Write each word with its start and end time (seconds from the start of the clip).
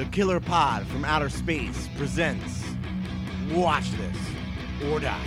The 0.00 0.06
Killer 0.06 0.40
Pod 0.40 0.86
from 0.86 1.04
Outer 1.04 1.28
Space 1.28 1.86
presents 1.98 2.64
Watch 3.50 3.90
This 3.98 4.16
or 4.88 4.98
Die. 4.98 5.20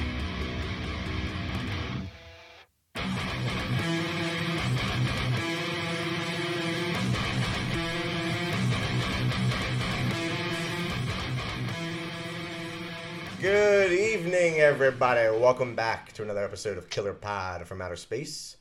Good 13.39 13.91
evening, 13.91 14.59
everybody. 14.59 15.29
Welcome 15.37 15.75
back 15.75 16.13
to 16.13 16.23
another 16.23 16.43
episode 16.43 16.79
of 16.79 16.89
Killer 16.89 17.13
Pod 17.13 17.67
from 17.67 17.79
Outer 17.79 17.95
Space. 17.95 18.57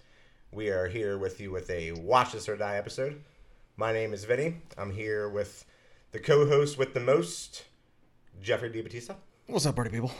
We 0.52 0.68
are 0.68 0.88
here 0.88 1.16
with 1.16 1.40
you 1.40 1.50
with 1.50 1.70
a 1.70 1.92
Watch 1.92 2.32
This 2.32 2.50
or 2.50 2.58
Die 2.58 2.76
episode. 2.76 3.22
My 3.78 3.94
name 3.94 4.12
is 4.12 4.24
Vinny. 4.24 4.56
I'm 4.76 4.92
here 4.92 5.30
with 5.30 5.64
the 6.12 6.20
co-host 6.20 6.76
with 6.76 6.92
the 6.92 7.00
most, 7.00 7.64
Jeffrey 8.42 8.70
DiBattista. 8.70 9.16
What's 9.46 9.64
up, 9.64 9.74
party 9.74 9.90
people? 9.90 10.12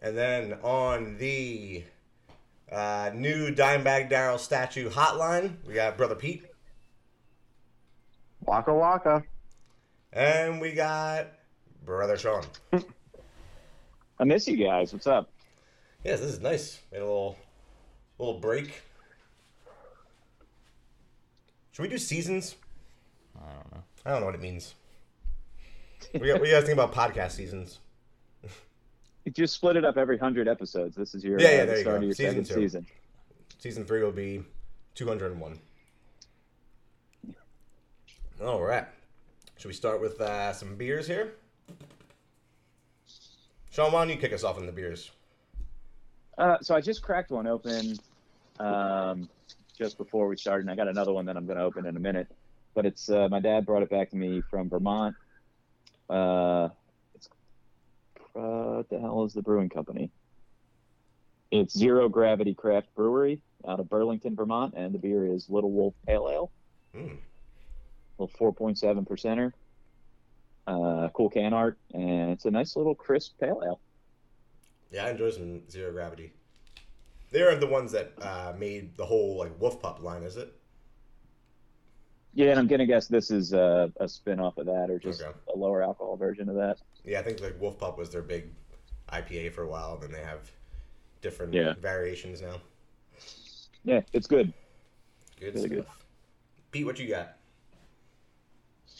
And 0.00 0.16
then 0.16 0.54
on 0.62 1.18
the 1.18 1.82
uh, 2.70 3.10
new 3.12 3.52
Dimebag 3.52 4.08
Darrell 4.08 4.38
statue 4.38 4.88
hotline, 4.88 5.56
we 5.66 5.74
got 5.74 5.96
Brother 5.96 6.14
Pete. 6.14 6.44
Waka 8.44 8.72
waka. 8.72 9.24
And 10.12 10.60
we 10.60 10.72
got 10.72 11.28
Brother 11.84 12.16
Sean. 12.16 12.44
I 14.18 14.24
miss 14.24 14.46
you 14.46 14.56
guys. 14.56 14.92
What's 14.92 15.06
up? 15.08 15.30
Yes, 16.04 16.20
this 16.20 16.32
is 16.32 16.40
nice. 16.40 16.80
Made 16.92 16.98
a 16.98 17.04
little 17.04 17.36
little 18.18 18.38
break. 18.38 18.82
Should 21.72 21.82
we 21.82 21.88
do 21.88 21.98
seasons? 21.98 22.56
I 23.36 23.52
don't 23.52 23.72
know. 23.72 23.82
I 24.04 24.10
don't 24.10 24.20
know 24.20 24.26
what 24.26 24.34
it 24.34 24.40
means. 24.40 24.74
What 26.12 26.20
do 26.22 26.26
you, 26.26 26.32
what 26.34 26.42
do 26.42 26.48
you 26.48 26.54
guys 26.54 26.64
think 26.64 26.78
about 26.78 26.92
podcast 26.92 27.32
seasons? 27.32 27.78
You 29.24 29.30
just 29.32 29.54
split 29.54 29.76
it 29.76 29.84
up 29.84 29.96
every 29.96 30.18
hundred 30.18 30.48
episodes. 30.48 30.96
This 30.96 31.14
is 31.14 31.22
your 31.22 31.38
Yeah, 31.40 31.50
yeah, 31.58 31.62
uh, 31.62 31.66
there 31.66 31.76
you 31.76 31.82
start 31.82 31.94
go. 31.94 31.96
of 31.98 32.02
your 32.04 32.14
Season 32.14 32.44
two. 32.44 32.54
season. 32.54 32.86
Season 33.58 33.84
three 33.84 34.02
will 34.02 34.10
be 34.10 34.42
201. 34.96 35.58
All 38.42 38.60
right. 38.60 38.86
Should 39.58 39.68
we 39.68 39.74
start 39.74 40.00
with 40.00 40.20
uh, 40.20 40.52
some 40.52 40.74
beers 40.74 41.06
here? 41.06 41.34
Sean, 43.70 43.92
why 43.92 44.00
don't 44.04 44.10
you 44.14 44.20
kick 44.20 44.32
us 44.32 44.42
off 44.42 44.58
in 44.58 44.66
the 44.66 44.72
beers? 44.72 45.12
Uh, 46.36 46.56
so 46.60 46.74
I 46.74 46.80
just 46.80 47.02
cracked 47.02 47.30
one 47.30 47.46
open 47.46 47.96
um, 48.58 49.28
just 49.78 49.96
before 49.98 50.26
we 50.26 50.36
started, 50.36 50.62
and 50.62 50.70
I 50.70 50.74
got 50.74 50.88
another 50.88 51.12
one 51.12 51.26
that 51.26 51.36
I'm 51.36 51.46
going 51.46 51.58
to 51.58 51.64
open 51.64 51.86
in 51.86 51.96
a 51.96 52.00
minute. 52.00 52.26
But 52.74 52.86
it's 52.86 53.08
uh, 53.08 53.28
my 53.30 53.38
dad 53.38 53.64
brought 53.64 53.82
it 53.82 53.90
back 53.90 54.10
to 54.10 54.16
me 54.16 54.42
from 54.50 54.68
Vermont. 54.68 55.14
Uh, 56.12 56.68
it's 57.14 57.28
uh, 58.36 58.40
what 58.40 58.88
the 58.90 59.00
hell 59.00 59.24
is 59.24 59.32
the 59.32 59.40
brewing 59.40 59.70
company? 59.70 60.10
It's 61.50 61.76
Zero 61.76 62.08
Gravity 62.08 62.54
Craft 62.54 62.94
Brewery 62.94 63.40
out 63.66 63.80
of 63.80 63.88
Burlington, 63.88 64.36
Vermont, 64.36 64.74
and 64.76 64.94
the 64.94 64.98
beer 64.98 65.26
is 65.26 65.48
Little 65.48 65.70
Wolf 65.70 65.94
Pale 66.06 66.28
Ale. 66.30 66.50
Mm. 66.94 67.16
little 68.18 68.52
4.7 68.52 69.08
percenter. 69.08 69.52
Uh, 70.66 71.08
cool 71.14 71.30
can 71.30 71.54
art, 71.54 71.78
and 71.94 72.30
it's 72.30 72.44
a 72.44 72.50
nice 72.50 72.76
little 72.76 72.94
crisp 72.94 73.38
pale 73.40 73.62
ale. 73.64 73.80
Yeah, 74.90 75.06
I 75.06 75.10
enjoy 75.10 75.30
some 75.30 75.68
Zero 75.70 75.90
Gravity. 75.92 76.34
They're 77.30 77.56
the 77.56 77.66
ones 77.66 77.92
that 77.92 78.12
uh, 78.20 78.52
made 78.58 78.96
the 78.96 79.06
whole 79.06 79.38
like 79.38 79.58
Wolf 79.58 79.80
Pup 79.80 80.02
line, 80.02 80.22
is 80.22 80.36
it? 80.36 80.54
Yeah, 82.34 82.50
and 82.50 82.58
I'm 82.58 82.66
gonna 82.66 82.86
guess 82.86 83.08
this 83.08 83.30
is 83.30 83.52
uh, 83.52 83.88
a 84.00 84.08
spin 84.08 84.40
off 84.40 84.56
of 84.56 84.66
that, 84.66 84.90
or 84.90 84.98
just 84.98 85.20
Okay. 85.22 85.36
a 85.54 85.56
lower 85.56 85.82
alcohol 85.82 86.16
version 86.16 86.48
of 86.48 86.54
that. 86.56 86.78
Yeah, 87.04 87.20
I 87.20 87.22
think 87.22 87.40
like 87.40 87.60
Wolf 87.60 87.78
Pup 87.78 87.98
was 87.98 88.10
their 88.10 88.22
big 88.22 88.54
IPA 89.10 89.52
for 89.52 89.62
a 89.64 89.68
while, 89.68 89.94
and 89.94 90.02
then 90.02 90.12
they 90.12 90.22
have 90.22 90.50
different 91.20 91.52
Yeah. 91.52 91.74
variations 91.74 92.40
now. 92.40 92.60
Yeah, 93.84 94.00
it's 94.12 94.26
good. 94.26 94.52
Good 95.38 95.54
Really 95.54 95.68
stuff. 95.68 95.70
good. 95.70 95.86
Pete, 96.70 96.86
what 96.86 96.98
you 96.98 97.08
got? 97.08 97.36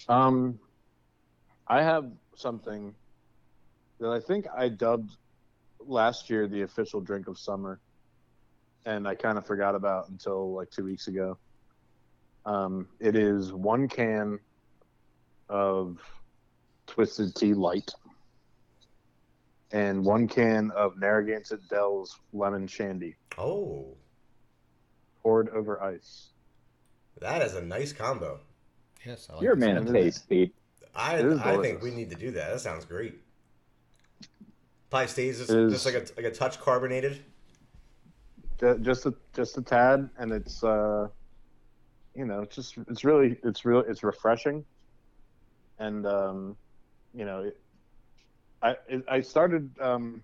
Um, 0.08 0.58
I 1.68 1.82
have 1.82 2.10
something 2.34 2.94
that 3.98 4.10
I 4.10 4.20
think 4.20 4.46
I 4.54 4.68
dubbed 4.68 5.16
last 5.80 6.28
year 6.28 6.46
the 6.48 6.62
official 6.62 7.00
drink 7.00 7.28
of 7.28 7.38
summer, 7.38 7.80
and 8.84 9.08
I 9.08 9.14
kind 9.14 9.38
of 9.38 9.46
forgot 9.46 9.74
about 9.74 10.10
until 10.10 10.52
like 10.52 10.70
two 10.70 10.84
weeks 10.84 11.06
ago. 11.08 11.38
Um, 12.44 12.88
it 13.00 13.14
is 13.16 13.52
one 13.52 13.88
can 13.88 14.38
of 15.48 15.98
Twisted 16.86 17.34
Tea 17.36 17.54
Light 17.54 17.90
and 19.70 20.04
one 20.04 20.26
can 20.28 20.70
of 20.72 20.98
Narragansett 20.98 21.68
Dell's 21.68 22.18
Lemon 22.32 22.66
Shandy 22.66 23.16
Oh, 23.38 23.96
poured 25.22 25.48
over 25.50 25.82
ice. 25.82 26.30
that 27.20 27.42
is 27.42 27.54
a 27.54 27.62
nice 27.62 27.92
combo. 27.92 28.40
Yes, 29.06 29.28
I 29.30 29.34
like 29.34 29.42
You're 29.42 29.54
a 29.54 29.56
man 29.56 29.76
of 29.78 29.90
taste, 29.92 30.28
Pete. 30.28 30.54
I 30.94 31.18
I 31.20 31.56
think 31.62 31.80
we 31.82 31.90
need 31.90 32.10
to 32.10 32.16
do 32.16 32.30
that. 32.32 32.52
That 32.52 32.60
sounds 32.60 32.84
great. 32.84 33.18
Probably 34.90 35.06
stays 35.08 35.38
just, 35.38 35.50
It 35.50 35.58
is- 35.58 35.72
just 35.72 35.86
like 35.86 35.94
a 35.94 36.04
like 36.20 36.26
a 36.26 36.34
touch 36.34 36.60
carbonated. 36.60 37.24
Just 38.82 39.06
a 39.06 39.14
just 39.32 39.56
a 39.58 39.62
tad 39.62 40.08
and 40.18 40.30
it's 40.32 40.62
uh 40.62 41.08
you 42.14 42.24
know 42.24 42.42
it's 42.42 42.54
just 42.56 42.74
it's 42.88 43.04
really 43.04 43.36
it's 43.44 43.64
real 43.64 43.80
it's 43.80 44.02
refreshing 44.02 44.64
and 45.78 46.06
um 46.06 46.56
you 47.14 47.24
know 47.24 47.42
it, 47.42 47.56
i 48.62 48.70
it, 48.88 49.02
i 49.08 49.20
started 49.20 49.70
um 49.80 50.22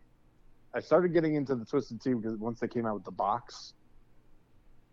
i 0.74 0.80
started 0.80 1.12
getting 1.12 1.34
into 1.34 1.54
the 1.54 1.64
twisted 1.64 2.00
tea 2.02 2.14
because 2.14 2.36
once 2.36 2.60
they 2.60 2.68
came 2.68 2.86
out 2.86 2.94
with 2.94 3.04
the 3.04 3.10
box 3.10 3.72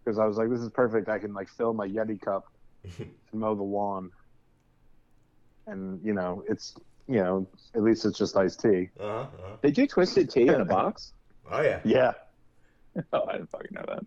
because 0.04 0.20
i 0.20 0.26
was 0.26 0.38
like 0.38 0.50
this 0.50 0.62
is 0.62 0.70
perfect 0.70 1.10
i 1.10 1.20
can 1.20 1.34
like 1.34 1.50
fill 1.50 1.74
my 1.74 1.88
yeti 1.88 2.20
cup 2.20 2.46
and 2.98 3.10
mow 3.34 3.56
the 3.56 3.64
lawn 3.64 4.10
and 5.68 6.00
you 6.04 6.14
know 6.14 6.44
it's 6.48 6.76
you 7.08 7.18
know 7.18 7.48
at 7.76 7.84
least 7.84 8.06
it's 8.06 8.18
just 8.18 8.36
iced 8.38 8.62
tea 8.62 8.90
Uh-huh, 9.00 9.08
uh-huh. 9.08 9.56
They 9.62 9.72
do 9.72 9.88
twisted 9.88 10.30
tea 10.30 10.48
in 10.48 10.62
a 10.62 10.66
box. 10.66 11.12
Oh 11.52 11.62
yeah. 11.62 11.80
yeah 11.86 12.14
oh, 13.14 13.26
I 13.28 13.34
didn't 13.34 13.52
fucking 13.52 13.70
know 13.74 13.86
that. 13.88 14.04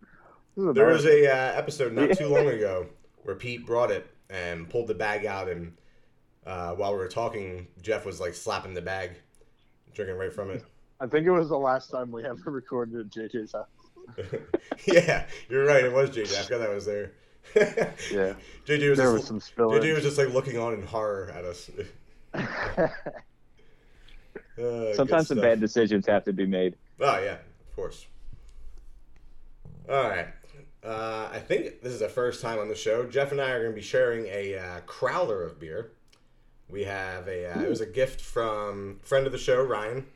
There 0.59 0.87
was 0.89 1.07
a 1.07 1.27
uh, 1.27 1.59
episode 1.59 1.93
not 1.93 2.17
too 2.17 2.27
long 2.27 2.49
ago 2.49 2.87
where 3.23 3.37
Pete 3.37 3.65
brought 3.65 3.93
it 3.93 4.07
and 4.29 4.69
pulled 4.69 4.89
the 4.89 4.95
bag 4.95 5.25
out, 5.25 5.49
and 5.49 5.73
uh, 6.45 6.73
while 6.73 6.93
we 6.93 6.99
were 6.99 7.09
talking, 7.09 7.69
Jeff 7.81 8.05
was 8.05 8.21
like 8.21 8.35
slapping 8.35 8.75
the 8.75 8.83
bag, 8.83 9.13
drinking 9.95 10.17
right 10.17 10.33
from 10.33 10.51
it. 10.51 10.65
i 11.01 11.07
think 11.07 11.27
it 11.27 11.31
was 11.31 11.49
the 11.49 11.57
last 11.57 11.91
time 11.91 12.11
we 12.11 12.25
ever 12.25 12.51
recorded 12.51 12.99
at 12.99 13.09
jj's 13.09 13.53
house 13.53 13.67
yeah, 14.87 15.27
you're 15.49 15.65
right. 15.67 15.85
It 15.85 15.93
was 15.93 16.11
JJ. 16.11 16.39
I 16.39 16.43
forgot 16.45 16.59
that 16.61 16.75
was 16.75 16.87
there. 16.87 17.13
yeah 17.57 18.35
JJ 18.67 18.91
was 18.91 18.99
there 18.99 19.13
just, 19.13 19.13
was 19.13 19.25
some 19.25 19.41
spillage 19.41 19.81
JJ 19.81 19.95
was 19.95 20.03
just 20.03 20.19
like 20.19 20.29
looking 20.35 20.59
on 20.59 20.75
in 20.75 20.83
horror 20.83 21.33
at 21.35 21.45
us. 21.45 21.71
Uh, 24.61 24.93
Sometimes 24.93 25.29
some 25.29 25.41
bad 25.41 25.61
decisions 25.61 26.05
have 26.05 26.25
to 26.25 26.33
be 26.33 26.45
made. 26.45 26.75
Oh 26.99 27.17
yeah, 27.21 27.35
of 27.35 27.77
course. 27.77 28.07
All 29.89 30.03
right. 30.03 30.27
Uh, 30.85 31.29
I 31.33 31.41
think 31.41 31.83
this 31.83 31.93
is 31.93 32.01
the 32.01 32.09
first 32.09 32.41
time 32.41 32.59
on 32.59 32.69
the 32.69 32.75
show. 32.75 33.05
Jeff 33.05 33.33
and 33.33 33.41
I 33.41 33.51
are 33.51 33.61
going 33.61 33.73
to 33.73 33.77
be 33.77 33.83
sharing 33.83 34.27
a 34.27 34.57
uh, 34.57 34.81
crowler 34.83 35.45
of 35.45 35.59
beer. 35.59 35.91
We 36.69 36.85
have 36.85 37.27
a. 37.27 37.51
Uh, 37.53 37.63
it 37.63 37.69
was 37.69 37.81
a 37.81 37.87
gift 37.87 38.21
from 38.21 39.01
friend 39.03 39.27
of 39.27 39.33
the 39.33 39.39
show 39.39 39.63
Ryan, 39.63 40.07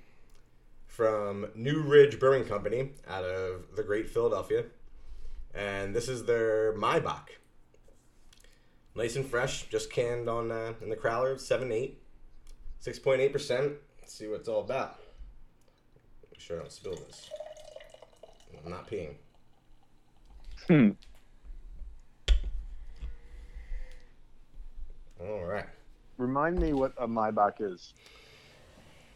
from 0.87 1.49
New 1.55 1.81
Ridge 1.81 2.21
Brewing 2.21 2.45
Company 2.45 2.91
out 3.09 3.25
of 3.25 3.75
the 3.75 3.83
Great 3.83 4.09
Philadelphia, 4.09 4.65
and 5.55 5.97
this 5.97 6.09
is 6.09 6.27
their 6.27 6.75
Maibock. 6.75 7.29
Nice 8.94 9.17
and 9.17 9.27
fresh, 9.27 9.69
just 9.71 9.91
canned 9.91 10.29
on 10.29 10.53
uh, 10.53 10.75
in 10.83 10.91
the 10.91 10.97
crowler, 10.97 11.41
seven 11.41 11.73
eight, 11.73 12.03
six 12.79 12.99
point 12.99 13.23
eight 13.23 13.32
percent. 13.32 13.73
Let's 14.00 14.12
see 14.12 14.29
what 14.29 14.41
it's 14.41 14.49
all 14.49 14.61
about. 14.61 15.00
Make 16.31 16.41
sure 16.41 16.59
I 16.59 16.61
don't 16.61 16.70
spill 16.70 16.97
this. 16.97 17.31
I'm 18.62 18.70
not 18.70 18.88
peeing. 18.88 19.14
Hmm. 20.69 20.91
All 25.20 25.44
right. 25.44 25.67
Remind 26.19 26.59
me 26.59 26.73
what 26.73 26.93
a 26.99 27.06
Maibock 27.06 27.55
is. 27.61 27.94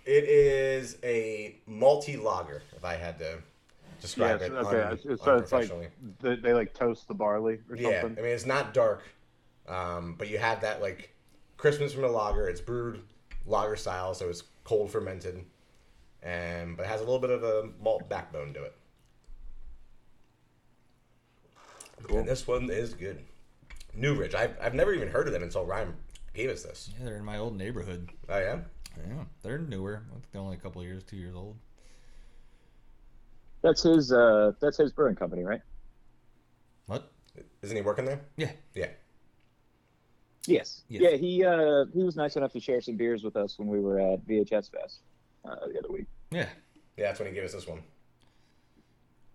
It 0.05 0.25
is 0.25 0.99
a 1.03 1.57
multi 1.67 2.17
lager, 2.17 2.63
if 2.77 2.85
I 2.85 2.95
had 2.95 3.19
to 3.19 3.39
describe 4.01 4.41
Yes, 4.41 4.51
it. 4.51 4.55
okay. 4.55 4.81
un- 4.83 4.93
it's- 4.93 5.05
it's- 5.05 5.25
so 5.25 5.37
it's 5.37 5.53
like 5.53 5.71
they, 6.21 6.37
they 6.37 6.53
like 6.53 6.75
toast 6.75 7.09
the 7.09 7.15
barley 7.15 7.61
or 7.69 7.77
Yeah, 7.77 8.03
I 8.05 8.09
mean 8.09 8.27
it's 8.27 8.47
not 8.47 8.73
dark, 8.73 9.03
um, 9.67 10.15
but 10.17 10.29
you 10.29 10.39
have 10.39 10.61
that 10.61 10.81
like 10.81 11.13
Christmas 11.57 11.93
from 11.93 12.05
a 12.05 12.09
lager. 12.09 12.49
It's 12.49 12.61
brewed 12.61 13.03
lager 13.47 13.75
style, 13.77 14.15
so 14.15 14.29
it's 14.29 14.45
cold 14.65 14.91
fermented, 14.93 15.45
and 16.23 16.77
but 16.77 16.85
it 16.85 16.89
has 16.89 17.01
a 17.01 17.05
little 17.05 17.19
bit 17.21 17.31
of 17.31 17.43
a 17.43 17.69
malt 17.81 18.09
backbone 18.09 18.53
to 18.55 18.63
it. 18.63 18.77
And 22.09 22.29
this 22.29 22.47
one 22.47 22.71
is 22.71 22.95
good. 22.95 23.23
New 23.95 24.15
Ridge. 24.15 24.35
I've, 24.35 24.57
I've 24.61 24.75
never 24.75 24.93
even 24.93 25.09
heard 25.09 25.27
of 25.27 25.33
them 25.33 25.43
until 25.43 25.65
Ryan 25.65 25.95
gave 26.35 26.51
us 26.51 26.63
this. 26.63 26.91
Yeah, 26.99 27.07
they're 27.07 27.17
in 27.17 27.25
my 27.25 27.39
old 27.39 27.57
neighborhood. 27.57 28.11
Oh 28.29 28.39
yeah. 28.39 28.59
Yeah, 28.97 29.25
they're 29.43 29.59
newer. 29.59 30.03
I 30.11 30.13
think 30.15 30.25
they're 30.33 30.41
only 30.41 30.57
a 30.57 30.61
couple 30.61 30.83
years, 30.83 31.03
two 31.05 31.17
years 31.17 31.35
old. 31.35 31.57
That's 33.63 33.83
his. 33.83 34.13
Uh, 34.13 34.53
that's 34.61 34.77
his 34.77 34.93
brewing 34.93 35.17
company, 35.17 35.43
right? 35.43 35.61
What? 36.87 37.11
Isn't 37.63 37.77
he 37.77 37.83
working 37.83 38.05
there? 38.05 38.21
Yeah. 38.37 38.53
Yeah. 38.75 38.89
Yes. 40.47 40.83
Yes. 40.89 41.03
Yeah, 41.03 41.17
he 41.17 41.45
uh, 41.45 41.87
he 41.93 42.03
was 42.05 42.17
nice 42.17 42.37
enough 42.37 42.53
to 42.53 42.61
share 42.61 42.81
some 42.81 42.97
beers 42.97 43.25
with 43.25 43.37
us 43.37 43.59
when 43.59 43.69
we 43.69 43.81
were 43.81 43.99
at 43.99 44.25
VHS 44.27 44.71
Fest 44.71 45.01
uh, 45.45 45.57
the 45.73 45.79
other 45.79 45.91
week. 45.91 46.07
Yeah. 46.31 46.49
Yeah, 46.97 47.07
that's 47.07 47.19
when 47.19 47.29
he 47.29 47.35
gave 47.35 47.45
us 47.45 47.53
this 47.53 47.67
one. 47.67 47.83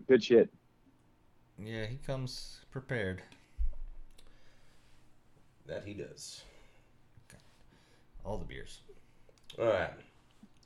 Good 0.08 0.24
shit. 0.24 0.50
Yeah, 1.58 1.86
he 1.86 1.96
comes 1.96 2.60
prepared. 2.70 3.22
That 5.66 5.84
he 5.86 5.94
does. 5.94 6.42
All 8.24 8.38
the 8.38 8.44
beers. 8.44 8.80
All 9.58 9.66
right. 9.66 9.90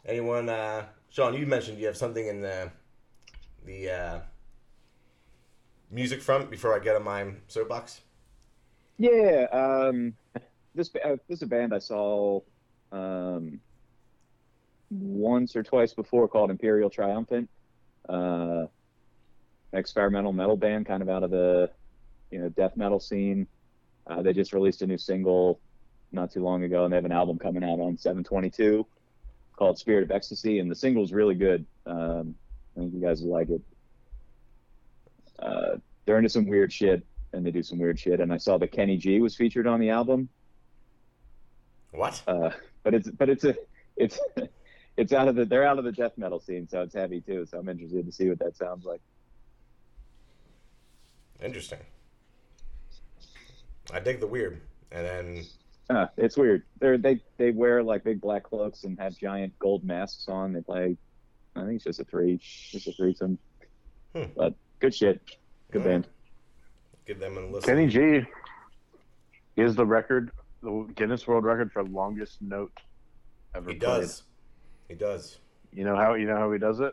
Anyone? 0.04 0.48
Uh, 0.48 0.86
Sean, 1.10 1.34
you 1.34 1.46
mentioned 1.46 1.78
you 1.78 1.86
have 1.86 1.96
something 1.96 2.26
in 2.26 2.40
the 2.40 2.70
the 3.64 3.90
uh, 3.90 4.20
music 5.90 6.22
front 6.22 6.50
before 6.50 6.74
I 6.74 6.78
get 6.78 6.96
on 6.96 7.02
my 7.02 7.32
soapbox. 7.48 8.02
Yeah. 8.98 9.46
Um, 9.52 10.14
this 10.74 10.90
uh, 11.04 11.16
this 11.28 11.38
is 11.38 11.42
a 11.42 11.46
band 11.46 11.74
I 11.74 11.78
saw 11.78 12.40
um, 12.92 13.60
once 14.90 15.56
or 15.56 15.62
twice 15.62 15.94
before 15.94 16.28
called 16.28 16.50
Imperial 16.50 16.90
Triumphant. 16.90 17.48
Uh, 18.08 18.66
experimental 19.72 20.32
metal 20.32 20.56
band, 20.56 20.86
kind 20.86 21.02
of 21.02 21.08
out 21.08 21.22
of 21.22 21.30
the 21.30 21.70
you 22.30 22.38
know 22.40 22.48
death 22.50 22.76
metal 22.76 23.00
scene. 23.00 23.46
Uh, 24.06 24.22
they 24.22 24.32
just 24.32 24.52
released 24.52 24.82
a 24.82 24.86
new 24.86 24.98
single 24.98 25.60
not 26.12 26.30
too 26.32 26.42
long 26.42 26.62
ago, 26.62 26.84
and 26.84 26.92
they 26.92 26.96
have 26.96 27.04
an 27.04 27.12
album 27.12 27.38
coming 27.38 27.64
out 27.64 27.80
on 27.80 27.96
722 27.98 28.86
called 29.56 29.78
Spirit 29.78 30.04
of 30.04 30.10
Ecstasy, 30.10 30.58
and 30.60 30.70
the 30.70 30.74
single's 30.74 31.12
really 31.12 31.34
good. 31.34 31.66
Um, 31.86 32.34
I 32.76 32.80
think 32.80 32.94
you 32.94 33.00
guys 33.00 33.22
will 33.22 33.32
like 33.32 33.48
it. 33.50 33.60
Uh, 35.38 35.76
they're 36.04 36.18
into 36.18 36.30
some 36.30 36.46
weird 36.46 36.72
shit, 36.72 37.04
and 37.32 37.44
they 37.44 37.50
do 37.50 37.62
some 37.62 37.78
weird 37.78 37.98
shit. 37.98 38.20
And 38.20 38.32
I 38.32 38.36
saw 38.36 38.58
that 38.58 38.68
Kenny 38.72 38.96
G 38.96 39.20
was 39.20 39.34
featured 39.34 39.66
on 39.66 39.80
the 39.80 39.90
album, 39.90 40.28
What? 41.92 42.22
uh, 42.26 42.50
but 42.82 42.94
it's 42.94 43.10
but 43.10 43.28
it's 43.28 43.44
a 43.44 43.54
it's 43.96 44.18
it's 44.96 45.12
out 45.12 45.28
of 45.28 45.34
the 45.34 45.44
they're 45.44 45.66
out 45.66 45.78
of 45.78 45.84
the 45.84 45.92
death 45.92 46.12
metal 46.16 46.38
scene, 46.40 46.68
so 46.68 46.82
it's 46.82 46.94
heavy 46.94 47.20
too. 47.20 47.46
So 47.46 47.58
I'm 47.58 47.68
interested 47.68 48.06
to 48.06 48.12
see 48.12 48.28
what 48.28 48.38
that 48.38 48.56
sounds 48.56 48.84
like. 48.84 49.00
Interesting. 51.42 51.78
I 53.92 54.00
dig 54.00 54.20
the 54.20 54.26
weird, 54.26 54.60
and 54.90 55.04
then 55.06 55.44
Uh, 55.90 56.06
it's 56.16 56.36
weird. 56.36 56.62
They're 56.80 56.98
they 56.98 57.20
they 57.36 57.50
wear 57.52 57.82
like 57.82 58.02
big 58.04 58.20
black 58.20 58.42
cloaks 58.44 58.84
and 58.84 58.98
have 58.98 59.16
giant 59.16 59.56
gold 59.58 59.84
masks 59.84 60.26
on. 60.28 60.52
They 60.52 60.60
play. 60.60 60.96
I 61.54 61.60
think 61.60 61.76
it's 61.76 61.84
just 61.84 62.00
a 62.00 62.04
three, 62.04 62.38
just 62.38 62.86
a 62.88 62.92
threesome. 62.92 63.38
Hmm. 64.14 64.24
But 64.36 64.54
good 64.80 64.94
shit. 64.94 65.20
Good 65.70 65.82
Alright. 65.82 66.02
band. 66.02 66.08
give 67.06 67.18
them 67.20 67.36
a 67.38 67.40
listen. 67.46 67.68
Kenny 67.76 67.86
G 67.86 68.26
is 69.56 69.74
the 69.76 69.86
record, 69.86 70.32
the 70.62 70.86
Guinness 70.96 71.26
World 71.26 71.44
Record 71.44 71.72
for 71.72 71.82
longest 71.84 72.42
note 72.42 72.72
ever. 73.54 73.70
He 73.70 73.76
played. 73.76 74.00
does. 74.00 74.22
He 74.88 74.94
does. 74.94 75.38
You 75.72 75.84
know 75.84 75.96
how 75.96 76.14
you 76.14 76.26
know 76.26 76.36
how 76.36 76.50
he 76.52 76.58
does 76.58 76.80
it? 76.80 76.92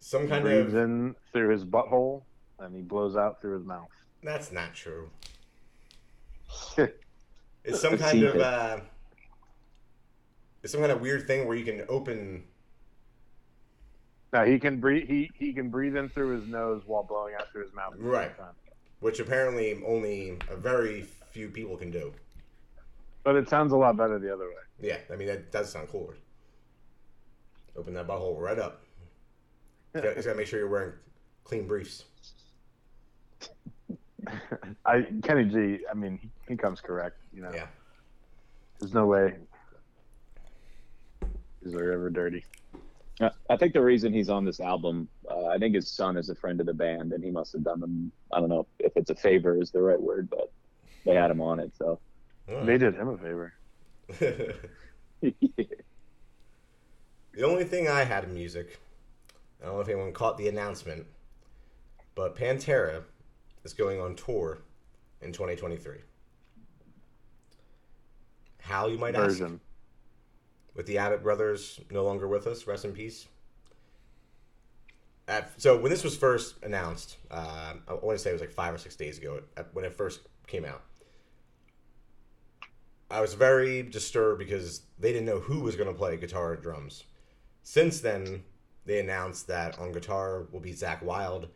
Some 0.00 0.28
kind 0.28 0.44
breathes 0.44 0.74
of. 0.74 0.80
in 0.82 1.14
through 1.32 1.48
his 1.50 1.64
butthole 1.64 2.22
and 2.64 2.74
he 2.74 2.82
blows 2.82 3.16
out 3.16 3.40
through 3.40 3.58
his 3.58 3.66
mouth. 3.66 3.88
That's 4.22 4.50
not 4.52 4.74
true. 4.74 5.10
It's 7.66 7.80
some 7.80 7.96
kind 7.96 8.22
of. 8.24 8.36
Uh, 8.36 8.80
it's 10.62 10.70
some 10.70 10.82
kind 10.82 10.92
of 10.92 11.00
weird 11.00 11.26
thing 11.26 11.46
where 11.48 11.56
you 11.56 11.64
can 11.64 11.82
open. 11.88 12.44
Now 14.34 14.44
he 14.44 14.58
can 14.58 14.80
breathe. 14.80 15.08
He 15.08 15.30
he 15.34 15.54
can 15.54 15.70
breathe 15.70 15.96
in 15.96 16.10
through 16.10 16.38
his 16.40 16.46
nose 16.46 16.82
while 16.84 17.04
blowing 17.04 17.34
out 17.40 17.50
through 17.50 17.64
his 17.64 17.72
mouth. 17.72 17.94
at 17.94 17.98
the 18.00 18.04
same 18.04 18.10
Right. 18.12 18.32
which 19.00 19.18
apparently 19.18 19.82
only 19.86 20.38
a 20.50 20.56
very 20.56 21.06
few 21.30 21.48
people 21.48 21.78
can 21.78 21.90
do. 21.90 22.12
But 23.22 23.36
it 23.36 23.48
sounds 23.48 23.72
a 23.72 23.76
lot 23.78 23.96
better 23.96 24.18
the 24.18 24.30
other 24.30 24.44
way. 24.48 24.62
Yeah, 24.88 24.98
I 25.10 25.16
mean 25.16 25.28
that 25.28 25.50
does 25.50 25.72
sound 25.72 25.88
cooler. 25.88 26.16
Open 27.76 27.94
that 27.94 28.06
butthole 28.06 28.38
right 28.38 28.58
up. 28.58 28.82
You 29.94 30.02
gotta, 30.02 30.14
just 30.16 30.26
gotta 30.26 30.36
make 30.36 30.48
sure 30.48 30.58
you're 30.58 30.68
wearing 30.68 30.92
clean 31.44 31.66
briefs. 31.66 32.04
I 34.86 35.06
Kenny 35.22 35.44
G. 35.44 35.84
I 35.90 35.94
mean, 35.94 36.18
he, 36.20 36.30
he 36.48 36.56
comes 36.56 36.80
correct. 36.80 37.16
You 37.32 37.42
know, 37.42 37.50
Yeah. 37.54 37.66
there's 38.80 38.94
no 38.94 39.06
way 39.06 39.34
is 41.64 41.72
there 41.72 41.92
ever 41.92 42.10
dirty. 42.10 42.44
Uh, 43.20 43.30
I 43.48 43.56
think 43.56 43.72
the 43.72 43.80
reason 43.80 44.12
he's 44.12 44.28
on 44.28 44.44
this 44.44 44.60
album, 44.60 45.08
uh, 45.30 45.46
I 45.46 45.56
think 45.58 45.74
his 45.74 45.88
son 45.90 46.16
is 46.16 46.28
a 46.28 46.34
friend 46.34 46.60
of 46.60 46.66
the 46.66 46.74
band, 46.74 47.12
and 47.12 47.24
he 47.24 47.30
must 47.30 47.52
have 47.52 47.62
done 47.64 47.80
them. 47.80 48.12
I 48.32 48.40
don't 48.40 48.48
know 48.48 48.66
if 48.80 48.92
it's 48.96 49.08
a 49.10 49.14
favor 49.14 49.58
is 49.60 49.70
the 49.70 49.80
right 49.80 50.00
word, 50.00 50.28
but 50.28 50.52
they 51.06 51.14
had 51.14 51.30
him 51.30 51.40
on 51.40 51.60
it. 51.60 51.72
So 51.78 52.00
They 52.46 52.76
did 52.76 52.94
him 52.94 53.08
a 53.08 53.16
favor. 53.16 53.54
the 54.10 54.54
only 57.42 57.64
thing 57.64 57.88
I 57.88 58.04
had 58.04 58.24
in 58.24 58.34
music, 58.34 58.78
I 59.62 59.66
don't 59.66 59.76
know 59.76 59.80
if 59.80 59.88
anyone 59.88 60.12
caught 60.12 60.36
the 60.36 60.48
announcement, 60.48 61.06
but 62.14 62.36
Pantera 62.36 63.04
is 63.64 63.72
going 63.72 64.00
on 64.00 64.14
tour 64.14 64.58
in 65.20 65.32
2023. 65.32 65.96
How 68.60 68.86
you 68.86 68.98
might 68.98 69.14
ask? 69.14 69.42
With 70.74 70.86
the 70.86 70.98
Abbott 70.98 71.22
brothers 71.22 71.80
no 71.90 72.02
longer 72.04 72.26
with 72.26 72.46
us. 72.46 72.66
Rest 72.66 72.84
in 72.84 72.92
peace. 72.92 73.26
At, 75.28 75.60
so 75.60 75.78
when 75.78 75.90
this 75.90 76.04
was 76.04 76.16
first 76.16 76.56
announced, 76.62 77.16
uh, 77.30 77.74
I 77.88 77.92
want 77.94 78.16
to 78.16 78.18
say 78.18 78.30
it 78.30 78.34
was 78.34 78.42
like 78.42 78.50
five 78.50 78.74
or 78.74 78.78
six 78.78 78.96
days 78.96 79.18
ago 79.18 79.40
when 79.72 79.84
it 79.84 79.94
first 79.94 80.20
came 80.46 80.64
out. 80.64 80.82
I 83.10 83.20
was 83.20 83.34
very 83.34 83.82
disturbed 83.82 84.38
because 84.38 84.82
they 84.98 85.12
didn't 85.12 85.26
know 85.26 85.40
who 85.40 85.60
was 85.60 85.76
going 85.76 85.88
to 85.88 85.94
play 85.94 86.16
guitar 86.16 86.54
and 86.54 86.62
drums. 86.62 87.04
Since 87.62 88.00
then, 88.00 88.42
they 88.86 88.98
announced 88.98 89.46
that 89.46 89.78
on 89.78 89.92
guitar 89.92 90.46
will 90.52 90.60
be 90.60 90.72
Zakk 90.72 91.02
Wylde, 91.02 91.48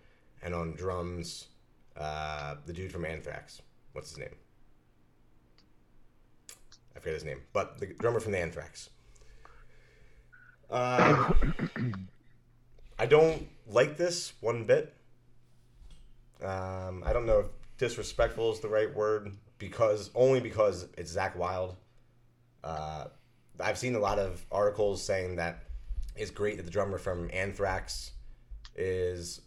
and 0.42 0.54
on 0.54 0.74
drums, 0.74 1.48
uh, 1.98 2.54
the 2.66 2.72
dude 2.72 2.92
from 2.92 3.04
Anthrax. 3.04 3.60
What's 3.92 4.10
his 4.10 4.18
name? 4.18 4.34
I 6.96 7.00
forget 7.00 7.14
his 7.14 7.24
name, 7.24 7.42
but 7.52 7.78
the 7.78 7.86
drummer 7.86 8.20
from 8.20 8.32
the 8.32 8.38
Anthrax. 8.38 8.90
Uh, 10.70 11.32
I 12.98 13.06
don't 13.06 13.48
like 13.66 13.96
this 13.96 14.32
one 14.40 14.64
bit. 14.64 14.94
Um, 16.42 17.02
I 17.04 17.12
don't 17.12 17.26
know 17.26 17.40
if 17.40 17.46
disrespectful 17.78 18.52
is 18.52 18.60
the 18.60 18.68
right 18.68 18.92
word 18.94 19.32
because 19.58 20.10
only 20.14 20.40
because 20.40 20.86
it's 20.96 21.14
Zakk 21.14 21.36
Wylde. 21.36 21.76
Uh, 22.62 23.04
I've 23.60 23.78
seen 23.78 23.94
a 23.94 24.00
lot 24.00 24.18
of 24.18 24.44
articles 24.50 25.02
saying 25.02 25.36
that 25.36 25.64
it's 26.16 26.30
great 26.30 26.56
that 26.56 26.64
the 26.64 26.70
drummer 26.70 26.98
from 26.98 27.30
Anthrax 27.32 28.12
is 28.76 29.40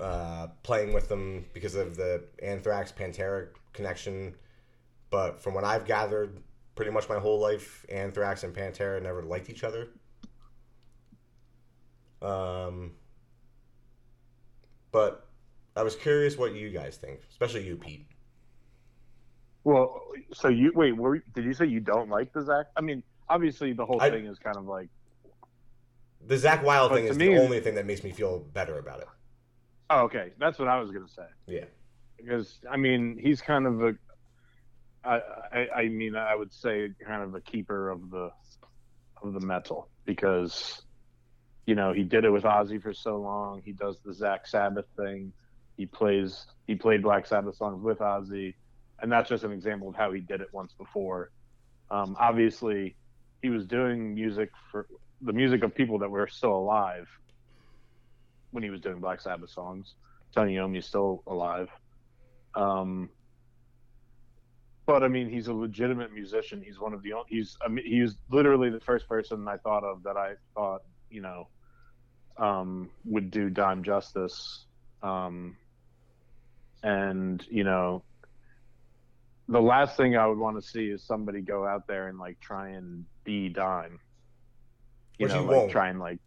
uh, 0.00 0.48
playing 0.62 0.92
with 0.92 1.08
them 1.08 1.44
because 1.52 1.74
of 1.74 1.96
the 1.96 2.24
Anthrax 2.42 2.92
Pantera 2.92 3.48
connection. 3.72 4.34
But 5.10 5.42
from 5.42 5.54
what 5.54 5.64
I've 5.64 5.86
gathered, 5.86 6.42
pretty 6.74 6.90
much 6.90 7.08
my 7.08 7.18
whole 7.18 7.40
life, 7.40 7.86
Anthrax 7.88 8.42
and 8.42 8.54
Pantera 8.54 9.02
never 9.02 9.22
liked 9.22 9.48
each 9.50 9.64
other. 9.64 9.88
Um, 12.22 12.92
but 14.90 15.26
I 15.76 15.82
was 15.82 15.94
curious 15.96 16.36
what 16.36 16.54
you 16.54 16.70
guys 16.70 16.96
think, 16.96 17.20
especially 17.30 17.66
you, 17.66 17.76
Pete. 17.76 18.06
Well, 19.64 20.00
so 20.32 20.48
you 20.48 20.72
wait. 20.74 20.96
Were, 20.96 21.18
did 21.34 21.44
you 21.44 21.52
say 21.52 21.66
you 21.66 21.80
don't 21.80 22.08
like 22.08 22.32
the 22.32 22.40
Zakk? 22.40 22.66
I 22.76 22.80
mean, 22.80 23.02
obviously 23.28 23.72
the 23.72 23.84
whole 23.84 24.00
I- 24.00 24.10
thing 24.10 24.26
is 24.26 24.38
kind 24.38 24.56
of 24.56 24.64
like. 24.64 24.88
The 26.26 26.34
Zakk 26.36 26.64
Wylde 26.64 26.92
thing 26.92 27.04
is 27.06 27.16
me- 27.16 27.34
the 27.34 27.40
only 27.40 27.60
thing 27.60 27.74
that 27.76 27.86
makes 27.86 28.02
me 28.02 28.10
feel 28.10 28.40
better 28.40 28.78
about 28.78 29.00
it. 29.00 29.08
Oh, 29.88 30.04
okay, 30.04 30.32
that's 30.38 30.58
what 30.58 30.68
I 30.68 30.80
was 30.80 30.90
gonna 30.90 31.08
say. 31.08 31.26
Yeah. 31.46 31.64
Because 32.16 32.58
I 32.70 32.76
mean, 32.76 33.18
he's 33.20 33.40
kind 33.40 33.66
of 33.66 33.82
a. 33.82 33.94
I, 35.04 35.20
I 35.52 35.68
I 35.76 35.88
mean, 35.88 36.16
I 36.16 36.34
would 36.34 36.52
say 36.52 36.90
kind 37.04 37.22
of 37.22 37.34
a 37.34 37.40
keeper 37.40 37.90
of 37.90 38.10
the, 38.10 38.30
of 39.22 39.32
the 39.32 39.40
metal 39.40 39.88
because, 40.04 40.82
you 41.66 41.74
know, 41.74 41.92
he 41.92 42.02
did 42.02 42.24
it 42.24 42.30
with 42.30 42.42
Ozzy 42.42 42.82
for 42.82 42.92
so 42.92 43.20
long. 43.20 43.62
He 43.64 43.72
does 43.72 43.98
the 44.04 44.12
Zakk 44.12 44.46
Sabbath 44.46 44.86
thing. 44.96 45.32
He 45.76 45.86
plays. 45.86 46.46
He 46.66 46.74
played 46.74 47.02
Black 47.02 47.26
Sabbath 47.26 47.56
songs 47.56 47.82
with 47.82 47.98
Ozzy, 47.98 48.54
and 49.00 49.12
that's 49.12 49.28
just 49.28 49.44
an 49.44 49.52
example 49.52 49.88
of 49.88 49.94
how 49.94 50.10
he 50.12 50.20
did 50.20 50.40
it 50.40 50.48
once 50.52 50.72
before. 50.72 51.30
Um, 51.90 52.16
obviously, 52.18 52.96
he 53.42 53.50
was 53.50 53.66
doing 53.66 54.14
music 54.14 54.50
for 54.72 54.88
the 55.20 55.32
music 55.32 55.62
of 55.62 55.74
people 55.74 56.00
that 56.00 56.10
were 56.10 56.26
still 56.26 56.54
alive 56.56 57.06
when 58.56 58.64
he 58.64 58.70
was 58.70 58.80
doing 58.80 59.00
Black 59.00 59.20
Sabbath 59.20 59.50
songs. 59.50 59.94
Tony 60.34 60.58
Iommi's 60.58 60.86
still 60.86 61.22
alive. 61.26 61.68
Um, 62.54 63.10
but 64.86 65.02
I 65.02 65.08
mean, 65.08 65.28
he's 65.28 65.48
a 65.48 65.54
legitimate 65.54 66.12
musician. 66.12 66.62
He's 66.62 66.80
one 66.80 66.94
of 66.94 67.02
the 67.02 67.12
only. 67.12 67.26
He's 67.28 67.56
I 67.64 67.68
mean, 67.68 67.84
he's 67.84 68.16
literally 68.30 68.70
the 68.70 68.80
first 68.80 69.08
person 69.08 69.46
I 69.46 69.58
thought 69.58 69.84
of 69.84 70.02
that 70.04 70.16
I 70.16 70.34
thought 70.54 70.82
you 71.10 71.20
know 71.20 71.48
um, 72.38 72.90
would 73.04 73.30
do 73.30 73.50
Dime 73.50 73.84
justice. 73.84 74.64
Um, 75.02 75.56
and 76.82 77.44
you 77.50 77.64
know, 77.64 78.04
the 79.48 79.60
last 79.60 79.96
thing 79.96 80.16
I 80.16 80.26
would 80.26 80.38
want 80.38 80.56
to 80.56 80.66
see 80.66 80.86
is 80.86 81.04
somebody 81.04 81.42
go 81.42 81.66
out 81.66 81.86
there 81.86 82.08
and 82.08 82.18
like 82.18 82.40
try 82.40 82.70
and 82.70 83.04
be 83.24 83.48
Dime. 83.50 84.00
You 85.18 85.26
Which 85.26 85.34
know, 85.34 85.44
like 85.44 85.56
won't. 85.56 85.70
try 85.72 85.88
and 85.88 85.98
like 86.00 86.20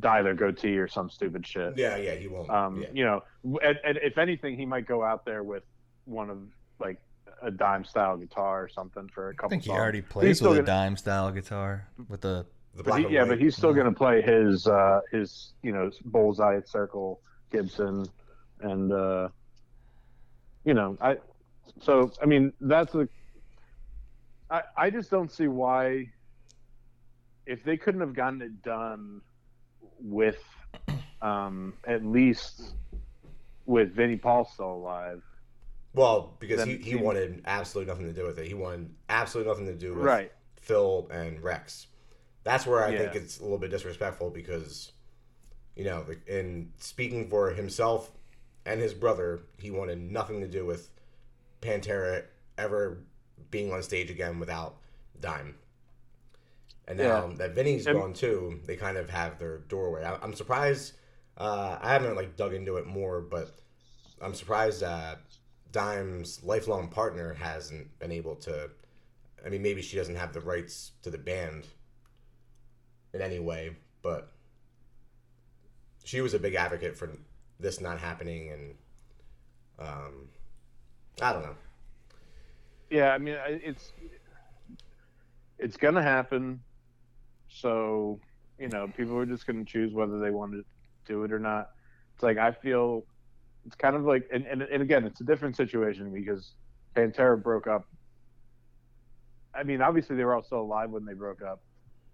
dye 0.00 0.22
their 0.22 0.34
goatee 0.34 0.76
or 0.78 0.88
some 0.88 1.08
stupid 1.10 1.46
shit. 1.46 1.74
Yeah, 1.76 1.96
yeah, 1.96 2.14
he 2.14 2.26
won't. 2.28 2.50
Um, 2.50 2.82
yeah. 2.82 2.88
You 2.92 3.04
know, 3.04 3.22
and, 3.62 3.78
and 3.84 3.98
if 4.02 4.18
anything, 4.18 4.56
he 4.56 4.66
might 4.66 4.86
go 4.86 5.02
out 5.04 5.24
there 5.24 5.42
with 5.42 5.62
one 6.04 6.30
of 6.30 6.38
like 6.80 7.00
a 7.42 7.50
dime 7.50 7.84
style 7.84 8.16
guitar 8.16 8.64
or 8.64 8.68
something 8.68 9.08
for 9.14 9.28
a 9.30 9.34
couple. 9.34 9.48
I 9.48 9.50
think 9.50 9.62
he 9.62 9.68
songs. 9.68 9.78
already 9.78 10.02
plays 10.02 10.40
with 10.42 10.52
a 10.52 10.54
gonna- 10.56 10.66
dime 10.66 10.96
style 10.96 11.30
guitar 11.30 11.88
with 12.08 12.20
the 12.22 12.46
the 12.76 12.82
But 12.82 12.98
he, 12.98 13.08
yeah, 13.08 13.20
white. 13.20 13.28
but 13.28 13.38
he's 13.40 13.56
still 13.56 13.70
Yeah. 13.70 13.82
going 13.82 13.94
to 13.94 13.98
play 13.98 14.20
his 14.20 14.66
uh, 14.66 15.00
his 15.12 15.52
you 15.62 15.72
know 15.72 15.90
bullseye 16.06 16.60
circle 16.64 17.20
Gibson, 17.52 18.04
and 18.60 18.92
uh, 18.92 19.28
you 20.64 20.74
know 20.74 20.96
I. 21.00 21.18
So 21.80 22.10
I 22.22 22.26
mean 22.26 22.52
that's 22.60 22.94
a. 22.96 23.08
I 24.50 24.62
I 24.76 24.90
just 24.90 25.10
don't 25.10 25.30
see 25.30 25.46
why. 25.48 26.10
If 27.46 27.62
they 27.62 27.76
couldn't 27.76 28.00
have 28.00 28.14
gotten 28.14 28.40
it 28.42 28.62
done 28.62 29.20
with, 30.00 30.42
um, 31.22 31.74
at 31.86 32.04
least 32.04 32.72
with 33.66 33.94
Vinnie 33.94 34.16
Paul 34.16 34.44
still 34.44 34.72
alive, 34.72 35.22
well 35.94 36.34
because 36.38 36.58
then 36.58 36.68
he, 36.68 36.76
he 36.76 36.96
wanted 36.96 37.42
absolutely 37.46 37.92
nothing 37.92 38.06
to 38.06 38.12
do 38.12 38.26
with 38.26 38.38
it. 38.38 38.46
He 38.46 38.54
wanted 38.54 38.90
absolutely 39.08 39.52
nothing 39.52 39.66
to 39.66 39.74
do 39.74 39.94
with 39.94 40.04
right? 40.04 40.32
Phil 40.56 41.08
and 41.10 41.42
Rex. 41.42 41.86
That's 42.42 42.66
where 42.66 42.84
I 42.84 42.96
think 42.96 43.14
it's 43.14 43.40
a 43.40 43.42
little 43.42 43.58
bit 43.58 43.70
disrespectful 43.70 44.28
because, 44.28 44.92
you 45.76 45.84
know, 45.84 46.04
in 46.26 46.72
speaking 46.78 47.30
for 47.30 47.50
himself 47.50 48.10
and 48.66 48.80
his 48.80 48.92
brother, 48.92 49.40
he 49.58 49.70
wanted 49.70 49.98
nothing 49.98 50.40
to 50.40 50.46
do 50.46 50.66
with 50.66 50.90
Pantera 51.62 52.24
ever 52.58 52.98
being 53.50 53.72
on 53.72 53.82
stage 53.82 54.10
again 54.10 54.38
without 54.38 54.76
Dime. 55.20 55.54
And 56.86 56.98
now 56.98 57.28
Yeah. 57.28 57.34
that 57.36 57.50
Vinny's 57.54 57.86
And- 57.86 57.98
gone 57.98 58.12
too, 58.12 58.60
they 58.64 58.76
kind 58.76 58.96
of 58.96 59.08
have 59.10 59.38
their 59.38 59.58
doorway. 59.58 60.04
I, 60.04 60.16
I'm 60.16 60.34
surprised. 60.34 60.94
Uh, 61.36 61.78
I 61.80 61.92
haven't 61.92 62.14
like 62.16 62.36
dug 62.36 62.52
into 62.54 62.76
it 62.76 62.86
more, 62.86 63.20
but 63.20 63.54
I'm 64.20 64.34
surprised 64.34 64.80
that 64.82 65.20
Dime's 65.72 66.42
lifelong 66.44 66.88
partner 66.88 67.34
hasn't 67.34 67.98
been 67.98 68.12
able 68.12 68.36
to. 68.36 68.70
I 69.44 69.48
mean, 69.48 69.62
maybe 69.62 69.82
she 69.82 69.96
doesn't 69.96 70.14
have 70.16 70.32
the 70.32 70.40
rights 70.40 70.92
to 71.02 71.10
the 71.10 71.18
band 71.18 71.66
in 73.12 73.20
any 73.20 73.38
way, 73.40 73.76
but 74.02 74.32
she 76.04 76.20
was 76.20 76.34
a 76.34 76.38
big 76.38 76.54
advocate 76.54 76.96
for 76.96 77.10
this 77.58 77.80
not 77.80 77.98
happening, 77.98 78.50
and 78.50 78.74
um, 79.78 80.28
I 81.20 81.32
don't 81.32 81.42
know. 81.42 81.56
Yeah, 82.90 83.10
I 83.12 83.18
mean 83.18 83.36
it's 83.46 83.92
it's 85.58 85.76
gonna 85.76 86.02
happen. 86.02 86.62
So 87.54 88.20
you 88.58 88.68
know, 88.68 88.88
people 88.96 89.16
are 89.16 89.26
just 89.26 89.46
gonna 89.46 89.64
choose 89.64 89.92
whether 89.92 90.18
they 90.18 90.30
want 90.30 90.52
to 90.52 90.64
do 91.06 91.24
it 91.24 91.32
or 91.32 91.38
not. 91.38 91.70
It's 92.14 92.22
like 92.22 92.36
I 92.36 92.52
feel 92.52 93.04
it's 93.66 93.76
kind 93.76 93.96
of 93.96 94.04
like, 94.04 94.28
and 94.32 94.44
and, 94.46 94.62
and 94.62 94.82
again, 94.82 95.04
it's 95.04 95.20
a 95.20 95.24
different 95.24 95.56
situation 95.56 96.12
because 96.12 96.52
Pantera 96.94 97.40
broke 97.40 97.66
up. 97.66 97.86
I 99.54 99.62
mean, 99.62 99.82
obviously 99.82 100.16
they 100.16 100.24
were 100.24 100.34
all 100.34 100.42
still 100.42 100.60
alive 100.60 100.90
when 100.90 101.04
they 101.04 101.14
broke 101.14 101.42
up. 101.42 101.62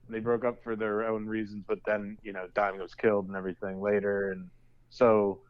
They 0.09 0.21
broke 0.21 0.45
up 0.45 0.63
for 0.63 0.77
their 0.77 1.05
own 1.09 1.27
reasons, 1.27 1.65
but 1.67 1.79
then 1.87 2.19
you 2.23 2.33
know, 2.33 2.47
Diamond 2.55 2.83
was 2.83 2.95
killed 2.95 3.29
and 3.29 3.37
everything 3.37 3.81
later, 3.81 4.33
and 4.33 4.49
so 4.91 5.41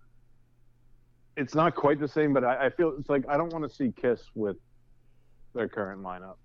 it's 1.37 1.55
not 1.55 1.75
quite 1.75 1.99
the 1.99 2.09
same. 2.09 2.33
But 2.33 2.45
I, 2.45 2.67
I 2.67 2.71
feel 2.71 2.95
it's 2.99 3.09
like 3.09 3.25
I 3.29 3.37
don't 3.37 3.53
want 3.53 3.69
to 3.69 3.75
see 3.75 3.93
Kiss 3.93 4.23
with 4.35 4.57
their 5.55 5.69
current 5.69 6.03
lineup 6.03 6.37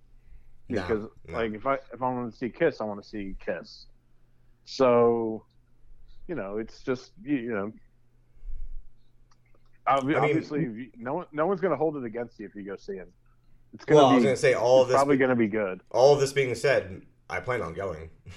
because 0.67 1.07
no. 1.27 1.33
like 1.37 1.53
if 1.53 1.65
I 1.65 1.75
if 1.93 2.01
I 2.01 2.09
want 2.09 2.31
to 2.31 2.37
see 2.37 2.49
Kiss, 2.49 2.81
I 2.81 2.85
want 2.85 3.01
to 3.03 3.07
see 3.07 3.35
Kiss. 3.43 3.85
So, 4.65 5.45
you 6.27 6.35
know, 6.35 6.57
it's 6.57 6.81
just 6.81 7.11
you, 7.23 7.35
you 7.37 7.53
know, 7.53 7.71
obvi- 9.87 10.05
mean- 10.05 10.15
obviously 10.17 10.89
no 10.97 11.13
one 11.15 11.25
no 11.31 11.45
one's 11.45 11.61
gonna 11.61 11.75
hold 11.75 11.97
it 11.97 12.03
against 12.03 12.39
you 12.39 12.45
if 12.45 12.55
you 12.55 12.63
go 12.63 12.75
see 12.75 12.95
him. 12.95 13.07
It's 13.73 13.85
gonna 13.85 13.99
Well, 14.01 14.09
I 14.11 14.15
was 14.15 14.23
gonna 14.23 14.35
say 14.37 14.53
all 14.53 14.81
of 14.81 14.87
this. 14.87 14.95
probably 14.95 15.17
gonna 15.17 15.35
be 15.35 15.47
good. 15.47 15.81
all 15.91 16.13
of 16.13 16.19
this 16.19 16.31
being 16.33 16.55
said, 16.55 17.01
I 17.29 17.39
plan 17.39 17.61
on 17.61 17.73
going. 17.73 18.09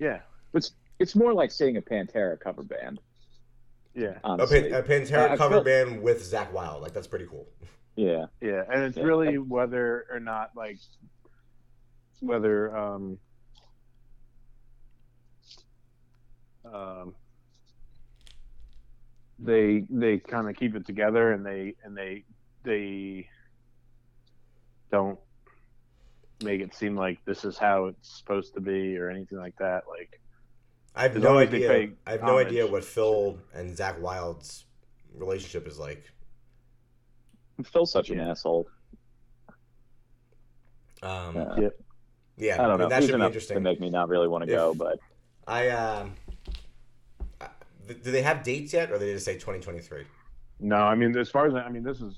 Yeah, 0.00 0.20
It's 0.54 0.70
it's 1.00 1.16
more 1.16 1.34
like 1.34 1.50
seeing 1.50 1.76
a 1.76 1.82
Pantera 1.82 2.38
cover 2.38 2.62
band. 2.62 3.00
yeah, 3.96 4.10
A, 4.10 4.20
Honestly. 4.22 4.70
Pan- 4.70 4.74
a 4.74 4.82
Pantera 4.84 5.30
I 5.32 5.36
cover 5.36 5.56
feel- 5.56 5.64
band 5.64 6.02
with 6.02 6.22
Zakk 6.22 6.52
Wylde, 6.52 6.82
like 6.82 6.92
that's 6.92 7.08
pretty 7.08 7.26
cool. 7.26 7.48
yeah. 7.96 8.26
yeah, 8.40 8.62
and 8.72 8.84
it's 8.84 8.96
Yeah. 8.96 9.02
really 9.02 9.38
whether 9.38 10.06
or 10.08 10.20
not 10.20 10.50
like 10.54 10.78
whether 12.20 12.76
um 12.76 13.18
um 16.64 17.14
they 19.38 19.84
they 19.88 20.18
kind 20.18 20.48
of 20.48 20.56
keep 20.56 20.74
it 20.74 20.84
together 20.86 21.32
and 21.32 21.46
they 21.46 21.74
and 21.84 21.96
they 21.96 22.24
they 22.64 23.28
don't 24.90 25.18
make 26.42 26.60
it 26.60 26.74
seem 26.74 26.96
like 26.96 27.24
this 27.24 27.44
is 27.44 27.56
how 27.58 27.86
it's 27.86 28.18
supposed 28.18 28.54
to 28.54 28.60
be 28.60 28.96
or 28.96 29.10
anything 29.10 29.38
like 29.38 29.56
that 29.58 29.84
like 29.88 30.20
I 30.98 31.02
have 31.02 31.16
no 31.16 31.34
long 31.34 31.42
as 31.44 31.50
they 31.50 31.68
idea. 31.68 31.94
I 32.06 32.10
have 32.10 32.22
no 32.24 32.38
idea 32.38 32.66
what 32.66 32.84
Phil 32.84 33.38
and 33.54 33.76
Zakk 33.76 34.00
Wylde's 34.00 34.64
relationship 35.14 35.68
is 35.68 35.78
like. 35.78 36.10
Phil's 37.64 37.92
such 37.92 38.10
an 38.10 38.18
asshole. 38.18 38.66
Um, 41.02 41.36
Yeah. 41.36 41.68
Yeah, 42.38 42.54
I 42.54 42.56
don't 42.58 42.66
I 42.66 42.68
mean, 42.70 42.78
know. 42.78 42.88
that 42.88 43.00
He's 43.02 43.10
should 43.10 43.18
be 43.18 43.26
interesting. 43.26 43.54
to 43.56 43.60
make 43.60 43.80
me 43.80 43.90
not 43.90 44.08
really 44.08 44.28
want 44.28 44.44
to 44.44 44.50
go, 44.50 44.72
but 44.74 44.98
I 45.46 45.68
um, 45.70 46.14
do 47.86 47.94
they 48.12 48.22
have 48.22 48.42
dates 48.42 48.72
yet, 48.72 48.90
or 48.92 48.98
they 48.98 49.12
just 49.12 49.24
say 49.24 49.34
2023? 49.34 50.04
no 50.60 50.76
i 50.76 50.94
mean 50.96 51.16
as 51.16 51.30
far 51.30 51.46
as 51.46 51.54
i, 51.54 51.60
I 51.60 51.68
mean 51.68 51.84
this 51.84 52.00
is 52.00 52.16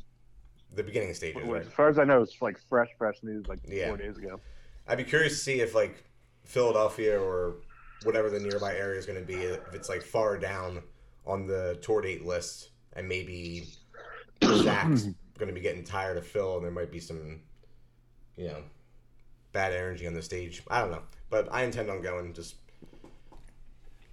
The 0.74 0.82
beginning 0.82 1.12
stages, 1.12 1.42
right? 1.44 1.60
as 1.60 1.68
far 1.72 1.90
as 1.90 1.98
i 1.98 2.04
know 2.04 2.22
it's 2.22 2.40
like 2.40 2.58
fresh 2.70 2.88
fresh 2.96 3.16
news 3.22 3.46
like 3.48 3.58
Yeah. 3.68 3.88
four 3.88 3.98
days 3.98 4.16
ago 4.16 4.40
I'd 4.88 4.96
be 4.96 5.04
curious 5.04 5.34
to 5.34 5.38
see 5.38 5.60
if 5.60 5.74
like 5.74 6.02
Philadelphia 6.44 7.20
or 7.20 7.56
whatever 8.04 8.30
the 8.30 8.40
nearby 8.40 8.74
area 8.74 8.98
is 8.98 9.04
going 9.06 9.20
to 9.20 9.24
be, 9.24 9.34
if 9.34 9.74
it's 9.74 9.88
like 9.90 10.00
far 10.02 10.36
down 10.38 10.82
on 11.26 11.46
the 11.46 11.78
tour 11.82 12.00
date 12.00 12.24
list, 12.24 12.70
and 12.94 13.06
maybe 13.06 13.68
Zakk's 14.42 15.02
going 15.38 15.46
to 15.48 15.52
be 15.52 15.60
getting 15.60 15.84
tired 15.84 16.16
of 16.16 16.26
Phil, 16.26 16.56
and 16.56 16.64
there 16.64 16.72
might 16.72 16.90
be 16.90 16.98
some, 16.98 17.40
you 18.36 18.48
know, 18.48 18.62
bad 19.52 19.72
energy 19.72 20.06
on 20.06 20.14
the 20.14 20.22
stage. 20.22 20.62
I 20.68 20.80
don't 20.80 20.90
know, 20.90 21.02
but 21.28 21.48
I 21.50 21.64
intend 21.64 21.90
on 21.90 22.02
going. 22.02 22.32
Just, 22.32 22.56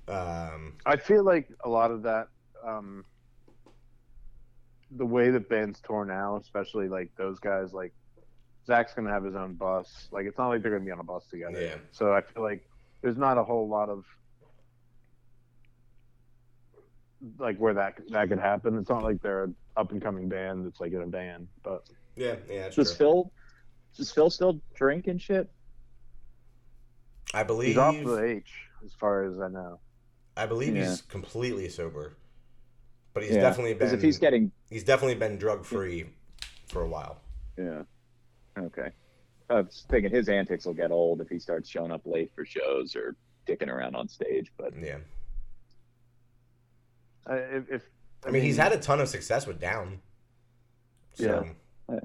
um, 0.07 0.73
I 0.85 0.97
feel 0.97 1.23
like 1.23 1.49
a 1.63 1.69
lot 1.69 1.91
of 1.91 2.03
that, 2.03 2.27
um, 2.65 3.05
the 4.91 5.05
way 5.05 5.29
that 5.29 5.49
bands 5.49 5.81
tour 5.85 6.05
now, 6.05 6.37
especially 6.37 6.87
like 6.87 7.11
those 7.17 7.39
guys, 7.39 7.73
like 7.73 7.93
Zakk's 8.67 8.93
gonna 8.93 9.11
have 9.11 9.23
his 9.23 9.35
own 9.35 9.53
bus. 9.53 10.07
Like 10.11 10.25
it's 10.25 10.37
not 10.37 10.49
like 10.49 10.61
they're 10.61 10.71
gonna 10.71 10.85
be 10.85 10.91
on 10.91 10.99
a 10.99 11.03
bus 11.03 11.25
together. 11.29 11.61
Yeah. 11.61 11.75
So 11.91 12.13
I 12.13 12.21
feel 12.21 12.43
like 12.43 12.67
there's 13.01 13.17
not 13.17 13.37
a 13.37 13.43
whole 13.43 13.67
lot 13.67 13.89
of 13.89 14.03
like 17.39 17.57
where 17.57 17.73
that 17.73 17.95
that 18.09 18.29
could 18.29 18.39
happen. 18.39 18.77
It's 18.77 18.89
not 18.89 19.03
like 19.03 19.21
they're 19.21 19.45
an 19.45 19.55
up 19.75 19.91
and 19.91 20.01
coming 20.01 20.29
band 20.29 20.65
that's 20.65 20.79
like 20.79 20.93
in 20.93 21.01
a 21.01 21.07
band, 21.07 21.47
but 21.63 21.87
yeah, 22.15 22.35
yeah, 22.49 22.63
that's 22.63 22.75
does 22.75 22.89
true. 22.89 22.97
Phil 22.97 23.31
does 23.97 24.11
Phil 24.11 24.29
still 24.29 24.61
drink 24.75 25.07
and 25.07 25.21
shit? 25.21 25.49
I 27.33 27.43
believe 27.43 27.69
he's 27.69 27.77
off 27.77 27.95
the 28.03 28.23
H 28.23 28.51
as 28.85 28.93
far 28.93 29.23
as 29.25 29.39
I 29.39 29.49
know. 29.49 29.79
I 30.37 30.45
believe 30.45 30.75
Yeah. 30.75 30.89
he's 30.89 31.01
completely 31.01 31.67
sober, 31.69 32.13
but 33.13 33.23
he's 33.23 33.33
Yeah. 33.35 33.41
definitely 33.41 33.73
been 33.73 33.93
if 33.93 34.01
he's 34.01 34.17
getting 34.19 34.51
he's 34.69 34.83
definitely 34.83 35.15
been 35.15 35.37
drug 35.37 35.65
free 35.65 36.09
for 36.67 36.83
a 36.83 36.87
while. 36.87 37.21
yeah, 37.57 37.83
okay. 38.57 38.91
I 39.49 39.61
was 39.61 39.85
thinking 39.89 40.11
his 40.11 40.29
antics 40.29 40.65
will 40.65 40.73
get 40.73 40.91
old 40.91 41.21
if 41.21 41.29
he 41.29 41.39
starts 41.39 41.69
showing 41.69 41.91
up 41.91 42.05
late 42.05 42.31
for 42.35 42.45
shows 42.45 42.95
or 42.95 43.15
dicking 43.47 43.69
around 43.69 43.95
on 43.95 44.07
stage. 44.07 44.51
But 44.57 44.73
Yeah, 44.77 44.99
Uh, 47.29 47.35
if, 47.35 47.69
if 47.69 47.89
I 48.25 48.31
mean, 48.31 48.43
he's 48.43 48.57
had 48.57 48.71
a 48.73 48.79
ton 48.79 48.99
of 48.99 49.07
success 49.09 49.45
with 49.47 49.59
Down. 49.59 50.01
So, 51.13 51.47
I, 51.89 51.99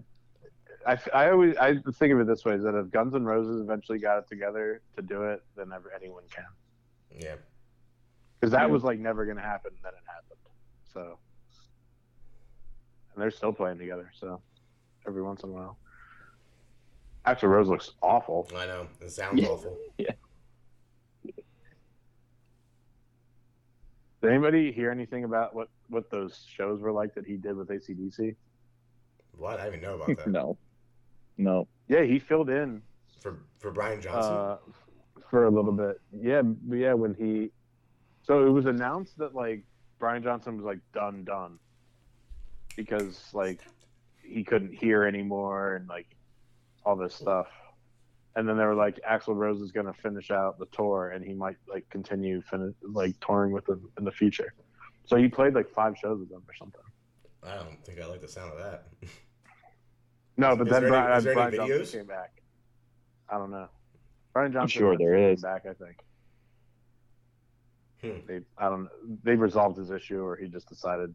I 0.87 0.99
I 1.15 1.31
always 1.31 1.57
I 1.57 1.75
think 1.75 2.13
of 2.13 2.21
it 2.21 2.27
this 2.27 2.45
way: 2.45 2.55
is 2.55 2.65
that 2.65 2.75
if 2.75 2.91
Guns 2.91 3.15
N' 3.15 3.25
Roses 3.25 3.61
eventually 3.61 3.99
got 3.99 4.19
it 4.19 4.29
together 4.29 4.83
to 4.97 5.03
do 5.03 5.23
it, 5.25 5.41
then 5.57 5.69
never 5.69 5.93
anyone 5.95 6.25
can. 6.35 6.45
yeah. 7.19 7.37
Because 8.41 8.53
that 8.53 8.63
Yeah. 8.63 8.73
was 8.73 8.83
like 8.83 8.99
never 8.99 9.25
going 9.25 9.37
to 9.37 9.43
happen, 9.43 9.71
and 9.73 9.79
then 9.85 9.93
it 9.93 10.05
happened. 10.07 10.41
So, 10.93 11.19
and 13.15 13.23
they're 13.23 13.31
still 13.31 13.53
playing 13.53 13.79
together. 13.79 14.11
So, 14.19 14.43
every 15.07 15.23
once 15.23 15.43
in 15.45 15.51
a 15.51 15.53
while. 15.53 15.79
Axl 17.25 17.49
Rose 17.49 17.69
looks 17.69 17.93
awful. 18.03 18.49
I 18.57 18.67
know 18.67 18.89
it 19.01 19.11
sounds 19.11 19.41
Yeah. 19.41 19.49
awful. 19.49 19.79
Did 24.23 24.31
anybody 24.31 24.71
hear 24.73 24.91
anything 24.91 25.25
about 25.25 25.55
what 25.55 25.69
what 25.89 26.11
those 26.11 26.45
shows 26.49 26.81
were 26.81 26.93
like 26.93 27.15
that 27.15 27.27
he 27.27 27.37
did 27.37 27.57
with 27.57 27.69
ACDC? 27.69 28.37
What 29.33 29.59
I 29.61 29.65
didn't 29.65 29.79
even 29.81 29.89
know 29.89 29.95
about 29.97 30.17
that. 30.17 30.27
no, 30.31 30.59
no. 31.39 31.69
Yeah, 31.89 32.03
he 32.05 32.19
filled 32.19 32.49
in 32.51 32.83
For 33.21 33.39
for 33.59 33.71
Brian 33.71 34.01
Johnson. 34.01 34.33
uh, 34.33 34.57
for 35.31 35.45
a 35.47 35.51
little 35.51 35.73
bit. 35.73 36.01
Yeah, 36.13 36.43
but 36.43 36.77
yeah, 36.77 36.95
when 36.95 37.15
he 37.15 37.51
so 38.23 38.47
it 38.47 38.51
was 38.51 38.67
announced 38.67 39.19
that 39.19 39.35
like 39.35 39.65
Brian 39.99 40.23
Johnson 40.23 40.57
was 40.57 40.65
like 40.65 40.79
done 40.93 41.25
done 41.25 41.59
because 42.77 43.31
like 43.33 43.61
he 44.23 44.45
couldn't 44.45 44.73
hear 44.73 45.05
anymore 45.05 45.77
and 45.77 45.89
like 45.89 46.07
all 46.85 46.97
this 46.97 47.15
stuff. 47.15 47.49
And 48.35 48.49
then 48.49 48.57
they 48.57 48.65
were 48.65 48.75
like 48.75 48.99
Axl 49.09 49.35
Rose 49.37 49.61
is 49.61 49.73
going 49.73 49.87
to 49.87 49.93
finish 49.93 50.31
out 50.31 50.59
the 50.59 50.67
tour 50.73 51.11
and 51.11 51.23
he 51.25 51.35
might 51.35 51.57
like 51.69 51.89
continue 51.91 52.41
fin- 52.43 52.75
like 52.83 53.15
touring 53.21 53.53
with 53.53 53.67
them 53.67 53.91
in 53.99 54.05
the 54.05 54.13
future. 54.13 54.55
So 55.05 55.17
he 55.17 55.29
played 55.29 55.55
like 55.55 55.69
five 55.69 55.99
shows 55.99 56.21
with 56.21 56.31
them 56.31 56.43
or 56.49 56.55
something. 56.55 56.81
I 57.43 57.57
don't 57.57 57.85
think 57.85 58.01
I 58.01 58.07
like 58.07 58.21
the 58.23 58.29
sound 58.29 58.53
of 58.53 58.59
that. 58.59 58.87
No, 60.37 60.57
but 60.57 60.67
Is 60.67 60.73
then 60.73 60.83
there 60.85 60.95
any- 60.95 61.03
Brian, 61.07 61.19
is 61.19 61.25
there 61.25 61.33
any 61.39 61.57
Brian 61.57 61.71
videos? 61.71 61.77
Johnson 61.79 62.01
came 62.01 62.07
back. 62.09 62.43
I 63.29 63.39
don't 63.39 63.51
know. 63.51 63.69
Brian 64.33 64.53
Johnson 64.53 64.69
sure 64.81 64.93
eventually 64.95 65.07
there 65.07 65.17
came 65.29 65.35
is. 65.35 65.43
back. 65.43 65.67
I 65.67 65.73
think. 65.75 65.97
Hmm. 68.03 68.27
They, 68.27 68.41
I 68.59 68.69
don't. 68.69 68.89
They 69.23 69.35
resolved 69.37 69.77
his 69.79 69.91
issue, 69.91 70.21
or 70.25 70.37
he 70.37 70.49
just 70.49 70.69
decided, 70.69 71.15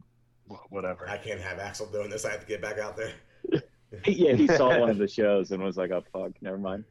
whatever. 0.70 1.08
I 1.08 1.18
can't 1.18 1.40
have 1.40 1.58
Axl 1.58 1.90
doing 1.92 2.08
this. 2.10 2.24
I 2.24 2.30
have 2.30 2.40
to 2.40 2.46
get 2.46 2.62
back 2.62 2.78
out 2.78 2.96
there. 2.96 3.12
Yeah, 4.04 4.34
he 4.34 4.46
saw 4.48 4.78
one 4.78 4.90
of 4.90 4.98
the 4.98 5.08
shows 5.08 5.50
and 5.50 5.62
was 5.62 5.78
like, 5.78 5.90
"Oh 5.92 6.04
fuck, 6.12 6.32
never 6.42 6.58
mind." 6.58 6.84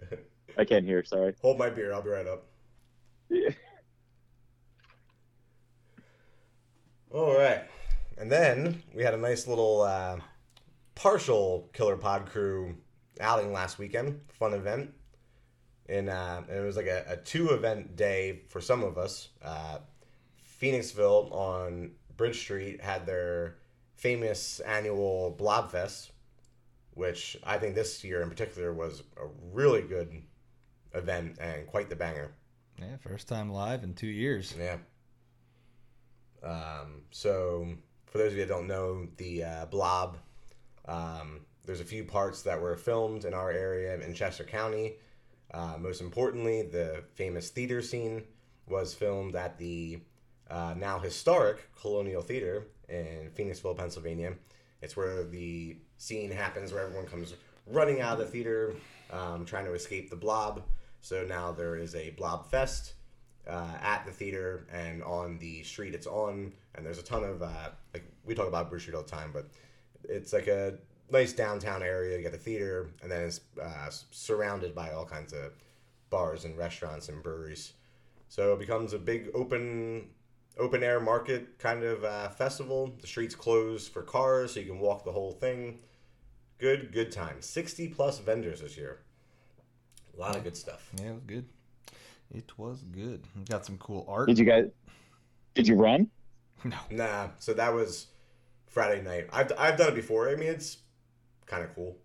I 0.58 0.66
can't 0.66 0.84
hear. 0.84 1.04
Sorry. 1.04 1.36
Hold 1.44 1.60
my 1.60 1.70
beer. 1.70 1.94
I'll 1.94 2.02
be 2.02 2.10
right 2.10 2.26
up. 2.26 2.46
Yeah. 3.30 3.50
All 7.14 7.38
right. 7.38 7.62
And 8.18 8.32
then 8.32 8.82
we 8.96 9.04
had 9.04 9.14
a 9.14 9.18
nice 9.18 9.46
little 9.48 9.82
uh, 9.82 10.18
partial 10.98 11.70
Killer 11.74 11.96
Pod 11.96 12.26
crew 12.26 12.76
outing 13.22 13.54
last 13.54 13.78
weekend. 13.78 14.20
Fun 14.30 14.54
event. 14.54 14.92
And, 15.88 16.10
uh, 16.10 16.42
and 16.50 16.58
it 16.58 16.66
was 16.66 16.76
like 16.76 16.88
a, 16.88 17.06
a 17.08 17.18
two 17.18 17.52
event 17.52 17.96
day 17.96 18.42
for 18.50 18.60
some 18.60 18.84
of 18.84 18.98
us. 18.98 19.30
Uh, 19.42 19.78
Phoenixville 20.62 21.32
on 21.32 21.92
Bridge 22.18 22.40
Street 22.40 22.82
had 22.82 23.06
their 23.06 23.58
famous 23.96 24.60
annual 24.62 25.36
Blobfest, 25.40 26.10
which 26.96 27.38
I 27.44 27.58
think 27.58 27.76
this 27.76 28.04
year 28.04 28.22
in 28.22 28.30
particular 28.30 28.74
was 28.74 29.04
a 29.18 29.28
really 29.54 29.84
good 29.84 30.24
event 30.94 31.38
and 31.40 31.68
quite 31.68 31.90
the 31.90 31.96
banger. 31.96 32.32
Yeah, 32.80 32.98
first 32.98 33.28
time 33.28 33.52
live 33.52 33.84
in 33.84 33.94
two 33.94 34.08
years. 34.08 34.54
Yeah. 34.58 34.78
Um, 36.44 37.02
so, 37.12 37.68
for 38.06 38.18
those 38.18 38.32
of 38.32 38.38
you 38.38 38.46
that 38.46 38.54
don't 38.54 38.68
know, 38.68 39.08
the 39.18 39.44
uh, 39.44 39.66
Blob, 39.66 40.18
um, 40.88 41.42
there's 41.66 41.82
a 41.82 41.86
few 41.86 42.04
parts 42.04 42.42
that 42.44 42.62
were 42.62 42.76
filmed 42.76 43.26
in 43.26 43.34
our 43.34 43.52
area 43.52 44.00
in 44.00 44.14
Chester 44.14 44.44
County. 44.44 44.94
Uh, 45.54 45.76
most 45.80 46.02
importantly, 46.02 46.62
the 46.62 47.04
famous 47.16 47.50
theater 47.50 47.82
scene 47.82 48.24
was 48.68 48.94
filmed 48.94 49.36
at 49.36 49.58
the 49.58 50.00
uh, 50.50 50.74
now 50.78 51.00
historic 51.00 51.70
Colonial 51.80 52.22
Theater 52.22 52.68
in 52.90 53.30
Phoenixville, 53.38 53.78
Pennsylvania. 53.78 54.34
It's 54.82 54.96
where 54.96 55.24
the 55.24 55.78
scene 55.98 56.32
happens 56.32 56.72
where 56.72 56.84
everyone 56.84 57.06
comes 57.06 57.34
running 57.66 58.02
out 58.02 58.14
of 58.14 58.20
the 58.20 58.26
theater, 58.26 58.76
um, 59.12 59.46
trying 59.46 59.66
to 59.66 59.74
escape 59.74 60.10
the 60.10 60.16
blob. 60.16 60.64
So 61.02 61.24
now 61.24 61.52
there 61.52 61.76
is 61.76 61.96
a 61.96 62.12
Blob 62.12 62.50
Fest 62.50 62.94
uh, 63.48 63.74
at 63.82 64.06
the 64.06 64.12
theater 64.12 64.68
and 64.72 65.04
on 65.04 65.38
the 65.40 65.64
street 65.64 65.94
it's 65.94 66.08
on, 66.08 66.54
and 66.76 66.86
there's 66.86 67.00
a 67.00 67.04
ton 67.04 67.24
of 67.24 67.42
uh, 67.42 67.70
like 67.94 68.04
we 68.26 68.36
talk 68.36 68.48
about 68.48 68.70
Bruce 68.70 68.84
Street 68.84 68.96
all 68.96 69.04
the 69.04 69.10
time, 69.10 69.32
but 69.34 69.50
it's 70.04 70.34
like 70.34 70.48
a 70.48 70.76
nice 71.12 71.34
downtown 71.34 71.84
area. 71.84 72.18
You 72.18 72.24
got 72.24 72.32
the 72.32 72.38
theater, 72.38 72.90
and 73.02 73.12
then 73.12 73.22
it's 73.22 73.42
uh, 73.62 73.90
surrounded 74.12 74.76
by 74.76 74.92
all 74.92 75.06
kinds 75.06 75.34
of 75.34 75.54
bars 76.10 76.46
and 76.46 76.58
restaurants 76.58 77.10
and 77.10 77.22
breweries. 77.22 77.74
So 78.30 78.54
it 78.54 78.60
becomes 78.60 78.94
a 78.94 79.00
big 79.00 79.30
open 79.34 80.10
open 80.58 80.84
air 80.84 81.00
market 81.00 81.60
kind 81.60 81.84
of 81.84 82.04
uh, 82.04 82.30
festival. 82.30 82.94
The 83.00 83.08
streets 83.08 83.36
closed 83.36 83.92
for 83.92 84.02
cars, 84.02 84.54
so 84.54 84.60
you 84.60 84.66
can 84.66 84.80
walk 84.80 85.06
the 85.06 85.12
whole 85.12 85.32
thing. 85.32 85.80
Good, 86.58 86.92
good 86.92 87.12
time. 87.12 87.42
Sixty 87.42 87.88
plus 87.88 88.20
vendors 88.20 88.62
this 88.62 88.78
year. 88.78 89.00
A 90.16 90.20
lot 90.20 90.36
of 90.36 90.44
good 90.44 90.58
stuff. 90.58 90.90
Yeah, 91.00 91.10
it 91.10 91.14
was 91.14 91.24
good. 91.28 91.46
It 92.34 92.58
was 92.58 92.84
good. 92.84 93.24
We 93.38 93.44
got 93.44 93.66
some 93.66 93.78
cool 93.78 94.06
art. 94.10 94.28
Did 94.28 94.40
you 94.40 94.46
guys? 94.46 94.66
Did 95.54 95.68
you 95.68 95.76
run? 95.76 96.10
No. 96.64 96.76
Nah, 96.90 97.28
so 97.38 97.54
that 97.54 97.72
was 97.72 98.08
Friday 98.78 99.02
night. 99.02 99.28
I've, 99.34 99.52
I've 99.58 99.76
done 99.76 99.88
it 99.88 99.96
before. 99.96 100.30
I 100.30 100.36
mean, 100.36 100.50
it's 100.50 100.78
kind 101.48 101.64
of 101.64 101.74
cool. 101.74 101.98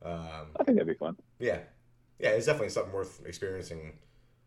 Um, 0.00 0.46
I 0.60 0.62
think 0.62 0.78
that'd 0.78 0.86
be 0.86 0.94
fun. 0.94 1.16
yeah, 1.40 1.58
yeah, 2.20 2.28
it's 2.28 2.46
definitely 2.46 2.68
something 2.68 2.92
worth 2.92 3.20
experiencing 3.26 3.98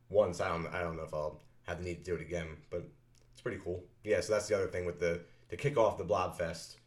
once. 0.08 0.40
I 0.40 0.48
don't, 0.48 0.68
I 0.68 0.80
don't 0.80 0.96
know 0.96 1.04
if 1.04 1.14
I'll 1.14 1.42
have 1.64 1.80
the 1.80 1.84
need 1.84 2.06
to 2.06 2.12
do 2.12 2.16
it 2.16 2.22
again, 2.22 2.48
but 2.70 2.88
it's 3.34 3.42
pretty 3.42 3.60
cool. 3.62 3.84
Yeah, 4.06 4.22
so 4.22 4.32
that's 4.32 4.48
the 4.48 4.56
other 4.56 4.68
thing 4.68 4.86
with 4.86 5.02
the 5.02 5.20
to 5.50 5.58
kick 5.58 5.78
off 5.78 5.98
the 5.98 6.06
Blob 6.06 6.38
Fest. 6.38 6.78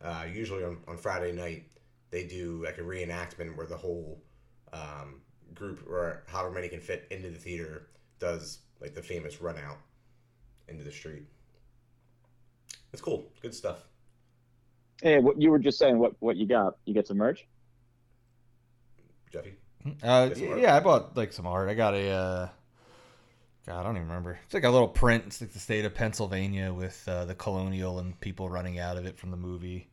Uh, 0.00 0.26
usually 0.32 0.62
on, 0.62 0.78
on 0.86 0.96
Friday 0.96 1.32
night, 1.32 1.64
they 2.10 2.24
do 2.24 2.62
like 2.64 2.78
a 2.78 2.82
reenactment 2.82 3.56
where 3.56 3.66
the 3.66 3.76
whole 3.76 4.22
um, 4.72 5.22
group 5.54 5.84
or 5.90 6.22
however 6.28 6.52
many 6.54 6.68
can 6.68 6.78
fit 6.78 7.08
into 7.10 7.30
the 7.30 7.38
theater 7.38 7.88
does 8.20 8.60
like 8.80 8.94
the 8.94 9.02
famous 9.02 9.40
run 9.40 9.56
out 9.58 9.78
into 10.68 10.84
the 10.84 10.92
street. 10.92 11.26
It's 12.96 13.02
cool. 13.02 13.26
Good 13.42 13.54
stuff. 13.54 13.84
Hey, 15.02 15.18
what 15.18 15.38
you 15.38 15.50
were 15.50 15.58
just 15.58 15.78
saying? 15.78 15.98
What 15.98 16.14
what 16.20 16.38
you 16.38 16.46
got? 16.46 16.78
You 16.86 16.94
get 16.94 17.06
some 17.06 17.18
merch? 17.18 17.46
Jeffy. 19.30 19.52
Uh, 20.02 20.28
Get 20.28 20.38
some 20.38 20.48
art? 20.48 20.60
yeah, 20.60 20.74
I 20.74 20.80
bought 20.80 21.14
like 21.14 21.34
some 21.34 21.46
art. 21.46 21.68
I 21.68 21.74
got 21.74 21.92
a. 21.92 22.08
Uh, 22.08 22.48
God, 23.66 23.80
I 23.80 23.82
don't 23.82 23.96
even 23.96 24.08
remember. 24.08 24.38
It's 24.46 24.54
like 24.54 24.64
a 24.64 24.70
little 24.70 24.88
print. 24.88 25.24
It's 25.26 25.42
like 25.42 25.52
the 25.52 25.58
state 25.58 25.84
of 25.84 25.94
Pennsylvania 25.94 26.72
with 26.72 27.06
uh, 27.06 27.26
the 27.26 27.34
colonial 27.34 27.98
and 27.98 28.18
people 28.18 28.48
running 28.48 28.78
out 28.78 28.96
of 28.96 29.04
it 29.04 29.18
from 29.18 29.30
the 29.30 29.36
movie. 29.36 29.90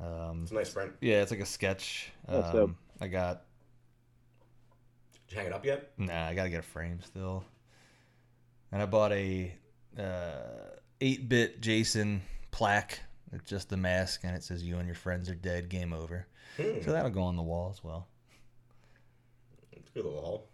Um, 0.00 0.40
It's 0.42 0.50
a 0.50 0.54
nice 0.54 0.70
print. 0.70 0.90
yeah, 1.00 1.22
it's 1.22 1.30
like 1.30 1.38
a 1.38 1.46
sketch. 1.46 2.10
That's 2.26 2.50
dope. 2.50 2.70
Um, 2.70 2.76
I 3.00 3.06
got. 3.06 3.42
Did 5.28 5.34
you 5.34 5.38
hang 5.38 5.46
it 5.46 5.52
up 5.52 5.64
yet? 5.64 5.92
Nah, 5.98 6.26
I 6.26 6.34
gotta 6.34 6.50
get 6.50 6.58
a 6.58 6.62
frame 6.64 6.98
still. 7.04 7.44
And 8.72 8.82
I 8.82 8.86
bought 8.86 9.12
a 9.12 9.54
uh, 9.96 10.74
8-bit 11.00 11.60
Jason 11.60 12.22
plaque. 12.50 13.00
It's 13.32 13.48
just 13.48 13.68
the 13.68 13.76
mask, 13.76 14.20
and 14.22 14.36
it 14.36 14.44
says 14.44 14.62
"You 14.62 14.76
and 14.76 14.86
your 14.86 14.94
friends 14.94 15.28
are 15.28 15.34
dead. 15.34 15.68
Game 15.68 15.92
over." 15.92 16.26
Hmm. 16.56 16.82
So 16.82 16.92
that'll 16.92 17.10
go 17.10 17.22
on 17.22 17.36
the 17.36 17.42
wall 17.42 17.70
as 17.72 17.82
well. 17.82 18.06
Good 19.94 20.04
little 20.04 20.20
haul. 20.20 20.48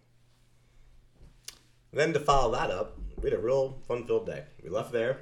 Then 1.92 2.12
to 2.12 2.20
follow 2.20 2.52
that 2.52 2.70
up, 2.70 2.98
we 3.20 3.30
had 3.30 3.38
a 3.38 3.42
real 3.42 3.78
fun-filled 3.88 4.26
day. 4.26 4.44
We 4.62 4.68
left 4.70 4.92
there 4.92 5.18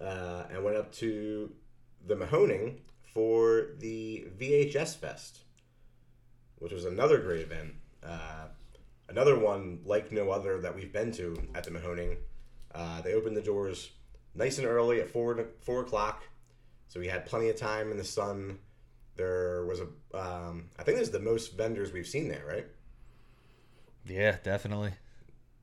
uh, 0.00 0.44
and 0.50 0.64
went 0.64 0.76
up 0.76 0.92
to 0.94 1.52
the 2.06 2.14
Mahoning 2.14 2.78
for 3.12 3.68
the 3.78 4.26
VHS 4.38 4.96
Fest, 4.96 5.40
which 6.58 6.72
was 6.72 6.84
another 6.84 7.18
great 7.18 7.40
event. 7.42 7.74
Uh, 8.02 8.46
another 9.08 9.38
one 9.38 9.80
like 9.84 10.10
no 10.12 10.30
other 10.30 10.60
that 10.60 10.74
we've 10.74 10.92
been 10.92 11.12
to 11.12 11.36
at 11.54 11.64
the 11.64 11.70
Mahoning. 11.70 12.16
Uh, 12.74 13.00
they 13.02 13.14
opened 13.14 13.36
the 13.36 13.42
doors 13.42 13.90
nice 14.34 14.58
and 14.58 14.66
early 14.66 15.00
at 15.00 15.10
four 15.10 15.46
four 15.60 15.80
o'clock, 15.82 16.22
so 16.88 17.00
we 17.00 17.06
had 17.08 17.26
plenty 17.26 17.48
of 17.48 17.56
time 17.56 17.90
in 17.90 17.96
the 17.96 18.04
sun. 18.04 18.58
There 19.16 19.64
was 19.66 19.80
a, 19.80 20.16
um, 20.16 20.70
I 20.78 20.84
think 20.84 20.96
this 20.98 21.08
is 21.08 21.12
the 21.12 21.18
most 21.20 21.56
vendors 21.56 21.92
we've 21.92 22.06
seen 22.06 22.28
there, 22.28 22.44
right? 22.46 22.66
Yeah, 24.06 24.36
definitely. 24.42 24.92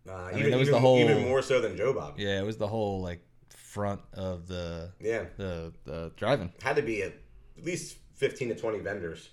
Uh, 0.08 0.28
mean, 0.32 0.40
even, 0.40 0.50
there 0.52 0.60
was 0.60 0.68
even, 0.68 0.74
the 0.82 0.88
whole- 0.88 1.00
even 1.00 1.24
more 1.24 1.42
so 1.42 1.62
than 1.62 1.76
Joe 1.78 1.94
Bob. 1.94 2.16
Yeah, 2.20 2.40
it 2.40 2.46
was 2.46 2.58
the 2.58 2.68
whole 2.68 3.02
like 3.02 3.22
front 3.50 4.02
of 4.14 4.48
the 4.48 4.92
Yeah, 5.00 5.26
the 5.38 5.74
the 5.86 6.12
driving. 6.16 6.52
had 6.62 6.76
to 6.76 6.82
be 6.82 7.02
at 7.04 7.14
least 7.62 7.98
fifteen 8.14 8.50
to 8.50 8.56
twenty 8.56 8.80
vendors, 8.80 9.30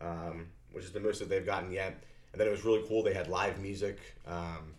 um, 0.00 0.48
which 0.72 0.84
is 0.84 0.92
the 0.92 1.00
most 1.00 1.18
that 1.20 1.28
they've 1.28 1.46
gotten 1.46 1.70
yet. 1.70 2.02
And 2.32 2.40
then 2.40 2.48
it 2.48 2.50
was 2.50 2.64
really 2.64 2.82
cool. 2.88 3.02
They 3.02 3.14
had 3.14 3.28
live 3.28 3.60
music 3.60 3.98
um, 4.26 4.74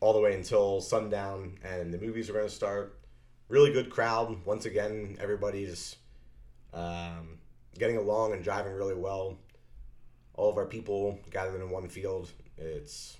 all 0.00 0.12
the 0.12 0.20
way 0.20 0.34
until 0.34 0.80
sundown, 0.80 1.58
and 1.64 1.92
the 1.92 1.98
movies 1.98 2.30
are 2.30 2.32
going 2.32 2.46
to 2.46 2.54
start. 2.54 2.98
Really 3.48 3.72
good 3.72 3.90
crowd. 3.90 4.44
Once 4.44 4.66
again, 4.66 5.16
everybody's 5.20 5.96
um, 6.72 7.38
getting 7.78 7.96
along 7.96 8.32
and 8.32 8.44
driving 8.44 8.72
really 8.72 8.94
well. 8.94 9.38
All 10.34 10.50
of 10.50 10.56
our 10.56 10.66
people 10.66 11.18
gathered 11.30 11.60
in 11.60 11.70
one 11.70 11.88
field. 11.88 12.30
It's 12.56 13.16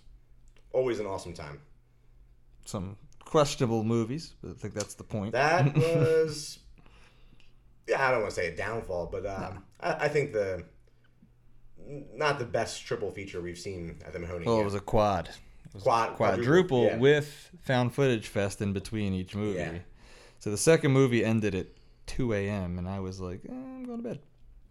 always 0.72 1.00
an 1.00 1.06
awesome 1.06 1.32
time. 1.32 1.60
Some 2.64 2.96
questionable 3.20 3.84
movies, 3.84 4.34
but 4.42 4.52
I 4.52 4.54
think 4.54 4.74
that's 4.74 4.94
the 4.94 5.04
point. 5.04 5.32
That 5.32 5.76
was, 5.76 6.58
yeah, 7.88 8.06
I 8.06 8.10
don't 8.10 8.20
want 8.20 8.34
to 8.34 8.40
say 8.40 8.48
a 8.48 8.56
downfall, 8.56 9.08
but 9.10 9.26
um, 9.26 9.64
I, 9.80 9.92
I 10.04 10.08
think 10.08 10.32
the 10.32 10.64
not 12.14 12.38
the 12.38 12.44
best 12.44 12.84
triple 12.84 13.10
feature 13.10 13.40
we've 13.40 13.58
seen 13.58 13.98
at 14.04 14.12
the 14.12 14.18
Mahoney. 14.18 14.44
Well, 14.44 14.60
it 14.60 14.64
was 14.64 14.74
a 14.74 14.80
quad. 14.80 15.30
It 15.68 15.74
was 15.74 15.82
Quad- 15.82 16.16
quadruple, 16.16 16.44
quadruple, 16.44 16.84
yeah. 16.84 16.96
with 16.98 17.50
found 17.62 17.94
footage 17.94 18.26
fest 18.28 18.60
in 18.62 18.72
between 18.72 19.12
each 19.12 19.34
movie. 19.34 19.58
Yeah. 19.58 19.78
So 20.38 20.50
the 20.50 20.56
second 20.56 20.92
movie 20.92 21.24
ended 21.24 21.54
at 21.54 21.66
2 22.06 22.32
a.m. 22.32 22.78
and 22.78 22.88
I 22.88 23.00
was 23.00 23.20
like, 23.20 23.40
eh, 23.48 23.52
I'm 23.52 23.84
going 23.84 23.98
to 24.02 24.08
bed. 24.08 24.20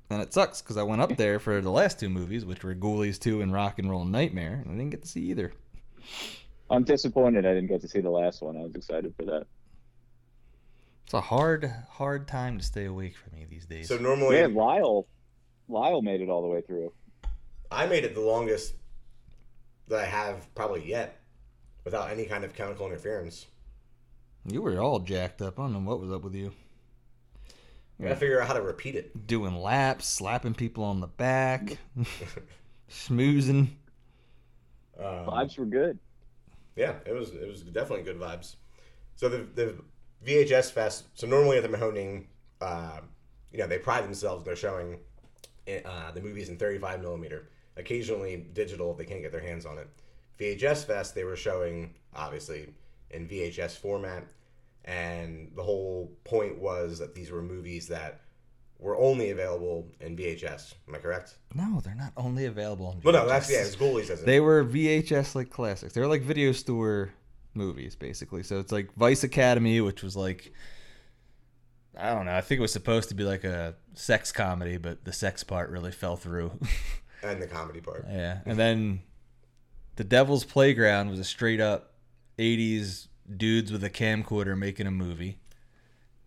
And 0.09 0.21
it 0.21 0.33
sucks 0.33 0.61
because 0.61 0.77
I 0.77 0.83
went 0.83 1.01
up 1.01 1.17
there 1.17 1.37
for 1.39 1.59
the 1.61 1.69
last 1.69 1.99
two 1.99 2.09
movies, 2.09 2.45
which 2.45 2.63
were 2.63 2.73
Ghoulies 2.73 3.19
2 3.19 3.41
and 3.41 3.51
Rock 3.53 3.77
and 3.77 3.89
Roll 3.89 4.05
Nightmare, 4.05 4.61
and 4.63 4.73
I 4.73 4.77
didn't 4.77 4.89
get 4.91 5.01
to 5.03 5.07
see 5.07 5.21
either. 5.29 5.51
I'm 6.69 6.83
disappointed 6.83 7.45
I 7.45 7.53
didn't 7.53 7.67
get 7.67 7.81
to 7.81 7.87
see 7.87 7.99
the 8.01 8.09
last 8.09 8.41
one. 8.41 8.55
I 8.57 8.61
was 8.61 8.73
excited 8.75 9.13
for 9.17 9.25
that. 9.25 9.45
It's 11.05 11.13
a 11.13 11.21
hard, 11.21 11.71
hard 11.89 12.27
time 12.27 12.57
to 12.57 12.63
stay 12.63 12.85
awake 12.85 13.15
for 13.15 13.33
me 13.35 13.45
these 13.49 13.65
days. 13.65 13.87
so 13.87 13.97
normally 13.97 14.37
Man, 14.41 14.55
Lyle, 14.55 15.07
Lyle 15.69 16.01
made 16.01 16.21
it 16.21 16.29
all 16.29 16.41
the 16.41 16.47
way 16.47 16.61
through. 16.61 16.91
I 17.71 17.85
made 17.85 18.03
it 18.05 18.13
the 18.15 18.21
longest 18.21 18.73
that 19.87 19.99
I 19.99 20.05
have 20.05 20.53
probably 20.55 20.87
yet, 20.87 21.19
without 21.83 22.09
any 22.09 22.25
kind 22.25 22.43
of 22.43 22.53
chemical 22.53 22.85
interference. 22.87 23.45
you 24.45 24.61
were 24.61 24.79
all 24.79 24.99
jacked 24.99 25.41
up. 25.41 25.59
I 25.59 25.63
don't 25.63 25.73
know 25.73 25.79
what 25.79 25.99
was 25.99 26.11
up 26.11 26.23
with 26.23 26.35
you. 26.35 26.51
I 27.99 28.03
gotta 28.03 28.15
figure 28.15 28.39
out 28.41 28.47
how 28.47 28.53
to 28.53 28.61
repeat 28.61 28.95
it. 28.95 29.25
Doing 29.27 29.55
laps, 29.55 30.05
slapping 30.07 30.53
people 30.53 30.83
on 30.83 30.99
the 30.99 31.07
back, 31.07 31.77
schmoozing. 32.89 33.69
Um, 34.99 35.25
Vibes 35.25 35.57
were 35.57 35.65
good. 35.65 35.97
Yeah, 36.75 36.93
it 37.05 37.13
was 37.13 37.31
it 37.31 37.47
was 37.47 37.61
definitely 37.61 38.03
good 38.03 38.19
vibes. 38.19 38.55
So 39.15 39.29
the 39.29 39.47
the 39.55 39.75
VHS 40.25 40.71
fest. 40.71 41.05
So 41.15 41.25
normally 41.27 41.57
at 41.57 41.63
the 41.63 41.69
Mahoning, 41.69 42.25
uh, 42.61 42.99
you 43.51 43.59
know, 43.59 43.67
they 43.67 43.79
pride 43.79 44.03
themselves. 44.03 44.43
They're 44.43 44.55
showing 44.55 44.99
uh, 45.85 46.11
the 46.11 46.21
movies 46.21 46.49
in 46.49 46.57
35 46.57 47.01
millimeter. 47.01 47.49
Occasionally 47.77 48.37
digital 48.53 48.91
if 48.91 48.97
they 48.97 49.05
can't 49.05 49.21
get 49.21 49.31
their 49.31 49.41
hands 49.41 49.65
on 49.65 49.77
it. 49.77 49.87
VHS 50.39 50.85
fest 50.85 51.15
they 51.15 51.23
were 51.23 51.35
showing 51.35 51.93
obviously 52.15 52.67
in 53.11 53.27
VHS 53.27 53.77
format, 53.77 54.23
and 54.85 55.51
the 55.55 55.63
whole 55.63 56.11
point 56.23 56.57
was 56.59 56.99
that 56.99 57.15
these 57.15 57.31
were 57.31 57.41
movies 57.41 57.87
that 57.87 58.21
were 58.79 58.97
only 58.97 59.31
available 59.31 59.87
in 60.01 60.15
VHS. 60.15 60.73
Am 60.87 60.95
I 60.95 60.99
correct? 60.99 61.35
No, 61.55 61.79
they're 61.83 61.95
not 61.95 62.13
only 62.15 62.45
available 62.45 62.87
on 62.87 63.01
Well, 63.03 63.13
no, 63.13 63.23
VHS. 63.23 63.27
that's 63.27 63.51
yeah, 63.51 63.59
it's 63.59 63.75
Ghoulies 63.75 64.09
as 64.09 64.23
They 64.23 64.39
were 64.39 64.63
VHS 64.63 65.33
like 65.35 65.49
classics. 65.49 65.93
They 65.93 66.01
were 66.01 66.07
like 66.07 66.21
video 66.21 66.51
store 66.51 67.11
movies, 67.53 67.95
basically. 67.95 68.43
So 68.43 68.59
it's 68.59 68.71
like 68.71 68.93
Vice 68.95 69.23
Academy, 69.23 69.81
which 69.81 70.03
was 70.03 70.15
like 70.15 70.51
I 71.99 72.13
don't 72.13 72.25
know. 72.27 72.35
I 72.35 72.41
think 72.41 72.59
it 72.59 72.61
was 72.61 72.73
supposed 72.73 73.09
to 73.09 73.15
be 73.15 73.23
like 73.23 73.43
a 73.43 73.73
sex 73.95 74.31
comedy, 74.31 74.77
but 74.77 75.03
the 75.03 75.13
sex 75.13 75.43
part 75.43 75.71
really 75.71 75.91
fell 75.91 76.15
through. 76.15 76.51
and 77.23 77.41
the 77.41 77.47
comedy 77.47 77.81
part. 77.81 78.05
yeah, 78.09 78.39
and 78.45 78.57
then 78.57 79.01
The 79.95 80.03
Devil's 80.03 80.43
Playground 80.45 81.09
was 81.09 81.19
a 81.19 81.23
straight 81.23 81.59
up 81.61 81.93
'80s 82.37 83.07
dudes 83.35 83.71
with 83.71 83.83
a 83.83 83.89
camcorder 83.89 84.57
making 84.57 84.87
a 84.87 84.91
movie, 84.91 85.37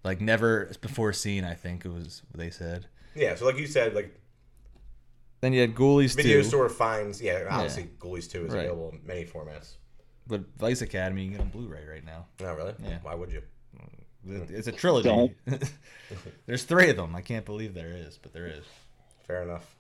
like 0.04 0.20
never 0.20 0.70
before 0.80 1.12
seen. 1.12 1.44
I 1.44 1.54
think 1.54 1.84
it 1.84 1.90
was 1.90 2.22
what 2.30 2.38
they 2.40 2.50
said. 2.50 2.86
Yeah, 3.14 3.34
so 3.34 3.44
like 3.46 3.56
you 3.58 3.66
said, 3.66 3.94
like 3.94 4.14
Then 5.40 5.52
you 5.52 5.60
had 5.62 5.74
Ghoulies 5.74 6.14
Video 6.14 6.42
2, 6.42 6.44
store 6.48 6.68
finds, 6.68 7.20
yeah, 7.22 7.44
obviously 7.50 7.88
Ghoulies 7.98 8.30
2 8.30 8.46
is 8.46 8.52
Right. 8.54 8.60
available 8.66 8.90
in 8.92 9.00
many 9.06 9.24
formats. 9.24 9.76
but 10.26 10.42
Vice 10.58 10.82
Academy 10.82 11.22
you 11.24 11.28
can 11.30 11.38
get 11.38 11.42
on 11.44 11.50
Blu-ray 11.50 11.86
right 11.86 12.04
now. 12.04 12.26
Oh, 12.42 12.54
really? 12.54 12.74
Yeah. 12.84 12.98
Why 13.02 13.14
would 13.14 13.32
you? 13.32 13.42
It's 14.26 14.68
a 14.68 14.72
trilogy. 14.72 15.34
There's 16.46 16.64
three 16.64 16.90
of 16.90 16.96
them. 16.96 17.16
I 17.16 17.22
can't 17.22 17.46
believe 17.46 17.72
there 17.74 17.90
is, 17.96 18.18
but 18.18 18.32
there 18.34 18.46
is. 18.46 18.64
Fair 19.26 19.42
enough. 19.42 19.74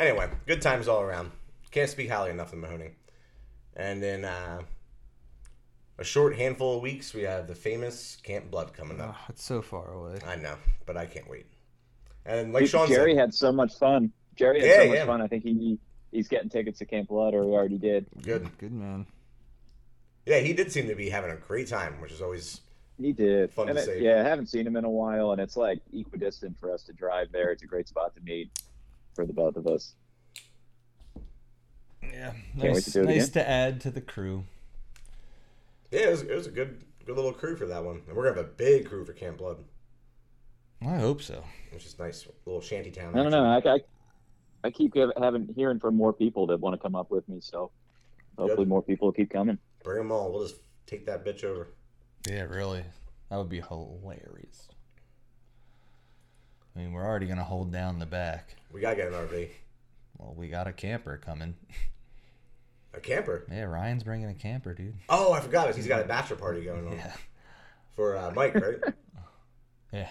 Anyway, 0.00 0.30
good 0.46 0.62
times 0.62 0.88
all 0.88 1.02
around. 1.02 1.30
Can't 1.70 1.90
speak 1.90 2.08
highly 2.08 2.30
enough 2.30 2.52
of 2.54 2.58
Mahoney. 2.58 2.92
And 3.76 4.02
in 4.02 4.24
uh, 4.24 4.62
a 5.98 6.04
short 6.04 6.36
handful 6.36 6.76
of 6.76 6.82
weeks, 6.82 7.12
we 7.12 7.22
have 7.22 7.46
the 7.46 7.54
famous 7.54 8.16
Camp 8.22 8.50
Blood 8.50 8.72
coming 8.72 8.98
up. 9.00 9.14
Oh, 9.18 9.24
it's 9.28 9.44
so 9.44 9.60
far 9.60 9.92
away. 9.92 10.18
I 10.26 10.36
know, 10.36 10.54
but 10.86 10.96
I 10.96 11.04
can't 11.04 11.28
wait. 11.28 11.46
And 12.24 12.52
like 12.52 12.62
Dude, 12.62 12.70
Sean 12.70 12.88
Jerry 12.88 13.12
said, 13.14 13.20
had 13.20 13.34
so 13.34 13.52
much 13.52 13.74
fun. 13.78 14.10
Jerry 14.36 14.60
had 14.60 14.68
Yeah, 14.68 14.82
so 14.82 14.86
much 14.88 14.94
yeah. 14.96 15.04
fun. 15.06 15.20
I 15.22 15.26
think 15.26 15.44
he 15.44 15.78
he's 16.10 16.28
getting 16.28 16.48
tickets 16.48 16.78
to 16.78 16.86
Camp 16.86 17.08
Blood, 17.08 17.34
or 17.34 17.44
he 17.44 17.50
already 17.50 17.78
did. 17.78 18.06
good. 18.22 18.48
Good 18.58 18.72
man. 18.72 19.06
Yeah, 20.26 20.38
he 20.38 20.52
did 20.54 20.72
seem 20.72 20.88
to 20.88 20.94
be 20.94 21.10
having 21.10 21.30
a 21.30 21.36
great 21.36 21.68
time, 21.68 22.00
which 22.00 22.12
is 22.12 22.22
always 22.22 22.62
He 22.98 23.12
did. 23.12 23.52
Fun 23.52 23.68
and 23.68 23.76
to 23.78 23.82
it- 23.82 23.98
see. 23.98 24.04
Yeah, 24.04 24.20
I 24.20 24.22
haven't 24.28 24.46
seen 24.48 24.66
him 24.66 24.76
in 24.76 24.84
a 24.84 24.90
while, 24.90 25.32
and 25.32 25.40
it's 25.40 25.56
like 25.58 25.80
equidistant 25.92 26.58
for 26.58 26.72
us 26.72 26.82
to 26.84 26.92
drive 26.94 27.30
there. 27.32 27.50
It's 27.52 27.62
a 27.62 27.66
great 27.66 27.86
spot 27.88 28.14
to 28.16 28.22
meet 28.22 28.50
for 29.14 29.26
the 29.26 29.32
both 29.32 29.56
of 29.56 29.66
us. 29.66 29.94
Yeah, 32.02 32.32
wait 32.56 32.72
nice, 32.72 32.84
to 32.86 32.90
do 32.90 33.00
it 33.02 33.06
nice 33.06 33.28
again. 33.28 33.44
to 33.44 33.50
add 33.50 33.80
to 33.82 33.90
the 33.90 34.00
crew. 34.00 34.44
yeah, 35.90 36.00
it 36.00 36.10
was, 36.10 36.22
it 36.22 36.34
was 36.34 36.46
a 36.46 36.50
good 36.50 36.82
good 37.04 37.16
little 37.16 37.32
crew 37.32 37.56
for 37.56 37.66
that 37.66 37.84
one. 37.84 38.02
And 38.06 38.16
we're 38.16 38.24
gonna 38.24 38.36
have 38.36 38.44
a 38.44 38.48
big 38.48 38.88
crew 38.88 39.04
for 39.04 39.12
Camp 39.12 39.38
Blood, 39.38 39.58
I 40.82 40.98
hope 40.98 41.22
so. 41.22 41.44
It's 41.72 41.84
just 41.84 41.98
nice. 41.98 42.26
little 42.46 42.60
shanty 42.60 42.90
town. 42.90 43.18
I 43.18 43.22
don't 43.22 43.30
know. 43.30 43.44
I, 43.44 43.74
I, 43.74 43.78
I 44.64 44.70
keep 44.70 44.94
having 44.94 45.52
hearing 45.54 45.78
from 45.78 45.94
more 45.96 46.12
people 46.12 46.46
that 46.48 46.58
want 46.58 46.74
to 46.74 46.82
come 46.82 46.94
up 46.94 47.10
with 47.10 47.28
me. 47.28 47.38
So 47.40 47.70
hopefully 48.38 48.64
Good. 48.64 48.68
more 48.68 48.82
people 48.82 49.08
will 49.08 49.12
keep 49.12 49.30
coming. 49.30 49.58
Bring 49.84 49.98
them 49.98 50.12
all. 50.12 50.32
We'll 50.32 50.46
just 50.46 50.60
take 50.86 51.06
that 51.06 51.24
bitch 51.24 51.44
over. 51.44 51.68
Yeah, 52.28 52.42
really. 52.42 52.84
That 53.30 53.36
would 53.36 53.48
be 53.48 53.60
hilarious. 53.60 54.68
I 56.74 56.78
mean, 56.78 56.92
we're 56.92 57.04
already 57.04 57.26
gonna 57.26 57.44
hold 57.44 57.72
down 57.72 57.98
the 57.98 58.06
back. 58.06 58.56
We 58.72 58.80
gotta 58.80 58.96
get 58.96 59.08
an 59.08 59.14
RV. 59.14 59.48
Well, 60.18 60.34
we 60.36 60.48
got 60.48 60.66
a 60.66 60.72
camper 60.72 61.16
coming. 61.16 61.54
A 62.92 63.00
camper. 63.00 63.46
Yeah, 63.50 63.64
Ryan's 63.64 64.02
bringing 64.02 64.28
a 64.28 64.34
camper, 64.34 64.74
dude. 64.74 64.94
Oh, 65.08 65.32
I 65.32 65.40
forgot 65.40 65.68
it. 65.68 65.76
He's 65.76 65.86
got 65.86 66.02
a 66.02 66.04
bachelor 66.04 66.36
party 66.36 66.64
going 66.64 66.86
on 66.86 66.92
Yeah, 66.92 67.12
for 67.94 68.16
uh, 68.16 68.32
Mike, 68.34 68.54
right? 68.54 68.76
yeah. 69.92 70.08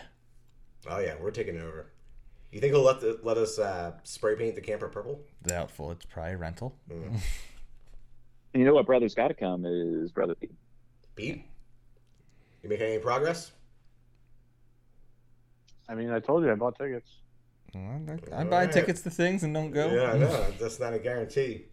oh 0.89 0.99
yeah, 0.99 1.15
we're 1.21 1.31
taking 1.31 1.55
it 1.55 1.61
over. 1.61 1.87
You 2.51 2.59
think 2.59 2.73
he'll 2.73 2.83
let 2.83 3.01
the, 3.01 3.19
let 3.21 3.37
us 3.37 3.59
uh, 3.59 3.91
spray 4.03 4.35
paint 4.35 4.55
the 4.55 4.61
camper 4.61 4.87
purple? 4.87 5.21
Doubtful. 5.45 5.91
It's 5.91 6.05
probably 6.05 6.35
rental. 6.35 6.75
Mm. 6.91 7.19
You 8.55 8.65
know 8.65 8.73
what? 8.73 8.87
Brother's 8.87 9.13
got 9.13 9.27
to 9.27 9.35
come 9.35 9.63
is 9.63 10.11
brother 10.11 10.33
Pete. 10.33 10.51
Pete, 11.15 11.45
you 12.63 12.69
making 12.69 12.87
any 12.87 12.97
progress? 12.97 13.51
I 15.87 15.93
mean, 15.93 16.09
I 16.09 16.19
told 16.19 16.43
you 16.43 16.51
I 16.51 16.55
bought 16.55 16.75
tickets. 16.75 17.11
Well, 17.73 18.01
I, 18.33 18.41
I 18.41 18.43
buy 18.45 18.65
right. 18.65 18.71
tickets 18.71 19.01
to 19.01 19.09
things 19.09 19.43
and 19.43 19.53
don't 19.53 19.71
go. 19.71 19.89
Yeah, 19.91 20.11
I 20.13 20.17
know. 20.17 20.51
That's 20.59 20.79
not 20.79 20.93
a 20.93 20.99
guarantee. 20.99 21.65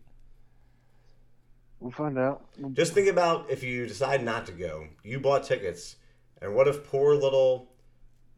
We'll 1.81 1.91
find 1.91 2.19
out. 2.19 2.45
Just 2.73 2.95
think 2.95 3.09
about 3.09 3.51
if 3.51 3.63
you 3.63 3.87
decide 3.87 4.25
not 4.25 4.47
to 4.47 4.53
go. 4.53 4.87
You 5.05 5.21
bought 5.21 5.45
tickets, 5.45 5.97
and 6.41 6.55
what 6.55 6.69
if 6.69 6.85
poor 6.89 7.15
little 7.15 7.69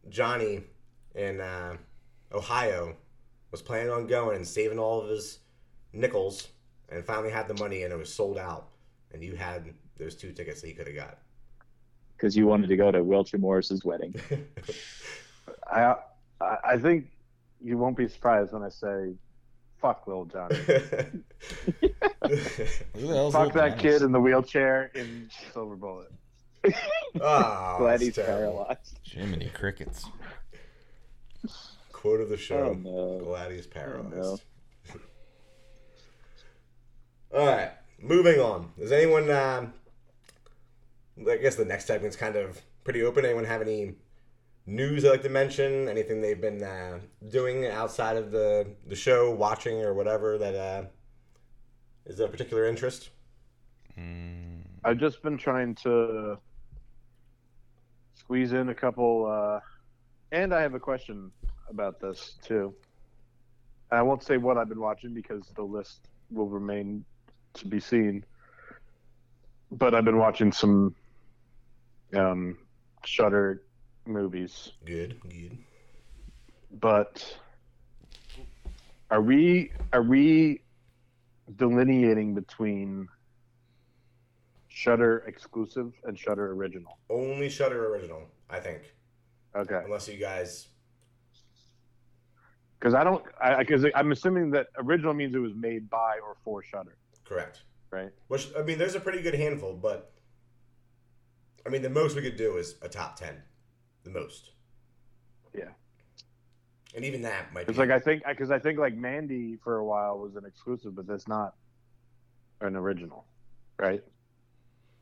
Johnny 0.09 0.63
in 1.15 1.41
uh, 1.41 1.77
Ohio 2.33 2.97
was 3.51 3.63
planning 3.63 3.91
on 3.91 4.07
going 4.07 4.37
and 4.37 4.47
saving 4.47 4.79
all 4.79 5.01
of 5.03 5.09
his 5.09 5.39
nickels, 5.93 6.49
and 6.91 7.05
finally 7.05 7.31
had 7.31 7.49
the 7.49 7.55
money, 7.55 7.85
and 7.85 7.93
it 7.93 7.97
was 7.97 8.13
sold 8.13 8.39
out, 8.39 8.69
and 9.13 9.23
you 9.23 9.37
had 9.37 9.73
those 9.99 10.15
two 10.17 10.33
tickets 10.33 10.61
that 10.61 10.67
he 10.69 10.75
could 10.75 10.87
have 10.87 10.97
got. 10.97 11.19
because 12.17 12.37
you 12.37 12.47
wanted 12.47 12.69
to 12.69 12.77
go 12.77 12.91
to 12.93 13.03
Wilshire 13.03 13.39
Morris's 13.39 13.85
wedding. 13.85 14.15
I, 15.73 15.95
I 16.41 16.57
I 16.65 16.79
think 16.79 17.07
you 17.63 17.77
won't 17.79 17.97
be 17.97 18.09
surprised 18.09 18.53
when 18.53 18.63
I 18.63 18.69
say, 18.69 19.15
"Fuck 19.81 20.07
little 20.07 20.25
Johnny." 20.27 20.57
Who 22.27 23.07
the 23.07 23.31
Fuck 23.33 23.53
that 23.55 23.71
Johnny? 23.79 23.83
kid 23.83 24.03
in 24.03 24.13
the 24.13 24.21
wheelchair 24.21 24.91
in 24.95 25.29
Silver 25.53 25.77
Bullet. 25.77 26.13
oh, 27.21 27.77
Glad 27.79 28.01
he's 28.01 28.15
terrible. 28.15 28.65
paralyzed. 28.65 28.99
Jiminy 29.03 29.51
crickets. 29.55 30.05
Quote 31.93 32.21
of 32.21 32.29
the 32.29 32.37
show. 32.37 32.71
Oh, 32.71 33.19
no. 33.19 33.25
Glad 33.25 33.51
he's 33.53 33.67
Oh, 33.67 33.71
paralyzed. 33.71 34.43
All 37.35 37.47
right, 37.47 37.73
moving 38.01 38.41
on. 38.41 38.71
Does 38.79 38.91
anyone? 38.93 39.31
Um, 39.31 39.73
I 41.29 41.37
guess 41.37 41.57
the 41.57 41.65
next 41.65 41.87
segment's 41.87 42.17
kind 42.17 42.37
of 42.37 42.61
pretty 42.85 43.03
open. 43.03 43.25
Anyone 43.25 43.45
have 43.45 43.61
any 43.61 43.95
news 44.69 45.05
i'd 45.05 45.11
like 45.11 45.23
to 45.23 45.29
mention? 45.29 45.89
Anything 45.89 46.21
they've 46.21 46.41
been 46.41 46.63
uh, 46.63 46.99
doing 47.31 47.67
outside 47.67 48.17
of 48.17 48.31
the 48.31 48.69
the 48.87 48.95
show, 48.95 49.31
watching 49.31 49.83
or 49.83 49.95
whatever 49.95 50.39
that 50.39 50.55
uh, 50.55 50.83
is 52.07 52.21
of 52.21 52.31
particular 52.31 52.67
interest? 52.67 53.11
Mm, 53.99 54.63
I've 54.85 54.99
just 54.99 55.23
been 55.23 55.39
trying 55.39 55.75
to 55.77 56.39
squeeze 58.15 58.53
in 58.53 58.69
a 58.69 58.75
couple, 58.75 59.27
uh, 59.27 59.61
and 60.33 60.55
I 60.55 60.61
have 60.61 60.75
a 60.75 60.81
question 60.81 61.33
about 61.71 62.01
this 62.01 62.37
too. 62.43 62.75
I 63.91 64.03
won't 64.03 64.23
say 64.23 64.37
what 64.37 64.59
I've 64.59 64.69
been 64.69 64.81
watching 64.81 65.15
because 65.15 65.51
the 65.57 65.63
list 65.63 66.09
will 66.31 66.49
remain 66.49 67.05
to 67.55 67.67
be 67.67 67.81
seen. 67.81 68.23
But 69.71 69.95
I've 69.95 70.05
been 70.05 70.19
watching 70.19 70.53
some 70.53 70.95
um, 72.15 72.59
Shudder 73.05 73.63
movies. 74.09 74.73
Good, 74.85 75.21
good. 75.21 75.59
But 76.81 77.37
Are 79.11 79.23
we 79.23 79.73
are 79.93 80.03
we 80.03 80.61
delineating 81.57 82.35
between 82.35 83.09
Shudder 84.69 85.25
exclusive 85.27 85.93
and 86.05 86.19
Shudder 86.19 86.53
original? 86.53 86.99
Only 87.09 87.49
Shudder 87.49 87.93
original, 87.93 88.23
I 88.51 88.61
think. 88.61 88.83
Okay, 89.57 89.81
Unless 89.85 90.09
you 90.09 90.19
guys. 90.19 90.69
because 92.79 92.95
I 92.95 93.03
don't. 93.03 93.25
I 93.43 93.57
because 93.61 93.85
I'm 93.95 94.13
assuming 94.13 94.51
that 94.53 94.67
original 94.77 95.15
means 95.15 95.35
it 95.35 95.39
was 95.39 95.55
made 95.55 95.89
by 95.89 96.19
or 96.23 96.37
for 96.45 96.63
Shudder, 96.63 96.97
Correct. 97.25 97.63
right? 97.91 98.11
Which 98.29 98.49
I 98.59 98.63
mean, 98.63 98.79
there's 98.79 98.95
a 98.95 99.01
pretty 99.01 99.23
good 99.23 99.35
handful, 99.35 99.75
but 99.75 100.13
I 101.67 101.71
mean, 101.71 101.81
the 101.83 101.91
most 101.91 102.15
we 102.15 102.21
could 102.23 102.37
do 102.37 102.59
is 102.59 102.77
a 102.83 102.89
top 102.91 103.17
ten. 103.17 103.43
The 104.05 104.11
most. 104.11 104.51
Yeah. 105.55 105.71
And 106.95 107.05
even 107.05 107.23
that 107.23 107.53
might 107.53 107.67
be. 107.67 107.71
It's 107.71 107.79
like 107.79 107.91
I 107.91 107.99
think 107.99 108.23
because 108.27 108.51
I 108.51 108.59
think 108.59 108.79
like 108.79 108.95
Mandy 108.95 109.57
for 109.63 109.77
a 109.79 109.85
while 109.85 110.19
was 110.19 110.37
an 110.37 110.45
exclusive, 110.47 110.95
but 110.95 111.07
that's 111.07 111.29
not 111.29 111.55
an 112.61 112.77
original, 112.77 113.25
right? 113.79 114.03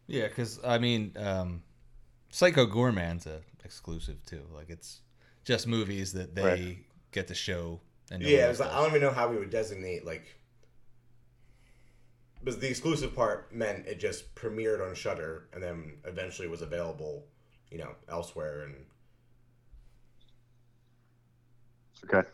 Yeah, 0.08 0.28
because 0.28 0.58
I 0.64 0.78
mean, 0.78 1.12
um, 1.16 1.62
Psycho 2.30 2.66
Goreman's 2.66 3.26
a 3.26 3.40
exclusive 3.64 4.24
too. 4.26 4.42
Like 4.52 4.70
it's 4.70 5.00
just 5.44 5.66
movies 5.66 6.12
that 6.12 6.34
they 6.34 6.42
Right. 6.42 6.78
get 7.12 7.28
to 7.28 7.34
show. 7.34 7.80
And 8.10 8.22
no 8.22 8.28
yeah, 8.28 8.42
one 8.42 8.50
it's 8.50 8.60
else 8.60 8.68
like, 8.68 8.76
I 8.76 8.80
don't 8.80 8.90
even 8.90 9.00
know 9.02 9.10
how 9.10 9.28
we 9.28 9.36
would 9.36 9.50
designate 9.50 10.04
like. 10.04 10.26
Because 12.40 12.60
the 12.60 12.68
exclusive 12.68 13.14
part 13.14 13.52
meant 13.52 13.86
it 13.86 13.98
just 13.98 14.34
premiered 14.36 14.86
on 14.86 14.94
Shudder 14.94 15.48
and 15.52 15.62
then 15.62 15.94
eventually 16.04 16.46
was 16.46 16.62
available, 16.62 17.24
you 17.70 17.78
know, 17.78 17.90
elsewhere. 18.08 18.62
And 18.62 18.74
Okay, 22.04 22.28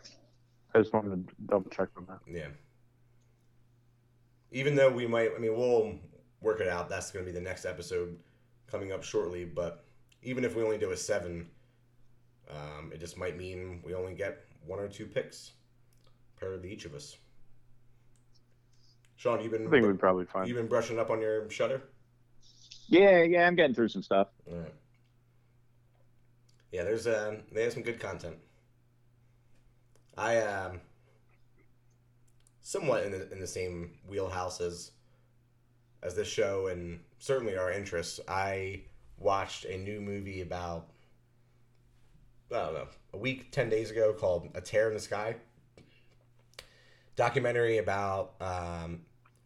I 0.75 0.79
just 0.79 0.93
wanted 0.93 1.27
to 1.27 1.33
double 1.47 1.69
check 1.71 1.89
on 1.97 2.05
that. 2.07 2.19
yeah. 2.27 2.47
Even 4.51 4.75
though 4.75 4.91
we 4.91 5.07
might, 5.07 5.31
I 5.35 5.39
mean, 5.39 5.55
we'll 5.57 5.95
work 6.41 6.59
it 6.59 6.67
out. 6.67 6.89
That's 6.89 7.09
going 7.11 7.25
to 7.25 7.31
be 7.31 7.35
the 7.37 7.43
next 7.43 7.65
episode 7.65 8.15
coming 8.67 8.91
up 8.91 9.03
shortly. 9.03 9.45
But 9.45 9.83
even 10.21 10.43
if 10.43 10.55
we 10.55 10.61
only 10.63 10.77
do 10.77 10.91
a 10.91 10.97
seven, 10.97 11.47
um, 12.51 12.91
it 12.93 12.99
just 12.99 13.17
might 13.17 13.35
mean 13.37 13.81
we 13.83 13.95
only 13.95 14.13
get 14.13 14.45
one 14.65 14.79
or 14.79 14.87
two 14.87 15.07
picks 15.07 15.53
per 16.35 16.61
each 16.63 16.85
of 16.85 16.93
us. 16.93 17.17
Sean, 19.15 19.41
you've 19.41 19.51
been 19.53 19.61
I 19.61 19.69
been 19.69 19.81
think 19.81 19.87
we'd 19.87 19.99
probably 19.99 20.25
find. 20.25 20.47
you've 20.47 20.57
been 20.57 20.67
brushing 20.67 20.99
up 20.99 21.09
on 21.09 21.19
your 21.21 21.49
Shudder. 21.49 21.81
Yeah, 22.89 23.23
yeah, 23.23 23.47
I'm 23.47 23.55
getting 23.55 23.73
through 23.73 23.87
some 23.87 24.03
stuff. 24.03 24.27
All 24.51 24.57
right. 24.57 24.73
Yeah, 26.73 26.85
there's 26.85 27.05
um, 27.05 27.43
they 27.51 27.61
have 27.61 27.71
some 27.71 27.83
good 27.83 27.99
content. 27.99 28.35
I 30.17 30.37
um, 30.37 30.81
somewhat 32.61 33.03
in 33.03 33.11
the 33.11 33.31
in 33.31 33.39
the 33.39 33.45
same 33.45 33.91
wheelhouse 34.07 34.59
as 34.59 34.89
as 36.01 36.15
this 36.15 36.27
show 36.27 36.67
and 36.67 36.99
certainly 37.19 37.55
our 37.55 37.71
interests. 37.71 38.19
I 38.27 38.81
watched 39.19 39.65
a 39.65 39.77
new 39.77 40.01
movie 40.01 40.41
about 40.41 40.87
I 42.51 42.55
don't 42.55 42.73
know 42.73 42.87
a 43.13 43.17
week 43.19 43.51
ten 43.51 43.69
days 43.69 43.91
ago 43.91 44.11
called 44.11 44.49
A 44.55 44.61
Tear 44.61 44.87
in 44.87 44.95
the 44.95 44.99
Sky. 44.99 45.35
Documentary 47.15 47.77
about 47.77 48.33
um, 48.41 49.01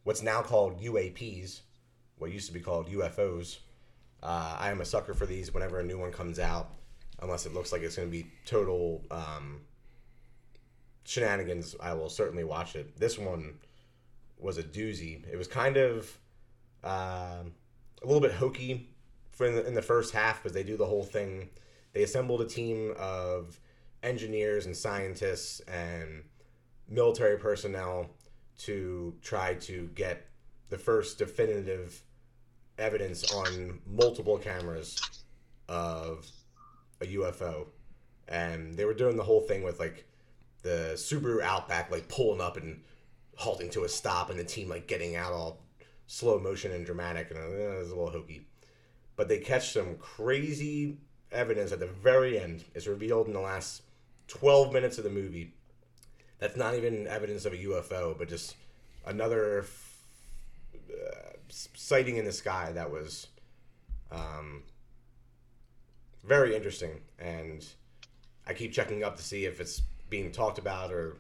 what's 0.06 0.24
now 0.24 0.42
called 0.42 0.82
UAPs, 0.82 1.60
what 2.20 2.32
used 2.32 2.48
to 2.48 2.54
be 2.54 2.62
called 2.62 2.88
UFOs. 2.88 3.58
Uh, 4.24 4.56
I 4.58 4.72
am 4.72 4.80
a 4.80 4.86
sucker 4.86 5.14
for 5.14 5.26
these 5.26 5.54
whenever 5.54 5.82
a 5.82 5.84
new 5.84 6.00
one 6.00 6.14
comes 6.14 6.40
out, 6.40 6.77
unless 7.22 7.46
it 7.46 7.54
looks 7.54 7.72
like 7.72 7.82
it's 7.82 7.96
going 7.96 8.08
to 8.08 8.12
be 8.12 8.28
total 8.46 9.04
um, 9.12 9.62
shenanigans. 11.04 11.76
I 11.80 11.94
will 11.94 12.10
certainly 12.10 12.44
watch 12.44 12.76
it. 12.76 13.00
This 13.00 13.18
one 13.18 13.56
was 14.38 14.58
a 14.58 14.64
doozy. 14.64 15.24
It 15.32 15.38
was 15.38 15.48
kind 15.48 15.78
of 15.78 16.18
um 16.84 17.54
a 18.04 18.06
little 18.06 18.22
bit 18.22 18.32
hokey 18.32 18.90
in 19.40 19.56
the, 19.56 19.68
in 19.68 19.74
the 19.74 19.82
first 19.82 20.14
half 20.14 20.42
because 20.42 20.54
they 20.54 20.64
do 20.64 20.78
the 20.78 20.86
whole 20.86 21.04
thing. 21.04 21.50
They 21.94 22.04
assembled 22.04 22.42
a 22.42 22.46
team 22.46 22.94
of 22.98 23.60
engineers 24.04 24.66
and 24.66 24.76
scientists 24.76 25.60
and 25.62 26.24
military 26.88 27.38
personnel 27.38 28.12
to 28.60 29.16
try 29.22 29.56
to 29.56 29.90
get 29.96 30.28
the 30.70 30.78
first 30.78 31.18
definitive 31.18 32.04
evidence 32.78 33.32
on 33.34 33.80
multiple 33.88 34.38
cameras 34.38 35.00
of 35.68 36.28
a 37.02 37.06
UFO. 37.06 37.68
And 38.28 38.76
they 38.76 38.86
were 38.86 38.94
doing 38.94 39.16
the 39.16 39.24
whole 39.24 39.42
thing 39.42 39.64
with 39.64 39.80
like 39.80 40.06
the 40.64 40.94
Subaru 40.96 41.42
Outback 41.42 41.92
like 41.92 42.08
pulling 42.08 42.42
up 42.42 42.58
and 42.58 42.82
halting 43.36 43.70
to 43.70 43.84
a 43.84 43.90
stop 43.90 44.30
and 44.30 44.40
the 44.40 44.44
team 44.44 44.68
like 44.70 44.88
getting 44.88 45.16
out 45.16 45.32
all 45.32 45.62
slow 46.08 46.40
motion 46.40 46.72
and 46.72 46.86
dramatic 46.86 47.30
and 47.30 47.40
uh, 47.40 47.48
it 47.48 47.80
was 47.80 47.92
a 47.92 47.96
little 47.96 48.10
hokey. 48.10 48.48
But 49.16 49.28
they 49.30 49.40
catch 49.40 49.74
some 49.74 49.96
crazy 49.98 50.98
evidence 51.32 51.72
at 51.72 51.80
the 51.80 51.88
very 51.88 52.40
end. 52.40 52.64
It's 52.74 52.88
revealed 52.88 53.28
in 53.28 53.34
the 53.34 53.40
last 53.40 53.84
12 54.28 54.74
minutes 54.74 54.98
of 54.98 55.04
the 55.04 55.10
movie. 55.10 55.54
That's 56.40 56.56
not 56.56 56.76
even 56.76 57.08
evidence 57.08 57.46
of 57.46 57.54
a 57.54 57.58
UFO, 57.58 58.18
but 58.18 58.30
just 58.30 58.56
another 59.06 59.66
uh, 60.76 61.30
sighting 61.48 62.18
in 62.18 62.26
the 62.26 62.32
sky 62.32 62.72
that 62.74 62.92
was 62.92 63.28
um, 64.12 64.64
very 66.28 66.56
interesting. 66.56 67.02
And 67.20 67.66
I 68.46 68.54
keep 68.54 68.74
checking 68.74 69.04
up 69.04 69.16
to 69.18 69.24
see 69.24 69.46
if 69.46 69.60
it's 69.60 69.82
being 70.10 70.32
talked 70.32 70.58
about 70.58 70.92
or 70.92 71.18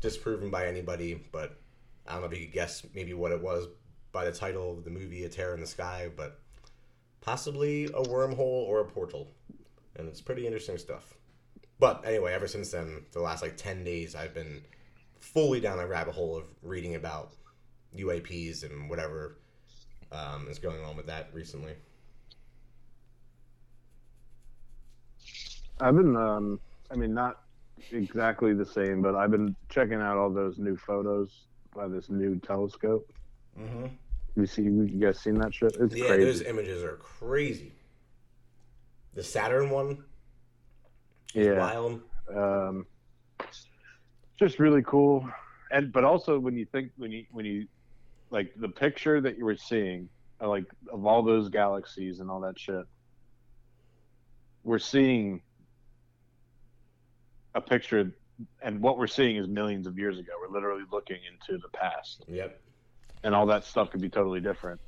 disproven 0.00 0.50
by 0.50 0.66
anybody. 0.66 1.22
But 1.32 1.58
I 2.06 2.12
don't 2.12 2.22
know 2.22 2.28
if 2.28 2.38
you 2.38 2.46
could 2.46 2.54
guess 2.54 2.82
maybe 2.94 3.14
what 3.14 3.32
it 3.32 3.40
was 3.40 3.68
by 4.10 4.24
the 4.24 4.32
title 4.32 4.72
of 4.72 4.84
the 4.84 4.90
movie, 4.90 5.24
A 5.24 5.28
Terror 5.28 5.54
in 5.54 5.60
the 5.60 5.66
Sky, 5.66 6.10
but 6.14 6.40
possibly 7.20 7.84
a 7.86 8.02
wormhole 8.02 8.38
or 8.38 8.80
a 8.80 8.84
portal. 8.84 9.28
And 9.96 10.08
it's 10.08 10.20
pretty 10.20 10.44
interesting 10.44 10.78
stuff. 10.78 11.14
But 11.78 12.04
anyway, 12.06 12.32
ever 12.32 12.46
since 12.46 12.70
then, 12.70 13.04
the 13.12 13.20
last 13.20 13.42
like 13.42 13.56
10 13.56 13.84
days, 13.84 14.14
I've 14.14 14.34
been 14.34 14.62
fully 15.18 15.60
down 15.60 15.78
a 15.78 15.86
rabbit 15.86 16.14
hole 16.14 16.36
of 16.36 16.44
reading 16.62 16.94
about 16.94 17.32
UAPs 17.96 18.64
and 18.64 18.88
whatever 18.88 19.38
um, 20.10 20.46
is 20.48 20.58
going 20.58 20.84
on 20.84 20.96
with 20.96 21.06
that 21.06 21.30
recently. 21.32 21.74
I've 25.82 25.96
been, 25.96 26.16
um, 26.16 26.60
I 26.90 26.94
mean, 26.96 27.12
not 27.12 27.40
exactly 27.90 28.54
the 28.54 28.64
same, 28.64 29.02
but 29.02 29.16
I've 29.16 29.32
been 29.32 29.56
checking 29.68 30.00
out 30.00 30.16
all 30.16 30.30
those 30.30 30.58
new 30.58 30.76
photos 30.76 31.46
by 31.74 31.88
this 31.88 32.08
new 32.08 32.38
telescope. 32.38 33.10
Mm-hmm. 33.58 33.86
You 34.36 34.46
see, 34.46 34.62
you 34.62 34.86
guys 34.86 35.18
seen 35.18 35.34
that 35.40 35.52
shit? 35.52 35.76
It's 35.80 35.94
Yeah, 35.94 36.06
crazy. 36.06 36.24
those 36.24 36.42
images 36.42 36.84
are 36.84 36.96
crazy. 36.96 37.72
The 39.14 39.22
Saturn 39.22 39.70
one, 39.70 40.04
is 41.34 41.46
yeah, 41.48 41.58
wild. 41.58 42.00
um, 42.34 42.86
just 44.38 44.58
really 44.58 44.82
cool. 44.84 45.28
And 45.70 45.92
but 45.92 46.04
also 46.04 46.38
when 46.38 46.56
you 46.56 46.64
think 46.66 46.92
when 46.96 47.10
you 47.10 47.24
when 47.30 47.44
you 47.44 47.66
like 48.30 48.52
the 48.56 48.68
picture 48.68 49.20
that 49.20 49.36
you 49.36 49.44
were 49.44 49.56
seeing, 49.56 50.08
uh, 50.40 50.48
like 50.48 50.64
of 50.90 51.04
all 51.04 51.22
those 51.22 51.48
galaxies 51.50 52.20
and 52.20 52.30
all 52.30 52.40
that 52.40 52.58
shit, 52.58 52.84
we're 54.64 54.78
seeing 54.78 55.42
a 57.54 57.60
picture, 57.60 58.12
and 58.62 58.80
what 58.80 58.98
we're 58.98 59.06
seeing 59.06 59.36
is 59.36 59.46
millions 59.48 59.86
of 59.86 59.98
years 59.98 60.18
ago. 60.18 60.32
We're 60.40 60.52
literally 60.52 60.84
looking 60.90 61.18
into 61.30 61.60
the 61.60 61.68
past. 61.68 62.24
Yep. 62.28 62.60
and 63.24 63.34
all 63.34 63.46
that 63.46 63.64
stuff 63.64 63.90
could 63.90 64.00
be 64.00 64.08
totally 64.08 64.40
different 64.40 64.80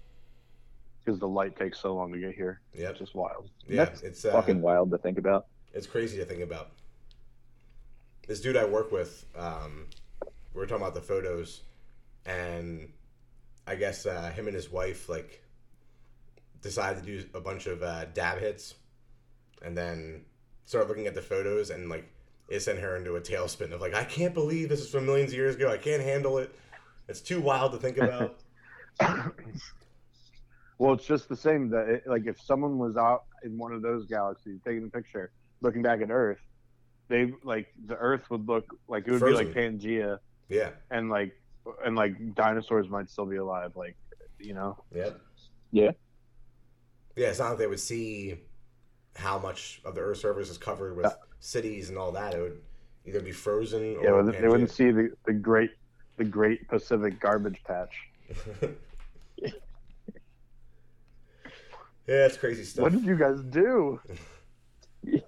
because 1.05 1.21
the 1.21 1.29
light 1.29 1.57
takes 1.57 1.79
so 1.81 1.95
long 1.95 2.13
to 2.13 2.19
get 2.19 2.35
here. 2.35 2.61
Yep. 2.75 2.91
It's 2.91 2.99
just 2.99 3.15
wild. 3.15 3.51
Yeah, 3.69 3.85
That's 3.85 4.03
it's 4.03 4.25
uh, 4.25 4.33
Fucking 4.33 4.61
wild 4.63 4.91
to 4.91 4.99
think 4.99 5.19
about. 5.19 5.47
it's 5.73 5.87
crazy 5.87 6.17
to 6.19 6.25
think 6.25 6.41
about. 6.43 6.71
This 8.27 8.41
dude 8.41 8.57
I 8.57 8.65
work 8.65 8.91
with, 8.91 9.27
um, 9.37 9.87
we 10.55 10.61
were 10.61 10.67
talking 10.67 10.83
about 10.83 10.95
the 10.95 11.03
photos, 11.03 11.61
and 12.25 12.89
I 13.67 13.75
guess 13.75 14.07
uh, 14.07 14.31
him 14.35 14.47
and 14.47 14.55
his 14.57 14.71
wife 14.73 15.09
like 15.11 15.43
decided 16.63 17.05
to 17.05 17.23
do 17.23 17.29
a 17.35 17.41
bunch 17.41 17.67
of 17.67 17.83
uh, 17.83 18.07
dab 18.07 18.39
hits, 18.39 18.75
and 19.63 19.77
then 19.77 20.23
started 20.65 20.89
looking 20.89 21.07
at 21.07 21.15
the 21.15 21.21
photos, 21.23 21.69
and 21.69 21.91
like 21.91 22.11
it 22.49 22.61
sent 22.61 22.79
her 22.79 22.97
into 22.97 23.17
a 23.17 23.21
tailspin 23.21 23.73
of 23.73 23.81
like, 23.81 23.95
I 23.95 24.05
can't 24.05 24.35
believe 24.35 24.69
this 24.69 24.81
is 24.81 24.91
from 24.91 25.07
millions 25.07 25.33
of 25.33 25.37
years 25.37 25.55
ago. 25.57 25.71
I 25.71 25.79
can't 25.79 26.03
handle 26.03 26.39
it. 26.39 26.55
It's 27.09 27.21
too 27.21 27.41
wild 27.41 27.73
to 27.73 27.79
think 27.79 27.99
about. 27.99 28.41
well, 30.79 30.95
it's 30.95 31.07
just 31.07 31.29
the 31.29 31.37
same 31.37 31.71
that 31.71 31.89
it, 31.89 32.03
like 32.07 32.27
if 32.27 32.41
someone 32.41 32.79
was 32.79 32.97
out 32.97 33.25
in 33.43 33.59
one 33.59 33.73
of 33.73 33.83
those 33.83 34.07
galaxies 34.07 34.61
taking 34.65 34.85
a 34.85 34.89
picture, 34.89 35.31
looking 35.61 35.83
back 35.83 36.01
at 36.01 36.11
Earth, 36.11 36.41
they 37.09 37.33
like 37.43 37.69
the 37.87 37.97
Earth 37.97 38.31
would 38.31 38.47
look 38.47 38.67
like 38.89 39.07
it 39.07 39.11
would 39.13 39.21
Frozen. 39.21 39.47
be 39.47 39.53
like 39.53 39.57
Pangea, 39.57 40.19
yeah. 40.49 40.71
and 40.91 41.11
like 41.11 41.33
and 41.85 41.97
like 41.97 42.35
dinosaurs 42.35 42.89
might 42.89 43.11
still 43.11 43.27
be 43.27 43.37
alive. 43.37 43.73
Like 43.77 43.97
you 44.39 44.55
know, 44.55 44.83
Yep. 44.95 45.21
Yeah. 45.71 45.91
Yeah, 47.17 47.29
it's 47.29 47.39
not 47.39 47.51
like 47.51 47.59
they 47.59 47.67
would 47.67 47.81
see 47.81 48.37
how 49.17 49.39
much 49.39 49.81
of 49.85 49.95
the 49.95 50.01
Earth's 50.01 50.21
surface 50.21 50.51
is 50.51 50.59
covered 50.59 50.97
with 50.97 51.13
cities 51.45 51.91
and 51.91 51.99
all 51.99 52.13
that. 52.13 52.35
It 52.35 52.41
would 52.41 52.61
either 53.07 53.21
be 53.21 53.33
frozen 53.33 53.97
or 53.97 54.05
Yeah, 54.05 54.13
well, 54.13 54.25
they 54.25 54.49
wouldn't 54.49 54.71
see 54.71 54.91
the, 54.91 55.11
the 55.27 55.33
great 55.33 55.71
the 56.17 56.25
Great 56.25 56.69
Pacific 56.69 57.19
Garbage 57.21 57.61
Patch. 57.65 57.93
yeah, 59.43 59.51
that's 62.07 62.37
crazy 62.37 62.63
stuff. 62.65 62.85
What 62.85 62.93
did 62.93 63.05
you 63.05 63.17
guys 63.17 63.41
do? 63.43 64.01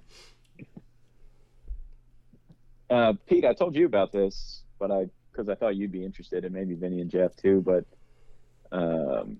Uh, 2.88 3.14
Pete, 3.28 3.44
I 3.44 3.52
told 3.52 3.74
you 3.74 3.84
about 3.84 4.12
this, 4.12 4.62
but 4.78 4.92
I 4.92 5.06
because 5.32 5.48
I 5.48 5.56
thought 5.56 5.74
you'd 5.74 5.90
be 5.90 6.04
interested, 6.04 6.44
and 6.44 6.54
maybe 6.54 6.74
Vinny 6.74 7.00
and 7.00 7.10
Jeff 7.10 7.34
too. 7.34 7.60
But 7.60 7.84
um, 8.70 9.38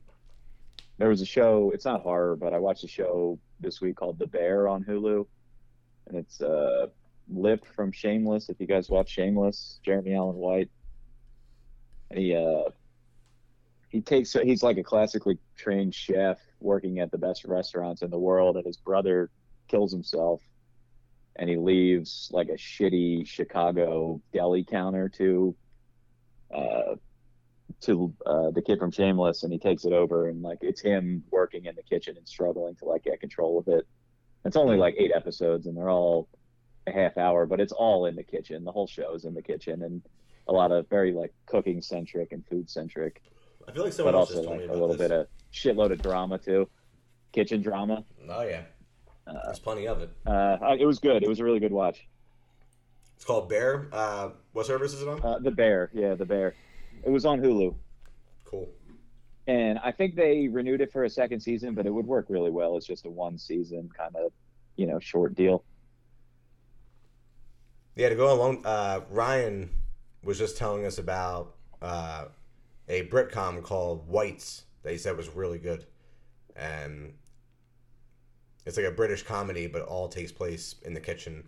there 0.99 1.09
was 1.09 1.21
a 1.21 1.27
show. 1.27 1.71
It's 1.73 1.85
not 1.85 2.03
horror, 2.03 2.35
but 2.35 2.53
I 2.53 2.59
watched 2.59 2.83
a 2.83 2.89
show 2.89 3.39
this 3.61 3.81
week 3.81 3.95
called 3.95 4.19
The 4.19 4.27
Bear 4.27 4.67
on 4.67 4.83
Hulu, 4.83 5.27
and 6.07 6.17
it's 6.17 6.41
uh, 6.41 6.87
Lip 7.29 7.65
from 7.75 7.93
Shameless. 7.93 8.49
If 8.49 8.61
you 8.61 8.67
guys 8.67 8.89
watch 8.89 9.11
Shameless, 9.11 9.81
Jeremy 9.85 10.15
Allen 10.15 10.37
White, 10.37 10.71
he 12.15 12.35
uh, 12.35 12.71
he 13.89 14.01
takes 14.01 14.33
he's 14.33 14.63
like 14.63 14.79
a 14.79 14.83
classically 14.83 15.39
trained 15.57 15.95
chef 15.95 16.39
working 16.61 17.01
at 17.01 17.11
the 17.11 17.19
best 17.19 17.45
restaurants 17.45 18.03
in 18.03 18.11
the 18.11 18.19
world, 18.19 18.57
and 18.57 18.67
his 18.67 18.77
brother 18.77 19.31
kills 19.69 19.93
himself 19.93 20.41
and 21.39 21.49
he 21.49 21.57
leaves 21.57 22.29
like 22.33 22.49
a 22.49 22.55
shitty 22.55 23.27
Chicago 23.27 24.21
deli 24.33 24.65
counter 24.65 25.09
to 25.09 25.55
uh, 26.55 26.95
to 27.83 28.15
uh, 28.25 28.51
the 28.51 28.63
kid 28.63 28.79
from 28.79 28.91
Shameless, 28.91 29.43
and 29.43 29.53
he 29.53 29.59
takes 29.59 29.85
it 29.85 29.93
over, 29.93 30.29
and 30.29 30.43
like 30.43 30.59
it's 30.63 30.81
him 30.81 31.23
working 31.31 31.67
in 31.67 31.75
the 31.75 31.83
kitchen 31.83 32.17
and 32.17 32.27
struggling 32.27 32.75
to 32.77 32.85
like 32.87 33.05
get 33.05 33.21
control 33.21 33.59
of 33.59 33.69
it. 33.69 33.87
It's 34.47 34.57
only 34.57 34.77
like 34.77 34.95
eight 34.97 35.11
episodes, 35.15 35.67
and 35.67 35.77
they're 35.77 35.91
all 35.91 36.29
a 36.87 36.93
half 36.93 37.19
hour, 37.19 37.47
but 37.47 37.61
it's 37.61 37.73
all 37.73 38.07
in 38.07 38.15
the 38.15 38.23
kitchen. 38.23 38.65
The 38.65 38.71
whole 38.73 38.87
show 38.87 39.13
is 39.15 39.25
in 39.25 39.35
the 39.35 39.43
kitchen, 39.43 39.83
and 39.83 40.01
a 40.47 40.53
lot 40.53 40.71
of 40.71 40.89
very 40.89 41.13
like 41.13 41.35
cooking 41.47 41.83
centric 41.83 42.31
and 42.31 42.47
food 42.47 42.71
centric, 42.71 43.21
I 43.67 43.73
feel 43.73 43.83
like 43.83 43.93
someone 43.93 44.15
but 44.15 44.21
else 44.21 44.31
also 44.35 44.49
like 44.51 44.61
a 44.69 44.73
little 44.73 44.89
this. 44.89 44.99
bit 44.99 45.11
of 45.11 45.27
shitload 45.53 45.91
of 45.91 46.01
drama 46.01 46.39
too, 46.39 46.69
kitchen 47.33 47.61
drama. 47.61 48.05
Oh 48.29 48.43
yeah, 48.43 48.63
Uh, 49.27 49.33
there's 49.47 49.59
plenty 49.59 49.89
of 49.89 50.01
it. 50.03 50.11
uh, 50.27 50.57
it 50.79 50.87
was 50.87 51.01
good. 51.01 51.25
It 51.25 51.29
was 51.29 51.41
a 51.41 51.45
really 51.45 51.59
good 51.59 51.73
watch. 51.73 52.07
It's 53.17 53.25
called 53.25 53.49
Bear. 53.49 53.89
Uh, 53.93 54.31
what 54.53 54.67
service 54.67 54.95
is 54.95 55.03
it 55.03 55.09
on? 55.09 55.21
Uh, 55.23 55.39
the 55.41 55.51
Bear, 55.51 55.91
yeah, 55.93 56.15
the 56.15 56.27
Bear. 56.27 56.55
It 57.03 57.11
was 57.11 57.25
on 57.25 57.41
Hulu, 57.41 57.75
Cool. 58.45 58.69
And 59.47 59.79
I 59.79 59.93
think 59.93 60.17
they 60.17 60.49
renewed 60.49 60.81
it 60.81 60.93
for 60.93 61.05
a 61.05 61.11
second 61.11 61.41
season, 61.41 61.75
but 61.75 61.87
it 61.87 61.91
would 61.91 62.07
work 62.07 62.27
really 62.29 62.51
well. 62.51 62.77
It's 62.77 62.87
just 62.87 63.07
a 63.07 63.11
one 63.11 63.39
season 63.39 63.89
kind 63.97 64.15
of, 64.17 64.33
you 64.77 64.87
know, 64.87 64.99
short 64.99 65.35
deal. 65.35 65.65
Yeah, 67.95 68.09
to 68.09 68.15
go 68.15 68.33
along, 68.33 68.67
uh, 68.67 69.01
Ryan 69.11 69.71
was 70.23 70.39
just 70.39 70.57
telling 70.57 70.85
us 70.85 70.99
about 70.99 71.55
uh, 71.81 72.27
a 72.89 73.07
Britcom 73.07 73.63
called 73.63 74.09
Whites 74.09 74.65
that 74.83 74.93
he 74.93 74.99
said 74.99 75.17
was 75.17 75.29
really 75.29 75.59
good. 75.59 75.87
And 76.57 77.15
it's 78.67 78.77
like 78.77 78.87
a 78.87 78.91
British 78.91 79.23
comedy, 79.23 79.67
but 79.67 79.83
all 79.83 80.09
takes 80.09 80.33
place 80.33 80.75
in 80.85 80.93
the 80.93 81.01
kitchen. 81.01 81.45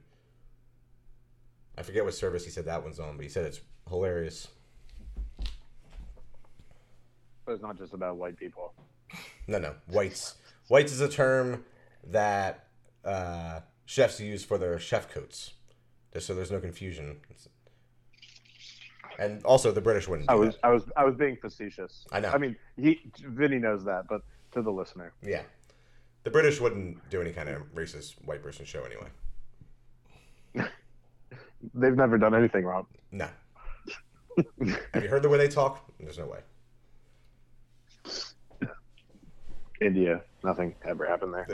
I 1.76 1.82
forget 1.82 2.04
what 2.04 2.14
service 2.14 2.44
he 2.44 2.50
said 2.50 2.64
that 2.66 2.82
one's 2.82 3.00
on, 3.00 3.16
but 3.16 3.24
he 3.24 3.28
said 3.28 3.44
it's 3.44 3.60
hilarious. 3.88 4.48
It's 7.48 7.62
not 7.62 7.78
just 7.78 7.94
about 7.94 8.16
white 8.16 8.36
people. 8.36 8.74
No, 9.46 9.58
no, 9.58 9.74
whites. 9.86 10.36
Whites 10.68 10.92
is 10.92 11.00
a 11.00 11.08
term 11.08 11.64
that 12.06 12.66
uh, 13.04 13.60
chefs 13.86 14.20
use 14.20 14.44
for 14.44 14.58
their 14.58 14.78
chef 14.78 15.10
coats, 15.10 15.54
just 16.12 16.26
so 16.26 16.34
there's 16.34 16.50
no 16.50 16.60
confusion. 16.60 17.20
And 19.18 19.42
also, 19.44 19.72
the 19.72 19.80
British 19.80 20.06
wouldn't. 20.06 20.28
Do 20.28 20.34
I 20.34 20.36
was 20.36 20.54
that. 20.56 20.64
I 20.64 20.70
was 20.70 20.84
I 20.96 21.04
was 21.04 21.14
being 21.16 21.36
facetious. 21.36 22.06
I 22.12 22.20
know. 22.20 22.30
I 22.30 22.38
mean, 22.38 22.54
he 22.76 23.00
Vinny 23.18 23.58
knows 23.58 23.84
that, 23.84 24.06
but 24.08 24.22
to 24.52 24.62
the 24.62 24.70
listener, 24.70 25.12
Yeah, 25.22 25.42
the 26.24 26.30
British 26.30 26.60
wouldn't 26.60 26.98
do 27.10 27.20
any 27.20 27.32
kind 27.32 27.48
of 27.48 27.62
racist 27.74 28.14
white 28.24 28.42
person 28.42 28.64
show 28.64 28.84
anyway. 28.84 29.08
they've 31.74 31.96
never 31.96 32.18
done 32.18 32.34
anything 32.34 32.64
wrong. 32.64 32.86
No. 33.10 33.28
Have 34.94 35.02
you 35.02 35.08
heard 35.08 35.22
the 35.22 35.28
way 35.28 35.38
they 35.38 35.48
talk? 35.48 35.84
There's 35.98 36.18
no 36.18 36.26
way. 36.26 36.38
India, 39.80 40.22
nothing 40.42 40.74
ever 40.84 41.06
happened 41.06 41.34
there. 41.34 41.48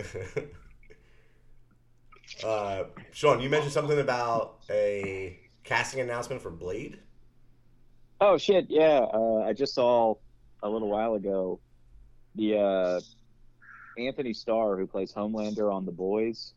uh, 2.46 2.84
Sean, 3.12 3.40
you 3.40 3.48
mentioned 3.48 3.72
something 3.72 3.98
about 3.98 4.60
a 4.70 5.38
casting 5.62 6.00
announcement 6.00 6.40
for 6.42 6.50
Blade. 6.50 6.98
Oh 8.20 8.38
shit, 8.38 8.66
yeah. 8.68 9.06
Uh, 9.12 9.44
I 9.46 9.52
just 9.52 9.74
saw 9.74 10.14
a 10.62 10.68
little 10.68 10.88
while 10.88 11.14
ago 11.14 11.60
the 12.34 12.58
uh, 12.58 13.00
Anthony 13.98 14.32
Starr 14.32 14.76
who 14.76 14.86
plays 14.86 15.12
Homelander 15.12 15.72
on 15.72 15.84
The 15.84 15.92
Boys. 15.92 16.54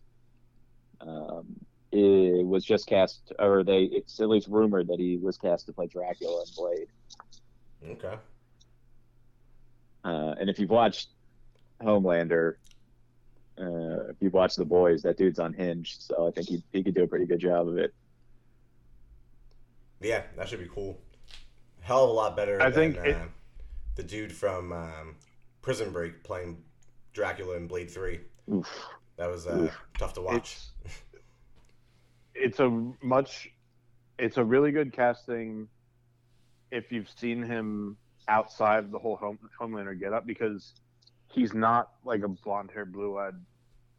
Um, 1.01 1.45
it 1.91 2.45
was 2.45 2.65
just 2.65 2.87
cast, 2.87 3.31
or 3.39 3.63
they 3.63 3.83
it's 3.83 4.19
at 4.19 4.29
least 4.29 4.47
rumored 4.49 4.87
that 4.87 4.99
he 4.99 5.17
was 5.17 5.37
cast 5.37 5.65
to 5.67 5.73
play 5.73 5.87
Dracula 5.87 6.43
in 6.43 6.47
Blade. 6.55 6.87
Okay. 7.91 8.17
Uh, 10.07 10.33
and 10.39 10.49
if 10.49 10.57
you've 10.57 10.69
watched 10.69 11.09
Homelander, 11.81 12.53
uh, 13.59 14.07
if 14.09 14.15
you've 14.21 14.33
watched 14.33 14.55
The 14.57 14.63
Boys, 14.63 15.01
that 15.01 15.17
dude's 15.17 15.37
unhinged. 15.37 16.01
So 16.01 16.27
I 16.27 16.31
think 16.31 16.47
he 16.47 16.63
he 16.71 16.81
could 16.81 16.95
do 16.95 17.03
a 17.03 17.07
pretty 17.07 17.25
good 17.25 17.39
job 17.39 17.67
of 17.67 17.77
it. 17.77 17.93
Yeah, 19.99 20.21
that 20.37 20.47
should 20.47 20.59
be 20.59 20.69
cool. 20.73 20.97
Hell 21.81 22.05
of 22.05 22.09
a 22.09 22.13
lot 22.13 22.37
better 22.37 22.61
I 22.61 22.69
than 22.69 22.93
think 22.93 23.05
it- 23.05 23.15
uh, 23.15 23.25
the 23.95 24.03
dude 24.03 24.31
from 24.31 24.71
um, 24.71 25.15
Prison 25.61 25.91
Break 25.91 26.23
playing 26.23 26.63
Dracula 27.13 27.57
in 27.57 27.67
Blade 27.67 27.89
3. 27.89 28.19
Oof. 28.53 28.67
That 29.17 29.27
was 29.29 29.47
uh, 29.47 29.57
Oof. 29.63 29.77
tough 29.97 30.13
to 30.13 30.21
watch. 30.21 30.57
It's 30.85 30.95
it's 32.39 32.59
a 32.59 32.69
much 33.01 33.49
it's 34.19 34.37
a 34.37 34.43
really 34.43 34.71
good 34.71 34.93
casting 34.93 35.67
if 36.71 36.91
you've 36.91 37.09
seen 37.09 37.41
him 37.41 37.97
outside 38.27 38.83
of 38.83 38.91
the 38.91 38.99
whole 38.99 39.15
home, 39.15 39.39
Homelander 39.59 39.99
get 39.99 40.13
up 40.13 40.25
because 40.25 40.73
he's 41.31 41.53
not 41.53 41.89
like 42.03 42.23
a 42.23 42.27
blonde 42.27 42.71
haired, 42.73 42.91
blue 42.91 43.17
eyed 43.17 43.35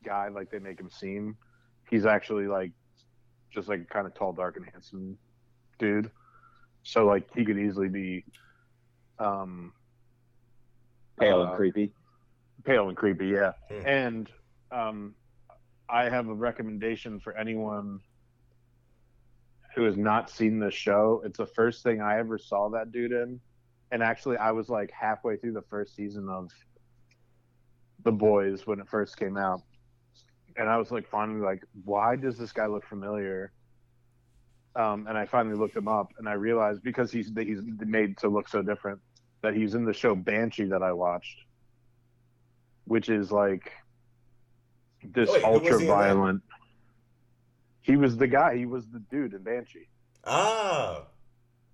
guy 0.05 0.29
like 0.29 0.51
they 0.51 0.59
make 0.59 0.79
him 0.79 0.91
seem. 0.91 1.37
He's 1.91 2.07
actually 2.07 2.47
like 2.47 2.73
just 3.51 3.69
like 3.69 3.89
kind 3.89 4.07
of 4.07 4.15
tall, 4.15 4.33
dark, 4.33 4.57
and 4.57 4.67
handsome 4.71 5.19
dude. 5.79 6.11
So 6.83 7.07
like 7.07 7.29
he 7.35 7.45
could 7.45 7.59
easily 7.59 7.89
be 7.89 8.25
um 9.19 9.73
Pale 11.19 11.43
and 11.43 11.51
uh, 11.51 11.57
creepy. 11.57 11.93
pale 12.65 12.89
and 12.89 12.97
creepy, 12.97 13.27
yeah. 13.29 13.53
Hmm. 13.71 13.87
And 13.87 14.31
um, 14.71 15.15
I 15.89 16.09
have 16.09 16.29
a 16.29 16.35
recommendation 16.35 17.19
for 17.19 17.37
anyone 17.37 18.01
who 19.75 19.85
has 19.85 19.97
not 19.97 20.31
seen 20.31 20.59
the 20.61 20.71
show. 20.71 21.23
It's 21.25 21.39
the 21.39 21.47
first 21.47 21.83
thing 21.83 22.01
I 22.01 22.19
ever 22.19 22.39
saw 22.39 22.69
that 22.71 22.93
dude 22.93 23.13
in, 23.13 23.41
and 23.91 24.03
actually, 24.03 24.37
I 24.37 24.53
was 24.53 24.69
like 24.69 24.91
halfway 24.91 25.37
through 25.37 25.53
the 25.53 25.63
first 25.63 25.97
season 25.97 26.29
of 26.29 26.51
The 28.05 28.13
Boys 28.13 28.67
when 28.67 28.81
it 28.81 28.89
first 28.89 29.17
came 29.17 29.37
out, 29.37 29.63
and 30.57 30.69
I 30.69 30.77
was 30.77 30.91
like 30.91 31.09
finally 31.09 31.41
like, 31.41 31.63
why 31.85 32.17
does 32.17 32.37
this 32.37 32.53
guy 32.53 32.67
look 32.67 32.85
familiar? 32.87 33.53
Um, 34.77 35.07
and 35.09 35.17
I 35.17 35.27
finally 35.27 35.57
looked 35.57 35.77
him 35.77 35.89
up, 35.89 36.13
and 36.19 36.29
I 36.29 36.35
realized 36.35 36.83
because 36.83 37.11
he's 37.11 37.31
he's 37.37 37.61
made 37.81 38.19
to 38.19 38.29
look 38.29 38.49
so 38.49 38.63
different 38.63 39.01
that 39.43 39.55
he's 39.55 39.75
in 39.75 39.85
the 39.85 39.93
show 39.93 40.15
Banshee 40.15 40.67
that 40.67 40.83
I 40.83 40.93
watched, 40.93 41.39
which 42.85 43.09
is 43.09 43.33
like 43.33 43.73
this 45.03 45.31
wait, 45.31 45.45
ultra 45.45 45.79
violent. 45.85 46.43
He 47.81 47.97
was 47.97 48.17
the 48.17 48.27
guy. 48.27 48.57
He 48.57 48.67
was 48.67 48.87
the 48.89 48.99
dude 48.99 49.33
in 49.33 49.43
Banshee, 49.43 49.89
Oh, 50.25 51.07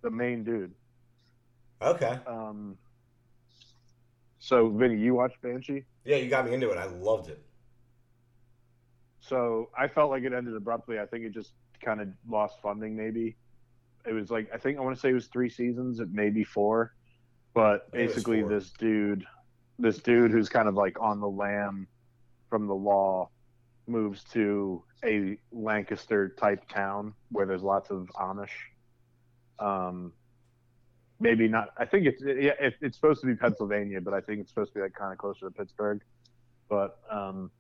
the 0.03 0.11
main 0.11 0.45
dude. 0.45 0.75
Okay. 1.83 2.19
Um, 2.27 2.77
so, 4.39 4.69
Vinny, 4.69 4.99
you 4.99 5.15
watched 5.15 5.41
Banshee? 5.43 5.85
Yeah, 6.05 6.17
you 6.17 6.29
got 6.29 6.47
me 6.47 6.53
into 6.55 6.71
it. 6.71 6.79
I 6.79 6.87
loved 6.87 7.31
it. 7.31 7.43
So 9.21 9.71
I 9.77 9.89
felt 9.89 10.11
like 10.11 10.23
it 10.25 10.35
ended 10.35 10.55
abruptly. 10.55 10.99
I 10.99 11.07
think 11.07 11.25
it 11.25 11.33
just 11.33 11.53
kind 11.83 12.01
of 12.01 12.09
lost 12.29 12.61
funding. 12.63 12.95
Maybe 12.95 13.37
it 14.07 14.13
was 14.13 14.31
like 14.31 14.51
I 14.53 14.59
think 14.59 14.79
I 14.79 14.83
want 14.83 14.97
to 14.97 15.01
say 15.01 15.11
it 15.11 15.15
was 15.15 15.29
three 15.29 15.49
seasons. 15.49 15.99
It 15.99 16.13
may 16.13 16.29
be 16.29 16.45
four, 16.45 16.95
but 17.55 17.63
I 17.63 17.69
think 17.69 17.81
it 17.95 18.03
was 18.03 18.15
basically 18.15 18.41
four. 18.43 18.51
this 18.51 18.71
dude, 18.79 19.25
this 19.79 19.99
dude 19.99 20.31
who's 20.31 20.51
kind 20.51 20.69
of 20.69 20.75
like 20.75 21.01
on 21.01 21.21
the 21.21 21.29
lam 21.29 21.87
from 22.51 22.67
the 22.67 22.75
law, 22.75 23.31
moves 23.87 24.25
to 24.33 24.83
a 25.05 25.39
Lancaster 25.53 26.35
type 26.39 26.69
town 26.69 27.15
where 27.31 27.47
there's 27.47 27.63
lots 27.63 27.91
of 27.91 28.11
Amish. 28.17 28.49
Um, 29.59 30.13
maybe 31.21 31.49
not. 31.49 31.69
I 31.77 31.85
think 31.85 32.07
it's 32.07 32.23
yeah, 32.23 32.53
it, 32.61 32.75
it's 32.81 32.97
supposed 32.97 33.21
to 33.23 33.27
be 33.27 33.35
Pennsylvania, 33.35 34.01
but 34.01 34.15
I 34.15 34.21
think 34.21 34.41
it's 34.41 34.51
supposed 34.51 34.73
to 34.73 34.79
be 34.79 34.83
like 34.83 34.95
kind 34.95 35.13
of 35.13 35.19
closer 35.19 35.47
to 35.47 35.51
Pittsburgh. 35.51 36.01
But 36.69 36.99
um, 37.11 37.51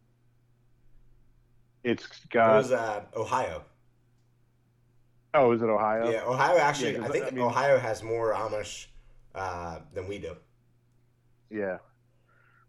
it's 1.82 2.04
It 2.04 2.30
got 2.30 2.56
was 2.56 2.72
uh, 2.72 3.02
Ohio. 3.16 3.62
Oh, 5.34 5.52
is 5.52 5.62
it 5.62 5.68
Ohio? 5.68 6.10
Yeah, 6.10 6.24
Ohio 6.24 6.58
actually. 6.58 6.94
Yeah, 6.94 7.04
I 7.04 7.08
think 7.08 7.26
I 7.26 7.30
mean- 7.30 7.44
Ohio 7.44 7.78
has 7.78 8.02
more 8.02 8.32
Amish 8.34 8.86
uh, 9.34 9.80
than 9.92 10.08
we 10.08 10.18
do. 10.18 10.36
Yeah. 11.50 11.78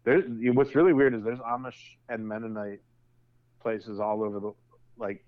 There's 0.04 0.24
what's 0.54 0.74
really 0.74 0.92
weird 0.92 1.14
is 1.14 1.24
there's 1.24 1.40
Amish 1.40 1.96
and 2.08 2.26
Mennonite 2.26 2.80
places 3.60 3.98
all 3.98 4.22
over 4.22 4.38
the 4.38 4.52
like 4.96 5.24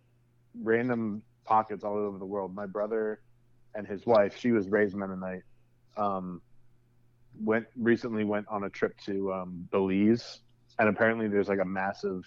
random 0.62 1.22
pockets 1.44 1.82
all 1.82 1.96
over 1.96 2.18
the 2.18 2.26
world. 2.26 2.54
My 2.54 2.66
brother 2.66 3.20
and 3.74 3.86
his 3.86 4.06
wife, 4.06 4.36
she 4.38 4.52
was 4.52 4.68
raised 4.68 4.94
Mennonite. 4.94 5.42
Um, 5.98 6.40
went 7.44 7.66
recently 7.76 8.24
went 8.24 8.46
on 8.48 8.64
a 8.64 8.70
trip 8.70 8.96
to 9.06 9.32
um, 9.32 9.68
Belize, 9.70 10.40
and 10.78 10.88
apparently 10.88 11.28
there's 11.28 11.48
like 11.48 11.60
a 11.60 11.64
massive 11.64 12.24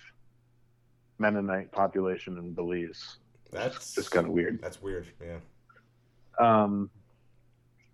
Mennonite 1.19 1.71
population 1.71 2.37
in 2.37 2.53
Belize. 2.53 3.17
That's 3.51 3.95
Just 3.95 4.11
kind 4.11 4.27
of 4.27 4.31
weird. 4.33 4.61
That's 4.61 4.81
weird. 4.81 5.07
Yeah. 5.21 5.37
Um, 6.39 6.89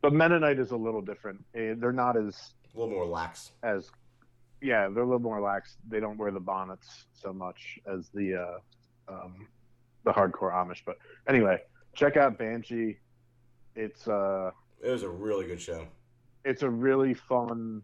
but 0.01 0.13
Mennonite 0.13 0.59
is 0.59 0.71
a 0.71 0.77
little 0.77 1.01
different. 1.01 1.43
Eh, 1.55 1.73
They're 1.77 1.91
not 1.91 2.15
as 2.17 2.53
A 2.75 2.79
little 2.79 2.93
more 2.93 3.05
lax. 3.05 3.51
as 3.63 3.89
yeah, 4.61 4.87
they're 4.89 5.03
a 5.03 5.05
little 5.05 5.19
more 5.19 5.39
lax. 5.41 5.77
They 5.87 5.99
don't 5.99 6.17
wear 6.17 6.31
the 6.31 6.39
bonnets 6.39 7.05
so 7.13 7.31
much 7.33 7.77
as 7.91 8.09
the 8.13 8.35
uh, 8.35 9.13
um, 9.13 9.47
the 10.03 10.11
hardcore 10.11 10.51
Amish. 10.53 10.81
But 10.85 10.97
anyway, 11.27 11.61
check 11.95 12.17
out 12.17 12.37
Banshee. 12.39 12.97
It's 13.75 14.07
uh, 14.07 14.49
It 14.83 14.89
was 14.89 15.03
a 15.03 15.09
really 15.09 15.45
good 15.47 15.61
show. 15.61 15.87
it's 16.45 16.61
a 16.63 16.69
really 16.69 17.13
fun, 17.13 17.81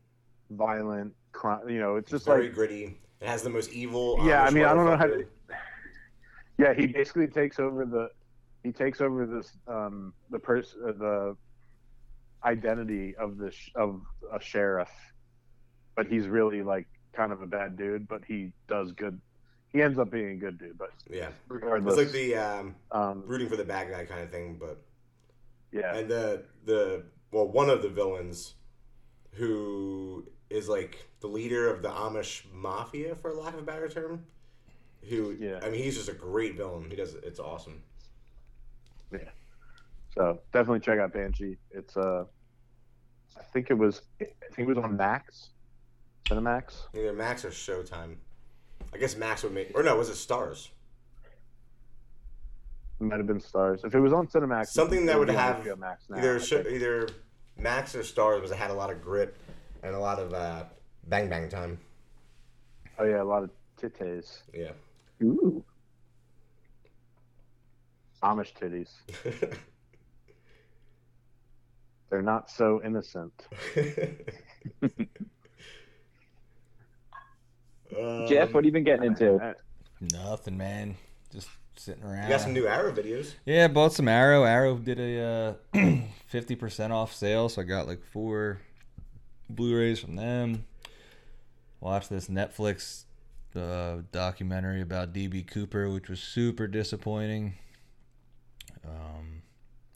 violent 0.52 1.14
crime. 1.32 1.68
You 1.70 1.80
know, 1.80 1.96
it's 1.98 2.12
just 2.12 2.26
very 2.26 2.46
like 2.46 2.54
gritty. 2.56 2.98
It 3.20 3.28
has 3.28 3.42
the 3.42 3.50
most 3.50 3.72
evil. 3.72 4.18
yeah. 4.24 4.44
I 4.44 4.50
mean, 4.52 4.64
I 4.66 4.74
don't 4.74 4.86
know 4.86 4.98
how 4.98 5.08
to. 5.08 5.26
Yeah, 6.58 6.74
he 6.74 6.86
basically 6.88 7.28
takes 7.28 7.60
over 7.60 7.84
the 7.86 8.10
he 8.64 8.72
takes 8.72 9.02
over 9.02 9.26
this 9.26 9.58
um 9.68 10.14
the 10.30 10.40
person 10.40 10.82
uh, 10.88 10.92
the 10.92 11.36
identity 12.44 13.16
of 13.16 13.38
the 13.38 13.52
sh- 13.52 13.72
of 13.76 14.02
a 14.32 14.40
sheriff, 14.40 14.90
but 15.96 16.08
he's 16.08 16.28
really 16.28 16.62
like 16.62 16.88
kind 17.14 17.32
of 17.32 17.42
a 17.42 17.48
bad 17.48 17.78
dude, 17.78 18.08
but 18.08 18.22
he 18.28 18.52
does 18.68 18.92
good. 18.92 19.20
He 19.72 19.82
ends 19.82 19.98
up 19.98 20.12
being 20.12 20.30
a 20.32 20.36
good 20.36 20.58
dude, 20.60 20.78
but 20.78 20.92
Yeah. 21.10 21.30
regardless, 21.48 21.98
It's 21.98 22.04
like 22.04 22.14
the 22.14 22.36
um, 22.36 22.76
um, 22.92 23.24
rooting 23.26 23.50
for 23.50 23.56
the 23.56 23.64
bad 23.64 23.90
guy 23.90 24.06
kind 24.06 24.22
of 24.22 24.30
thing, 24.30 24.58
but 24.60 24.80
yeah, 25.74 25.96
and 25.96 26.10
the 26.10 26.44
the 26.66 27.04
well 27.32 27.48
one 27.48 27.70
of 27.70 27.82
the 27.82 27.90
villains 27.90 28.54
who 29.32 30.26
is 30.50 30.70
like 30.70 31.08
the 31.20 31.28
leader 31.28 31.74
of 31.74 31.82
the 31.82 31.90
Amish 31.90 32.44
mafia 32.54 33.16
for 33.16 33.34
lack 33.34 33.54
of 33.54 33.60
a 33.60 33.64
better 33.64 33.90
term 33.90 34.24
who 35.10 35.36
Yeah. 35.40 35.60
I 35.64 35.70
mean 35.70 35.82
he's 35.84 35.96
just 35.98 36.10
a 36.10 36.14
great 36.14 36.56
villain 36.56 36.90
he 36.90 36.96
does 36.96 37.16
it's 37.16 37.40
awesome 37.40 37.82
Yeah. 39.12 39.20
so 40.14 40.40
definitely 40.52 40.80
check 40.82 41.00
out 41.00 41.12
Banshee. 41.14 41.58
It's 41.72 41.98
uh, 41.98 42.26
I 43.38 43.42
think 43.52 43.70
it 43.72 43.74
was 43.74 44.02
I 44.22 44.26
think 44.54 44.68
it 44.70 44.76
was 44.76 44.78
on 44.78 44.96
Max, 44.96 45.50
Cinemax. 46.26 46.74
either 46.96 47.14
Max 47.14 47.44
or 47.44 47.50
Showtime 47.50 48.16
I 48.94 48.98
guess 48.98 49.16
Max 49.18 49.44
would 49.44 49.54
make 49.54 49.72
or 49.76 49.82
no 49.84 49.98
was 49.98 50.10
it 50.10 50.16
Stars 50.16 50.70
It 53.00 53.04
might 53.04 53.18
have 53.18 53.28
been 53.28 53.40
Stars. 53.40 53.82
If 53.84 53.94
it 53.96 54.00
was 54.00 54.14
on 54.14 54.28
Cinemax, 54.28 54.68
Something 54.68 55.06
that 55.08 55.18
would 55.20 55.30
have 55.30 55.66
Max 55.80 56.06
now, 56.10 56.18
either 56.18 56.36
I 56.36 56.40
Sho- 56.40 56.64
think. 56.64 56.76
either 56.76 57.10
Max 57.58 57.96
or 57.96 58.04
Stars 58.04 58.42
was 58.42 58.52
had 58.52 58.72
a 58.72 58.74
lot 58.74 58.90
of 58.92 59.02
grit 59.02 59.36
and 59.84 59.94
a 59.96 60.00
lot 60.00 60.20
of 60.20 60.34
uh, 60.34 60.64
bang 61.08 61.30
bang 61.30 61.50
time 61.50 61.80
Oh 63.00 63.04
yeah, 63.04 63.22
a 63.22 63.24
lot 63.24 63.44
of 63.44 63.50
titties. 63.82 64.42
yeah 64.54 64.72
Ooh. 65.24 65.64
Amish 68.24 68.54
titties. 68.54 68.90
They're 72.10 72.22
not 72.22 72.50
so 72.50 72.82
innocent. 72.86 73.34
Jeff, 78.28 78.48
Um, 78.48 78.54
what 78.54 78.56
have 78.56 78.66
you 78.66 78.72
been 78.72 78.84
getting 78.84 79.06
into? 79.06 79.36
Uh, 79.36 79.54
Nothing, 80.00 80.58
man. 80.58 80.96
Just 81.32 81.48
sitting 81.76 82.04
around. 82.04 82.24
you 82.24 82.30
got 82.30 82.42
some 82.42 82.54
new 82.54 82.68
Arrow 82.68 82.92
videos 82.94 83.34
Yeah, 83.46 83.68
bought 83.68 83.94
some 83.94 84.08
Arrow. 84.08 84.44
Arrow 84.44 84.78
did 84.78 85.00
a 85.00 85.58
uh, 85.74 85.98
fifty 86.28 86.56
percent 86.56 86.94
off 86.94 87.14
sale, 87.14 87.50
so 87.50 87.62
I 87.62 87.66
got 87.66 87.88
like 87.88 88.04
four 88.04 88.60
Blu-rays 89.50 90.00
from 90.00 90.16
them. 90.16 90.66
Watched 91.80 92.10
this 92.10 92.28
Netflix 92.28 93.04
uh, 93.56 93.98
documentary 94.12 94.82
about 94.82 95.14
DB 95.14 95.46
Cooper, 95.46 95.90
which 95.90 96.10
was 96.10 96.20
super 96.22 96.66
disappointing. 96.68 97.56
Um, 98.86 99.42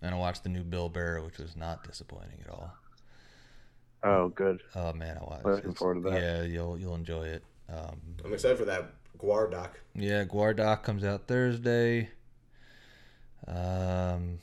and 0.01 0.13
I 0.13 0.17
watched 0.17 0.43
the 0.43 0.49
new 0.49 0.63
Bill 0.63 0.89
Burr, 0.89 1.21
which 1.21 1.37
was 1.37 1.55
not 1.55 1.83
disappointing 1.83 2.39
at 2.45 2.49
all. 2.51 2.71
Oh, 4.03 4.29
good. 4.29 4.61
Oh 4.75 4.93
man, 4.93 5.17
I 5.19 5.23
watched. 5.23 5.45
Looking 5.45 5.59
it's- 5.71 5.77
forward 5.77 6.03
to 6.03 6.09
that. 6.11 6.21
Yeah, 6.21 6.43
you'll 6.43 6.77
you'll 6.77 6.95
enjoy 6.95 7.23
it. 7.27 7.43
Um, 7.69 7.99
I'm 8.23 8.33
excited 8.33 8.57
for 8.57 8.65
that 8.65 8.91
Gwar 9.17 9.49
doc 9.51 9.79
yeah, 9.95 10.23
Gwar 10.25 10.55
doc 10.55 10.83
comes 10.83 11.03
out 11.03 11.27
Thursday. 11.27 12.09
Um, 13.47 14.39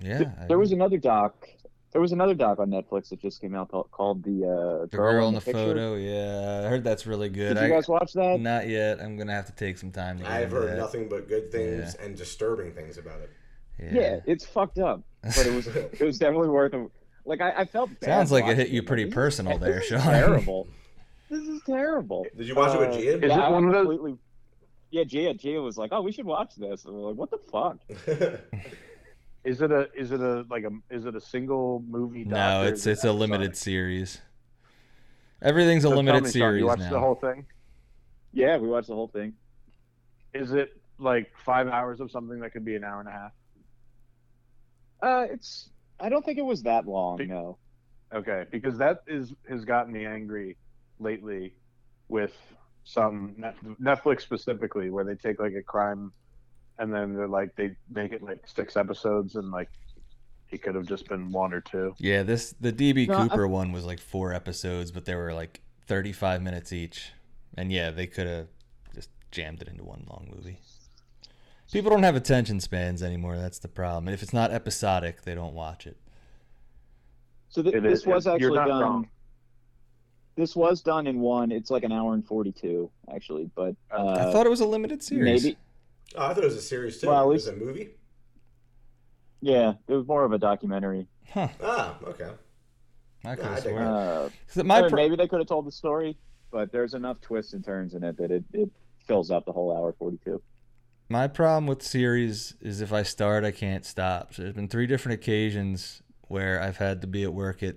yeah, 0.00 0.32
I- 0.40 0.46
There 0.46 0.58
was 0.58 0.72
another 0.72 0.96
doc. 0.98 1.48
There 1.92 2.00
was 2.02 2.12
another 2.12 2.34
doc 2.34 2.58
on 2.58 2.68
Netflix 2.70 3.08
that 3.08 3.20
just 3.20 3.40
came 3.40 3.54
out 3.54 3.70
called, 3.70 3.90
called 3.90 4.22
the 4.22 4.44
uh, 4.44 4.86
the 4.86 4.96
girl 4.96 5.26
in 5.28 5.34
the, 5.34 5.40
Picture. 5.40 5.52
photo. 5.58 5.94
Yeah, 5.94 6.62
I 6.66 6.68
heard 6.68 6.84
that's 6.84 7.06
really 7.06 7.30
good. 7.30 7.54
Did 7.54 7.60
you 7.66 7.66
I, 7.74 7.76
guys 7.76 7.88
watch 7.88 8.12
that? 8.12 8.38
not 8.40 8.68
yet. 8.68 9.00
I'm 9.00 9.16
gonna 9.16 9.32
have 9.32 9.46
to 9.46 9.52
take 9.52 9.78
some 9.78 9.90
time 9.90 10.18
to 10.18 10.30
I've 10.30 10.50
heard 10.50 10.68
that. 10.72 10.76
nothing 10.76 11.08
but 11.08 11.28
good 11.28 11.50
things 11.50 11.94
and 11.94 12.14
disturbing 12.14 12.72
things 12.74 12.98
about 12.98 13.20
it 13.22 13.30
Yeah. 13.92 14.20
it's 14.26 14.44
fucked 14.44 14.78
up, 14.78 15.02
but 15.22 15.46
it 15.46 15.52
was 15.54 15.66
it 15.68 16.00
was 16.02 16.18
definitely 16.18 16.50
worth 16.50 16.74
it. 16.74 16.90
Like 17.24 17.40
I, 17.40 17.52
I 17.60 17.64
felt 17.64 17.88
bad 18.00 18.06
Sounds 18.06 18.32
like 18.32 18.44
it 18.46 18.56
hit 18.58 18.68
you 18.68 18.82
pretty 18.82 19.04
this 19.04 19.10
is- 19.12 19.14
personal 19.14 19.58
there, 19.58 19.74
this 19.80 19.84
is 19.84 19.88
Sean. 19.88 20.00
Terrible. 20.12 20.68
This 21.30 21.46
is 21.46 21.60
terrible. 21.66 22.26
did 22.36 22.46
you 22.46 22.54
watch 22.54 22.74
it 22.74 22.80
with 22.80 22.88
Uh, 22.90 22.98
Gia 23.00 23.16
Is 23.16 23.22
yeah, 23.28 23.46
it 23.48 23.52
one 23.52 23.64
of 23.66 23.72
those- 23.72 23.86
completely- 23.86 24.18
Yeah, 24.90 25.04
Gia. 25.04 25.34
Gia 25.34 25.60
was 25.60 25.76
like, 25.76 25.90
"Oh, 25.92 26.00
we 26.00 26.12
should 26.12 26.24
watch 26.24 26.54
this." 26.56 26.84
And 26.86 26.94
we're 26.94 27.08
like, 27.10 27.16
"What 27.16 27.30
the 27.30 27.38
fuck?" 27.38 27.78
Is 29.44 29.62
it 29.62 29.70
a 29.70 29.88
is 29.94 30.10
it 30.12 30.20
a 30.20 30.44
like 30.50 30.64
a 30.64 30.70
is 30.90 31.04
it 31.06 31.14
a 31.14 31.20
single 31.20 31.82
movie? 31.88 32.24
No, 32.24 32.64
it's 32.64 32.86
it's 32.86 33.04
a 33.04 33.12
limited 33.12 33.46
episodic? 33.50 33.56
series. 33.56 34.20
Everything's 35.40 35.84
a 35.84 35.88
So 35.88 35.90
tell 35.90 35.96
limited 35.98 36.24
me, 36.24 36.26
Sean, 36.30 36.32
series 36.32 36.60
You 36.60 36.66
watched 36.66 36.80
now. 36.82 36.90
the 36.90 36.98
whole 37.00 37.14
thing. 37.14 37.46
Yeah, 38.32 38.56
we 38.58 38.68
watched 38.68 38.88
the 38.88 38.94
whole 38.94 39.08
thing. 39.08 39.34
Is 40.34 40.52
it 40.52 40.72
like 40.98 41.30
five 41.44 41.68
hours 41.68 42.00
of 42.00 42.10
something 42.10 42.40
that 42.40 42.50
could 42.52 42.64
be 42.64 42.74
an 42.74 42.82
hour 42.84 42.98
and 43.00 43.08
a 43.08 43.12
half? 43.12 43.32
Uh, 45.02 45.26
it's. 45.32 45.70
I 46.00 46.08
don't 46.08 46.24
think 46.24 46.38
it 46.38 46.44
was 46.44 46.62
that 46.64 46.86
long. 46.86 47.16
Be- 47.18 47.26
No. 47.26 47.58
Okay, 48.12 48.44
because 48.50 48.76
that 48.78 49.02
is 49.06 49.32
has 49.48 49.64
gotten 49.64 49.92
me 49.92 50.04
angry 50.04 50.56
lately 50.98 51.54
with 52.08 52.34
some 52.84 53.34
Netflix 53.80 54.22
specifically, 54.22 54.90
where 54.90 55.04
they 55.04 55.14
take 55.14 55.38
like 55.40 55.54
a 55.54 55.62
crime 55.62 56.12
and 56.78 56.92
then 56.92 57.14
they're 57.14 57.28
like 57.28 57.54
they 57.56 57.76
make 57.90 58.12
it 58.12 58.22
like 58.22 58.40
six 58.46 58.76
episodes 58.76 59.34
and 59.34 59.50
like 59.50 59.68
it 60.50 60.62
could 60.62 60.74
have 60.74 60.86
just 60.86 61.06
been 61.08 61.30
one 61.30 61.52
or 61.52 61.60
two. 61.60 61.94
Yeah, 61.98 62.22
this 62.22 62.54
the 62.60 62.72
DB 62.72 63.06
No, 63.08 63.18
I- 63.18 63.28
Cooper 63.28 63.46
one 63.48 63.72
was 63.72 63.84
like 63.84 64.00
four 64.00 64.32
episodes, 64.32 64.90
but 64.90 65.04
they 65.04 65.14
were 65.14 65.34
like 65.34 65.60
35 65.86 66.40
minutes 66.42 66.72
each. 66.72 67.12
And 67.56 67.70
yeah, 67.72 67.90
they 67.90 68.06
could 68.06 68.26
have 68.26 68.46
just 68.94 69.10
jammed 69.30 69.60
it 69.60 69.68
into 69.68 69.84
one 69.84 70.04
long 70.08 70.32
movie. 70.34 70.58
People 71.72 71.90
don't 71.90 72.02
have 72.04 72.16
attention 72.16 72.60
spans 72.60 73.02
anymore. 73.02 73.36
That's 73.36 73.58
the 73.58 73.68
problem. 73.68 74.06
And 74.08 74.14
if 74.14 74.22
it's 74.22 74.32
not 74.32 74.50
episodic, 74.52 75.22
they 75.22 75.34
don't 75.34 75.52
watch 75.54 75.86
it. 75.86 75.98
So 77.50 77.62
th- 77.62 77.74
It 77.74 77.82
this 77.82 78.00
is- 78.00 78.06
was 78.06 78.26
it- 78.26 78.40
you're 78.40 78.50
actually 78.50 78.56
not 78.56 78.68
done. 78.68 78.82
wrong. 78.82 79.08
This 80.38 80.54
was 80.54 80.82
done 80.82 81.08
in 81.08 81.18
one. 81.18 81.50
It's 81.50 81.68
like 81.68 81.82
an 81.82 81.90
hour 81.90 82.14
and 82.14 82.24
forty-two, 82.24 82.88
actually. 83.12 83.50
But 83.56 83.74
uh, 83.90 84.12
I 84.12 84.32
thought 84.32 84.46
it 84.46 84.50
was 84.50 84.60
a 84.60 84.66
limited 84.66 85.02
series. 85.02 85.42
maybe. 85.42 85.58
oh, 86.14 86.26
I 86.26 86.28
thought 86.32 86.44
it 86.44 86.46
was 86.46 86.54
a 86.54 86.62
series 86.62 87.00
too 87.00 87.08
Well, 87.08 87.22
at 87.22 87.24
it 87.24 87.28
was 87.32 87.48
a 87.48 87.56
movie 87.56 87.88
Yeah, 89.40 89.72
it 89.88 89.92
was 89.92 90.06
more 90.06 90.24
of 90.24 90.30
a 90.32 90.38
documentary. 90.38 91.08
Huh. 91.34 91.48
ah 91.60 91.98
okay 92.04 92.30
I 93.24 93.34
could 93.34 93.44
Yeah, 93.44 93.50
I 93.50 93.54
have 93.54 93.62
dig 93.64 93.72
sworn. 93.72 93.84
Uh, 93.84 94.28
So 94.46 94.62
my 94.62 94.78
I 94.78 94.80
mean, 94.82 94.90
pro- 94.90 94.96
maybe 95.02 95.16
they 95.16 95.26
could 95.26 95.40
have 95.40 95.48
told 95.48 95.66
the 95.66 95.72
story, 95.72 96.16
but 96.52 96.70
there's 96.70 96.94
enough 96.94 97.20
twists 97.20 97.52
and 97.52 97.64
turns 97.64 97.94
in 97.94 98.04
it 98.04 98.16
that 98.18 98.30
it, 98.30 98.44
it 98.52 98.70
fills 99.08 99.32
up 99.32 99.44
the 99.44 99.52
whole 99.52 99.76
hour 99.76 99.92
forty-two. 99.98 100.40
My 101.08 101.26
problem 101.26 101.66
with 101.66 101.82
series 101.82 102.54
is 102.60 102.80
if 102.80 102.92
I 102.92 103.02
start, 103.02 103.42
I 103.42 103.50
can't 103.50 103.84
stop. 103.84 104.34
So 104.34 104.42
there's 104.42 104.54
been 104.54 104.68
three 104.68 104.86
different 104.86 105.20
occasions 105.20 106.00
where 106.28 106.62
I've 106.62 106.76
had 106.76 107.00
to 107.00 107.08
be 107.08 107.24
at 107.24 107.34
work 107.34 107.60
at 107.64 107.76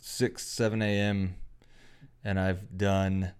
six, 0.00 0.46
seven 0.46 0.82
a.m. 0.82 1.34
and 2.26 2.40
I've 2.40 2.76
done 2.76 3.32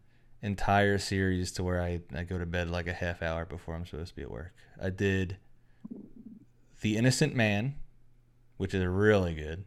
entire 0.42 0.96
series 0.98 1.50
to 1.52 1.64
where 1.64 1.82
I, 1.82 2.00
I 2.14 2.22
go 2.22 2.38
to 2.38 2.46
bed 2.46 2.70
like 2.70 2.86
a 2.86 2.92
half 2.92 3.20
hour 3.20 3.44
before 3.44 3.74
I'm 3.74 3.84
supposed 3.84 4.10
to 4.10 4.14
be 4.16 4.22
at 4.22 4.30
work. 4.30 4.52
I 4.80 4.90
did 4.90 5.38
The 6.82 6.96
Innocent 6.96 7.34
Man, 7.34 7.74
which 8.58 8.74
is 8.74 8.84
really 8.84 9.34
good, 9.34 9.64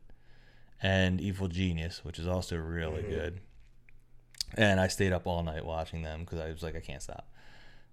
and 0.81 1.19
Evil 1.19 1.49
Genius, 1.49 2.05
which 2.05 2.17
is 2.17 2.27
also 2.27 2.55
really 2.55 3.03
Mhm. 3.03 3.09
good. 3.09 3.39
And 4.55 4.79
I 4.79 4.87
stayed 4.87 5.11
up 5.11 5.27
all 5.27 5.43
night 5.43 5.65
watching 5.65 6.01
them 6.01 6.21
because 6.21 6.39
I 6.39 6.49
was 6.49 6.63
like, 6.63 6.75
I 6.75 6.79
can't 6.79 7.01
stop. 7.01 7.29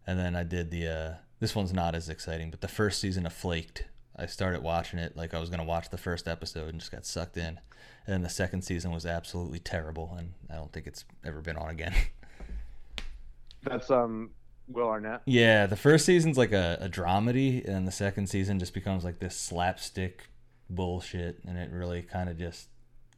And 0.07 0.18
then 0.18 0.37
I 0.37 0.45
did 0.45 0.70
the 0.70 0.87
uh, 0.89 1.14
this 1.41 1.55
one's 1.57 1.72
not 1.72 1.95
as 1.97 2.09
exciting, 2.09 2.51
but 2.53 2.61
the 2.61 2.68
first 2.68 3.01
season 3.01 3.27
of 3.27 3.33
Flaked, 3.33 3.85
I 4.14 4.27
started 4.27 4.62
watching 4.62 4.99
it 5.01 5.16
like 5.16 5.35
I 5.35 5.41
was 5.41 5.51
gonna 5.51 5.64
watch 5.64 5.91
the 5.91 5.99
first 5.99 6.29
episode 6.29 6.68
and 6.68 6.79
just 6.79 6.93
got 6.93 7.05
sucked 7.05 7.37
in. 7.37 7.59
And 8.07 8.14
then 8.14 8.22
the 8.22 8.28
second 8.28 8.62
season 8.62 8.93
was 8.93 9.05
absolutely 9.05 9.59
terrible, 9.59 10.14
and 10.16 10.34
I 10.51 10.55
don't 10.55 10.72
think 10.72 10.87
it's 10.87 11.05
ever 11.24 11.41
been 11.41 11.57
on 11.57 11.70
again. 11.70 11.95
That's 13.62 13.91
um 13.91 14.30
Will 14.68 14.89
Arnett. 14.89 15.22
yeah, 15.26 15.66
the 15.66 15.76
first 15.76 16.05
season's 16.05 16.37
like 16.37 16.53
a, 16.53 16.78
a 16.80 16.89
dramedy, 16.89 17.66
and 17.66 17.87
the 17.87 17.93
second 17.93 18.28
season 18.28 18.59
just 18.59 18.74
becomes 18.74 19.05
like 19.05 19.18
this 19.18 19.37
slapstick 19.37 20.28
bullshit, 20.68 21.41
and 21.47 21.57
it 21.57 21.70
really 21.70 22.03
kind 22.03 22.28
of 22.28 22.39
just 22.39 22.68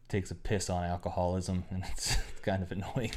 takes 0.09 0.31
a 0.31 0.35
piss 0.35 0.69
on 0.71 0.85
alcoholism, 0.85 1.65
and 1.71 1.85
it's 1.91 2.17
kind 2.43 2.63
of 2.63 2.73
annoying. 2.73 3.13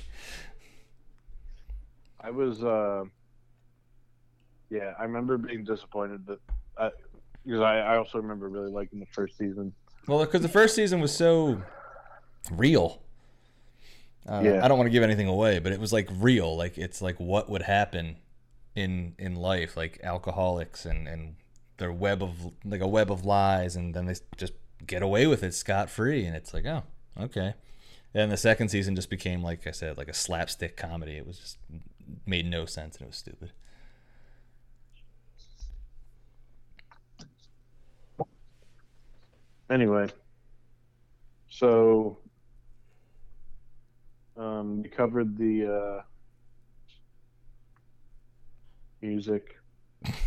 I 2.20 2.30
was, 2.30 2.64
uh, 2.64 3.04
yeah, 4.70 4.94
I 5.00 5.04
remember 5.04 5.38
being 5.38 5.64
disappointed 5.64 6.26
that, 6.28 6.40
uh, 6.78 6.90
because 7.44 7.62
I, 7.62 7.80
I 7.80 7.98
also 7.98 8.20
remember 8.20 8.48
really 8.48 8.72
liking 8.72 9.00
the 9.00 9.08
first 9.08 9.38
season. 9.38 9.74
Well, 10.08 10.20
because 10.20 10.42
the 10.42 10.50
first 10.50 10.76
season 10.76 11.00
was 11.00 11.16
so 11.16 11.62
real. 12.52 13.02
Uh, 14.28 14.42
Yeah. 14.44 14.64
I 14.64 14.68
don't 14.68 14.78
want 14.78 14.88
to 14.88 14.92
give 14.92 15.04
anything 15.04 15.28
away, 15.28 15.60
but 15.60 15.72
it 15.72 15.80
was 15.80 15.94
like 15.94 16.10
real. 16.20 16.56
Like 16.56 16.78
it's 16.78 17.02
like 17.02 17.20
what 17.20 17.50
would 17.50 17.64
happen 17.64 18.18
in 18.76 19.16
in 19.18 19.36
life, 19.36 19.76
like 19.78 20.00
alcoholics 20.04 20.86
and 20.86 21.08
and 21.08 21.36
their 21.78 21.92
web 21.92 22.22
of 22.22 22.52
like 22.64 22.82
a 22.82 22.88
web 22.88 23.12
of 23.12 23.26
lies, 23.26 23.76
and 23.76 23.94
then 23.94 24.06
they 24.06 24.16
just 24.38 24.54
get 24.86 25.02
away 25.02 25.28
with 25.28 25.44
it 25.44 25.54
scot 25.54 25.90
free, 25.90 26.26
and 26.26 26.36
it's 26.36 26.54
like 26.54 26.66
oh 26.66 26.84
okay. 27.20 27.54
And 28.14 28.32
the 28.32 28.38
second 28.38 28.70
season 28.70 28.96
just 28.96 29.10
became 29.10 29.42
like 29.42 29.66
I 29.66 29.72
said, 29.72 29.98
like 29.98 30.10
a 30.10 30.14
slapstick 30.14 30.76
comedy. 30.78 31.14
It 31.18 31.26
was 31.26 31.38
just 31.38 31.58
made 32.26 32.46
no 32.46 32.66
sense 32.66 32.98
and 32.98 33.06
it 33.06 33.08
was 33.08 33.18
stupid. 33.18 33.52
Anyway, 39.72 40.06
so 41.50 42.18
um, 44.36 44.84
we 44.84 44.90
covered 44.90 45.38
the 45.38 46.02
uh, 46.02 46.02
music. 49.02 49.56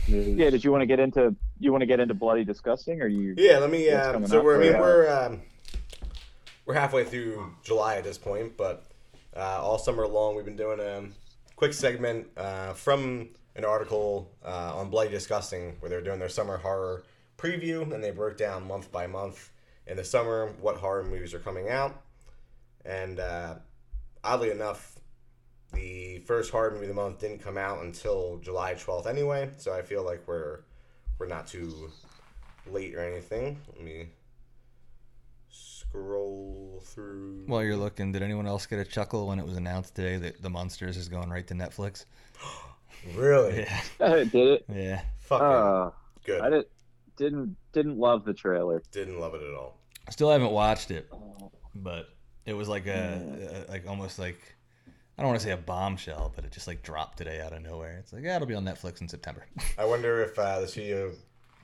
News. 0.09 0.39
Yeah, 0.39 0.49
did 0.49 0.65
you 0.65 0.71
want 0.73 0.81
to 0.81 0.87
get 0.87 0.99
into 0.99 1.35
you 1.59 1.73
want 1.73 1.83
to 1.83 1.87
get 1.87 2.01
into 2.01 2.15
bloody 2.15 2.45
disgusting 2.45 3.03
or 3.03 3.07
you? 3.07 3.35
Yeah, 3.37 3.59
let 3.59 3.71
me. 3.71 3.93
What's 3.93 4.07
Um, 4.07 4.13
coming 4.15 4.29
so 4.29 4.43
we're. 4.43 4.57
I 4.57 4.59
mean, 4.61 4.73
for 4.73 4.79
we're 4.81 5.27
um, 5.27 5.43
we're 6.65 6.75
halfway 6.75 7.05
through 7.05 7.55
July 7.63 7.97
at 7.97 8.05
this 8.05 8.17
point, 8.17 8.57
but 8.57 8.87
uh, 9.37 9.61
all 9.61 9.77
summer 9.77 10.07
long 10.07 10.37
we've 10.37 10.45
been 10.47 10.57
doing 10.57 10.81
a 10.81 11.03
quick 11.55 11.75
segment 11.75 12.29
uh, 12.39 12.73
from 12.73 13.29
an 13.57 13.65
article 13.67 14.31
uh, 14.43 14.75
on 14.75 14.89
Bloody 14.89 15.11
Disgusting 15.11 15.77
where 15.81 15.91
they're 15.91 16.01
doing 16.01 16.19
their 16.19 16.31
summer 16.31 16.57
horror 16.57 17.05
preview, 17.37 17.93
and 17.93 18.03
they 18.03 18.11
broke 18.11 18.37
down 18.37 18.67
month 18.67 18.91
by 18.93 19.07
month 19.07 19.51
in 19.87 19.97
the 19.97 20.05
summer 20.05 20.53
what 20.61 20.77
horror 20.77 21.05
movies 21.05 21.35
are 21.35 21.39
coming 21.39 21.69
out, 21.69 22.03
and 22.85 23.21
uh, 23.21 23.55
oddly 24.23 24.51
enough. 24.51 24.91
The 25.73 26.19
first 26.21 26.53
horror 26.53 26.71
movie 26.71 26.85
of 26.85 26.89
the 26.91 26.95
month 26.95 27.19
didn't 27.19 27.41
come 27.41 27.59
out 27.59 27.83
until 27.83 28.39
July 28.39 28.75
12th 28.75 29.07
anyway, 29.09 29.51
so 29.57 29.75
I 29.75 29.83
feel 29.83 30.05
like 30.05 30.23
we're 30.29 30.61
we're 31.19 31.27
not 31.27 31.49
too 31.49 31.91
late 32.71 32.95
or 32.95 33.01
anything. 33.01 33.59
Let 33.75 33.85
me 33.85 34.07
scroll 35.51 36.81
through. 36.85 37.45
While 37.47 37.63
you're 37.63 37.77
looking, 37.77 38.13
did 38.13 38.23
anyone 38.23 38.47
else 38.47 38.67
get 38.67 38.79
a 38.79 38.85
chuckle 38.85 39.27
when 39.27 39.39
it 39.39 39.45
was 39.45 39.57
announced 39.57 39.95
today 39.95 40.17
that 40.19 40.43
The 40.43 40.51
Monsters 40.51 40.97
is 40.97 41.09
going 41.09 41.31
right 41.31 41.47
to 41.49 41.55
Netflix? 41.55 42.05
really 43.15 43.67
Yeah, 44.01 44.25
Did 44.25 44.35
it? 44.35 44.65
yeah. 44.73 45.03
fucking 45.21 45.47
Uh, 45.47 45.91
good. 46.25 46.41
I 46.41 46.51
did, 46.51 46.65
didn't 47.17 47.57
didn't 47.73 47.99
love 47.99 48.25
the 48.25 48.35
trailer. 48.35 48.83
Didn't 48.93 49.19
love 49.21 49.35
it 49.35 49.43
at 49.43 49.55
all. 49.55 49.79
Still 50.11 50.31
haven't 50.31 50.51
watched 50.51 50.91
it, 50.91 51.11
but 51.75 52.09
it 52.47 52.55
was 52.55 52.69
like 52.69 52.87
a, 52.87 53.67
a 53.69 53.71
like 53.71 53.89
almost 53.89 54.19
like 54.19 54.39
I 55.17 55.23
don't 55.23 55.31
want 55.31 55.41
to 55.41 55.47
say 55.47 55.53
a 55.53 55.57
bombshell, 55.57 56.33
but 56.35 56.45
it 56.45 56.51
just 56.51 56.67
like 56.67 56.83
dropped 56.83 57.19
today 57.19 57.41
out 57.41 57.53
of 57.53 57.63
nowhere. 57.63 57.99
It's 58.01 58.13
like 58.13 58.25
yeah, 58.25 58.37
it'll 58.37 58.49
be 58.49 58.55
on 58.55 58.65
Netflix 58.65 59.01
in 59.01 59.09
September. 59.09 59.47
I 59.79 59.85
wonder 59.85 60.23
if 60.23 60.39
uh, 60.39 60.61
the 60.61 60.69
studio, 60.69 61.13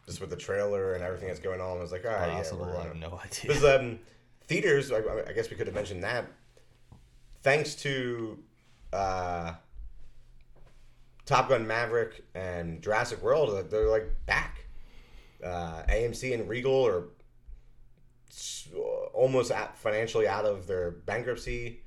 just 0.07 0.20
with 0.20 0.30
the 0.30 0.36
trailer 0.36 0.94
and 0.94 1.03
everything 1.03 1.28
that's 1.28 1.40
going 1.40 1.61
on, 1.61 1.78
was 1.78 1.92
like, 1.92 2.05
all 2.05 2.12
right, 2.12 2.30
Possible. 2.30 2.66
yeah, 2.66 2.74
we're 2.74 2.80
I 2.80 2.86
have 2.86 2.96
no 2.96 3.20
idea. 3.24 3.42
Because 3.42 3.64
um, 3.64 3.98
theaters, 4.46 4.92
I, 4.92 5.03
I 5.28 5.32
guess 5.32 5.51
we 5.51 5.57
could 5.57 5.66
have 5.66 5.74
mentioned 5.74 6.05
that. 6.05 6.26
Thanks 7.42 7.74
to 7.76 8.38
uh, 8.92 9.55
Top 11.26 11.48
Gun 11.48 11.66
Maverick 11.66 12.24
and 12.34 12.82
Jurassic 12.82 13.22
World, 13.22 13.70
they're 13.70 13.88
like 13.88 14.09
back. 14.26 14.59
Uh, 15.45 15.82
AMC 15.88 16.34
and 16.34 16.49
Regal 16.49 16.86
are 16.86 17.09
almost 19.14 19.51
at, 19.51 19.76
financially 19.78 20.28
out 20.28 20.45
of 20.45 20.66
their 20.66 20.91
bankruptcy. 20.91 21.80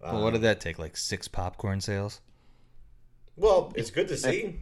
Well, 0.00 0.22
what 0.22 0.32
did 0.32 0.42
that 0.42 0.60
take? 0.60 0.78
Like 0.78 0.96
six 0.96 1.28
popcorn 1.28 1.80
sales? 1.80 2.20
Well, 3.36 3.72
it's 3.74 3.90
good 3.90 4.08
to 4.08 4.16
see. 4.16 4.60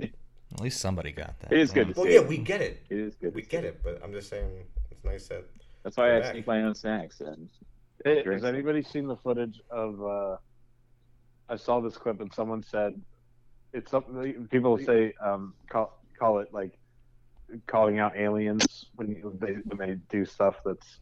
At 0.00 0.60
least 0.60 0.80
somebody 0.80 1.10
got 1.10 1.38
that. 1.40 1.52
It 1.52 1.58
is 1.58 1.72
good 1.72 1.88
to 1.88 1.94
Well, 1.94 2.06
see. 2.06 2.14
yeah, 2.14 2.20
we 2.20 2.38
get 2.38 2.60
it. 2.60 2.82
It 2.90 2.98
is 2.98 3.14
good. 3.16 3.34
We 3.34 3.42
to 3.42 3.48
get 3.48 3.62
see 3.62 3.68
it, 3.68 3.80
but 3.82 4.00
I'm 4.04 4.12
just 4.12 4.28
saying 4.28 4.50
it's 4.90 5.02
nice 5.04 5.26
that 5.28 5.44
That's 5.82 5.96
why 5.96 6.16
I 6.16 6.20
Back. 6.20 6.32
sneak 6.32 6.46
my 6.46 6.62
own 6.62 6.74
snacks 6.74 7.20
and 7.20 7.48
Hey, 8.04 8.22
has 8.24 8.44
anybody 8.44 8.82
seen 8.82 9.06
the 9.06 9.16
footage 9.16 9.60
of? 9.70 10.04
Uh, 10.04 10.36
I 11.48 11.56
saw 11.56 11.80
this 11.80 11.96
clip 11.96 12.20
and 12.20 12.32
someone 12.32 12.62
said 12.62 13.00
it's 13.72 13.90
something 13.90 14.46
people 14.50 14.78
say 14.78 15.14
um, 15.22 15.54
call 15.68 15.98
call 16.24 16.38
it 16.38 16.48
like 16.52 16.78
calling 17.66 17.98
out 17.98 18.16
aliens 18.16 18.86
when 18.96 19.08
you, 19.08 19.36
they 19.38 19.52
when 19.66 19.78
they 19.78 19.96
do 20.08 20.24
stuff 20.24 20.56
that's 20.64 21.00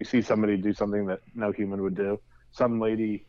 you 0.00 0.06
see 0.06 0.20
somebody 0.20 0.56
do 0.56 0.72
something 0.72 1.06
that 1.06 1.20
no 1.34 1.52
human 1.52 1.80
would 1.82 1.94
do. 1.94 2.18
Some 2.50 2.80
lady 2.80 3.24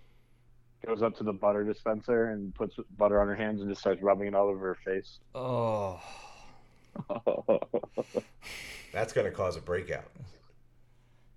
goes 0.83 1.03
up 1.03 1.15
to 1.17 1.23
the 1.23 1.33
butter 1.33 1.63
dispenser 1.63 2.31
and 2.31 2.53
puts 2.55 2.75
butter 2.97 3.21
on 3.21 3.27
her 3.27 3.35
hands 3.35 3.61
and 3.61 3.69
just 3.69 3.81
starts 3.81 4.01
rubbing 4.01 4.27
it 4.27 4.33
all 4.33 4.47
over 4.47 4.73
her 4.73 4.77
face. 4.83 5.19
Oh, 5.35 6.01
that's 8.91 9.13
going 9.13 9.25
to 9.25 9.31
cause 9.31 9.55
a 9.57 9.61
breakout. 9.61 10.09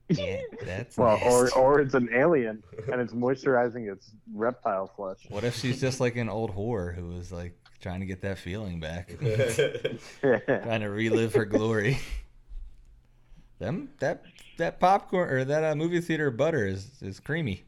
yeah, 0.08 0.40
that's 0.64 0.96
Well, 0.96 1.20
or 1.22 1.52
or 1.54 1.80
it's 1.80 1.92
an 1.92 2.08
alien 2.14 2.62
and 2.90 2.98
it's 3.02 3.12
moisturizing 3.12 3.92
its 3.92 4.12
reptile 4.32 4.90
flesh. 4.96 5.18
What 5.28 5.44
if 5.44 5.54
she's 5.54 5.78
just 5.78 6.00
like 6.00 6.16
an 6.16 6.30
old 6.30 6.54
whore 6.56 6.94
who 6.94 7.08
was 7.08 7.30
like 7.30 7.54
trying 7.80 8.00
to 8.00 8.06
get 8.06 8.22
that 8.22 8.38
feeling 8.38 8.80
back, 8.80 9.08
trying 10.20 10.80
to 10.80 10.88
relive 10.90 11.34
her 11.34 11.44
glory? 11.44 11.98
Them 13.58 13.90
that 13.98 14.22
that 14.58 14.78
popcorn 14.78 15.28
or 15.30 15.44
that 15.44 15.64
uh, 15.64 15.74
movie 15.74 16.00
theater 16.00 16.30
butter 16.30 16.64
is 16.66 16.90
is 17.02 17.18
creamy. 17.18 17.64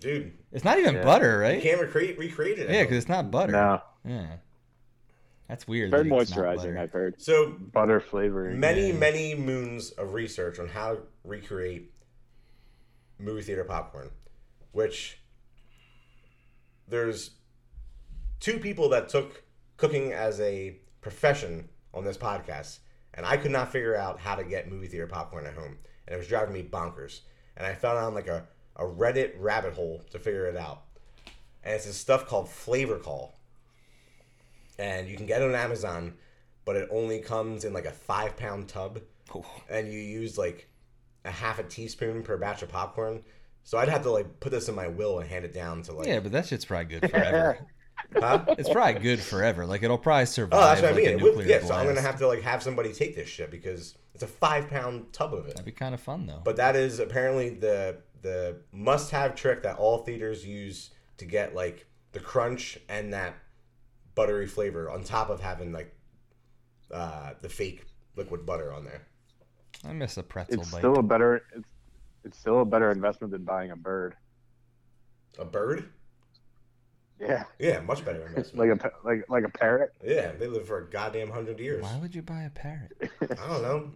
Dude, 0.00 0.32
It's 0.50 0.64
not 0.64 0.78
even 0.78 0.94
Yeah. 0.96 1.04
butter, 1.04 1.32
you 1.36 1.40
right? 1.42 1.62
can't 1.62 1.80
recreate, 1.80 2.18
recreate 2.18 2.58
it. 2.58 2.70
Yeah, 2.70 2.82
because 2.82 2.96
it's 2.96 3.08
not 3.10 3.30
butter. 3.30 3.52
no 3.52 3.82
Yeah, 4.06 4.36
that's 5.48 5.68
weird. 5.68 5.90
very 5.90 6.04
that 6.04 6.12
moisturizing. 6.14 6.78
I've 6.78 6.90
heard. 6.92 7.20
So 7.20 7.50
butter 7.50 8.00
flavoring. 8.00 8.58
many, 8.58 8.88
Yeah. 8.88 8.94
many 8.94 9.34
moons 9.34 9.90
of 9.90 10.14
research 10.14 10.58
on 10.58 10.68
how 10.68 10.94
to 10.94 11.02
recreate 11.24 11.92
movie 13.18 13.42
theater 13.42 13.64
popcorn, 13.64 14.10
which 14.72 15.18
there's 16.88 17.30
two 18.42 18.58
people 18.58 18.90
that 18.90 19.08
took 19.08 19.42
cooking 19.76 20.12
as 20.12 20.38
a 20.40 20.76
profession 21.00 21.68
on 21.94 22.04
this 22.04 22.18
podcast, 22.18 22.80
and 23.14 23.24
I 23.24 23.36
could 23.36 23.52
not 23.52 23.72
figure 23.72 23.96
out 23.96 24.18
how 24.18 24.34
to 24.34 24.44
get 24.44 24.70
movie 24.70 24.88
theater 24.88 25.06
popcorn 25.06 25.46
at 25.46 25.54
home, 25.54 25.78
and 26.06 26.14
it 26.14 26.18
was 26.18 26.28
driving 26.28 26.52
me 26.52 26.62
bonkers. 26.62 27.20
And 27.56 27.66
I 27.66 27.74
fell 27.74 27.94
down 27.94 28.14
like 28.14 28.28
a, 28.28 28.44
a 28.76 28.84
Reddit 28.84 29.34
rabbit 29.38 29.74
hole 29.74 30.02
to 30.10 30.18
figure 30.18 30.46
it 30.46 30.56
out. 30.56 30.82
And 31.62 31.74
it's 31.74 31.86
this 31.86 31.96
stuff 31.96 32.26
called 32.26 32.46
Flavacol. 32.46 33.30
And 34.78 35.08
you 35.08 35.16
can 35.16 35.26
get 35.26 35.42
it 35.42 35.48
on 35.48 35.54
Amazon, 35.54 36.14
but 36.64 36.76
it 36.76 36.88
only 36.90 37.20
comes 37.20 37.64
in 37.64 37.72
like 37.72 37.84
a 37.84 37.92
five 37.92 38.36
pound 38.36 38.68
tub 38.68 39.00
Oh, 39.34 39.44
and 39.70 39.90
you 39.90 39.98
use 39.98 40.36
like 40.36 40.68
a 41.24 41.30
half 41.30 41.58
a 41.58 41.62
teaspoon 41.62 42.22
per 42.22 42.36
batch 42.36 42.62
of 42.62 42.68
popcorn. 42.68 43.22
So 43.64 43.78
I'd 43.78 43.88
have 43.88 44.02
to 44.02 44.10
like 44.10 44.40
put 44.40 44.50
this 44.50 44.68
in 44.68 44.74
my 44.74 44.88
will 44.88 45.20
and 45.20 45.28
hand 45.28 45.44
it 45.44 45.52
down 45.52 45.82
to 45.82 45.92
like, 45.92 46.06
yeah, 46.06 46.20
but 46.20 46.32
that 46.32 46.46
shit's 46.46 46.64
probably 46.64 46.98
good 46.98 47.10
forever. 47.10 47.58
huh? 48.16 48.44
it's 48.58 48.68
probably 48.68 49.00
good 49.00 49.20
forever. 49.20 49.66
Like 49.66 49.82
it'll 49.82 49.98
probably 49.98 50.26
survive. 50.26 50.58
Oh, 50.58 50.62
that's 50.66 50.82
what 50.82 50.90
I 50.90 50.94
like 50.94 51.04
mean. 51.04 51.08
a 51.14 51.16
It 51.16 51.22
would- 51.22 51.36
nuclear 51.36 51.46
yeah, 51.60 51.66
so 51.66 51.74
I'm 51.74 51.86
gonna 51.86 52.00
have 52.00 52.18
to 52.18 52.26
like 52.26 52.42
have 52.42 52.62
somebody 52.62 52.92
take 52.92 53.14
this 53.16 53.28
shit 53.28 53.50
because 53.50 53.96
it's 54.14 54.22
a 54.22 54.26
five 54.26 54.68
pound 54.68 55.12
tub 55.12 55.32
of 55.34 55.46
it. 55.46 55.50
That'd 55.52 55.64
be 55.64 55.72
kind 55.72 55.94
of 55.94 56.00
fun 56.00 56.26
though. 56.26 56.40
But 56.44 56.56
that 56.56 56.76
is 56.76 56.98
apparently 56.98 57.50
the 57.50 57.98
the 58.22 58.58
must 58.72 59.10
have 59.10 59.34
trick 59.34 59.62
that 59.64 59.76
all 59.78 59.98
theaters 59.98 60.46
use 60.46 60.90
to 61.18 61.24
get 61.24 61.54
like 61.54 61.86
the 62.12 62.20
crunch 62.20 62.78
and 62.88 63.12
that 63.12 63.34
buttery 64.14 64.46
flavor 64.46 64.90
on 64.90 65.02
top 65.02 65.30
of 65.30 65.40
having 65.40 65.72
like 65.72 65.94
uh, 66.92 67.32
the 67.40 67.48
fake 67.48 67.84
liquid 68.16 68.44
butter 68.44 68.72
on 68.72 68.84
there. 68.84 69.06
I 69.84 69.92
miss 69.92 70.16
a 70.18 70.22
pretzel 70.22 70.60
it's 70.60 70.70
bite. 70.70 70.78
still 70.78 70.98
a 70.98 71.02
better 71.02 71.42
it's, 71.56 71.68
it's 72.24 72.38
still 72.38 72.60
a 72.60 72.64
better 72.64 72.90
investment 72.90 73.32
than 73.32 73.42
buying 73.44 73.70
a 73.70 73.76
bird. 73.76 74.14
A 75.38 75.44
bird? 75.44 75.88
Yeah, 77.22 77.44
Yeah, 77.58 77.80
much 77.80 78.04
better 78.04 78.26
investment. 78.26 78.68
like 78.70 78.92
a 78.92 79.06
like 79.06 79.24
like 79.28 79.44
a 79.44 79.48
parrot. 79.48 79.92
yeah, 80.04 80.32
they 80.32 80.48
live 80.48 80.66
for 80.66 80.78
a 80.78 80.90
goddamn 80.90 81.30
hundred 81.30 81.60
years. 81.60 81.82
Why 81.82 81.96
would 81.98 82.14
you 82.14 82.22
buy 82.22 82.42
a 82.42 82.50
parrot? 82.50 82.92
I 83.22 83.26
don't 83.46 83.62
know. 83.62 83.90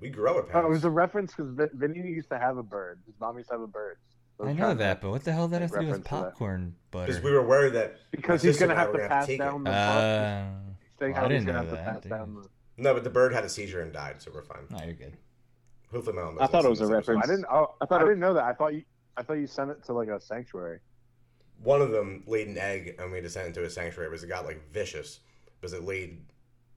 We 0.00 0.10
grow 0.10 0.38
it. 0.38 0.46
Oh, 0.52 0.60
it 0.66 0.68
was 0.68 0.84
a 0.84 0.90
reference 0.90 1.32
because 1.34 1.70
Vinny 1.74 2.00
used 2.00 2.28
to 2.30 2.38
have 2.38 2.58
a 2.58 2.62
bird. 2.62 3.00
His 3.06 3.14
mom 3.20 3.36
used 3.38 3.48
to 3.48 3.54
have 3.54 3.62
a 3.62 3.66
bird. 3.66 3.96
So 4.38 4.46
I 4.46 4.52
know 4.52 4.74
that, 4.74 5.00
but 5.00 5.10
what 5.10 5.24
the 5.24 5.32
hell 5.32 5.46
that 5.48 5.62
has 5.62 5.70
to 5.70 5.78
do 5.80 5.86
with 5.86 5.88
reference 5.88 6.08
to 6.08 6.14
that. 6.14 6.22
popcorn 6.32 6.74
because 6.90 7.20
we 7.20 7.30
were 7.30 7.46
worried 7.46 7.74
that 7.74 7.96
Because 8.10 8.42
he's 8.42 8.58
gonna 8.58 8.74
have 8.74 8.88
to 8.92 8.98
gonna 8.98 9.02
have 9.04 9.10
pass 9.10 9.28
it. 9.28 9.38
down 9.38 9.64
the. 9.64 9.70
Uh, 9.70 10.44
well, 11.00 11.14
I 11.16 11.28
didn't 11.28 11.46
know 11.46 11.64
that, 11.66 11.84
pass 11.84 12.00
dude. 12.02 12.10
down 12.10 12.34
the. 12.34 12.48
No, 12.76 12.94
but 12.94 13.04
the 13.04 13.10
bird 13.10 13.32
had 13.32 13.44
a 13.44 13.48
seizure 13.48 13.80
and 13.82 13.92
died, 13.92 14.20
so 14.20 14.30
we're 14.34 14.42
fine. 14.42 14.64
no, 14.70 14.78
you're 14.84 14.94
good. 14.94 15.16
Hopefully, 15.92 16.16
my 16.16 16.22
mom. 16.24 16.38
I 16.40 16.46
thought 16.46 16.64
it 16.64 16.70
was 16.70 16.80
a 16.80 16.84
listen 16.84 16.94
to 16.94 17.00
this 17.00 17.08
reference. 17.08 17.24
I 17.24 17.26
didn't. 17.32 17.46
Oh, 17.50 17.74
I 17.80 17.84
I, 17.84 17.86
thought 17.86 18.02
it- 18.02 18.06
didn't 18.06 18.20
know 18.20 18.34
that. 18.34 18.44
I 18.44 18.52
thought 18.54 18.74
you. 18.74 18.82
I 19.16 19.22
thought 19.22 19.34
you 19.34 19.46
sent 19.46 19.70
it 19.70 19.84
to 19.84 19.92
like 19.92 20.08
a 20.08 20.20
sanctuary. 20.20 20.80
One 21.62 21.80
of 21.80 21.90
them 21.90 22.22
laid 22.26 22.48
an 22.48 22.58
egg, 22.58 22.96
and 22.98 23.10
we 23.10 23.18
had 23.18 23.24
to 23.24 23.30
send 23.30 23.48
it 23.48 23.54
to 23.54 23.64
a 23.64 23.70
sanctuary 23.70 24.10
because 24.10 24.24
it 24.24 24.28
got 24.28 24.44
like 24.44 24.60
vicious 24.72 25.20
because 25.60 25.72
it 25.72 25.84
laid 25.84 26.18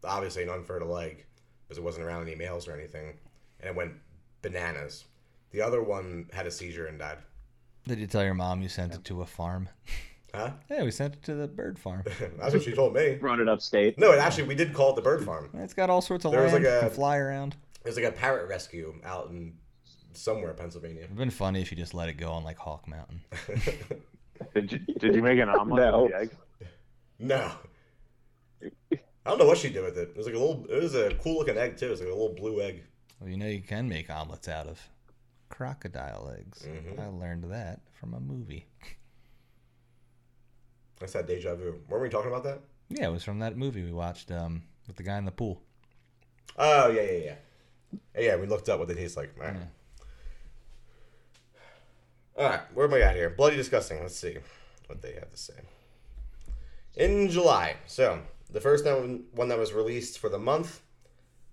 obviously 0.04 0.44
an 0.44 0.50
unfertile 0.50 0.98
egg 0.98 1.26
because 1.68 1.78
it 1.78 1.84
wasn't 1.84 2.06
around 2.06 2.22
any 2.28 2.36
males 2.36 2.68
or 2.68 2.74
anything, 2.74 3.14
and 3.60 3.70
it 3.70 3.76
went 3.76 3.94
bananas. 4.42 5.06
The 5.52 5.62
other 5.62 5.82
one 5.82 6.28
had 6.34 6.46
a 6.46 6.52
seizure 6.52 6.86
and 6.88 7.00
died. 7.00 7.18
Did 7.88 8.00
you 8.00 8.08
tell 8.08 8.24
your 8.24 8.34
mom 8.34 8.62
you 8.62 8.70
sent 8.70 8.94
it 8.94 9.04
to 9.06 9.22
a 9.22 9.26
farm? 9.26 9.70
Huh? 10.34 10.52
Yeah, 10.70 10.84
we 10.84 10.92
sent 10.92 11.14
it 11.14 11.24
to 11.24 11.34
the 11.36 11.48
bird 11.48 11.80
farm. 11.80 12.04
That's 12.40 12.54
what 12.54 12.62
she 12.64 12.74
told 12.74 12.94
me. 12.94 13.16
Brought 13.16 13.40
it 13.40 13.48
upstate. 13.48 13.98
No, 13.98 14.12
it 14.12 14.20
actually 14.20 14.44
we 14.44 14.56
did 14.56 14.74
call 14.74 14.90
it 14.92 14.96
the 14.98 15.02
bird 15.02 15.24
farm. 15.24 15.50
It's 15.54 15.74
got 15.74 15.90
all 15.90 16.02
sorts 16.02 16.26
of 16.26 16.32
There 16.34 16.42
was 16.44 16.52
land. 16.52 16.66
like 16.66 16.74
a- 16.74 16.80
can 16.82 16.90
fly 16.90 17.18
around. 17.18 17.56
There's 17.84 17.96
like 17.96 18.06
a 18.06 18.12
parrot 18.12 18.50
rescue 18.50 18.94
out 19.06 19.30
in 19.30 19.54
somewhere 20.14 20.54
Pennsylvania. 20.54 21.04
It'd 21.04 21.16
been 21.16 21.30
funny 21.30 21.62
if 21.62 21.72
you 21.72 21.78
just 21.78 21.94
let 21.94 22.10
it 22.10 22.18
go 22.18 22.32
on 22.32 22.44
like 22.44 22.58
Hawk 22.58 22.88
Mountain. 22.88 23.22
Did 24.54 24.72
you? 24.72 24.80
Did 25.00 25.16
you 25.16 25.22
make 25.22 25.40
an 25.40 25.50
omelet 25.60 25.92
No. 25.92 26.04
with 26.04 26.12
the 26.12 26.18
egg? 26.20 26.30
no. 27.20 27.52
I 28.92 29.30
don't 29.30 29.40
know 29.40 29.46
what 29.46 29.58
she 29.58 29.70
did 29.70 29.84
with 29.84 29.98
it. 29.98 30.10
It 30.10 30.18
was 30.18 30.26
like 30.28 30.36
a 30.36 30.40
little. 30.40 30.66
It 30.70 30.82
was 30.82 30.94
a 30.96 31.14
cool 31.16 31.40
looking 31.40 31.58
egg 31.58 31.78
too. 31.78 31.88
It 31.88 31.92
was 31.92 32.00
like 32.00 32.10
a 32.10 32.14
little 32.14 32.34
blue 32.36 32.62
egg. 32.62 32.84
Well, 33.20 33.30
you 33.30 33.38
know 33.38 33.48
you 33.48 33.62
can 33.62 33.90
make 33.90 34.10
omelets 34.10 34.48
out 34.48 34.68
of 34.68 34.80
crocodile 35.50 36.34
eggs. 36.38 36.68
Mhm. 36.68 37.00
I 37.00 37.08
learned 37.08 37.46
that 37.52 37.82
from 37.94 38.14
a 38.14 38.20
movie. 38.20 38.66
That's 41.00 41.14
that 41.14 41.28
deja 41.28 41.56
vu. 41.56 41.80
Weren't 41.90 42.04
we 42.04 42.10
talking 42.10 42.30
about 42.32 42.44
that? 42.44 42.62
Yeah, 42.90 43.08
it 43.08 43.12
was 43.12 43.24
from 43.24 43.40
that 43.40 43.58
movie 43.58 43.84
we 43.84 43.92
watched 43.92 44.32
um, 44.32 44.64
with 44.88 44.96
the 44.96 45.04
guy 45.04 45.18
in 45.18 45.26
the 45.26 45.32
pool. 45.32 45.62
Oh 46.58 46.90
yeah, 46.90 47.02
yeah, 47.02 47.18
yeah. 47.24 47.36
Yeah, 48.18 48.36
we 48.38 48.48
looked 48.48 48.70
up 48.70 48.80
what 48.80 48.88
they 48.88 48.94
taste 48.94 49.18
like. 49.18 49.34
All 49.40 49.46
right. 49.48 49.56
Yeah. 49.56 49.64
All 52.38 52.50
right, 52.50 52.60
where 52.74 52.86
am 52.86 52.94
I 52.94 53.00
at 53.00 53.16
here? 53.16 53.30
Bloody 53.30 53.56
disgusting. 53.56 54.02
Let's 54.02 54.20
see 54.20 54.38
what 54.88 55.02
they 55.02 55.14
have 55.14 55.30
to 55.30 55.38
say. 55.38 55.54
In 56.96 57.30
July, 57.30 57.78
so 57.88 58.20
the 58.52 58.60
first 58.60 58.86
one 58.86 59.48
that 59.48 59.58
was 59.58 59.72
released 59.72 60.20
for 60.20 60.30
the 60.30 60.38
month, 60.38 60.82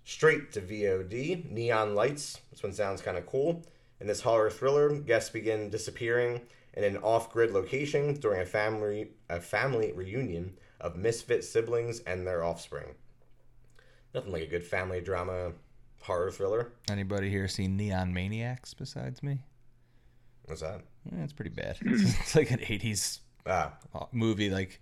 straight 0.05 0.51
to 0.53 0.61
VOD. 0.61 1.51
Neon 1.51 1.95
Lights. 1.95 2.41
This 2.51 2.62
one 2.62 2.72
sounds 2.72 3.01
kind 3.01 3.16
of 3.16 3.26
cool. 3.26 3.64
In 4.01 4.09
this 4.09 4.22
horror 4.22 4.51
thriller, 4.51 4.99
guests 4.99 5.30
begin 5.30 5.70
disappearing 5.70 6.41
in 6.74 6.83
an 6.83 6.97
off-grid 6.97 7.53
location 7.53 8.14
during 8.14 8.41
a 8.41 8.47
family 8.47 9.11
a 9.30 9.41
family 9.41 9.93
reunion 9.93 10.59
of 10.80 10.97
misfit 10.97 11.45
siblings 11.45 12.01
and 12.01 12.26
their 12.26 12.43
offspring. 12.43 12.97
Nothing 14.14 14.33
like 14.33 14.43
a 14.43 14.47
good 14.47 14.64
family 14.64 15.01
drama 15.01 15.53
horror 16.01 16.33
thriller. 16.33 16.72
Anybody 16.91 17.30
here 17.30 17.47
seen 17.47 17.76
Neon 17.76 18.12
Maniacs 18.12 18.74
besides 18.74 19.22
me? 19.22 19.45
What's 20.47 20.61
that? 20.61 20.82
Yeah, 21.11 21.22
it's 21.24 21.32
pretty 21.32 21.51
bad. 21.51 21.76
It's, 21.82 22.18
it's 22.20 22.34
like 22.36 22.51
an 22.51 22.59
80s 22.59 23.20
Ah, 23.47 23.72
uh, 23.95 24.05
movie. 24.12 24.51
Like, 24.51 24.80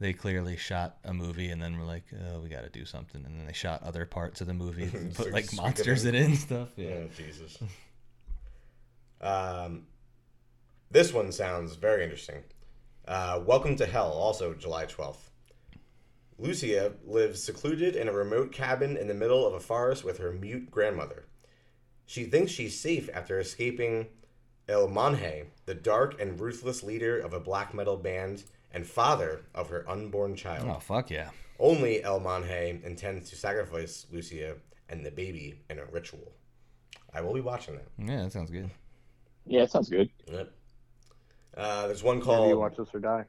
they 0.00 0.12
clearly 0.12 0.56
shot 0.56 0.96
a 1.04 1.14
movie 1.14 1.48
and 1.50 1.62
then 1.62 1.78
were 1.78 1.84
like, 1.84 2.04
oh, 2.30 2.40
we 2.40 2.48
got 2.48 2.64
to 2.64 2.68
do 2.70 2.84
something. 2.84 3.24
And 3.24 3.38
then 3.38 3.46
they 3.46 3.52
shot 3.52 3.82
other 3.82 4.04
parts 4.04 4.40
of 4.40 4.46
the 4.46 4.54
movie, 4.54 4.84
and 4.94 5.14
put 5.14 5.26
like 5.32 5.46
like 5.52 5.54
monsters 5.54 6.04
in 6.04 6.14
it 6.14 6.24
and 6.24 6.36
stuff. 6.36 6.68
yeah, 6.76 6.88
Yeah. 6.88 7.04
Jesus. 7.16 7.58
Um, 9.20 9.86
this 10.90 11.12
one 11.12 11.32
sounds 11.32 11.76
very 11.76 12.02
interesting. 12.04 12.42
Uh, 13.06 13.40
Welcome 13.44 13.76
to 13.76 13.86
Hell, 13.86 14.10
also 14.10 14.54
July 14.54 14.86
12th. 14.86 15.30
Lucia 16.38 16.92
lives 17.06 17.42
secluded 17.42 17.94
in 17.94 18.08
a 18.08 18.12
remote 18.12 18.50
cabin 18.52 18.96
in 18.96 19.06
the 19.06 19.14
middle 19.14 19.46
of 19.46 19.54
a 19.54 19.60
forest 19.60 20.04
with 20.04 20.18
her 20.18 20.32
mute 20.32 20.70
grandmother. 20.70 21.26
She 22.06 22.24
thinks 22.24 22.50
she's 22.52 22.78
safe 22.78 23.08
after 23.14 23.38
escaping 23.38 24.08
El 24.68 24.88
Monje, 24.88 25.46
the 25.66 25.74
dark 25.74 26.20
and 26.20 26.40
ruthless 26.40 26.82
leader 26.82 27.18
of 27.18 27.32
a 27.32 27.40
black 27.40 27.74
metal 27.74 27.96
band 27.96 28.44
and 28.72 28.86
father 28.86 29.42
of 29.54 29.68
her 29.68 29.88
unborn 29.88 30.34
child. 30.36 30.66
Oh, 30.68 30.80
fuck 30.80 31.10
yeah. 31.10 31.30
Only 31.58 32.02
El 32.02 32.20
Monje 32.20 32.82
intends 32.84 33.30
to 33.30 33.36
sacrifice 33.36 34.06
Lucia 34.10 34.56
and 34.88 35.04
the 35.04 35.10
baby 35.10 35.60
in 35.70 35.78
a 35.78 35.84
ritual. 35.86 36.32
I 37.12 37.20
will 37.20 37.34
be 37.34 37.40
watching 37.40 37.76
that. 37.76 37.86
Yeah, 37.98 38.22
that 38.22 38.32
sounds 38.32 38.50
good. 38.50 38.70
Yeah, 39.46 39.62
it 39.62 39.70
sounds 39.70 39.88
good. 39.88 40.08
Yep. 40.26 40.50
Uh, 41.56 41.86
there's 41.86 42.02
one 42.02 42.16
Maybe 42.16 42.24
called. 42.26 42.48
you 42.48 42.58
watch 42.58 42.76
this 42.76 42.88
or 42.92 42.98
die. 42.98 43.24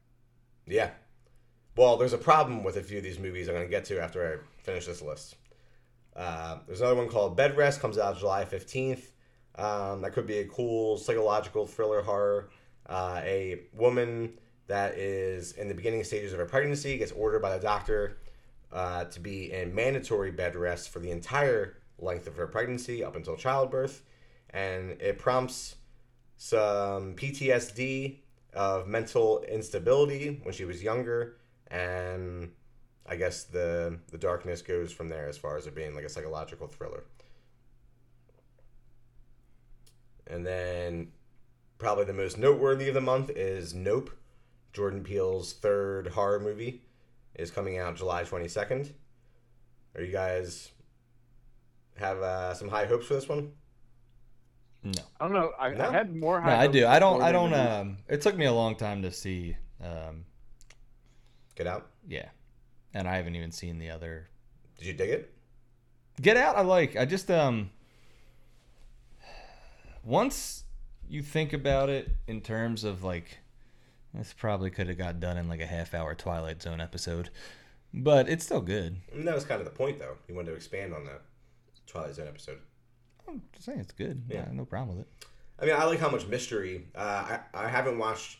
Yeah. 0.65 0.89
Well, 1.75 1.97
there's 1.97 2.13
a 2.13 2.17
problem 2.17 2.63
with 2.63 2.77
a 2.77 2.81
few 2.81 2.97
of 2.97 3.03
these 3.03 3.19
movies 3.19 3.47
I'm 3.47 3.55
going 3.55 3.67
to 3.67 3.69
get 3.71 3.85
to 3.85 4.01
after 4.01 4.25
I 4.25 4.63
finish 4.63 4.85
this 4.87 5.01
list. 5.01 5.35
Uh, 6.15 6.59
there's 6.65 6.79
another 6.79 6.95
one 6.95 7.09
called 7.09 7.35
Bed 7.35 7.57
Rest, 7.57 7.81
comes 7.81 7.97
out 7.97 8.17
July 8.17 8.45
15th. 8.45 9.01
Um, 9.57 10.01
that 10.01 10.13
could 10.13 10.27
be 10.27 10.39
a 10.39 10.45
cool 10.45 10.97
psychological 10.97 11.65
thriller 11.65 12.01
horror. 12.01 12.49
Uh, 12.87 13.21
a 13.23 13.61
woman 13.73 14.33
that 14.67 14.95
is 14.97 15.53
in 15.53 15.67
the 15.67 15.73
beginning 15.73 16.03
stages 16.03 16.33
of 16.33 16.39
her 16.39 16.45
pregnancy 16.45 16.97
gets 16.97 17.11
ordered 17.11 17.41
by 17.41 17.57
the 17.57 17.63
doctor 17.63 18.17
uh, 18.71 19.05
to 19.05 19.19
be 19.19 19.51
in 19.51 19.73
mandatory 19.73 20.31
bed 20.31 20.55
rest 20.55 20.89
for 20.89 20.99
the 20.99 21.11
entire 21.11 21.77
length 21.99 22.27
of 22.27 22.35
her 22.35 22.47
pregnancy 22.47 23.03
up 23.03 23.15
until 23.15 23.35
childbirth. 23.35 24.03
And 24.49 24.91
it 25.01 25.17
prompts 25.17 25.75
some 26.37 27.15
PTSD 27.15 28.17
of 28.53 28.87
mental 28.87 29.43
instability 29.43 30.39
when 30.43 30.53
she 30.53 30.65
was 30.65 30.81
younger, 30.81 31.37
and 31.67 32.51
I 33.05 33.15
guess 33.15 33.43
the 33.43 33.99
the 34.11 34.17
darkness 34.17 34.61
goes 34.61 34.91
from 34.91 35.09
there 35.09 35.27
as 35.27 35.37
far 35.37 35.57
as 35.57 35.67
it 35.67 35.75
being 35.75 35.93
like 35.93 36.05
a 36.05 36.09
psychological 36.09 36.67
thriller. 36.67 37.03
And 40.27 40.45
then 40.45 41.09
probably 41.77 42.05
the 42.05 42.13
most 42.13 42.37
noteworthy 42.37 42.87
of 42.87 42.93
the 42.93 43.01
month 43.01 43.29
is 43.29 43.73
Nope. 43.73 44.11
Jordan 44.73 45.03
Peele's 45.03 45.53
third 45.53 46.07
horror 46.07 46.39
movie 46.39 46.81
is 47.35 47.51
coming 47.51 47.77
out 47.77 47.95
July 47.95 48.23
22nd. 48.23 48.91
Are 49.95 50.01
you 50.01 50.11
guys 50.11 50.71
have 51.97 52.21
uh, 52.21 52.53
some 52.53 52.67
high 52.67 52.85
hopes 52.85 53.07
for 53.07 53.13
this 53.13 53.29
one? 53.29 53.51
No. 54.83 55.01
I 55.19 55.23
don't 55.27 55.33
know. 55.33 55.51
I, 55.59 55.69
No? 55.69 55.89
I 55.89 55.91
had 55.93 56.15
more. 56.15 56.39
No, 56.39 56.45
high 56.45 56.63
I 56.63 56.67
do. 56.67 56.85
I 56.85 56.99
don't. 56.99 57.21
I 57.21 57.31
don't. 57.31 57.53
Um, 57.53 57.97
it 58.07 58.21
took 58.21 58.37
me 58.37 58.45
a 58.45 58.53
long 58.53 58.75
time 58.75 59.01
to 59.01 59.11
see. 59.11 59.55
Um, 59.83 60.25
Get 61.55 61.65
out. 61.65 61.87
yeah, 62.07 62.29
and 62.93 63.07
I 63.07 63.15
haven't 63.15 63.35
even 63.35 63.51
seen 63.51 63.79
the 63.79 63.89
other. 63.89 64.27
Did 64.77 64.87
you 64.87 64.93
dig 64.93 65.09
it? 65.09 65.33
Get 66.21 66.37
Out. 66.37 66.55
I 66.55 66.61
like. 66.61 66.95
I 66.95 67.05
just 67.05 67.31
um. 67.31 67.71
Once 70.05 70.63
you 71.09 71.21
think 71.21 71.51
about 71.51 71.89
it 71.89 72.09
in 72.27 72.39
terms 72.39 72.83
of 72.83 73.03
like, 73.03 73.39
this 74.13 74.33
probably 74.33 74.69
could 74.69 74.87
have 74.87 74.97
got 74.97 75.19
done 75.19 75.37
in 75.37 75.49
like 75.49 75.59
a 75.61 75.65
half-hour 75.65 76.13
Twilight 76.15 76.61
Zone 76.61 76.79
episode, 76.79 77.29
but 77.93 78.29
it's 78.29 78.45
still 78.45 78.61
good. 78.61 78.95
I 79.11 79.15
mean, 79.15 79.25
that 79.25 79.35
was 79.35 79.43
kind 79.45 79.59
of 79.59 79.65
the 79.65 79.71
point, 79.73 79.99
though. 79.99 80.15
You 80.27 80.35
wanted 80.35 80.51
to 80.51 80.55
expand 80.55 80.93
on 80.93 81.05
that 81.05 81.21
Twilight 81.87 82.15
Zone 82.15 82.27
episode. 82.27 82.59
I'm 83.27 83.41
just 83.53 83.65
saying 83.65 83.79
it's 83.79 83.91
good. 83.91 84.23
Yeah. 84.29 84.45
Yeah, 84.47 84.53
no 84.53 84.63
problem 84.65 84.97
with 84.97 85.07
it. 85.07 85.25
I 85.59 85.65
mean, 85.65 85.75
I 85.75 85.85
like 85.85 85.99
how 85.99 86.09
much 86.09 86.27
mystery. 86.27 86.85
Uh, 86.93 86.99
I 87.55 87.65
I 87.65 87.67
haven't 87.67 87.97
watched 87.97 88.37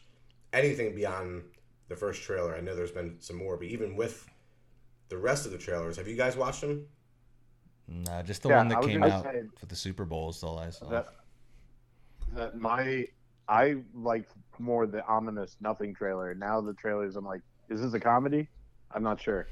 anything 0.53 0.93
beyond 0.95 1.43
the 1.87 1.95
first 1.95 2.21
trailer. 2.21 2.55
I 2.55 2.61
know 2.61 2.75
there's 2.75 2.91
been 2.91 3.15
some 3.19 3.37
more, 3.37 3.57
but 3.57 3.67
even 3.67 3.95
with 3.95 4.29
the 5.09 5.17
rest 5.17 5.45
of 5.45 5.51
the 5.51 5.57
trailers, 5.57 5.97
have 5.97 6.07
you 6.07 6.15
guys 6.15 6.35
watched 6.37 6.61
them? 6.61 6.85
No, 7.87 8.21
just 8.23 8.43
the 8.43 8.49
Yeah, 8.49 8.57
one 8.57 8.67
that 8.69 8.83
came 8.83 9.03
out 9.03 9.23
say- 9.23 9.43
for 9.59 9.65
the 9.65 9.75
Super 9.75 10.05
Bowl 10.05 10.29
is 10.29 10.43
all 10.43 10.57
I 10.59 10.69
saw. 10.71 10.89
that 10.89 11.07
that 12.35 12.55
my 12.57 13.05
I 13.47 13.77
like 13.93 14.27
more 14.59 14.87
the 14.87 15.05
ominous 15.07 15.57
nothing 15.61 15.93
trailer. 15.95 16.33
Now 16.35 16.61
the 16.61 16.73
trailers, 16.73 17.15
I'm 17.15 17.25
like, 17.25 17.41
is 17.69 17.81
this 17.81 17.93
a 17.93 17.99
comedy? 17.99 18.49
I'm 18.91 19.03
not 19.03 19.21
sure. 19.21 19.47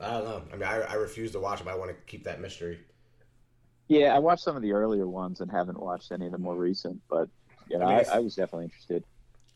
I 0.00 0.10
don't 0.10 0.24
know. 0.24 0.42
I 0.52 0.56
mean, 0.56 0.62
I, 0.64 0.80
I 0.82 0.94
refuse 0.94 1.32
to 1.32 1.40
watch 1.40 1.58
them. 1.58 1.68
I 1.68 1.74
want 1.74 1.90
to 1.90 1.96
keep 2.06 2.24
that 2.24 2.40
mystery. 2.40 2.80
Yeah, 3.88 4.14
I 4.14 4.18
watched 4.18 4.42
some 4.42 4.56
of 4.56 4.62
the 4.62 4.72
earlier 4.72 5.08
ones 5.08 5.40
and 5.40 5.50
haven't 5.50 5.80
watched 5.80 6.10
any 6.12 6.26
of 6.26 6.32
the 6.32 6.38
more 6.38 6.56
recent, 6.56 7.00
but 7.08 7.28
yeah, 7.68 7.78
I 7.80 7.84
mean, 7.86 8.04
I, 8.08 8.16
I 8.16 8.18
was 8.20 8.34
definitely 8.34 8.64
interested. 8.64 9.04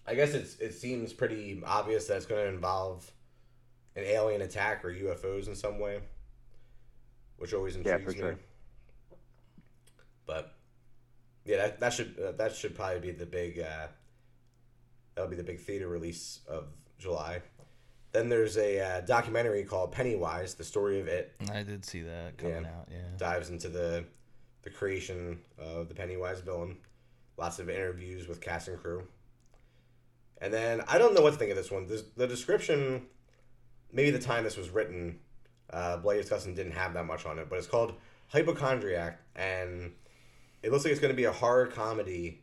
I 0.06 0.14
guess 0.14 0.34
it's 0.34 0.56
it 0.56 0.72
seems 0.72 1.12
pretty 1.14 1.62
obvious 1.64 2.06
that 2.08 2.16
it's 2.16 2.26
going 2.26 2.42
to 2.44 2.48
involve 2.52 3.12
an 3.96 4.04
alien 4.04 4.42
attack 4.42 4.84
or 4.84 4.90
UFOs 4.92 5.48
in 5.48 5.56
some 5.56 5.78
way, 5.78 6.02
which 7.36 7.52
always 7.54 7.74
Yeah, 7.84 7.98
intrigues 7.98 8.04
for 8.04 8.12
me. 8.14 8.18
sure. 8.18 8.38
But 10.26 10.59
yeah, 11.50 11.56
that, 11.56 11.80
that 11.80 11.92
should 11.92 12.14
uh, 12.24 12.32
that 12.32 12.54
should 12.54 12.74
probably 12.76 13.00
be 13.00 13.10
the 13.10 13.26
big 13.26 13.58
uh, 13.58 13.88
That'll 15.14 15.28
be 15.30 15.36
the 15.36 15.42
big 15.42 15.58
theater 15.60 15.88
release 15.88 16.40
of 16.48 16.68
July. 16.98 17.42
Then 18.12 18.28
there's 18.28 18.56
a 18.56 18.80
uh, 18.80 19.00
documentary 19.02 19.64
called 19.64 19.90
Pennywise: 19.92 20.54
The 20.54 20.64
Story 20.64 21.00
of 21.00 21.08
It. 21.08 21.32
I 21.52 21.62
did 21.64 21.84
see 21.84 22.02
that 22.02 22.38
coming 22.38 22.62
Yeah. 22.62 22.68
out. 22.68 22.88
Yeah. 22.90 22.98
Dives 23.18 23.50
into 23.50 23.68
the 23.68 24.04
the 24.62 24.70
creation 24.70 25.40
of 25.58 25.88
the 25.88 25.94
Pennywise 25.94 26.40
villain. 26.40 26.76
Lots 27.36 27.58
of 27.58 27.68
interviews 27.68 28.28
with 28.28 28.40
cast 28.40 28.68
and 28.68 28.78
crew. 28.78 29.02
And 30.40 30.52
then 30.54 30.82
I 30.88 30.98
don't 30.98 31.14
know 31.14 31.22
what 31.22 31.32
to 31.32 31.38
think 31.38 31.50
of 31.50 31.56
this 31.56 31.70
one. 31.70 31.86
This, 31.86 32.02
the 32.16 32.26
description, 32.26 33.06
maybe 33.92 34.10
the 34.10 34.18
time 34.18 34.44
this 34.44 34.56
was 34.56 34.70
written, 34.70 35.18
uh, 35.70 35.96
Disgusting 35.98 36.54
didn't 36.54 36.72
have 36.72 36.94
that 36.94 37.04
much 37.06 37.26
on 37.26 37.38
it, 37.38 37.48
but 37.48 37.58
it's 37.58 37.66
called 37.66 37.94
Hypochondriac, 38.28 39.18
and 39.36 39.92
it 40.62 40.70
looks 40.70 40.84
like 40.84 40.92
it's 40.92 41.00
going 41.00 41.12
to 41.12 41.16
be 41.16 41.24
a 41.24 41.32
horror 41.32 41.66
comedy 41.66 42.42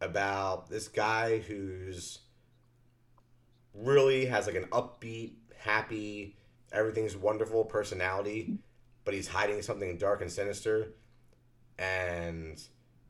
about 0.00 0.68
this 0.68 0.88
guy 0.88 1.38
who's 1.38 2.20
really 3.74 4.26
has 4.26 4.46
like 4.46 4.56
an 4.56 4.66
upbeat, 4.66 5.34
happy, 5.58 6.36
everything's 6.72 7.16
wonderful 7.16 7.64
personality, 7.64 8.58
but 9.04 9.14
he's 9.14 9.28
hiding 9.28 9.62
something 9.62 9.96
dark 9.96 10.20
and 10.20 10.30
sinister, 10.30 10.94
and 11.78 12.62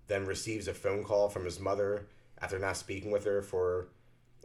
then 0.07 0.27
receives 0.27 0.68
a 0.68 0.75
phone 0.75 1.03
call 1.05 1.29
from 1.29 1.45
his 1.45 1.61
mother 1.61 2.07
after 2.41 2.59
not 2.59 2.77
speaking 2.77 3.11
with 3.11 3.25
her 3.25 3.43
for 3.43 3.89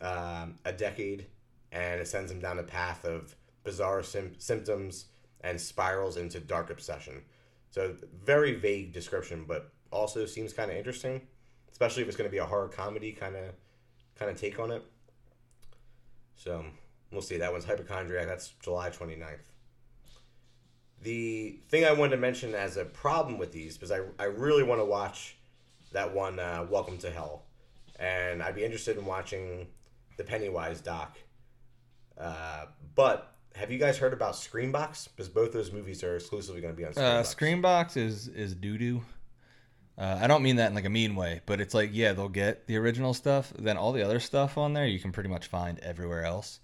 um, 0.01 0.55
a 0.65 0.71
decade, 0.71 1.27
and 1.71 2.01
it 2.01 2.07
sends 2.07 2.31
him 2.31 2.39
down 2.39 2.59
a 2.59 2.63
path 2.63 3.05
of 3.05 3.35
bizarre 3.63 4.03
sim- 4.03 4.35
symptoms 4.37 5.05
and 5.41 5.59
spirals 5.59 6.17
into 6.17 6.39
dark 6.39 6.69
obsession. 6.69 7.21
So 7.71 7.95
very 8.23 8.55
vague 8.55 8.93
description, 8.93 9.45
but 9.47 9.71
also 9.91 10.25
seems 10.25 10.53
kind 10.53 10.71
of 10.71 10.77
interesting, 10.77 11.21
especially 11.71 12.03
if 12.03 12.07
it's 12.07 12.17
going 12.17 12.29
to 12.29 12.31
be 12.31 12.39
a 12.39 12.45
horror 12.45 12.67
comedy 12.67 13.11
kind 13.11 13.35
of 13.35 13.53
kind 14.17 14.29
of 14.31 14.39
take 14.39 14.59
on 14.59 14.71
it. 14.71 14.83
So 16.35 16.65
we'll 17.11 17.21
see. 17.21 17.37
That 17.37 17.51
one's 17.51 17.65
Hypochondriac. 17.65 18.27
That's 18.27 18.49
July 18.61 18.89
29th. 18.89 19.39
The 21.01 21.59
thing 21.69 21.85
I 21.85 21.93
wanted 21.93 22.11
to 22.11 22.21
mention 22.21 22.53
as 22.53 22.75
a 22.75 22.85
problem 22.85 23.37
with 23.37 23.53
these, 23.53 23.77
because 23.77 23.91
I, 23.91 24.01
I 24.19 24.25
really 24.25 24.63
want 24.63 24.81
to 24.81 24.85
watch 24.85 25.37
that 25.93 26.13
one, 26.13 26.39
uh, 26.39 26.67
Welcome 26.69 26.97
to 26.99 27.09
Hell. 27.09 27.43
And 27.97 28.43
I'd 28.43 28.55
be 28.55 28.63
interested 28.63 28.97
in 28.97 29.05
watching 29.05 29.67
the 30.17 30.23
Pennywise 30.23 30.81
doc. 30.81 31.17
Uh, 32.17 32.65
but 32.95 33.28
have 33.55 33.71
you 33.71 33.77
guys 33.79 33.97
heard 33.97 34.13
about 34.13 34.33
Screambox? 34.33 35.07
Because 35.15 35.29
both 35.29 35.51
those 35.51 35.71
movies 35.71 36.03
are 36.03 36.15
exclusively 36.15 36.61
going 36.61 36.73
to 36.73 36.77
be 36.77 36.85
on 36.85 36.91
Uh, 36.91 37.23
Screambox. 37.23 37.35
Screambox 37.35 37.97
is 37.97 38.27
is 38.29 38.55
doo 38.55 38.77
doo. 38.77 39.01
Uh, 39.97 40.17
I 40.21 40.27
don't 40.27 40.43
mean 40.43 40.55
that 40.57 40.67
in 40.69 40.75
like 40.75 40.85
a 40.85 40.89
mean 40.89 41.15
way, 41.15 41.41
but 41.45 41.59
it's 41.59 41.73
like 41.73 41.89
yeah, 41.93 42.13
they'll 42.13 42.29
get 42.29 42.67
the 42.67 42.77
original 42.77 43.13
stuff, 43.13 43.51
then 43.59 43.75
all 43.77 43.91
the 43.91 44.01
other 44.03 44.19
stuff 44.21 44.57
on 44.57 44.73
there 44.73 44.85
you 44.85 44.99
can 44.99 45.11
pretty 45.11 45.29
much 45.29 45.47
find 45.47 45.77
everywhere 45.79 46.23
else. 46.23 46.59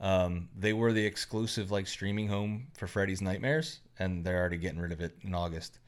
Um, 0.00 0.48
they 0.58 0.72
were 0.72 0.92
the 0.92 1.06
exclusive 1.06 1.70
like 1.70 1.86
streaming 1.86 2.26
home 2.26 2.66
for 2.76 2.88
Freddy's 2.88 3.22
Nightmares, 3.22 3.78
and 3.98 4.24
they're 4.24 4.40
already 4.40 4.56
getting 4.58 4.80
rid 4.80 4.90
of 4.90 5.00
it 5.00 5.16
in 5.22 5.34
August. 5.34 5.78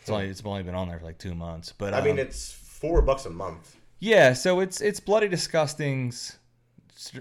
It's 0.00 0.08
only 0.10 0.26
it's 0.28 0.42
only 0.44 0.62
been 0.62 0.74
on 0.74 0.88
there 0.88 0.98
for 0.98 1.04
like 1.04 1.18
two 1.18 1.34
months, 1.34 1.72
but 1.76 1.92
I 1.92 2.00
mean, 2.02 2.12
um, 2.14 2.18
it's 2.20 2.50
four 2.52 3.02
bucks 3.02 3.26
a 3.26 3.30
month. 3.30 3.76
yeah, 4.00 4.32
so 4.32 4.60
it's 4.60 4.80
it's 4.80 5.00
Bloody 5.00 5.28
Disgusting's. 5.28 6.38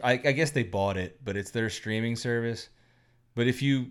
I, 0.04 0.14
I 0.14 0.32
guess 0.32 0.52
they 0.52 0.64
bought 0.64 0.98
it, 0.98 1.20
but 1.24 1.36
it's 1.38 1.52
their 1.52 1.70
streaming 1.70 2.16
service. 2.16 2.70
But 3.36 3.48
if 3.48 3.62
you 3.62 3.88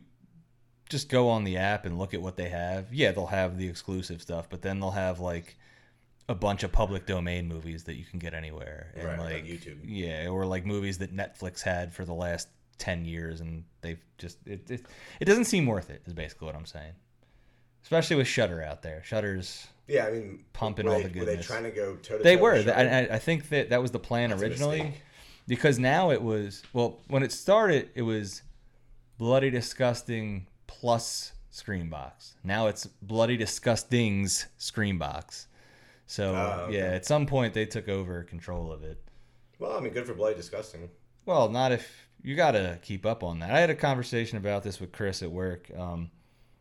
just 0.88 1.08
go 1.08 1.28
on 1.28 1.44
the 1.44 1.56
app 1.56 1.84
and 1.86 1.98
look 1.98 2.14
at 2.14 2.22
what 2.22 2.36
they 2.36 2.48
have, 2.48 2.92
yeah, 2.92 3.12
they'll 3.12 3.26
have 3.26 3.58
the 3.58 3.66
exclusive 3.68 4.20
stuff, 4.22 4.48
but 4.50 4.62
then 4.62 4.78
they'll 4.80 4.90
have 4.90 5.20
like 5.20 5.56
a 6.28 6.34
bunch 6.34 6.62
of 6.62 6.70
public 6.70 7.06
domain 7.06 7.48
movies 7.48 7.84
that 7.84 7.94
you 7.96 8.04
can 8.04 8.18
get 8.18 8.32
anywhere, 8.34 8.92
and 8.94 9.04
Right, 9.06 9.18
like, 9.18 9.44
YouTube. 9.44 9.78
yeah, 9.84 10.28
or 10.28 10.46
like 10.46 10.64
movies 10.64 10.98
that 10.98 11.14
Netflix 11.14 11.62
had 11.62 11.92
for 11.92 12.04
the 12.04 12.14
last 12.14 12.48
ten 12.78 13.04
years, 13.04 13.40
and 13.40 13.64
they've 13.80 14.00
just 14.18 14.38
it 14.46 14.70
it, 14.70 14.86
it 15.20 15.24
doesn't 15.24 15.46
seem 15.46 15.66
worth 15.66 15.90
it. 15.90 16.02
Is 16.06 16.12
basically 16.12 16.46
what 16.46 16.54
I'm 16.54 16.66
saying. 16.66 16.92
Especially 17.82 18.14
with 18.16 18.28
Shudder 18.28 18.62
out 18.62 18.82
there, 18.82 19.02
Shudder's 19.04 19.66
Yeah, 19.88 20.06
I 20.06 20.12
mean, 20.12 20.44
Pumping 20.52 20.86
all 20.86 21.00
they, 21.00 21.08
the 21.08 21.18
Were 21.18 21.24
they 21.24 21.36
trying 21.38 21.64
to 21.64 21.70
go 21.70 21.96
toe 21.96 22.18
to 22.18 22.22
they 22.22 22.36
were. 22.36 22.54
I, 22.54 23.08
I- 23.14 23.18
think 23.18 23.48
that 23.48 23.70
that 23.70 23.82
was 23.82 23.90
the 23.90 23.98
plan 23.98 24.30
That's 24.30 24.40
originally. 24.40 24.94
Because 25.52 25.78
now 25.78 26.10
it 26.10 26.22
was 26.22 26.62
well 26.72 27.02
when 27.08 27.22
it 27.22 27.30
started 27.30 27.90
it 27.94 28.00
was 28.00 28.40
bloody 29.18 29.50
disgusting 29.50 30.46
plus 30.66 31.32
Screambox. 31.52 32.32
Now 32.42 32.68
it's 32.68 32.86
bloody 32.86 33.36
disgusting's 33.36 34.46
Screambox. 34.58 35.46
So 36.06 36.34
Oh, 36.34 36.64
okay. 36.64 36.78
yeah, 36.78 36.84
at 36.86 37.04
some 37.04 37.26
point 37.26 37.52
they 37.52 37.66
took 37.66 37.86
over 37.90 38.22
control 38.24 38.72
of 38.72 38.82
it. 38.82 38.98
Well, 39.58 39.76
I 39.76 39.80
mean, 39.80 39.92
good 39.92 40.06
for 40.06 40.14
Bloody 40.14 40.34
Disgusting. 40.36 40.88
Well, 41.26 41.50
not 41.50 41.70
if 41.70 42.08
you 42.22 42.34
got 42.34 42.52
to 42.52 42.78
keep 42.80 43.04
up 43.04 43.22
on 43.22 43.40
that. 43.40 43.50
I 43.50 43.60
had 43.60 43.68
a 43.68 43.74
conversation 43.74 44.38
about 44.38 44.62
this 44.62 44.80
with 44.80 44.90
Chris 44.92 45.22
at 45.22 45.30
work, 45.30 45.70
um, 45.76 46.10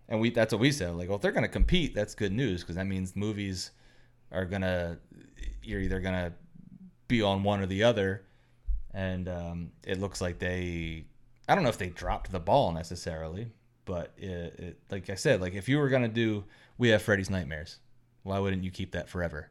and 0.10 0.20
we 0.20 0.30
that's 0.32 0.52
what 0.54 0.60
we 0.60 0.72
said. 0.74 0.96
Like, 0.96 1.08
well, 1.08 1.16
if 1.16 1.22
they're 1.22 1.32
going 1.32 1.44
to 1.44 1.48
compete, 1.50 1.96
that's 1.96 2.14
good 2.14 2.34
news 2.34 2.62
because 2.62 2.76
that 2.76 2.88
means 2.88 3.16
movies 3.16 3.72
are 4.32 4.46
gonna 4.46 4.98
you're 5.64 5.80
either 5.80 6.00
gonna 6.02 6.34
be 7.08 7.22
on 7.22 7.44
one 7.44 7.62
or 7.62 7.66
the 7.66 7.84
other, 7.84 8.24
and 8.94 9.28
um, 9.30 9.72
it 9.86 10.00
looks 10.00 10.22
like 10.22 10.40
they. 10.40 11.06
I 11.50 11.56
don't 11.56 11.64
know 11.64 11.70
if 11.70 11.78
they 11.78 11.90
dropped 11.90 12.32
the 12.32 12.40
ball 12.40 12.72
necessarily, 12.72 13.52
but 13.86 14.12
it, 14.18 14.30
it, 14.60 14.80
like 14.90 15.10
I 15.10 15.16
said, 15.16 15.42
like 15.42 15.54
if 15.54 15.68
you 15.68 15.78
were 15.80 15.90
gonna 15.90 16.08
do, 16.08 16.44
we 16.78 16.90
have 16.90 17.02
Freddy's 17.02 17.30
Nightmares. 17.30 17.80
Why 18.24 18.40
wouldn't 18.40 18.64
you 18.64 18.72
keep 18.72 18.92
that 18.92 19.10
forever? 19.10 19.50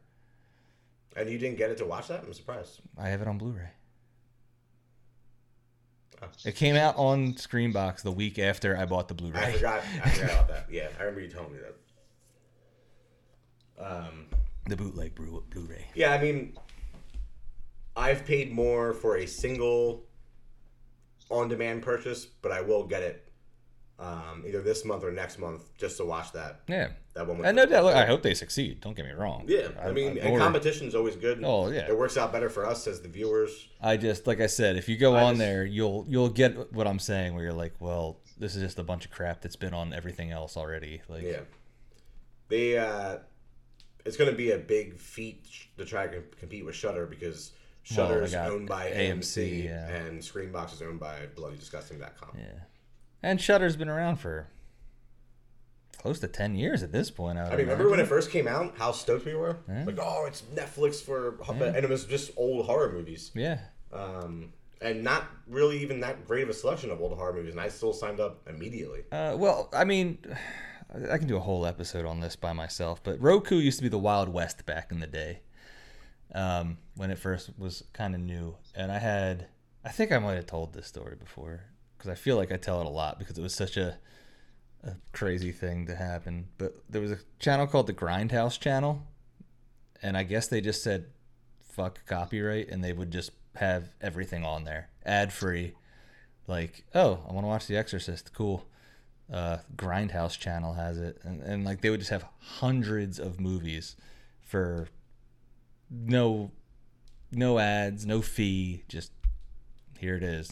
And 1.15 1.29
you 1.29 1.37
didn't 1.37 1.57
get 1.57 1.69
it 1.69 1.77
to 1.79 1.85
watch 1.85 2.07
that? 2.07 2.23
I'm 2.23 2.33
surprised. 2.33 2.79
I 2.97 3.09
have 3.09 3.21
it 3.21 3.27
on 3.27 3.37
Blu-ray. 3.37 3.67
Oh. 6.23 6.27
It 6.45 6.55
came 6.55 6.75
out 6.77 6.95
on 6.97 7.33
Screambox 7.33 8.01
the 8.01 8.11
week 8.11 8.39
after 8.39 8.77
I 8.77 8.85
bought 8.85 9.07
the 9.09 9.13
Blu-ray. 9.13 9.53
forgot. 9.53 9.81
I 10.03 10.09
forgot 10.09 10.31
about 10.31 10.47
that. 10.47 10.67
Yeah, 10.71 10.87
I 10.97 11.03
remember 11.03 11.21
you 11.21 11.27
telling 11.27 11.51
me 11.51 11.59
that. 13.77 13.85
Um, 13.85 14.25
The 14.67 14.77
bootleg 14.77 15.15
Blu- 15.15 15.43
Blu-ray. 15.49 15.87
yeah, 15.95 16.13
I 16.13 16.21
mean, 16.21 16.55
I've 17.95 18.25
paid 18.25 18.51
more 18.51 18.93
for 18.93 19.17
a 19.17 19.25
single 19.25 20.05
on-demand 21.29 21.81
purchase, 21.81 22.25
but 22.25 22.51
I 22.51 22.61
will 22.61 22.85
get 22.85 23.03
it 23.03 23.27
um, 23.99 24.43
either 24.47 24.61
this 24.61 24.83
month 24.83 25.03
or 25.03 25.11
next 25.11 25.37
month 25.37 25.69
just 25.77 25.97
to 25.97 26.05
watch 26.05 26.31
that 26.31 26.61
Yeah, 26.67 26.89
that 27.13 27.27
one. 27.27 27.45
and 27.45 27.55
no 27.55 27.65
doubt. 27.67 27.83
Look, 27.83 27.95
I 27.95 28.05
hope 28.05 28.23
they 28.23 28.33
succeed. 28.33 28.81
Don't 28.81 28.95
get 28.95 29.05
me 29.05 29.11
wrong. 29.11 29.43
Yeah, 29.47 29.67
I 29.79 29.91
mean, 29.91 30.17
and 30.17 30.33
or- 30.33 30.39
competition's 30.39 30.95
always 30.95 31.15
good. 31.15 31.41
Oh, 31.43 31.69
yeah. 31.69 31.87
it 31.87 31.95
works 31.97 32.17
out 32.17 32.31
better 32.31 32.49
for 32.49 32.65
us 32.65 32.87
as 32.87 33.01
the 33.01 33.07
viewers. 33.09 33.67
I 33.79 33.97
just 33.97 34.25
like 34.25 34.41
I 34.41 34.47
said, 34.47 34.75
if 34.75 34.89
you 34.89 34.97
go 34.97 35.13
I 35.15 35.23
on 35.23 35.33
just- 35.35 35.39
there, 35.39 35.65
you'll 35.65 36.05
you'll 36.09 36.29
get 36.29 36.73
what 36.73 36.87
I'm 36.87 36.97
saying. 36.99 37.35
Where 37.35 37.43
you're 37.43 37.53
like, 37.53 37.75
well, 37.79 38.19
this 38.39 38.55
is 38.55 38.63
just 38.63 38.79
a 38.79 38.83
bunch 38.83 39.05
of 39.05 39.11
crap 39.11 39.41
that's 39.41 39.55
been 39.55 39.73
on 39.73 39.93
everything 39.93 40.31
else 40.31 40.57
already. 40.57 41.01
Like, 41.07 41.21
Yeah, 41.23 41.41
they. 42.47 42.77
Uh, 42.79 43.17
it's 44.03 44.17
going 44.17 44.31
to 44.31 44.35
be 44.35 44.49
a 44.49 44.57
big 44.57 44.97
feat 44.97 45.45
to 45.77 45.85
try 45.85 46.07
to 46.07 46.21
compete 46.39 46.65
with 46.65 46.73
Shudder 46.73 47.05
because 47.05 47.51
Shudder 47.83 48.23
is 48.23 48.35
owned 48.35 48.67
by 48.67 48.89
AMC, 48.91 49.19
AMC, 49.19 49.63
yeah. 49.65 49.87
and 49.87 50.21
Screambox 50.21 50.73
is 50.73 50.81
owned 50.81 50.99
by 50.99 51.27
BloodyDisgusting.com. 51.35 52.29
yeah. 52.37 52.45
And 53.23 53.39
Shudder's 53.39 53.75
been 53.75 53.89
around 53.89 54.17
for 54.17 54.47
close 55.97 56.19
to 56.19 56.27
ten 56.27 56.55
years 56.55 56.81
at 56.83 56.91
this 56.91 57.11
point. 57.11 57.37
I, 57.37 57.45
I 57.45 57.49
mean, 57.51 57.67
remember 57.67 57.89
when 57.89 57.99
it 57.99 58.07
first 58.07 58.31
came 58.31 58.47
out? 58.47 58.73
How 58.77 58.91
stoked 58.91 59.25
we 59.25 59.35
were! 59.35 59.57
Yeah. 59.67 59.85
Like, 59.85 59.99
oh, 59.99 60.25
it's 60.27 60.41
Netflix 60.53 61.01
for, 61.01 61.37
Yeah. 61.47 61.65
and 61.65 61.77
it 61.77 61.89
was 61.89 62.05
just 62.05 62.31
old 62.37 62.65
horror 62.65 62.91
movies, 62.91 63.31
Yeah, 63.35 63.59
um, 63.93 64.53
and 64.81 65.03
not 65.03 65.25
really 65.47 65.79
even 65.79 65.99
that 66.01 66.27
great 66.27 66.43
of 66.43 66.49
a 66.49 66.53
selection 66.53 66.89
of 66.91 67.01
old 67.01 67.15
horror 67.17 67.33
movies. 67.33 67.51
And 67.51 67.61
I 67.61 67.69
still 67.69 67.93
signed 67.93 68.19
up 68.19 68.47
immediately. 68.47 69.01
Uh, 69.11 69.35
well, 69.37 69.69
I 69.73 69.83
mean, 69.85 70.17
I 71.11 71.17
can 71.17 71.27
do 71.27 71.37
a 71.37 71.41
whole 71.41 71.65
episode 71.65 72.05
on 72.05 72.19
this 72.19 72.35
by 72.35 72.53
myself, 72.53 73.01
but 73.03 73.21
Roku 73.21 73.57
used 73.57 73.77
to 73.79 73.83
be 73.83 73.89
the 73.89 73.99
Wild 73.99 74.29
West 74.29 74.65
back 74.65 74.91
in 74.91 74.99
the 74.99 75.07
day 75.07 75.41
um, 76.33 76.77
when 76.95 77.11
it 77.11 77.17
first 77.17 77.51
was 77.57 77.83
kind 77.93 78.15
of 78.15 78.21
new. 78.21 78.55
And 78.75 78.91
I 78.91 78.99
had, 78.99 79.47
I 79.83 79.89
think 79.89 80.11
I 80.11 80.19
might 80.19 80.35
have 80.35 80.47
told 80.47 80.73
this 80.73 80.87
story 80.87 81.15
before 81.15 81.61
because 81.97 82.09
I 82.09 82.15
feel 82.15 82.35
like 82.35 82.51
I 82.51 82.57
tell 82.57 82.81
it 82.81 82.87
a 82.87 82.89
lot 82.89 83.19
because 83.19 83.37
it 83.37 83.41
was 83.41 83.53
such 83.53 83.77
a, 83.77 83.97
a 84.83 84.95
crazy 85.13 85.51
thing 85.51 85.85
to 85.87 85.95
happen. 85.95 86.47
But 86.57 86.75
there 86.89 87.01
was 87.01 87.11
a 87.11 87.19
channel 87.39 87.67
called 87.67 87.87
the 87.87 87.93
Grindhouse 87.93 88.59
Channel, 88.59 89.01
and 90.01 90.17
I 90.17 90.23
guess 90.23 90.47
they 90.47 90.61
just 90.61 90.83
said, 90.83 91.05
fuck 91.59 92.05
copyright, 92.05 92.69
and 92.69 92.83
they 92.83 92.93
would 92.93 93.11
just 93.11 93.31
have 93.55 93.89
everything 94.01 94.43
on 94.45 94.63
there 94.63 94.89
ad 95.05 95.31
free. 95.31 95.73
Like, 96.47 96.83
oh, 96.95 97.19
I 97.27 97.33
want 97.33 97.43
to 97.43 97.49
watch 97.49 97.67
The 97.67 97.77
Exorcist. 97.77 98.33
Cool 98.33 98.65
uh, 99.31 99.57
Grindhouse 99.75 100.37
channel 100.37 100.73
has 100.73 100.97
it, 100.97 101.19
and, 101.23 101.41
and 101.41 101.63
like 101.63 101.81
they 101.81 101.89
would 101.89 101.99
just 101.99 102.11
have 102.11 102.25
hundreds 102.39 103.19
of 103.19 103.39
movies 103.39 103.95
for 104.41 104.87
no 105.91 106.51
no 107.31 107.59
ads, 107.59 108.05
no 108.05 108.21
fee, 108.21 108.83
just 108.87 109.11
here 109.99 110.15
it 110.15 110.23
is. 110.23 110.51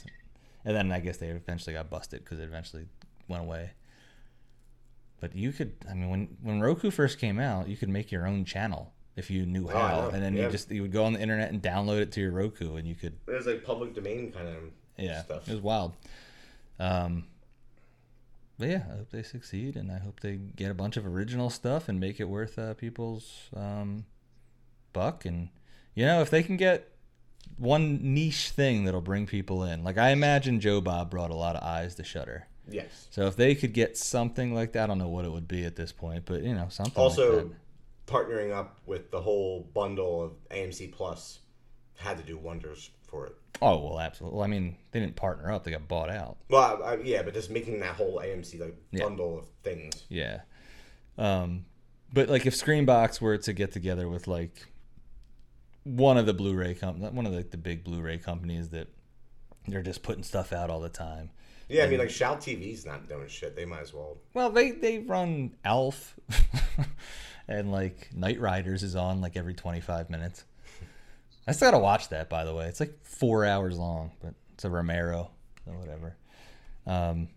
And 0.65 0.75
then 0.75 0.91
I 0.91 0.99
guess 0.99 1.17
they 1.17 1.27
eventually 1.29 1.73
got 1.73 1.89
busted 1.89 2.23
because 2.23 2.39
it 2.39 2.43
eventually 2.43 2.85
went 3.27 3.43
away. 3.43 3.71
But 5.19 5.35
you 5.35 5.51
could, 5.51 5.73
I 5.89 5.93
mean, 5.93 6.09
when 6.09 6.37
when 6.41 6.61
Roku 6.61 6.91
first 6.91 7.17
came 7.19 7.39
out, 7.39 7.67
you 7.67 7.75
could 7.77 7.89
make 7.89 8.11
your 8.11 8.25
own 8.27 8.45
channel. 8.45 8.93
if 9.15 9.29
you 9.29 9.45
knew 9.45 9.65
Oh, 9.65 9.71
how, 9.71 10.09
and 10.13 10.23
then 10.23 10.33
Yeah. 10.33 10.45
you 10.45 10.51
just 10.51 10.71
you 10.71 10.81
would 10.81 10.93
go 10.93 11.03
on 11.03 11.11
the 11.11 11.19
internet 11.19 11.51
and 11.51 11.61
download 11.61 11.99
it 11.99 12.09
to 12.13 12.21
your 12.21 12.31
Roku, 12.31 12.75
and 12.77 12.87
you 12.87 12.95
could 12.95 13.17
It 13.27 13.31
was 13.33 13.45
like 13.47 13.65
public 13.65 13.93
domain 13.93 14.31
kind 14.31 14.47
of 14.47 14.55
yeah, 14.97 15.23
stuff. 15.23 15.45
it 15.49 15.51
was 15.51 15.61
wild. 15.61 15.93
Um, 16.79 17.25
but 18.57 18.69
yeah, 18.69 18.83
I 18.89 18.95
hope 18.97 19.09
they 19.11 19.23
succeed, 19.23 19.75
and 19.75 19.91
I 19.91 19.97
hope 19.99 20.21
they 20.21 20.37
get 20.37 20.71
a 20.71 20.73
bunch 20.73 20.95
of 20.95 21.05
original 21.05 21.49
stuff 21.49 21.89
and 21.89 21.99
make 21.99 22.21
it 22.21 22.29
worth 22.29 22.57
uh, 22.57 22.73
people's 22.75 23.49
um, 23.53 24.05
buck. 24.99 25.25
And 25.25 25.49
you 25.95 26.05
know, 26.05 26.21
if 26.21 26.29
they 26.29 26.43
can 26.43 26.57
get 26.57 26.87
one 27.57 27.99
niche 28.13 28.49
thing 28.49 28.83
that'll 28.85 29.01
bring 29.01 29.25
people 29.25 29.63
in, 29.63 29.83
like 29.83 29.97
I 29.97 30.09
imagine 30.11 30.59
Joe 30.59 30.81
Bob 30.81 31.09
brought 31.09 31.31
a 31.31 31.35
lot 31.35 31.55
of 31.55 31.63
eyes 31.63 31.95
to 31.95 32.03
Shudder. 32.03 32.47
Yes. 32.69 33.07
So 33.09 33.25
if 33.27 33.35
they 33.35 33.55
could 33.55 33.73
get 33.73 33.97
something 33.97 34.53
like 34.53 34.73
that, 34.73 34.83
I 34.83 34.87
don't 34.87 34.99
know 34.99 35.09
what 35.09 35.25
it 35.25 35.31
would 35.31 35.47
be 35.47 35.65
at 35.65 35.75
this 35.75 35.91
point, 35.91 36.23
but 36.25 36.43
you 36.43 36.53
know, 36.53 36.67
something. 36.69 36.93
like 36.95 37.03
Also, 37.11 37.35
that. 37.37 37.51
partnering 38.05 38.53
up 38.53 38.79
with 38.85 39.09
the 39.11 39.21
whole 39.21 39.67
bundle 39.73 40.21
of 40.21 40.31
AMC 40.51 40.91
Plus 40.91 41.39
had 41.97 42.17
to 42.17 42.23
do 42.23 42.37
wonders 42.37 42.91
for 43.07 43.25
it. 43.25 43.35
oh 43.61 43.77
well, 43.83 43.99
absolutely. 43.99 44.41
I 44.41 44.47
mean, 44.47 44.75
they 44.91 44.99
didn't 44.99 45.15
partner 45.15 45.51
up; 45.51 45.63
they 45.63 45.71
got 45.71 45.87
bought 45.87 46.09
out. 46.11 46.37
Well, 46.49 46.83
I, 46.83 46.93
I, 46.93 46.97
yeah, 46.97 47.23
but 47.23 47.33
just 47.33 47.49
making 47.49 47.79
that 47.79 47.95
whole 47.95 48.19
AMC 48.23 48.59
like 48.59 48.75
Yeah. 48.91 49.03
bundle 49.05 49.39
of 49.39 49.45
things. 49.63 50.05
Yeah. 50.09 50.41
Um, 51.17 51.65
but 52.13 52.29
like 52.29 52.45
if 52.45 52.53
Screambox 52.53 53.19
were 53.19 53.37
to 53.37 53.51
get 53.53 53.71
together 53.71 54.07
with 54.07 54.27
like 54.27 54.67
one 55.95 56.17
of 56.17 56.25
the 56.25 56.33
Blu-ray 56.33 56.75
com- 56.75 56.99
one 56.99 57.25
of 57.25 57.33
the, 57.33 57.43
the 57.43 57.57
big 57.57 57.83
Blu-ray 57.83 58.17
companies 58.19 58.69
that 58.69 58.87
they're 59.67 59.81
just 59.83 60.03
putting 60.03 60.23
stuff 60.23 60.53
out 60.53 60.69
all 60.69 60.79
the 60.79 60.89
time. 60.89 61.31
Yeah, 61.67 61.83
I 61.83 61.87
mean, 61.87 61.99
like 61.99 62.09
Shout 62.09 62.41
TV's 62.41 62.85
not 62.85 63.07
doing 63.07 63.27
shit. 63.27 63.55
They 63.55 63.65
might 63.65 63.81
as 63.81 63.93
well. 63.93 64.17
Well, 64.33 64.49
they 64.49 64.71
they 64.71 64.99
run 64.99 65.51
Alf, 65.63 66.19
and 67.47 67.71
like 67.71 68.09
Knightriders 68.15 68.81
is 68.81 68.95
on 68.95 69.21
like 69.21 69.37
every 69.37 69.53
twenty 69.53 69.79
five 69.79 70.09
minutes. 70.09 70.45
I 71.47 71.51
still 71.51 71.71
gotta 71.71 71.81
watch 71.83 72.09
that, 72.09 72.29
by 72.29 72.43
the 72.43 72.53
way. 72.55 72.65
It's 72.65 72.79
like 72.79 72.97
four 73.03 73.45
hours 73.45 73.77
long, 73.77 74.11
but 74.21 74.33
it's 74.53 74.65
a 74.65 74.69
Romero, 74.69 75.29
so 75.65 75.71
whatever. 75.71 76.15
Um, 76.87 77.27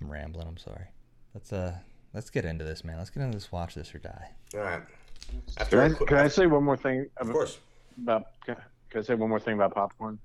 I'm 0.00 0.10
rambling. 0.10 0.46
I'm 0.46 0.58
sorry. 0.58 0.86
Let's 1.34 1.52
uh 1.52 1.74
let's 2.14 2.30
get 2.30 2.44
into 2.44 2.64
this, 2.64 2.84
man. 2.84 2.98
Let's 2.98 3.10
get 3.10 3.22
into 3.24 3.36
this. 3.36 3.50
Watch 3.50 3.74
this 3.74 3.92
or 3.94 3.98
die. 3.98 4.30
All 4.54 4.60
right. 4.60 4.82
Can 5.28 5.42
After 5.58 5.82
I, 5.82 5.86
a 5.86 5.90
qu- 5.90 6.06
can 6.06 6.18
I 6.18 6.28
say 6.28 6.46
one 6.46 6.62
more 6.62 6.76
thing 6.76 7.06
of 7.16 7.30
course, 7.32 7.58
about 8.02 8.24
can, 8.44 8.56
can 8.90 9.00
I 9.00 9.02
say 9.02 9.14
one 9.14 9.28
more 9.28 9.40
thing 9.40 9.54
about 9.54 9.74
popcorn? 9.74 10.18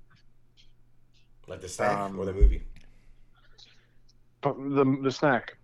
like 1.48 1.60
the 1.60 1.68
snack 1.68 1.98
Um, 1.98 2.18
or 2.18 2.24
the 2.24 2.32
movie. 2.32 2.62
The 4.42 4.98
the 5.02 5.10
snack. 5.10 5.56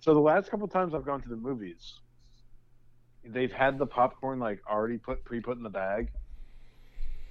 So 0.00 0.14
the 0.14 0.20
last 0.20 0.50
couple 0.50 0.66
times 0.68 0.94
I've 0.94 1.04
gone 1.04 1.20
to 1.22 1.28
the 1.28 1.36
movies, 1.36 1.98
they've 3.24 3.52
had 3.52 3.78
the 3.78 3.86
popcorn 3.86 4.38
like 4.38 4.60
already 4.70 4.98
put 4.98 5.24
pre 5.24 5.40
put 5.40 5.56
in 5.56 5.62
the 5.62 5.70
bag, 5.70 6.10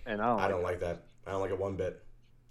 and 0.06 0.22
I 0.22 0.26
don't. 0.28 0.40
I 0.40 0.42
like 0.44 0.50
don't 0.52 0.64
like 0.64 0.80
that. 0.82 1.04
I 1.28 1.32
don't 1.32 1.42
like 1.42 1.52
it 1.52 1.60
one 1.60 1.76
bit. 1.76 2.04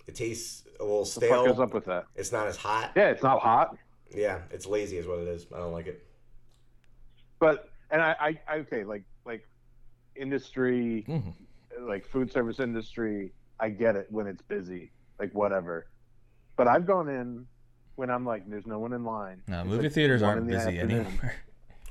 It 0.06 0.14
tastes 0.14 0.64
a 0.80 0.82
little 0.82 1.04
stale. 1.04 1.30
What 1.30 1.44
goes 1.46 1.54
stale. 1.56 1.62
up 1.64 1.74
with 1.74 1.84
that? 1.84 2.06
It's 2.16 2.32
not 2.32 2.46
as 2.46 2.56
hot. 2.56 2.92
Yeah, 2.96 3.10
it's 3.10 3.22
not 3.22 3.40
hot, 3.40 3.76
Yeah, 4.14 4.40
it's 4.50 4.66
lazy, 4.66 4.96
is 4.96 5.06
what 5.06 5.18
it 5.20 5.28
is. 5.28 5.46
I 5.54 5.58
don't 5.58 5.72
like 5.72 5.86
it. 5.86 6.04
but 7.38 7.68
and 7.90 8.00
I, 8.02 8.16
I, 8.18 8.40
I 8.48 8.56
okay, 8.60 8.84
like 8.84 9.04
like 9.24 9.46
industry, 10.16 11.04
Mhm. 11.08 11.34
Like 11.80 12.06
food 12.06 12.30
service 12.32 12.60
industry, 12.60 13.32
I 13.60 13.68
get 13.70 13.96
it 13.96 14.06
when 14.10 14.26
it's 14.26 14.42
busy, 14.42 14.90
like 15.18 15.32
whatever. 15.32 15.86
But 16.56 16.68
I've 16.68 16.86
gone 16.86 17.08
in 17.08 17.46
when 17.96 18.10
I'm 18.10 18.24
like, 18.24 18.48
there's 18.48 18.66
no 18.66 18.78
one 18.78 18.92
in 18.92 19.04
line. 19.04 19.42
No, 19.48 19.60
It's 19.60 19.68
movie 19.68 19.82
like 19.84 19.92
theaters 19.92 20.22
aren't 20.22 20.46
the 20.46 20.52
busy 20.52 20.78
afternoon. 20.78 21.06
anymore. 21.06 21.34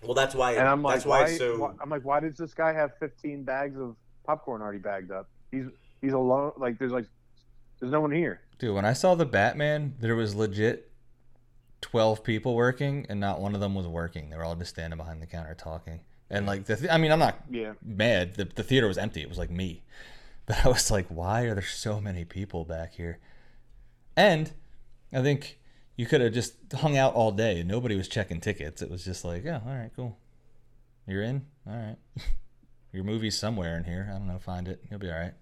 Well, 0.03 0.15
that's 0.15 0.33
why. 0.33 0.53
And 0.53 0.67
I'm 0.67 0.81
like, 0.81 0.95
that's 0.95 1.05
why. 1.05 1.21
why, 1.25 1.37
so 1.37 1.59
why- 1.59 1.73
I'm 1.79 1.87
like, 1.91 2.03
why 2.03 2.19
does 2.21 2.35
this 2.35 2.55
guy 2.55 2.73
have 2.73 2.97
15 2.97 3.43
bags 3.43 3.79
of 3.79 3.95
popcorn 4.25 4.59
already 4.59 4.79
bagged 4.79 5.11
up? 5.11 5.29
He's 5.51 5.65
he's 6.01 6.13
alone. 6.13 6.53
Like, 6.57 6.79
there's 6.79 6.91
like, 6.91 7.05
there's 7.79 7.91
no 7.91 8.01
one 8.01 8.11
here. 8.11 8.41
Dude, 8.57 8.73
when 8.73 8.83
I 8.83 8.93
saw 8.93 9.13
the 9.13 9.27
Batman, 9.27 9.93
there 9.99 10.15
was 10.15 10.33
legit 10.33 10.89
twelve 11.81 12.23
people 12.23 12.55
working, 12.55 13.05
and 13.09 13.19
not 13.19 13.41
one 13.41 13.53
of 13.53 13.61
them 13.61 13.75
was 13.75 13.85
working. 13.87 14.31
They 14.31 14.37
were 14.37 14.43
all 14.43 14.55
just 14.55 14.71
standing 14.71 14.97
behind 14.97 15.21
the 15.21 15.27
counter 15.27 15.53
talking. 15.53 15.99
And 16.31 16.45
like, 16.47 16.65
the 16.65 16.77
th- 16.77 16.89
I 16.91 16.97
mean, 16.97 17.11
I'm 17.11 17.19
not 17.19 17.39
Yeah. 17.49 17.73
mad. 17.83 18.35
The, 18.35 18.45
the 18.45 18.63
theater 18.63 18.87
was 18.87 18.97
empty. 18.97 19.21
It 19.21 19.29
was 19.29 19.37
like 19.37 19.51
me. 19.51 19.83
But 20.47 20.65
I 20.65 20.69
was 20.69 20.89
like, 20.89 21.05
why 21.07 21.43
are 21.43 21.53
there 21.53 21.61
so 21.63 22.01
many 22.01 22.25
people 22.25 22.65
back 22.65 22.95
here? 22.95 23.19
And 24.17 24.51
I 25.13 25.21
think 25.21 25.59
you 25.95 26.07
could 26.07 26.19
have 26.19 26.33
just 26.33 26.55
hung 26.73 26.97
out 26.97 27.13
all 27.13 27.31
day. 27.31 27.61
Nobody 27.63 27.95
was 27.95 28.07
checking 28.07 28.41
tickets. 28.41 28.81
It 28.81 28.89
was 28.89 29.05
just 29.05 29.23
like, 29.23 29.43
yeah, 29.45 29.61
all 29.65 29.73
right, 29.73 29.91
cool. 29.95 30.17
You're 31.07 31.21
in? 31.21 31.45
All 31.67 31.75
right. 31.75 31.95
Your 32.91 33.03
movie's 33.03 33.37
somewhere 33.37 33.77
in 33.77 33.83
here. 33.83 34.07
I 34.09 34.17
don't 34.17 34.27
know. 34.27 34.39
Find 34.39 34.67
it. 34.67 34.83
You'll 34.89 34.99
be 34.99 35.11
all 35.11 35.17
right. 35.19 35.33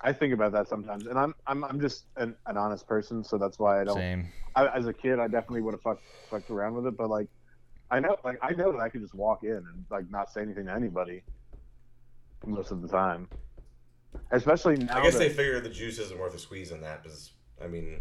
I 0.00 0.12
think 0.12 0.32
about 0.34 0.52
that 0.52 0.68
sometimes, 0.68 1.06
and 1.06 1.18
I'm 1.18 1.34
I'm 1.46 1.64
I'm 1.64 1.80
just 1.80 2.04
an, 2.16 2.34
an 2.46 2.56
honest 2.56 2.86
person, 2.86 3.22
so 3.24 3.38
that's 3.38 3.58
why 3.58 3.80
I 3.80 3.84
don't. 3.84 3.96
Same. 3.96 4.28
I, 4.54 4.66
as 4.68 4.86
a 4.86 4.92
kid, 4.92 5.18
I 5.18 5.26
definitely 5.28 5.62
would 5.62 5.74
have 5.74 5.82
fucked 5.82 6.02
fucked 6.30 6.50
around 6.50 6.74
with 6.74 6.86
it, 6.86 6.96
but 6.96 7.08
like, 7.08 7.28
I 7.90 8.00
know, 8.00 8.16
like, 8.24 8.38
I 8.42 8.52
know 8.52 8.72
that 8.72 8.80
I 8.80 8.88
could 8.88 9.00
just 9.00 9.14
walk 9.14 9.44
in 9.44 9.50
and 9.52 9.84
like 9.90 10.10
not 10.10 10.30
say 10.32 10.42
anything 10.42 10.66
to 10.66 10.72
anybody 10.72 11.22
most 12.44 12.70
of 12.70 12.82
the 12.82 12.88
time. 12.88 13.28
Especially 14.32 14.76
now. 14.76 14.98
I 14.98 15.02
guess 15.02 15.12
that, 15.14 15.20
they 15.20 15.28
figure 15.28 15.60
the 15.60 15.68
juice 15.68 15.98
isn't 15.98 16.18
worth 16.18 16.34
a 16.34 16.38
squeeze 16.38 16.72
in 16.72 16.80
that 16.80 17.02
because 17.02 17.32
I 17.62 17.66
mean, 17.68 18.00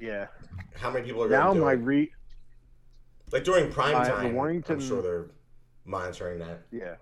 Yeah. 0.00 0.26
how 0.74 0.90
many 0.90 1.06
people 1.06 1.24
are 1.24 1.28
Now 1.28 1.52
going 1.52 1.54
to 1.56 1.60
do 1.60 1.64
my 1.64 1.72
re. 1.72 2.12
Like 3.32 3.44
during 3.44 3.70
prime 3.72 3.92
the 4.04 4.10
time, 4.10 4.34
Warrington- 4.34 4.74
I'm 4.76 4.80
sure 4.80 5.02
they're 5.02 5.30
monitoring 5.84 6.38
that. 6.40 6.62
Yeah. 6.70 6.96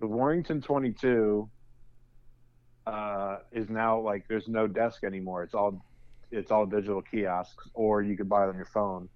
The 0.00 0.06
Warrington 0.06 0.60
22 0.60 1.48
uh, 2.86 3.38
is 3.52 3.68
now 3.68 3.98
like 3.98 4.28
there's 4.28 4.46
no 4.48 4.66
desk 4.66 5.02
anymore. 5.02 5.42
It's 5.42 5.54
all 5.54 5.82
it's 6.30 6.50
all 6.50 6.66
digital 6.66 7.02
kiosks, 7.02 7.68
or 7.74 8.02
you 8.02 8.16
could 8.16 8.28
buy 8.28 8.44
it 8.44 8.48
on 8.48 8.56
your 8.56 8.66
phone. 8.66 9.08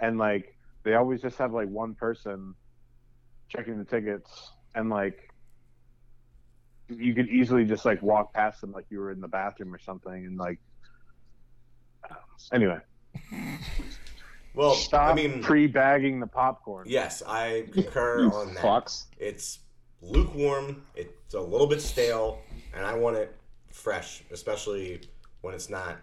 And 0.00 0.18
like 0.18 0.56
they 0.84 0.94
always 0.94 1.20
just 1.20 1.38
have 1.38 1.52
like 1.52 1.68
one 1.68 1.94
person 1.94 2.54
checking 3.48 3.78
the 3.78 3.84
tickets, 3.84 4.52
and 4.74 4.90
like 4.90 5.32
you 6.88 7.14
could 7.14 7.28
easily 7.28 7.64
just 7.64 7.84
like 7.84 8.00
walk 8.02 8.32
past 8.32 8.60
them 8.60 8.72
like 8.72 8.86
you 8.90 8.98
were 8.98 9.10
in 9.10 9.20
the 9.20 9.28
bathroom 9.28 9.74
or 9.74 9.78
something, 9.78 10.24
and 10.26 10.36
like 10.38 10.58
anyway, 12.52 12.78
Well, 14.54 14.74
stop 14.74 15.10
I 15.10 15.14
mean, 15.14 15.42
pre-bagging 15.42 16.20
the 16.20 16.26
popcorn. 16.26 16.86
yes, 16.88 17.22
I 17.26 17.66
concur 17.72 18.26
on 18.32 18.54
that. 18.54 18.62
fucks. 18.62 19.04
It's 19.18 19.60
lukewarm. 20.00 20.82
It's 20.94 21.34
a 21.34 21.40
little 21.40 21.66
bit 21.66 21.80
stale, 21.82 22.40
and 22.74 22.84
I 22.86 22.94
want 22.94 23.16
it 23.16 23.34
fresh, 23.70 24.22
especially 24.30 25.00
when 25.42 25.54
it's 25.54 25.68
not 25.68 25.96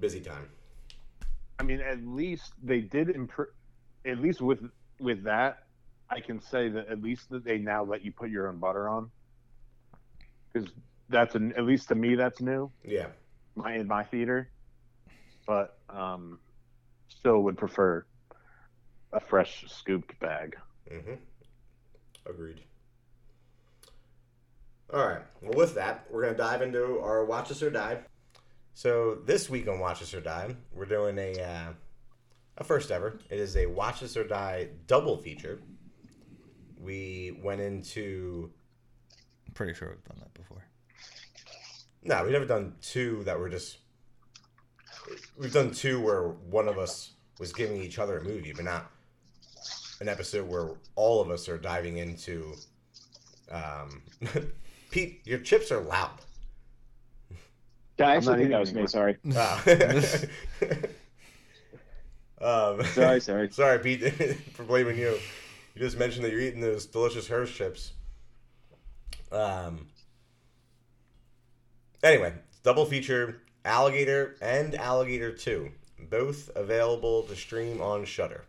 busy 0.00 0.20
time. 0.20 0.48
I 1.58 1.62
mean, 1.62 1.80
at 1.80 2.04
least 2.04 2.52
they 2.62 2.80
did 2.80 3.10
improve. 3.10 3.48
At 4.04 4.18
least 4.20 4.40
with 4.40 4.60
with 5.00 5.24
that, 5.24 5.64
I 6.10 6.20
can 6.20 6.40
say 6.40 6.68
that 6.68 6.88
at 6.88 7.00
least 7.00 7.30
that 7.30 7.44
they 7.44 7.58
now 7.58 7.84
let 7.84 8.04
you 8.04 8.12
put 8.12 8.30
your 8.30 8.48
own 8.48 8.58
butter 8.58 8.88
on, 8.88 9.10
because 10.52 10.68
that's 11.08 11.34
an 11.34 11.52
at 11.56 11.64
least 11.64 11.88
to 11.88 11.94
me 11.94 12.14
that's 12.14 12.40
new. 12.40 12.70
Yeah. 12.84 13.06
My 13.54 13.74
in 13.76 13.86
my 13.86 14.04
theater, 14.04 14.50
but 15.46 15.78
um, 15.90 16.38
still 17.08 17.42
would 17.42 17.58
prefer 17.58 18.04
a 19.12 19.20
fresh 19.20 19.64
scooped 19.68 20.18
bag. 20.20 20.56
Mm-hmm. 20.90 21.14
Agreed. 22.26 22.60
All 24.92 25.06
right. 25.06 25.22
Well, 25.40 25.52
with 25.54 25.74
that, 25.74 26.06
we're 26.10 26.22
gonna 26.22 26.36
dive 26.36 26.62
into 26.62 26.98
our 27.00 27.24
Watch 27.24 27.50
This 27.50 27.62
or 27.62 27.70
Die. 27.70 27.98
So 28.74 29.16
this 29.26 29.50
week 29.50 29.68
on 29.68 29.78
Watch 29.78 30.00
This 30.00 30.14
or 30.14 30.20
Die, 30.20 30.56
we're 30.72 30.86
doing 30.86 31.18
a 31.18 31.32
uh, 31.40 31.72
a 32.58 32.64
first 32.64 32.90
ever. 32.90 33.18
It 33.30 33.38
is 33.38 33.56
a 33.56 33.66
Watch 33.66 34.00
This 34.00 34.16
or 34.16 34.24
Die 34.24 34.68
double 34.86 35.16
feature. 35.16 35.60
We 36.80 37.38
went 37.42 37.60
into 37.60 38.50
I'm 39.52 39.54
pretty 39.54 39.74
sure 39.74 39.90
we've 39.90 40.04
done 40.04 40.16
that 40.18 40.32
before. 40.32 40.64
no, 42.02 42.22
we've 42.22 42.32
never 42.32 42.46
done 42.46 42.74
two 42.80 43.22
that 43.24 43.38
were 43.38 43.50
just. 43.50 43.76
We've 45.36 45.52
done 45.52 45.72
two 45.72 46.00
where 46.00 46.28
one 46.28 46.68
of 46.68 46.78
us 46.78 47.12
was 47.38 47.52
giving 47.52 47.82
each 47.82 47.98
other 47.98 48.16
a 48.16 48.24
movie, 48.24 48.54
but 48.54 48.64
not 48.64 48.90
an 50.00 50.08
episode 50.08 50.48
where 50.48 50.70
all 50.96 51.20
of 51.20 51.30
us 51.30 51.50
are 51.50 51.58
diving 51.58 51.98
into. 51.98 52.54
Um, 53.50 54.02
Pete, 54.90 55.20
your 55.26 55.40
chips 55.40 55.70
are 55.70 55.82
loud. 55.82 56.18
Yeah, 57.98 58.08
I 58.08 58.16
actually 58.16 58.38
think 58.38 58.50
that 58.52 58.60
was 58.60 58.72
me. 58.72 58.86
Sorry. 58.86 59.18
Ah. 59.36 59.62
um, 62.42 62.84
Sorry, 62.94 63.20
sorry. 63.20 63.48
sorry, 63.52 63.78
Pete, 63.78 64.12
for 64.54 64.64
blaming 64.64 64.98
you. 64.98 65.18
You 65.74 65.80
just 65.80 65.98
mentioned 65.98 66.24
that 66.24 66.32
you're 66.32 66.40
eating 66.40 66.60
those 66.60 66.86
delicious 66.86 67.26
Hershey 67.28 67.54
chips. 67.54 67.92
Um. 69.30 69.86
Anyway, 72.02 72.34
double 72.62 72.84
feature 72.84 73.42
Alligator 73.64 74.36
and 74.42 74.74
Alligator 74.74 75.30
2, 75.30 75.70
both 76.10 76.50
available 76.56 77.22
to 77.22 77.36
stream 77.36 77.80
on 77.80 78.04
Shudder. 78.04 78.44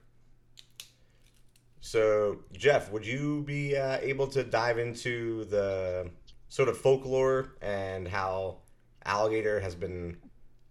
So, 1.81 2.39
Jeff, 2.51 2.91
would 2.91 3.05
you 3.05 3.43
be 3.43 3.77
uh, 3.77 3.99
able 4.01 4.27
to 4.27 4.43
dive 4.43 4.79
into 4.79 5.45
the 5.45 6.09
sort 6.49 6.69
of 6.69 6.77
folklore 6.77 7.49
and 7.61 8.07
how 8.07 8.57
alligator 9.05 9.59
has 9.59 9.75
been 9.75 10.17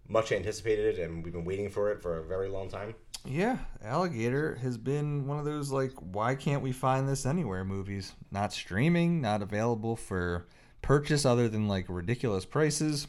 much 0.07 0.31
anticipated 0.31 0.99
and 0.99 1.23
we've 1.23 1.33
been 1.33 1.45
waiting 1.45 1.69
for 1.69 1.91
it 1.91 2.01
for 2.01 2.17
a 2.17 2.23
very 2.23 2.49
long 2.49 2.67
time? 2.69 2.95
Yeah, 3.25 3.57
Alligator 3.83 4.55
has 4.55 4.77
been 4.77 5.27
one 5.27 5.39
of 5.39 5.45
those 5.45 5.71
like, 5.71 5.93
why 5.99 6.35
can't 6.35 6.61
we 6.61 6.71
find 6.71 7.07
this 7.07 7.25
anywhere 7.25 7.63
movies? 7.63 8.13
Not 8.31 8.51
streaming, 8.51 9.21
not 9.21 9.41
available 9.41 9.95
for 9.95 10.45
purchase 10.81 11.25
other 11.25 11.47
than 11.47 11.67
like 11.67 11.85
ridiculous 11.87 12.45
prices. 12.45 13.07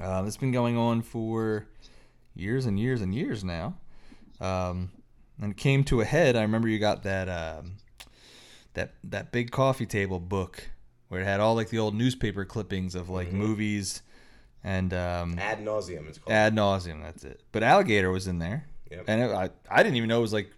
Uh, 0.00 0.24
it's 0.26 0.36
been 0.36 0.52
going 0.52 0.76
on 0.76 1.02
for 1.02 1.66
years 2.34 2.66
and 2.66 2.78
years 2.78 3.00
and 3.00 3.14
years 3.14 3.44
now. 3.44 3.76
Um, 4.40 4.90
and 5.40 5.52
it 5.52 5.56
came 5.56 5.84
to 5.84 6.00
a 6.00 6.04
head. 6.04 6.34
I 6.36 6.42
remember 6.42 6.68
you 6.68 6.78
got 6.78 7.04
that 7.04 7.28
um, 7.28 7.76
that 8.74 8.94
that 9.04 9.30
big 9.30 9.50
coffee 9.52 9.86
table 9.86 10.18
book 10.18 10.70
where 11.08 11.20
it 11.20 11.24
had 11.24 11.40
all 11.40 11.54
like 11.54 11.70
the 11.70 11.78
old 11.78 11.94
newspaper 11.94 12.44
clippings 12.44 12.94
of 12.94 13.08
like 13.08 13.32
movies 13.32 14.02
and 14.64 14.92
um, 14.92 15.38
Ad 15.38 15.64
nauseum, 15.64 16.08
it's 16.08 16.18
called. 16.18 16.32
ad 16.32 16.54
nauseum. 16.54 17.02
That's 17.02 17.24
it. 17.24 17.42
But 17.52 17.62
Alligator 17.62 18.10
was 18.10 18.26
in 18.26 18.38
there, 18.40 18.66
Yep. 18.90 19.04
and 19.06 19.22
it, 19.22 19.30
I 19.30 19.50
I 19.70 19.82
didn't 19.82 19.96
even 19.96 20.08
know 20.08 20.18
it 20.18 20.22
was 20.22 20.32
like 20.32 20.50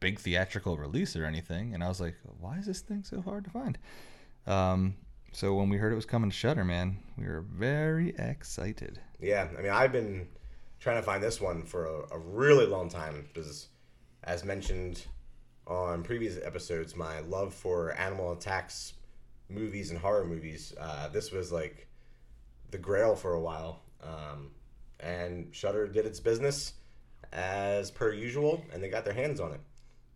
big 0.00 0.18
theatrical 0.18 0.76
release 0.76 1.16
or 1.16 1.24
anything. 1.24 1.74
And 1.74 1.82
I 1.82 1.88
was 1.88 2.00
like, 2.00 2.16
why 2.40 2.58
is 2.58 2.66
this 2.66 2.80
thing 2.80 3.02
so 3.04 3.20
hard 3.20 3.44
to 3.44 3.50
find? 3.50 3.78
Um, 4.46 4.96
so 5.32 5.54
when 5.54 5.68
we 5.68 5.76
heard 5.76 5.92
it 5.92 5.96
was 5.96 6.06
coming 6.06 6.30
to 6.30 6.36
Shudder, 6.36 6.64
man, 6.64 6.98
we 7.16 7.26
were 7.26 7.42
very 7.42 8.14
excited. 8.18 9.00
Yeah, 9.20 9.48
I 9.56 9.62
mean, 9.62 9.72
I've 9.72 9.92
been 9.92 10.28
trying 10.80 10.96
to 10.96 11.02
find 11.02 11.22
this 11.22 11.40
one 11.40 11.64
for 11.64 11.86
a, 11.86 12.16
a 12.16 12.18
really 12.18 12.66
long 12.66 12.88
time 12.88 13.28
because, 13.32 13.68
as 14.24 14.44
mentioned 14.44 15.06
on 15.66 16.02
previous 16.02 16.38
episodes, 16.42 16.96
my 16.96 17.20
love 17.20 17.52
for 17.52 17.92
animal 17.98 18.32
attacks 18.32 18.94
movies 19.50 19.90
and 19.90 19.98
horror 19.98 20.24
movies, 20.24 20.74
uh, 20.80 21.08
this 21.08 21.30
was 21.30 21.52
like 21.52 21.88
the 22.70 22.78
grail 22.78 23.14
for 23.14 23.34
a 23.34 23.40
while. 23.40 23.82
Um, 24.02 24.50
and 25.00 25.54
Shudder 25.54 25.86
did 25.88 26.06
its 26.06 26.20
business 26.20 26.74
as 27.32 27.90
per 27.90 28.12
usual, 28.12 28.64
and 28.72 28.82
they 28.82 28.88
got 28.88 29.04
their 29.04 29.14
hands 29.14 29.40
on 29.40 29.52
it. 29.52 29.60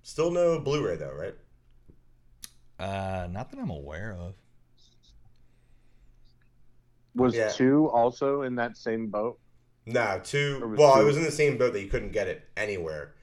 Still 0.02 0.30
no 0.30 0.58
Blu-ray 0.58 0.96
though, 0.96 1.12
right? 1.14 1.34
Uh, 2.78 3.28
not 3.30 3.50
that 3.50 3.60
I'm 3.60 3.70
aware 3.70 4.12
of. 4.18 4.34
Was 7.14 7.34
Yeah. 7.34 7.48
two 7.50 7.88
also 7.90 8.42
in 8.42 8.56
that 8.56 8.76
same 8.76 9.08
boat? 9.08 9.38
No, 9.86 10.20
two. 10.22 10.58
Or 10.62 10.68
was 10.68 10.78
Well, 10.78 11.00
it 11.00 11.04
was 11.04 11.16
in 11.16 11.24
the 11.24 11.30
same 11.30 11.58
boat 11.58 11.72
that 11.74 11.82
you 11.82 11.88
couldn't 11.88 12.12
get 12.12 12.28
it 12.28 12.48
anywhere, 12.56 13.14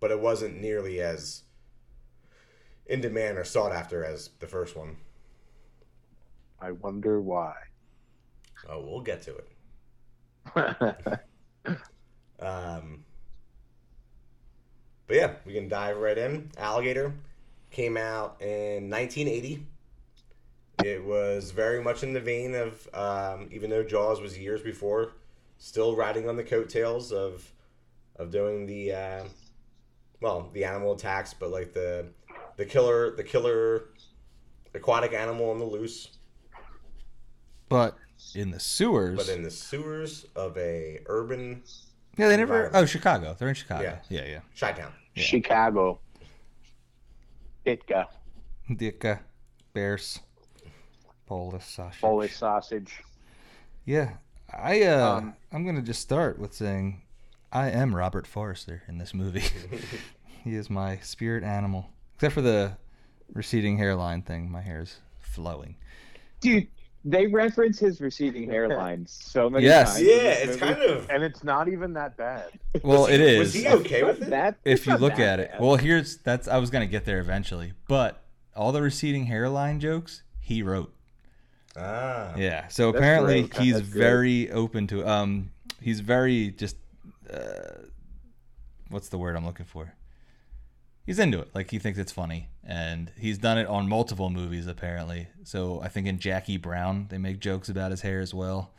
but 0.00 0.10
it 0.10 0.20
wasn't 0.20 0.60
nearly 0.60 1.00
as 1.00 1.42
in 2.86 3.00
demand 3.00 3.38
or 3.38 3.44
sought 3.44 3.72
after 3.72 4.04
as 4.04 4.30
the 4.40 4.46
first 4.46 4.76
one. 4.76 4.96
I 6.60 6.72
wonder 6.72 7.20
why. 7.20 7.54
Oh, 8.68 8.80
we'll 8.80 9.02
get 9.02 9.22
to 9.22 9.36
it. 9.36 11.20
Um, 12.40 13.04
but 15.06 15.16
yeah, 15.16 15.32
we 15.44 15.52
can 15.54 15.68
dive 15.68 15.96
right 15.98 16.16
in. 16.16 16.50
Alligator 16.56 17.14
came 17.70 17.96
out 17.96 18.36
in 18.40 18.88
1980. 18.90 19.66
It 20.84 21.04
was 21.04 21.50
very 21.50 21.82
much 21.82 22.02
in 22.02 22.12
the 22.12 22.20
vein 22.20 22.54
of, 22.54 22.88
um, 22.94 23.48
even 23.52 23.70
though 23.70 23.82
Jaws 23.84 24.20
was 24.20 24.36
years 24.38 24.62
before, 24.62 25.12
still 25.58 25.94
riding 25.96 26.28
on 26.28 26.36
the 26.36 26.44
coattails 26.44 27.12
of 27.12 27.50
of 28.16 28.30
doing 28.30 28.64
the, 28.66 28.92
uh, 28.92 29.24
well, 30.20 30.48
the 30.52 30.64
animal 30.64 30.92
attacks, 30.92 31.34
but 31.34 31.50
like 31.50 31.72
the 31.72 32.06
the 32.56 32.64
killer 32.64 33.14
the 33.16 33.24
killer 33.24 33.86
aquatic 34.74 35.12
animal 35.12 35.50
on 35.50 35.58
the 35.58 35.64
loose, 35.64 36.08
But 37.68 37.96
in 38.34 38.50
the 38.50 38.60
sewers, 38.60 39.16
but 39.16 39.28
in 39.28 39.42
the 39.42 39.50
sewers 39.50 40.26
of 40.36 40.56
a 40.58 41.00
urban 41.06 41.62
yeah, 42.16 42.28
they 42.28 42.36
never. 42.36 42.70
Oh, 42.74 42.86
Chicago. 42.86 43.34
They're 43.38 43.48
in 43.48 43.54
Chicago. 43.54 43.82
Yeah. 43.82 43.98
Yeah, 44.08 44.30
yeah. 44.30 44.40
Chi-town. 44.58 44.92
Chicago. 45.16 46.00
Ditka. 47.66 48.06
Dicka, 48.70 49.20
Bears, 49.72 50.20
Polish 51.26 51.64
sausage. 51.64 52.00
Polish 52.00 52.36
sausage. 52.36 53.02
Yeah, 53.84 54.14
I 54.52 54.82
uh, 54.82 55.16
Um, 55.16 55.34
I'm 55.52 55.64
gonna 55.66 55.82
just 55.82 56.00
start 56.00 56.38
with 56.38 56.54
saying 56.54 57.02
I 57.52 57.70
am 57.70 57.94
Robert 57.94 58.26
Forster 58.26 58.82
in 58.88 58.98
this 58.98 59.14
movie. 59.14 59.44
he 60.44 60.54
is 60.54 60.70
my 60.70 60.98
spirit 60.98 61.44
animal, 61.44 61.90
except 62.14 62.34
for 62.34 62.40
the 62.40 62.76
receding 63.32 63.76
hairline 63.76 64.22
thing. 64.22 64.50
My 64.50 64.60
hair 64.62 64.80
is 64.80 64.96
flowing. 65.20 65.76
Dude, 66.40 66.68
they 67.04 67.26
reference 67.26 67.78
his 67.78 68.00
receding 68.00 68.48
hairline 68.48 69.04
so 69.06 69.50
many 69.50 69.66
Yes. 69.66 69.94
times. 69.94 70.06
Yeah, 70.06 70.14
it's 70.14 70.60
movie. 70.60 70.74
kind 70.74 70.82
of. 70.90 71.10
And 71.10 71.22
it's 71.22 71.44
not 71.44 71.68
even 71.68 71.92
that 71.94 72.16
bad. 72.16 72.46
Well, 72.82 73.06
it 73.06 73.20
is. 73.20 73.38
Was 73.38 73.54
he 73.54 73.68
okay 73.68 74.02
with 74.04 74.22
it? 74.22 74.30
That, 74.30 74.56
if 74.64 74.86
you 74.86 74.96
look 74.96 75.18
at 75.18 75.38
it, 75.40 75.50
bad. 75.52 75.60
well, 75.60 75.76
here's 75.76 76.16
that's 76.18 76.48
I 76.48 76.56
was 76.58 76.70
gonna 76.70 76.86
get 76.86 77.04
there 77.04 77.18
eventually, 77.20 77.72
but 77.88 78.22
all 78.56 78.72
the 78.72 78.80
receding 78.82 79.26
hairline 79.26 79.80
jokes 79.80 80.22
he 80.40 80.62
wrote. 80.62 80.94
Ah. 81.76 82.34
Yeah. 82.36 82.68
So 82.68 82.92
That's 82.92 82.98
apparently 83.00 83.42
great. 83.42 83.62
he's 83.62 83.74
That's 83.74 83.88
great. 83.90 84.00
very 84.00 84.50
open 84.52 84.86
to 84.88 85.06
um 85.08 85.50
he's 85.82 86.00
very 86.00 86.50
just 86.52 86.76
uh 87.30 87.82
what's 88.90 89.08
the 89.08 89.18
word 89.18 89.36
I'm 89.36 89.44
looking 89.44 89.66
for? 89.66 89.92
He's 91.04 91.18
into 91.18 91.40
it. 91.40 91.48
Like 91.54 91.70
he 91.70 91.78
thinks 91.78 91.98
it's 91.98 92.12
funny 92.12 92.48
and 92.66 93.10
he's 93.18 93.38
done 93.38 93.58
it 93.58 93.66
on 93.66 93.88
multiple 93.88 94.30
movies 94.30 94.66
apparently. 94.66 95.28
So 95.44 95.80
I 95.82 95.88
think 95.88 96.06
in 96.06 96.18
Jackie 96.18 96.56
Brown 96.56 97.06
they 97.10 97.18
make 97.18 97.40
jokes 97.40 97.68
about 97.68 97.90
his 97.90 98.00
hair 98.00 98.20
as 98.20 98.32
well. 98.34 98.70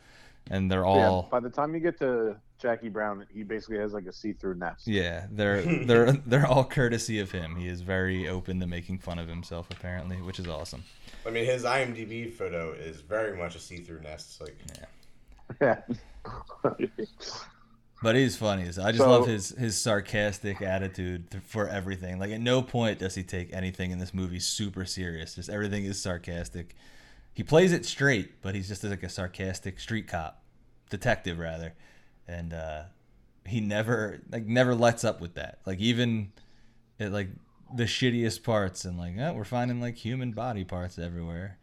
And 0.50 0.70
they're 0.70 0.80
Yeah, 0.80 1.08
all 1.08 1.28
by 1.30 1.40
the 1.40 1.50
time 1.50 1.74
you 1.74 1.80
get 1.80 1.98
to 1.98 2.36
Jackie 2.58 2.88
Brown, 2.88 3.26
he 3.32 3.42
basically 3.42 3.78
has 3.78 3.92
like 3.92 4.06
a 4.06 4.12
see-through 4.12 4.54
nest. 4.54 4.86
yeah, 4.86 5.26
they're 5.30 5.62
they're 5.84 6.12
they're 6.12 6.46
all 6.46 6.64
courtesy 6.64 7.18
of 7.20 7.30
him. 7.32 7.56
He 7.56 7.68
is 7.68 7.80
very 7.80 8.28
open 8.28 8.60
to 8.60 8.66
making 8.66 8.98
fun 8.98 9.18
of 9.18 9.28
himself 9.28 9.66
apparently, 9.70 10.16
which 10.22 10.38
is 10.38 10.46
awesome. 10.48 10.84
I 11.26 11.30
mean, 11.30 11.44
his 11.44 11.64
IMDb 11.64 12.32
photo 12.32 12.72
is 12.72 13.00
very 13.00 13.36
much 13.36 13.56
a 13.56 13.58
see-through 13.58 14.00
nest. 14.02 14.40
Like, 14.40 14.56
Yeah. 15.60 15.76
But 18.02 18.14
he's 18.14 18.36
funny. 18.36 18.62
I 18.64 18.66
just 18.66 18.98
So- 18.98 19.10
love 19.10 19.26
his 19.26 19.50
his 19.50 19.76
sarcastic 19.80 20.60
attitude 20.60 21.40
for 21.46 21.68
everything. 21.68 22.18
Like 22.18 22.30
at 22.30 22.40
no 22.40 22.62
point 22.62 22.98
does 22.98 23.14
he 23.14 23.22
take 23.22 23.52
anything 23.52 23.90
in 23.90 23.98
this 23.98 24.12
movie 24.12 24.38
super 24.40 24.84
serious. 24.84 25.34
Just 25.34 25.48
everything 25.48 25.84
is 25.84 26.00
sarcastic. 26.00 26.74
He 27.32 27.42
plays 27.42 27.72
it 27.72 27.84
straight, 27.86 28.42
but 28.42 28.54
he's 28.54 28.68
just 28.68 28.84
like 28.84 29.02
a 29.02 29.08
sarcastic 29.08 29.78
street 29.80 30.08
cop, 30.08 30.42
detective 30.90 31.38
rather, 31.38 31.74
and 32.28 32.52
uh, 32.52 32.82
he 33.46 33.60
never 33.60 34.20
like 34.30 34.46
never 34.46 34.74
lets 34.74 35.02
up 35.04 35.20
with 35.20 35.34
that. 35.34 35.58
Like 35.66 35.78
even 35.80 36.32
at 37.00 37.12
like 37.12 37.28
the 37.74 37.84
shittiest 37.84 38.42
parts, 38.42 38.84
and 38.84 38.98
like 38.98 39.14
oh, 39.18 39.32
we're 39.32 39.44
finding 39.44 39.80
like 39.80 39.96
human 39.96 40.32
body 40.32 40.64
parts 40.64 40.98
everywhere, 40.98 41.58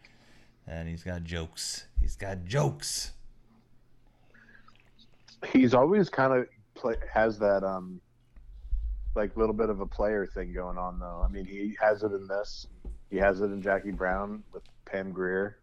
and 0.68 0.90
he's 0.90 1.04
got 1.04 1.24
jokes. 1.24 1.86
He's 2.02 2.16
got 2.16 2.46
jokes. 2.46 3.12
He's 5.52 5.74
always 5.74 6.10
kind 6.10 6.34
of 6.34 6.48
play, 6.76 6.96
has 7.12 7.38
that 7.40 7.64
um 7.64 8.00
like 9.16 9.36
little 9.38 9.54
bit 9.54 9.70
of 9.70 9.80
a 9.80 9.86
player 9.86 10.26
thing 10.26 10.54
going 10.54 10.78
on 10.78 11.00
though. 11.00 11.24
I 11.24 11.32
mean, 11.32 11.46
he 11.46 11.76
has 11.82 12.04
it 12.04 12.12
in 12.14 12.28
this. 12.28 12.68
He 13.12 13.18
has 13.18 13.42
it 13.42 13.46
in 13.46 13.62
Jackie 13.62 13.92
Brown 13.92 14.44
with 14.54 14.64
Pam 14.86 15.12
Grier. 15.12 15.58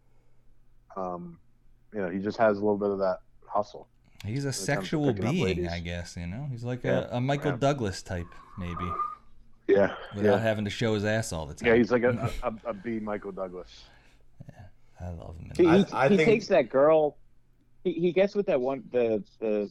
Um, 0.96 1.38
you 1.92 2.00
know, 2.00 2.08
he 2.10 2.18
just 2.18 2.38
has 2.38 2.58
a 2.58 2.60
little 2.60 2.78
bit 2.78 2.90
of 2.90 2.98
that 2.98 3.18
hustle. 3.46 3.88
He's 4.24 4.44
a 4.44 4.52
sexual 4.52 5.12
being. 5.12 5.66
I 5.68 5.80
guess. 5.80 6.16
You 6.16 6.26
know, 6.26 6.46
he's 6.50 6.62
like 6.62 6.84
Yeah, 6.84 7.06
a, 7.10 7.16
a 7.16 7.20
Michael 7.20 7.52
yeah. 7.52 7.56
Douglas 7.58 8.02
type, 8.02 8.26
maybe, 8.58 8.88
Yeah, 9.66 9.94
without 10.14 10.36
yeah, 10.36 10.38
having 10.38 10.64
to 10.64 10.70
show 10.70 10.94
his 10.94 11.04
ass 11.04 11.32
all 11.32 11.46
the 11.46 11.54
time. 11.54 11.68
yeah. 11.68 11.74
He's 11.76 11.90
like 11.90 12.02
a, 12.04 12.30
a, 12.42 12.52
a 12.66 12.74
B 12.74 13.00
Michael 13.00 13.32
Douglas. 13.32 13.84
Yeah, 14.48 15.06
I 15.06 15.10
love 15.10 15.36
him. 15.38 15.50
He, 15.56 15.66
I- 15.66 15.78
he, 15.78 15.84
I 15.92 16.08
he 16.08 16.16
think- 16.16 16.26
takes 16.28 16.46
that 16.48 16.68
girl. 16.68 17.16
He, 17.84 17.92
he 17.92 18.12
gets 18.12 18.34
with 18.34 18.46
that 18.46 18.60
one 18.60 18.84
the 18.92 19.22
the 19.38 19.70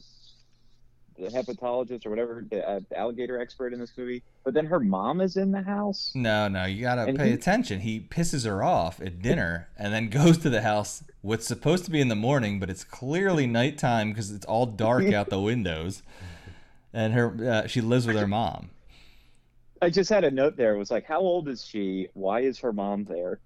the 1.18 1.28
hepatologist 1.28 2.06
or 2.06 2.10
whatever 2.10 2.44
the, 2.50 2.66
uh, 2.66 2.80
the 2.88 2.98
alligator 2.98 3.38
expert 3.38 3.74
in 3.74 3.78
this 3.78 3.92
movie. 3.98 4.22
But 4.42 4.54
then 4.54 4.64
her 4.64 4.80
mom 4.80 5.20
is 5.20 5.36
in 5.36 5.52
the 5.52 5.60
house. 5.60 6.12
No, 6.14 6.48
no, 6.48 6.64
you 6.64 6.80
gotta 6.80 7.02
And 7.02 7.18
pay 7.18 7.28
he- 7.28 7.34
attention. 7.34 7.80
He 7.80 8.00
pisses 8.00 8.46
her 8.46 8.62
off 8.62 9.00
at 9.02 9.20
dinner 9.20 9.68
and 9.76 9.92
then 9.92 10.08
goes 10.10 10.38
to 10.38 10.50
the 10.50 10.62
house. 10.62 11.04
What's 11.20 11.46
supposed 11.46 11.84
to 11.84 11.90
be 11.90 12.00
in 12.00 12.08
the 12.08 12.14
morning, 12.16 12.58
but 12.58 12.70
it's 12.70 12.84
clearly 12.84 13.46
nighttime 13.46 14.08
because 14.10 14.30
it's 14.30 14.46
all 14.46 14.64
dark 14.64 15.04
out 15.12 15.28
the 15.28 15.40
windows. 15.40 16.02
And 16.94 17.12
her, 17.12 17.36
uh, 17.64 17.66
she 17.66 17.82
lives 17.82 18.06
with 18.06 18.16
her 18.16 18.26
mom. 18.26 18.70
I 19.82 19.90
just 19.90 20.08
had 20.10 20.24
a 20.24 20.30
note 20.30 20.56
there. 20.56 20.74
It 20.74 20.78
was 20.78 20.90
like, 20.90 21.04
how 21.04 21.20
old 21.20 21.48
is 21.48 21.64
she? 21.64 22.08
Why 22.14 22.40
is 22.40 22.58
her 22.60 22.72
mom 22.72 23.04
there? 23.04 23.40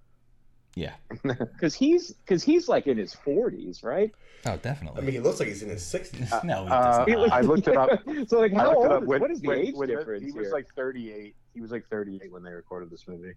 Yeah. 0.76 0.92
Because 1.22 1.74
he's 1.74 2.12
because 2.12 2.42
he's 2.42 2.68
like 2.68 2.86
in 2.86 2.96
his 2.98 3.14
forties, 3.14 3.82
right? 3.82 4.10
Oh, 4.46 4.56
definitely. 4.58 5.00
I 5.00 5.04
mean, 5.04 5.14
he 5.14 5.20
looks 5.20 5.38
like 5.40 5.48
he's 5.48 5.62
in 5.62 5.70
his 5.70 5.82
60s. 5.82 6.44
no, 6.44 6.64
he 6.64 6.70
Uh, 6.70 7.04
doesn't. 7.06 7.32
I 7.32 7.40
looked 7.40 7.66
it 7.68 7.76
up. 7.76 7.90
so 8.28 8.40
like, 8.40 8.52
how 8.52 8.74
old? 8.74 9.02
Is, 9.02 9.08
when- 9.08 9.20
what 9.20 9.30
is 9.30 9.40
the 9.40 9.48
when- 9.48 9.58
age 9.58 9.74
when 9.74 9.88
difference 9.88 10.24
He 10.24 10.32
was 10.32 10.46
here? 10.46 10.52
like 10.52 10.66
38. 10.74 11.34
he 11.54 11.60
was 11.60 11.70
like 11.70 11.86
38 11.88 12.30
when 12.32 12.42
they 12.42 12.50
recorded 12.52 12.90
this 12.90 13.06
movie. 13.08 13.32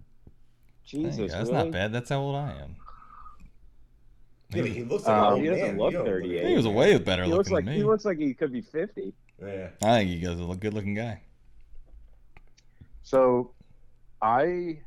Jesus, 0.86 1.32
that's 1.32 1.50
really? 1.50 1.64
not 1.66 1.72
bad. 1.72 1.94
That's 1.94 2.10
how 2.10 2.20
old 2.20 2.36
I 2.36 2.52
am. 2.62 2.76
Yeah, 4.50 4.64
he 4.64 4.84
looks 4.84 5.06
like 5.06 5.18
Um, 5.18 5.42
he 5.42 5.48
doesn't 5.48 5.62
man. 5.68 5.78
look 5.78 5.92
You 5.92 5.98
don't 6.00 6.06
38. 6.08 6.48
He 6.48 6.56
was 6.56 6.66
a 6.66 6.70
way 6.70 6.98
better 6.98 7.24
He 7.26 7.30
looks 7.30 7.50
looking 7.50 7.56
like 7.56 7.66
than 7.66 7.74
he 7.76 7.84
looks 7.84 8.06
like 8.06 8.18
he 8.18 8.34
could 8.34 8.52
be 8.54 8.62
fifty. 8.62 9.14
Yeah. 9.42 9.70
I 9.84 10.00
think 10.00 10.10
he 10.10 10.20
goes 10.22 10.40
a 10.40 10.56
good 10.56 10.74
looking 10.74 10.94
guy. 10.96 11.22
So, 13.04 13.52
I 14.22 14.80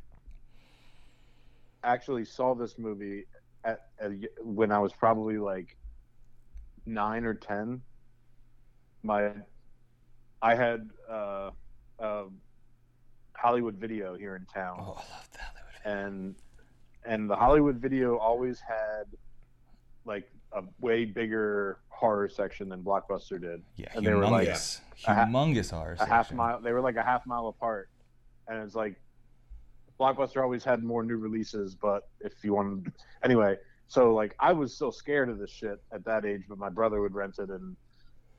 actually 1.83 2.25
saw 2.25 2.53
this 2.55 2.77
movie 2.77 3.25
at, 3.63 3.81
at 3.99 4.11
when 4.43 4.71
I 4.71 4.79
was 4.79 4.93
probably 4.93 5.37
like 5.37 5.75
nine 6.85 7.25
or 7.25 7.33
ten. 7.33 7.81
My, 9.03 9.31
I 10.41 10.55
had 10.55 10.89
uh, 11.09 11.51
uh, 11.99 12.23
Hollywood 13.35 13.75
Video 13.75 14.15
here 14.15 14.35
in 14.35 14.45
town, 14.45 14.77
Oh, 14.79 14.83
I 14.83 15.15
love 15.15 15.29
that. 15.33 15.91
and 15.91 16.35
and 17.03 17.27
the 17.27 17.35
Hollywood 17.35 17.77
Video 17.77 18.17
always 18.17 18.59
had 18.59 19.05
like 20.05 20.29
a 20.53 20.61
way 20.79 21.05
bigger 21.05 21.79
horror 21.89 22.29
section 22.29 22.69
than 22.69 22.83
Blockbuster 22.83 23.41
did. 23.41 23.63
Yeah, 23.75 23.87
And 23.95 24.05
they 24.05 24.13
were 24.13 24.27
like 24.27 24.47
humongous, 24.49 24.79
a 25.07 25.13
humongous 25.15 25.71
horror. 25.71 25.97
a 25.99 26.05
half 26.05 26.31
mile. 26.31 26.61
They 26.61 26.73
were 26.73 26.81
like 26.81 26.95
a 26.97 27.03
half 27.03 27.25
mile 27.25 27.47
apart, 27.47 27.89
and 28.47 28.61
it's 28.61 28.75
like 28.75 29.01
Blockbuster 30.01 30.41
always 30.41 30.63
had 30.63 30.83
more 30.83 31.03
new 31.03 31.17
releases. 31.17 31.75
But 31.75 32.09
if 32.21 32.33
you 32.43 32.53
wanted, 32.53 32.91
anyway, 33.23 33.57
so 33.87 34.13
like 34.13 34.35
I 34.39 34.51
was 34.51 34.73
still 34.73 34.91
scared 34.91 35.29
of 35.29 35.37
this 35.37 35.51
shit 35.51 35.79
at 35.93 36.03
that 36.05 36.25
age, 36.25 36.43
but 36.49 36.57
my 36.57 36.69
brother 36.69 37.01
would 37.01 37.13
rent 37.13 37.35
it, 37.37 37.49
and 37.49 37.75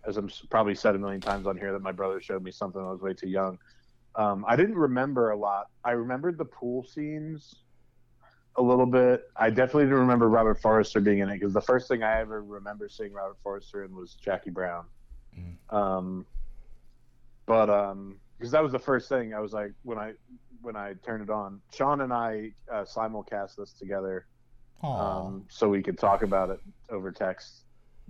as 0.07 0.17
I'm 0.17 0.29
probably 0.51 0.75
said 0.75 0.97
a 0.97 0.99
million 0.99 1.21
times 1.21 1.47
on 1.47 1.57
here, 1.57 1.73
that 1.73 1.83
my 1.83 1.93
brother 1.93 2.21
showed 2.21 2.43
me 2.43 2.51
something 2.51 2.81
I 2.81 2.91
was 2.91 3.01
way 3.01 3.15
too 3.15 3.29
young. 3.29 3.59
Um, 4.17 4.45
I 4.49 4.57
didn't 4.57 4.75
remember 4.75 5.31
a 5.31 5.37
lot. 5.37 5.69
I 5.85 5.93
remembered 5.93 6.37
the 6.37 6.45
pool 6.45 6.85
scenes 6.85 7.55
a 8.57 8.63
little 8.63 8.87
bit. 8.87 9.31
I 9.37 9.49
definitely 9.49 9.85
didn't 9.85 10.01
remember 10.01 10.29
Robert 10.29 10.61
Forster 10.61 11.01
being 11.01 11.21
in 11.21 11.31
it 11.31 11.39
because 11.39 11.55
the 11.55 11.63
first 11.63 11.89
thing 11.89 12.03
I 12.03 12.21
ever 12.21 12.43
remember 12.43 12.89
seeing 12.89 13.13
Robert 13.13 13.39
Forster 13.43 13.85
in 13.85 13.95
was 13.95 14.15
Jackie 14.15 14.51
Brown. 14.51 14.85
Mm. 15.39 15.75
Um, 15.75 16.27
but 17.47 17.71
um, 17.71 18.19
because 18.39 18.51
that 18.51 18.63
was 18.63 18.73
the 18.73 18.79
first 18.79 19.09
thing 19.09 19.33
I 19.33 19.41
was 19.41 19.53
like 19.53 19.73
when 19.83 19.99
I 19.99 20.13
when 20.63 20.77
I 20.77 20.95
turned 21.05 21.23
it 21.23 21.31
on. 21.31 21.61
Sean 21.73 22.01
and 22.01 22.13
I 22.13 22.53
uh, 22.71 22.85
simulcast 22.85 23.57
this 23.57 23.73
together 23.73 24.27
um, 24.83 25.45
so 25.49 25.69
we 25.69 25.83
could 25.83 25.99
talk 25.99 26.23
about 26.23 26.51
it 26.51 26.61
over 26.91 27.13
text. 27.13 27.65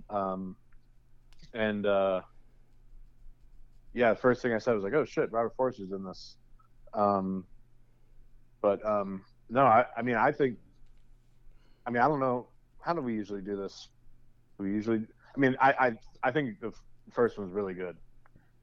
Um, 0.09 0.55
and 1.53 1.85
uh, 1.85 2.21
yeah, 3.93 4.09
the 4.13 4.19
first 4.19 4.41
thing 4.41 4.53
I 4.53 4.57
said 4.57 4.73
was 4.73 4.83
like, 4.83 4.93
"Oh 4.93 5.05
shit, 5.05 5.31
Robert 5.31 5.55
Forster's 5.55 5.91
in 5.91 6.03
this." 6.03 6.37
Um, 6.93 7.45
but 8.61 8.83
um, 8.85 9.23
no, 9.49 9.65
I, 9.65 9.85
I 9.95 10.01
mean, 10.01 10.15
I 10.15 10.31
think, 10.31 10.57
I 11.85 11.89
mean, 11.91 12.01
I 12.01 12.07
don't 12.07 12.19
know, 12.19 12.47
how 12.79 12.93
do 12.93 13.01
we 13.01 13.13
usually 13.13 13.41
do 13.41 13.55
this? 13.55 13.89
We 14.57 14.71
usually, 14.71 15.05
I 15.35 15.39
mean, 15.39 15.55
I, 15.59 15.71
I, 15.71 15.91
I 16.23 16.31
think 16.31 16.59
the 16.59 16.67
f- 16.67 16.81
first 17.11 17.37
one's 17.37 17.51
really 17.51 17.73
good. 17.73 17.97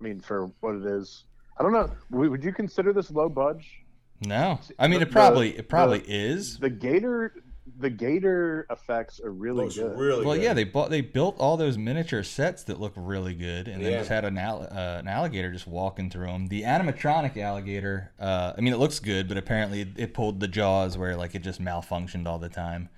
I 0.00 0.02
mean, 0.02 0.20
for 0.20 0.46
what 0.60 0.76
it 0.76 0.86
is, 0.86 1.24
I 1.60 1.62
don't 1.62 1.72
know. 1.72 1.90
Would 2.10 2.30
would 2.30 2.42
you 2.44 2.52
consider 2.54 2.92
this 2.94 3.10
low 3.10 3.28
budge? 3.28 3.82
no, 4.26 4.58
I 4.78 4.88
mean 4.88 5.00
the- 5.00 5.06
it 5.06 5.12
probably 5.12 5.52
the- 5.52 5.58
it 5.58 5.68
probably 5.68 6.02
is. 6.06 6.58
The 6.58 6.70
gator, 6.70 7.34
the 7.78 7.90
gator 7.90 8.66
effects 8.70 9.20
are 9.20 9.30
really 9.30 9.64
Looks 9.64 9.76
good. 9.76 9.98
really 9.98 10.24
Well, 10.24 10.34
good. 10.36 10.42
yeah, 10.42 10.54
they 10.54 10.64
bought 10.64 10.88
they 10.90 11.02
built 11.02 11.36
all 11.38 11.58
those 11.58 11.76
miniature 11.76 12.22
sets 12.22 12.64
that 12.64 12.80
look 12.80 12.94
really 12.96 13.34
good, 13.34 13.68
and 13.68 13.84
then 13.84 13.92
just 13.92 14.08
had 14.08 14.24
an, 14.24 14.38
al- 14.38 14.62
uh, 14.70 14.98
an 15.00 15.06
alligator 15.08 15.52
just 15.52 15.66
walking 15.66 16.08
through 16.10 16.26
them. 16.28 16.46
The 16.48 16.62
animatronic 16.62 17.36
alligator, 17.36 18.12
uh, 18.18 18.54
I 18.56 18.60
mean, 18.62 18.72
it 18.72 18.78
looks 18.78 18.98
good, 18.98 19.28
but 19.28 19.36
apparently 19.36 19.82
it, 19.82 19.88
it 19.96 20.14
pulled 20.14 20.40
the 20.40 20.48
jaws 20.48 20.96
where 20.96 21.14
like 21.16 21.34
it 21.34 21.42
just 21.42 21.60
malfunctioned 21.62 22.26
all 22.26 22.38
the 22.38 22.48
time. 22.48 22.88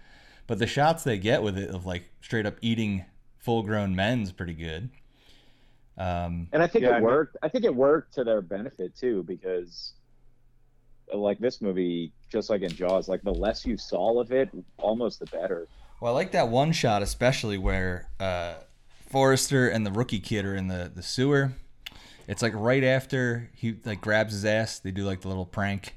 But 0.47 0.59
the 0.61 0.67
shots 0.69 1.03
they 1.05 1.19
get 1.19 1.43
with 1.43 1.59
it 1.59 1.71
of 1.71 1.85
like 1.85 2.05
straight 2.21 2.47
up 2.47 2.57
eating 2.61 3.05
full 3.39 3.63
grown 3.65 3.95
men's 3.97 4.31
pretty 4.33 4.55
good. 4.55 4.91
Um, 6.03 6.48
And 6.53 6.62
I 6.62 6.66
think 6.66 6.84
Yeah, 6.84 6.96
it 6.96 7.03
worked. 7.03 7.36
I 7.42 7.48
think 7.48 7.64
it 7.64 7.74
worked 7.74 8.14
to 8.14 8.24
their 8.24 8.40
benefit 8.42 8.96
too, 8.96 9.22
because 9.22 9.92
like 11.14 11.38
this 11.38 11.61
movie, 11.61 12.12
just 12.30 12.50
like 12.50 12.62
in 12.62 12.70
Jaws, 12.70 13.09
like 13.09 13.22
the 13.22 13.34
less 13.34 13.64
you 13.66 13.76
saw 13.76 14.18
of 14.20 14.32
it, 14.32 14.48
almost 14.78 15.20
the 15.20 15.26
better. 15.26 15.68
Well, 16.00 16.12
I 16.12 16.14
like 16.16 16.32
that 16.32 16.48
one 16.48 16.72
shot 16.72 17.03
especially 17.03 17.59
where 17.59 18.09
uh, 18.18 18.55
Forster 19.11 19.68
and 19.68 19.86
the 19.86 19.92
rookie 19.92 20.20
kid 20.20 20.44
are 20.44 20.57
in 20.57 20.66
the, 20.68 20.90
the 20.92 21.03
sewer. 21.03 21.53
It's 22.26 22.40
like 22.42 22.55
right 22.57 22.82
after 22.82 23.50
he 23.55 23.76
like 23.84 24.00
grabs 24.00 24.32
his 24.32 24.44
ass. 24.44 24.78
They 24.78 24.90
do 24.90 25.05
like 25.05 25.20
the 25.20 25.28
little 25.28 25.46
prank. 25.46 25.94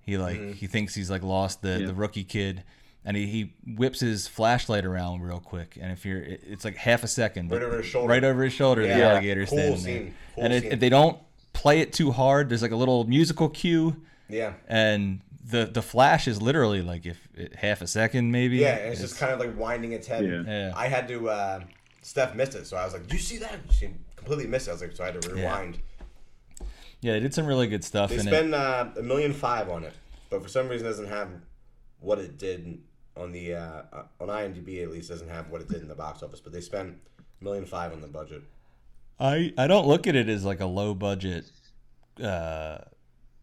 He 0.00 0.18
like 0.18 0.38
Mm-hmm. 0.38 0.52
he 0.54 0.66
thinks 0.66 0.94
he's 0.94 1.10
like 1.10 1.22
lost 1.22 1.62
the, 1.62 1.80
Yeah. 1.80 1.86
the 1.86 1.94
rookie 1.94 2.24
kid, 2.24 2.64
and 3.04 3.16
he, 3.16 3.26
he 3.26 3.52
whips 3.76 4.00
his 4.00 4.28
flashlight 4.28 4.84
around 4.84 5.22
real 5.22 5.40
quick. 5.40 5.76
And 5.80 5.90
if 5.92 6.04
you're, 6.06 6.22
it- 6.22 6.42
it's 6.46 6.64
like 6.64 6.76
half 6.76 7.02
a 7.04 7.08
second, 7.08 7.50
Right 7.50 7.62
over 7.62 7.78
his 7.78 7.86
shoulder. 7.86 8.08
right 8.08 8.22
over 8.24 8.42
his 8.44 8.52
shoulder, 8.52 8.82
the 8.82 8.88
Yeah. 8.88 9.08
alligator's 9.12 9.48
Cool 9.50 9.58
standing 9.58 9.78
scene. 9.80 10.04
there. 10.04 10.12
Cool 10.34 10.44
and 10.44 10.52
if, 10.54 10.62
scene. 10.62 10.72
if 10.72 10.80
they 10.80 10.88
don't 10.88 11.18
play 11.52 11.80
it 11.80 11.92
too 11.92 12.12
hard, 12.12 12.48
there's 12.48 12.62
like 12.62 12.70
a 12.72 12.76
little 12.76 13.04
musical 13.04 13.48
cue 13.48 13.96
Yeah. 14.28 14.52
and 14.68 15.20
the 15.44 15.66
the 15.66 15.82
flash 15.82 16.28
is 16.28 16.40
literally 16.40 16.82
like 16.82 17.04
if 17.04 17.18
half 17.56 17.82
a 17.82 17.86
second 17.88 18.30
maybe. 18.30 18.58
Yeah, 18.58 18.76
and 18.76 18.92
it's, 18.92 19.00
just 19.00 19.18
kind 19.18 19.32
of 19.32 19.40
like 19.40 19.58
winding 19.58 19.92
its 19.92 20.06
head. 20.06 20.24
Yeah. 20.24 20.42
Yeah. 20.46 20.72
I 20.76 20.86
had 20.86 21.08
to. 21.08 21.28
Uh, 21.28 21.60
Steph 22.00 22.34
missed 22.36 22.54
it, 22.54 22.66
so 22.66 22.76
I 22.76 22.84
was 22.84 22.92
like, 22.94 23.06
"Do 23.08 23.16
you 23.16 23.22
see 23.22 23.38
that?" 23.38 23.58
She 23.72 23.88
completely 24.16 24.46
missed 24.46 24.68
it. 24.68 24.70
I 24.70 24.74
was 24.74 24.82
like, 24.82 24.94
so 24.96 25.02
I 25.02 25.10
had 25.10 25.20
to 25.22 25.34
rewind. 25.34 25.78
yeah, 27.00 27.12
they 27.14 27.20
did 27.20 27.34
some 27.34 27.46
really 27.46 27.66
good 27.66 27.84
stuff 27.84 28.10
They 28.10 28.18
spent 28.18 28.54
uh, 28.54 28.86
a 28.96 29.02
million 29.02 29.32
five 29.32 29.68
on 29.68 29.82
it, 29.84 29.92
but 30.30 30.42
for 30.42 30.48
some 30.48 30.68
reason 30.68 30.86
it 30.86 30.90
doesn't 30.90 31.08
have 31.08 31.28
what 32.00 32.18
it 32.18 32.38
did 32.38 32.78
on 33.16 33.32
the 33.32 33.54
uh, 33.54 33.82
uh, 33.92 34.02
on 34.20 34.28
IMDb 34.28 34.82
at 34.82 34.90
least 34.90 35.08
doesn't 35.10 35.28
have 35.28 35.50
what 35.50 35.60
it 35.60 35.68
did 35.68 35.82
in 35.82 35.88
the 35.88 35.94
box 35.94 36.22
office. 36.22 36.40
But 36.40 36.52
they 36.52 36.60
spent 36.60 36.96
a 37.40 37.44
million 37.44 37.66
five 37.66 37.92
on 37.92 38.00
the 38.00 38.06
budget. 38.08 38.42
I 39.20 39.52
I 39.58 39.66
don't 39.66 39.86
look 39.86 40.06
at 40.06 40.16
it 40.16 40.28
as 40.28 40.44
like 40.44 40.60
a 40.60 40.66
low 40.66 40.94
budget 40.94 41.44
uh, 42.22 42.78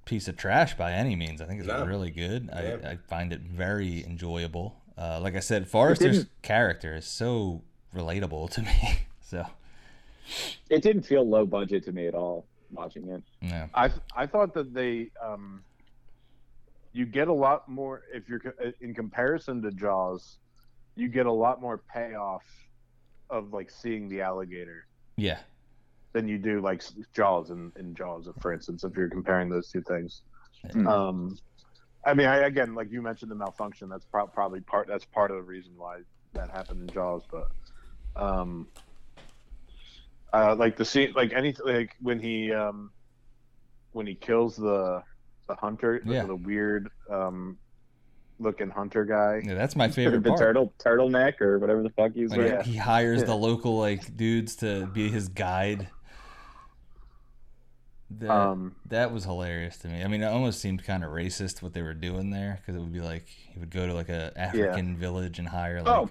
piece 0.06 0.28
of 0.28 0.38
trash 0.38 0.76
by 0.76 0.92
any 0.94 1.16
means. 1.16 1.42
I 1.42 1.46
think 1.46 1.60
it's 1.60 1.68
No. 1.68 1.86
really 1.86 2.12
good. 2.12 2.50
I, 2.52 2.62
Yeah. 2.64 2.78
I 2.84 2.96
find 3.08 3.32
it 3.34 3.42
very 3.42 4.04
enjoyable. 4.04 4.76
Uh, 4.98 5.20
like 5.22 5.36
I 5.36 5.40
said, 5.40 5.68
Forster's 5.68 6.26
character 6.42 6.96
is 6.96 7.06
so 7.06 7.62
relatable 7.96 8.50
to 8.52 8.62
me. 8.62 9.00
So 9.22 9.46
It 10.72 10.82
didn't 10.82 11.04
feel 11.04 11.24
low 11.28 11.46
budget 11.46 11.86
to 11.86 11.92
me 11.92 12.08
at 12.08 12.16
all 12.16 12.46
watching 12.72 13.08
it. 13.10 13.22
yeah, 13.42 13.68
I 13.76 13.92
I 14.16 14.26
thought 14.26 14.56
that 14.56 14.74
they 14.74 15.12
um, 15.24 15.64
you 16.92 17.06
get 17.06 17.28
a 17.28 17.34
lot 17.34 17.70
more 17.70 18.04
if 18.14 18.28
you're 18.28 18.42
in 18.82 18.94
comparison 18.94 19.62
to 19.62 19.72
Jaws, 19.72 20.38
you 20.96 21.08
get 21.08 21.26
a 21.26 21.32
lot 21.32 21.62
more 21.62 21.84
payoff 21.94 22.44
of 23.30 23.54
like 23.54 23.70
seeing 23.70 24.10
the 24.10 24.22
alligator 24.22 24.88
yeah, 25.16 25.40
than 26.14 26.28
you 26.28 26.38
do 26.38 26.62
like 26.62 26.84
Jaws 27.14 27.52
and 27.52 27.72
in, 27.78 27.94
Jaws, 27.94 28.28
for 28.40 28.54
instance, 28.54 28.84
if 28.84 28.96
you're 28.96 29.10
comparing 29.10 29.50
those 29.50 29.70
two 29.70 29.82
things. 29.82 30.24
Hmm. 30.72 30.88
Um, 30.88 31.38
I 32.06 32.14
mean, 32.14 32.28
I, 32.28 32.38
again, 32.38 32.74
like 32.74 32.92
you 32.92 33.02
mentioned 33.02 33.30
the 33.30 33.36
malfunction. 33.36 33.90
That's 33.90 34.06
pro- 34.06 34.28
probably 34.28 34.62
part. 34.62 34.88
That's 34.88 35.06
part 35.06 35.32
of 35.32 35.38
the 35.38 35.44
reason 35.44 35.74
why 35.76 36.00
that 36.34 36.50
happened 36.50 36.90
in 36.90 36.94
Jaws. 36.94 37.24
But, 37.30 37.52
um, 38.16 38.68
uh, 40.34 40.56
like 40.56 40.76
the 40.78 40.86
scene, 40.86 41.14
like 41.16 41.34
anything, 41.34 41.66
like 41.66 41.96
when 42.02 42.20
he, 42.20 42.52
um, 42.54 42.92
when 43.92 44.08
he 44.08 44.16
kills 44.16 44.56
the 44.56 45.04
the 45.50 45.56
hunter, 45.56 46.00
the- 46.06 46.14
Yeah. 46.14 46.24
the, 46.26 46.36
weird 46.36 46.90
um, 47.10 47.58
looking 48.40 48.70
hunter 48.70 49.04
guy. 49.04 49.42
yeah. 49.44 49.56
That's 49.56 49.76
my 49.76 49.90
favorite 49.90 50.24
the 50.24 50.30
part. 50.30 50.40
turtle 50.40 50.72
turtleneck 50.80 51.42
or 51.42 51.60
whatever 51.60 51.84
the 51.84 51.90
fuck 51.90 52.14
he's 52.14 52.30
Like, 52.30 52.38
wearing. 52.38 52.54
Yeah. 52.54 52.64
he 52.64 52.78
hires 52.78 53.20
Yeah. 53.22 53.26
the 53.26 53.36
local 53.36 53.78
like 53.78 54.16
dudes 54.16 54.56
to 54.58 54.86
be 54.88 55.10
his 55.10 55.28
guide. 55.28 55.90
That, 58.12 58.30
Um, 58.32 58.76
that 58.88 59.12
was 59.12 59.24
hilarious 59.26 59.78
to 59.80 59.88
me. 59.88 60.04
I 60.04 60.08
mean, 60.08 60.24
it 60.24 60.28
almost 60.28 60.60
seemed 60.62 60.84
kind 60.84 61.04
of 61.04 61.12
racist 61.12 61.62
what 61.62 61.74
they 61.74 61.82
were 61.84 61.94
doing 61.94 62.32
there 62.32 62.60
because 62.60 62.76
it 62.76 62.80
would 62.80 62.94
be 62.94 63.02
like 63.02 63.28
he 63.28 63.60
would 63.60 63.70
go 63.70 63.86
to 63.86 63.94
like 63.94 64.10
a 64.10 64.32
African 64.36 64.98
village 64.98 65.38
and 65.38 65.48
hire 65.48 65.82
like 65.84 65.88
Oh. 65.96 66.10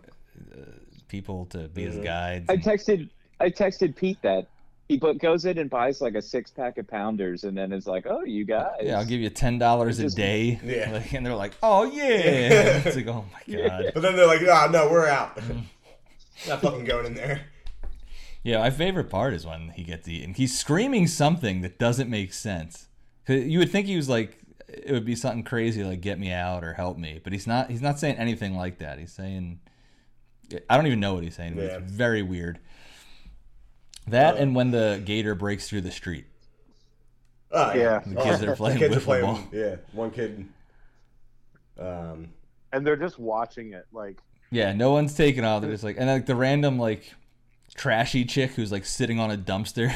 uh, 0.52 0.65
people 1.09 1.47
to 1.47 1.66
be 1.69 1.85
his 1.85 1.97
Mhm. 1.97 2.05
guides. 2.05 2.47
I 2.48 2.55
and- 2.55 2.62
texted 2.62 3.09
I 3.40 3.51
texted 3.51 3.94
Pete 3.97 4.20
that 4.23 4.47
he 4.89 4.97
but 4.97 5.19
goes 5.19 5.44
in 5.44 5.59
and 5.59 5.69
buys 5.69 6.01
like 6.01 6.15
a 6.15 6.23
six 6.23 6.51
pack 6.51 6.78
of 6.78 6.89
pounders 6.89 7.44
and 7.44 7.56
then 7.56 7.73
is 7.73 7.86
like, 7.86 8.06
"Oh, 8.06 8.24
you 8.24 8.44
guys." 8.44 8.73
yeah, 8.82 8.98
I'll 8.98 9.05
give 9.05 9.20
you 9.20 9.28
ten 9.31 9.59
dollars 9.59 9.98
a 9.98 10.05
Just- 10.05 10.16
day. 10.16 10.59
Yeah. 10.65 10.90
Like, 10.93 11.12
and 11.12 11.24
they're 11.27 11.35
like, 11.35 11.52
"Oh 11.62 11.85
yeah!" 11.85 12.02
it's 12.85 12.97
like, 12.97 13.06
"Oh 13.06 13.24
my 13.32 13.55
god." 13.55 13.90
But 13.94 14.01
then 14.02 14.16
they're 14.16 14.27
like, 14.27 14.43
"No, 14.43 14.66
no, 14.69 14.90
we're 14.90 15.06
out. 15.06 15.36
Mm-hmm. 15.36 15.60
Not 16.48 16.60
fucking 16.62 16.85
going 16.85 17.06
in 17.06 17.15
there." 17.15 17.43
Yeah, 18.43 18.59
my 18.60 18.70
favorite 18.70 19.10
part 19.10 19.35
is 19.35 19.44
when 19.44 19.70
he 19.70 19.82
gets 19.82 20.09
eaten. 20.09 20.32
He's 20.35 20.59
screaming 20.59 21.06
something 21.06 21.60
that 21.62 21.78
doesn't 21.78 22.09
make 22.09 22.32
sense. 22.32 22.89
'Cause 23.27 23.43
You 23.44 23.59
would 23.59 23.70
think 23.70 23.86
he 23.86 23.97
was 23.97 24.09
like, 24.09 24.39
it 24.69 24.93
would 24.93 25.05
be 25.05 25.15
something 25.16 25.43
crazy 25.44 25.85
like 25.85 26.01
"get 26.01 26.19
me 26.19 26.31
out" 26.32 26.65
or 26.65 26.73
"help 26.74 26.97
me," 26.97 27.20
but 27.23 27.32
he's 27.35 27.47
not. 27.47 27.69
He's 27.70 27.82
not 27.82 27.98
saying 27.98 28.16
anything 28.16 28.56
like 28.56 28.78
that. 28.78 28.98
He's 28.98 29.12
saying, 29.12 29.60
I 30.70 30.77
don't 30.77 30.86
even 30.86 31.01
know 31.01 31.12
what 31.15 31.24
he's 31.24 31.35
saying. 31.35 31.56
But 31.56 31.65
Yeah. 31.65 31.78
It's 31.78 31.93
very 31.93 32.23
weird. 32.23 32.59
That 34.10 34.35
Uh, 34.35 34.39
and 34.39 34.55
when 34.55 34.70
the 34.70 35.01
gator 35.05 35.35
breaks 35.35 35.68
through 35.68 35.82
the 35.82 35.90
street. 35.90 36.26
Oh, 37.51 37.72
Yeah. 37.74 38.01
The 38.06 38.14
kids 38.22 38.43
are 38.44 38.56
playing 38.56 38.78
kids 38.78 38.97
are 38.97 39.01
wiffle 39.01 39.05
playing- 39.05 39.24
ball. 39.24 39.40
Yeah, 39.52 39.76
one 39.93 40.10
kid. 40.10 40.47
Um, 41.78 42.28
and 42.72 42.86
they're 42.86 42.97
just 42.97 43.18
watching 43.18 43.72
it. 43.72 43.86
Like, 43.93 44.18
Yeah, 44.51 44.72
no 44.72 44.90
one's 44.93 45.14
taking 45.14 45.44
off. 45.44 45.62
They're 45.62 45.70
just 45.70 45.85
like, 45.85 45.97
and 45.98 46.09
like 46.09 46.26
the 46.26 46.35
random 46.36 46.78
like 46.78 47.14
trashy 47.74 48.24
chick 48.24 48.52
who's 48.52 48.72
like 48.72 48.85
sitting 48.85 49.18
on 49.20 49.30
a 49.30 49.36
dumpster, 49.36 49.93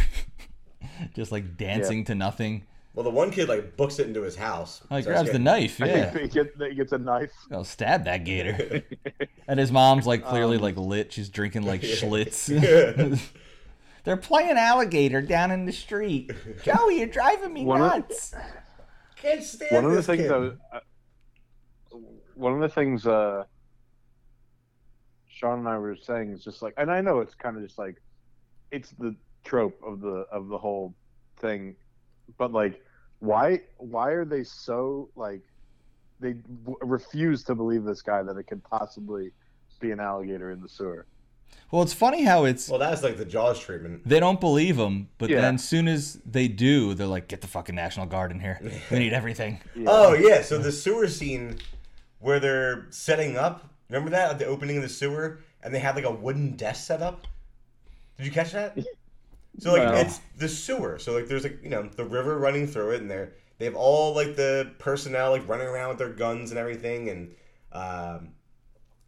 just 1.15 1.33
like 1.33 1.57
dancing 1.57 2.05
to 2.05 2.15
nothing. 2.15 2.65
well, 2.95 3.03
the 3.05 3.11
one 3.11 3.31
kid 3.31 3.49
like 3.49 3.77
books 3.77 3.99
it 3.99 4.07
into 4.07 4.23
his 4.23 4.37
house. 4.37 4.83
Oh, 4.91 4.97
he 4.97 5.03
Starts 5.03 5.23
grabs 5.23 5.33
the 5.33 5.39
knife. 5.39 5.81
Yeah, 5.81 6.17
he 6.17 6.29
gets, 6.29 6.51
he 6.59 6.75
gets 6.75 6.93
a 6.93 6.99
knife. 6.99 7.33
I'll 7.51 7.65
stab 7.65 8.05
that 8.05 8.25
gator. 8.25 8.83
and 9.49 9.59
his 9.59 9.73
mom's 9.73 10.07
like 10.07 10.25
clearly 10.25 10.57
Um, 10.57 10.63
like 10.63 10.77
lit. 10.77 11.13
She's 11.13 11.29
drinking 11.29 11.63
like 11.65 11.83
Yeah. 11.83 11.97
Schlitz. 11.97 13.21
They're 14.05 14.17
playing 14.17 14.57
alligator 14.59 15.23
down 15.23 15.51
in 15.51 15.65
the 15.65 15.73
street. 15.73 16.31
Joey, 16.65 16.99
you're 16.99 17.07
driving 17.07 17.53
me 17.53 17.65
One 17.65 17.83
of- 17.83 17.91
nuts. 17.93 18.35
Can't 19.17 19.43
stand 19.43 19.71
One 19.77 19.85
of 19.85 19.93
the 19.93 20.03
things 20.03 20.23
kid. 20.23 20.33
I 20.33 20.37
was, 20.39 20.53
uh, 20.73 20.81
one 22.35 22.55
of 22.55 22.61
the 22.61 22.69
things 22.69 23.07
uh, 23.07 23.45
Sean 25.29 25.61
and 25.61 25.69
I 25.69 25.79
were 25.79 25.95
saying 25.97 26.33
is 26.33 26.43
just 26.43 26.61
like, 26.63 26.75
and 26.77 26.91
I 26.91 27.01
know 27.01 27.21
it's 27.21 27.35
kind 27.35 27.57
of 27.57 27.63
just 27.63 27.79
like, 27.79 28.03
it's 28.73 28.91
the 28.99 29.15
trope 29.45 29.79
of 29.87 30.01
the 30.01 30.27
of 30.33 30.49
the 30.49 30.59
whole 30.59 30.95
thing, 31.39 31.77
but 32.39 32.53
like, 32.53 32.83
why 33.21 33.61
why 33.79 34.11
are 34.11 34.25
they 34.25 34.43
so 34.43 35.09
like, 35.15 35.43
they 36.19 36.33
w- 36.65 36.79
refuse 36.81 37.45
to 37.45 37.55
believe 37.55 37.85
this 37.85 38.03
guy 38.03 38.23
that 38.25 38.37
it 38.37 38.45
could 38.49 38.65
possibly 38.65 39.31
be 39.79 39.93
an 39.93 40.01
alligator 40.01 40.51
in 40.51 40.61
the 40.61 40.69
sewer. 40.69 41.07
Well, 41.71 41.83
it's 41.83 41.95
funny 41.95 42.23
how 42.25 42.45
it's 42.45 42.69
Well, 42.69 42.79
that's 42.79 43.03
like 43.03 43.17
the 43.17 43.25
Jaws 43.25 43.59
treatment. 43.59 44.03
they 44.07 44.21
don't 44.21 44.41
believe 44.41 44.79
him, 44.79 45.09
but 45.19 45.31
Yeah. 45.31 45.41
then 45.41 45.57
soon 45.59 45.89
as 45.89 46.19
they 46.27 46.47
do, 46.47 46.93
they're 46.95 47.07
like, 47.07 47.29
"Get 47.29 47.41
the 47.41 47.47
fucking 47.47 47.75
National 47.75 48.05
Guard 48.07 48.31
in 48.31 48.41
here. 48.41 48.61
We 48.91 48.99
need 48.99 49.13
everything." 49.15 49.61
Yeah. 49.75 49.85
Oh 49.89 50.13
yeah, 50.13 50.43
so 50.43 50.59
the 50.59 50.73
sewer 50.73 51.09
scene 51.09 51.59
where 52.19 52.39
they're 52.41 52.87
setting 52.91 53.37
up. 53.37 53.69
Remember 53.89 54.11
that 54.11 54.31
at 54.33 54.39
the 54.39 54.45
opening 54.47 54.77
of 54.77 54.83
the 54.83 54.89
sewer, 54.89 55.41
and 55.63 55.75
they 55.75 55.79
have 55.79 55.97
like 55.97 56.05
a 56.05 56.11
wooden 56.11 56.57
desk 56.57 56.85
set 56.87 57.01
up. 57.03 57.27
Did 58.19 58.27
you 58.27 58.33
catch 58.33 58.53
that? 58.53 58.77
So 59.59 59.73
like 59.73 59.83
No. 59.87 59.95
it's 59.97 60.19
the 60.39 60.49
sewer. 60.49 60.99
So 60.99 61.13
like 61.13 61.27
there's 61.29 61.43
like 61.43 61.63
you 61.63 61.69
know 61.69 61.83
the 61.83 62.05
river 62.05 62.39
running 62.39 62.67
through 62.67 62.93
it, 62.93 63.03
and 63.03 63.11
they're 63.11 63.33
they 63.59 63.67
have 63.67 63.75
all 63.77 64.15
like 64.15 64.35
the 64.35 64.73
personnel 64.79 65.31
like 65.33 65.47
running 65.47 65.67
around 65.67 65.91
with 65.91 65.99
their 65.99 66.09
guns 66.09 66.51
and 66.51 66.59
everything, 66.59 67.11
and 67.11 67.35
um, 67.73 68.29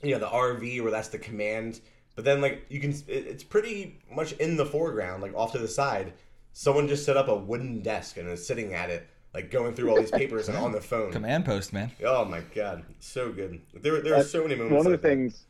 you 0.02 0.10
know 0.12 0.18
the 0.18 0.26
RV 0.28 0.82
where 0.82 0.90
that's 0.90 1.08
the 1.08 1.18
command. 1.18 1.80
But 2.14 2.24
then 2.24 2.40
like 2.40 2.66
you 2.68 2.80
can, 2.80 2.90
it, 2.90 3.04
it's 3.08 3.44
pretty 3.44 3.98
much 4.10 4.32
in 4.32 4.56
the 4.56 4.66
foreground, 4.66 5.22
like 5.22 5.34
off 5.34 5.52
to 5.52 5.58
the 5.58 5.68
side. 5.68 6.12
Someone 6.52 6.86
just 6.86 7.04
set 7.04 7.16
up 7.16 7.28
a 7.28 7.36
wooden 7.36 7.82
desk 7.82 8.16
and 8.16 8.28
is 8.28 8.46
sitting 8.46 8.74
at 8.74 8.88
it, 8.88 9.08
like 9.32 9.50
going 9.50 9.74
through 9.74 9.90
all 9.90 10.00
these 10.00 10.10
papers 10.22 10.48
and 10.48 10.56
on 10.56 10.72
the 10.72 10.80
phone. 10.80 11.10
Command 11.12 11.44
post, 11.44 11.72
man. 11.72 11.90
Oh 12.04 12.24
my 12.24 12.40
god, 12.54 12.84
so 13.00 13.32
good. 13.32 13.60
There, 13.74 14.00
there 14.00 14.14
are 14.14 14.22
so 14.22 14.42
many 14.42 14.54
moments. 14.54 14.72
one 14.72 14.80
of 14.80 14.84
the 14.84 14.90
like 14.90 15.02
that. 15.02 15.08
things 15.08 15.44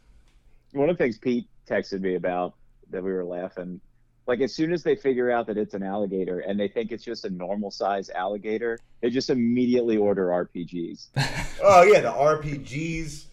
one 0.73 0.89
of 0.89 0.97
the 0.97 1.05
things 1.05 1.19
pete 1.19 1.47
texted 1.69 2.01
me 2.01 2.15
about 2.17 2.55
that 2.91 3.03
we 3.03 3.13
were 3.13 3.25
laughing 3.25 3.81
like 4.27 4.41
as 4.41 4.55
soon 4.55 4.73
as 4.73 4.83
they 4.83 4.97
figure 4.97 5.31
out 5.31 5.47
that 5.47 5.57
it's 5.57 5.75
an 5.75 5.83
alligator 5.83 6.41
and 6.41 6.59
they 6.59 6.67
think 6.67 6.91
it's 6.91 7.05
just 7.05 7.25
a 7.25 7.31
normal 7.31 7.71
size 7.71 8.11
alligator 8.11 8.79
they 9.01 9.09
just 9.09 9.31
immediately 9.31 9.97
order 9.97 10.27
rpgs 10.27 11.07
Oh 11.63 11.83
yeah, 11.83 12.01
the 12.01 12.11
RPGs. 12.11 13.25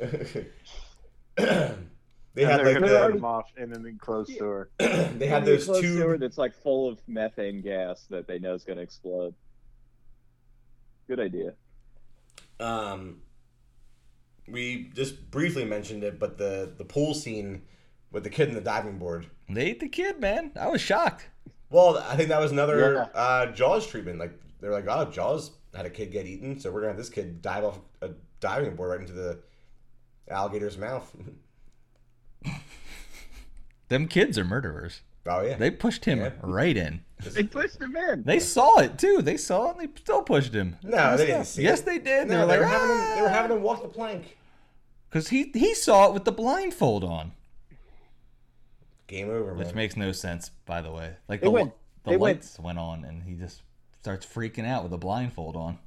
they 2.36 2.42
and 2.42 2.50
had 2.52 2.60
they're 2.60 2.66
like 2.66 2.74
gonna 2.80 2.92
the- 2.92 3.00
let 3.00 3.10
him 3.10 3.24
off 3.24 3.50
in 3.56 3.72
an 3.72 3.84
enclosed 3.86 4.30
sewer. 4.36 4.70
the, 4.78 4.86
they 5.18 5.26
had 5.26 5.42
Maybe 5.44 5.56
those 5.56 5.64
closed 5.64 5.80
sewer 5.84 6.12
two. 6.14 6.18
that's 6.18 6.38
like 6.38 6.54
full 6.54 6.88
of 6.88 7.00
methane 7.08 7.60
gas 7.62 8.06
that 8.10 8.28
they 8.28 8.38
know 8.38 8.54
is 8.54 8.62
going 8.64 8.76
to 8.76 8.82
explode 8.82 9.34
good 11.08 11.18
idea 11.20 11.54
Um, 12.60 13.20
we 14.48 14.90
just 14.94 15.30
briefly 15.30 15.64
mentioned 15.64 16.04
it, 16.04 16.18
but 16.18 16.38
the 16.38 16.72
the 16.76 16.84
pool 16.84 17.14
scene 17.14 17.62
with 18.12 18.22
the 18.24 18.30
kid 18.30 18.48
in 18.48 18.54
the 18.54 18.60
diving 18.60 18.98
board. 18.98 19.26
They 19.48 19.66
ate 19.66 19.80
the 19.80 19.88
kid, 19.88 20.20
man. 20.20 20.52
I 20.58 20.68
was 20.68 20.80
shocked. 20.80 21.28
Well, 21.70 21.98
I 21.98 22.16
think 22.16 22.28
that 22.28 22.40
was 22.40 22.52
another 22.52 22.94
Yeah. 22.94 23.20
uh, 23.20 23.46
Jaws 23.52 23.86
treatment. 23.86 24.18
Like 24.18 24.32
they're 24.60 24.70
like, 24.72 24.86
oh, 24.88 25.04
Jaws 25.10 25.50
had 25.74 25.86
a 25.86 25.90
kid 25.90 26.12
get 26.12 26.26
eaten, 26.26 26.58
so 26.60 26.70
we're 26.70 26.80
gonna 26.80 26.90
have 26.92 26.96
this 26.98 27.08
kid 27.10 27.40
dive 27.42 27.64
off 27.64 27.78
a 28.02 28.10
diving 28.40 28.74
board 28.76 28.90
right 28.90 29.00
into 29.00 29.12
the 29.12 29.40
alligator's 30.30 30.76
mouth. 30.78 31.14
Them 33.88 34.08
kids 34.08 34.36
are 34.38 34.44
murderers. 34.44 35.02
oh 35.26 35.42
yeah, 35.42 35.56
They 35.56 35.70
pushed 35.70 36.04
him 36.04 36.18
Yeah. 36.20 36.32
right 36.42 36.76
in. 36.76 37.04
they 37.20 37.44
pushed 37.44 37.80
him 37.80 37.96
in 37.96 38.22
They 38.24 38.38
saw 38.40 38.78
it 38.80 38.98
too. 38.98 39.22
They 39.22 39.36
saw 39.36 39.70
it 39.70 39.76
and 39.78 39.88
they 39.94 40.00
still 40.00 40.22
pushed 40.22 40.52
him. 40.54 40.76
No, 40.82 41.16
they 41.16 41.26
didn't 41.26 41.46
see 41.46 41.62
Yes, 41.62 41.80
it. 41.80 41.86
they 41.86 41.98
did. 41.98 42.28
no, 42.28 42.46
they 42.46 42.54
they 42.54 42.58
were 42.58 42.64
were 42.64 42.70
like, 42.70 42.80
having 42.80 42.96
him. 42.96 43.14
They 43.16 43.22
were 43.22 43.28
"Ah." 43.28 43.32
having 43.32 43.56
him 43.56 43.62
walk 43.62 43.82
the 43.82 43.88
plank. 43.88 44.36
Because 45.08 45.28
he 45.28 45.50
he 45.54 45.74
saw 45.74 46.08
it 46.08 46.14
with 46.14 46.24
the 46.24 46.32
blindfold 46.32 47.04
on, 47.04 47.32
Game 49.06 49.30
over, 49.30 49.54
man. 49.54 49.64
which 49.64 49.74
makes 49.74 49.96
no 49.96 50.10
sense, 50.12 50.50
by 50.66 50.82
the 50.82 50.90
way. 50.90 51.14
Like 51.28 51.40
They 51.40 51.46
the, 51.46 51.50
went- 51.52 51.72
the 52.04 52.10
they 52.10 52.16
went- 52.16 52.38
lights 52.40 52.58
went 52.58 52.78
on, 52.78 53.04
and 53.04 53.22
he 53.22 53.34
just 53.34 53.62
starts 54.00 54.26
freaking 54.26 54.66
out 54.66 54.82
with 54.82 54.92
a 54.92 54.98
blindfold 54.98 55.56
on. 55.56 55.78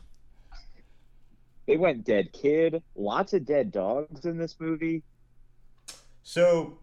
they 1.68 1.78
went 1.78 2.04
dead 2.04 2.32
kid 2.34 2.82
lots 2.96 3.34
of 3.34 3.46
dead 3.46 3.72
dogs 3.72 4.26
in 4.26 4.38
this 4.38 4.56
movie 4.60 5.04
So 6.24 6.80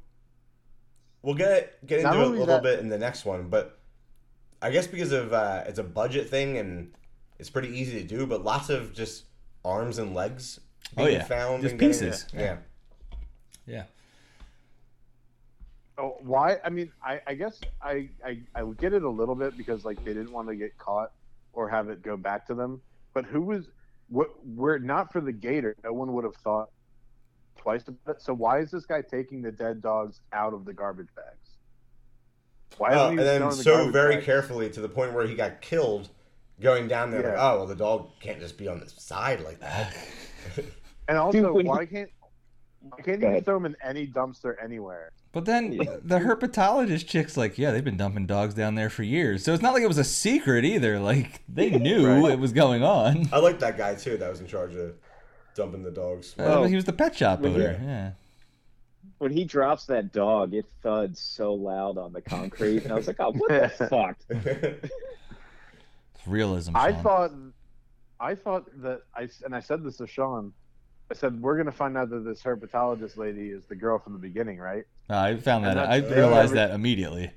we'll 1.26 1.34
get 1.34 1.84
get 1.84 1.98
into 2.00 2.12
it 2.12 2.16
a 2.24 2.26
little 2.28 2.46
that- 2.46 2.62
bit 2.62 2.78
in 2.78 2.88
the 2.88 2.96
next 2.96 3.24
one, 3.24 3.48
but 3.48 3.78
I 4.62 4.70
guess 4.70 4.86
because 4.86 5.10
of 5.12 5.32
uh, 5.32 5.64
it's 5.66 5.78
a 5.80 5.84
budget 5.84 6.30
thing 6.30 6.56
and 6.56 6.92
it's 7.38 7.50
pretty 7.50 7.68
easy 7.68 8.00
to 8.00 8.06
do, 8.06 8.26
but 8.26 8.44
lots 8.44 8.70
of 8.70 8.94
just 8.94 9.24
arms 9.64 9.98
and 9.98 10.14
legs 10.14 10.60
Oh, 10.96 11.04
being 11.04 11.18
yeah. 11.18 11.24
found 11.24 11.62
Just 11.62 11.72
and 11.72 11.80
getting- 11.80 11.92
pieces. 12.08 12.26
Yeah. 12.32 12.56
Yeah. 13.66 13.82
Oh, 15.98 16.16
why? 16.20 16.58
I 16.64 16.68
mean, 16.70 16.92
I, 17.02 17.20
I 17.26 17.34
guess 17.34 17.58
I, 17.82 18.08
I 18.24 18.38
I 18.54 18.62
would 18.62 18.78
get 18.78 18.92
it 18.92 19.02
a 19.02 19.08
little 19.08 19.34
bit 19.34 19.56
because 19.56 19.84
like 19.84 19.98
they 20.04 20.12
didn't 20.14 20.30
want 20.32 20.46
to 20.48 20.54
get 20.54 20.76
caught 20.78 21.10
or 21.54 21.68
have 21.68 21.88
it 21.88 22.02
go 22.02 22.16
back 22.16 22.46
to 22.46 22.54
them. 22.54 22.80
But 23.14 23.24
who 23.24 23.40
was 23.42 23.66
what? 24.08 24.28
Were 24.46 24.76
it 24.76 24.82
not 24.82 25.12
for 25.12 25.20
the 25.20 25.32
gator, 25.32 25.74
no 25.82 25.92
one 25.92 26.12
would 26.12 26.24
have 26.24 26.36
thought 26.36 26.68
twice 27.56 27.82
about 27.88 28.16
it. 28.16 28.22
So 28.22 28.34
why 28.34 28.58
is 28.60 28.70
this 28.70 28.86
guy 28.86 29.02
taking 29.02 29.42
the 29.42 29.52
dead 29.52 29.82
dogs 29.82 30.20
out 30.32 30.52
of 30.54 30.64
the 30.64 30.72
garbage 30.72 31.08
bags? 31.14 31.56
Why 32.78 32.94
Oh, 32.94 33.08
and 33.08 33.18
then 33.18 33.38
throwing 33.40 33.56
the 33.56 33.62
so 33.62 33.90
very 33.90 34.14
bags? 34.16 34.26
carefully 34.26 34.70
to 34.70 34.80
the 34.80 34.88
point 34.88 35.12
where 35.14 35.26
he 35.26 35.34
got 35.34 35.60
killed, 35.60 36.08
going 36.60 36.88
down 36.88 37.10
there 37.10 37.22
like, 37.22 37.38
oh 37.38 37.58
well, 37.58 37.66
the 37.66 37.74
dog 37.76 38.08
can't 38.20 38.40
just 38.40 38.58
be 38.58 38.68
on 38.68 38.80
the 38.80 38.88
side 38.88 39.40
like 39.42 39.60
that. 39.60 39.94
And 41.08 41.16
also, 41.18 41.40
Dude, 41.40 41.52
when 41.52 41.66
he- 41.66 41.70
why 41.70 41.86
can't 41.86 42.10
why 42.80 42.98
can't 43.00 43.20
Go 43.20 43.32
you 43.32 43.40
throw 43.40 43.56
him 43.56 43.66
in 43.66 43.76
any 43.82 44.08
dumpster 44.08 44.54
anywhere? 44.62 45.12
But 45.30 45.44
then 45.44 45.70
Yeah. 45.72 45.96
the 46.02 46.18
herpetologist 46.18 47.06
chick's 47.06 47.36
like, 47.36 47.58
yeah, 47.58 47.70
they've 47.70 47.84
been 47.84 47.96
dumping 47.96 48.26
dogs 48.26 48.54
down 48.54 48.74
there 48.74 48.90
for 48.90 49.04
years. 49.04 49.44
So 49.44 49.52
it's 49.52 49.62
not 49.62 49.72
like 49.72 49.84
it 49.84 49.88
was 49.88 49.98
a 49.98 50.04
secret 50.04 50.64
either. 50.64 50.98
Like 50.98 51.42
they 51.48 51.70
knew 51.70 52.06
Right. 52.08 52.32
it 52.32 52.38
was 52.40 52.52
going 52.52 52.82
on. 52.82 53.28
I 53.32 53.38
like 53.38 53.60
that 53.60 53.76
guy 53.78 53.94
too. 53.94 54.16
That 54.16 54.28
was 54.30 54.40
in 54.40 54.48
charge 54.48 54.74
of 54.74 54.94
dumping 55.56 55.82
the 55.82 55.90
dogs. 55.90 56.34
Uh, 56.38 56.42
Well, 56.44 56.64
he 56.64 56.76
was 56.76 56.84
the 56.84 56.92
pet 56.92 57.16
shop 57.16 57.40
when 57.40 57.54
owner. 57.54 57.72
he- 57.78 57.84
Yeah. 57.86 58.10
when 59.18 59.32
he 59.32 59.44
drops 59.44 59.86
that 59.86 60.12
dog 60.12 60.52
it 60.54 60.66
thuds 60.82 61.18
so 61.20 61.54
loud 61.54 61.96
on 61.98 62.12
the 62.12 62.20
concrete 62.20 62.82
and 62.84 62.92
i 62.92 62.94
was 62.94 63.06
like 63.06 63.16
oh 63.18 63.32
what 63.32 63.48
the 63.48 63.86
fuck 63.90 64.16
It's 64.28 66.26
realism. 66.26 66.76
I 66.76 66.92
thought, 66.92 67.32
I 68.20 68.34
thought 68.34 68.64
that 68.82 69.02
I 69.14 69.28
and 69.44 69.54
I 69.54 69.60
said 69.60 69.82
this 69.82 69.96
to 69.98 70.06
Sean. 70.06 70.52
I 71.10 71.14
said 71.14 71.40
we're 71.40 71.56
gonna 71.56 71.72
find 71.72 71.96
out 71.96 72.10
that 72.10 72.24
this 72.24 72.42
herpetologist 72.42 73.16
lady 73.16 73.50
is 73.50 73.64
the 73.68 73.76
girl 73.76 73.98
from 73.98 74.12
the 74.12 74.18
beginning, 74.18 74.58
right? 74.58 74.84
No, 75.08 75.18
I 75.18 75.36
found 75.36 75.64
that. 75.64 75.78
I 75.78 75.98
realized 75.98 76.52
they- 76.52 76.56
that 76.56 76.70
immediately. 76.72 77.30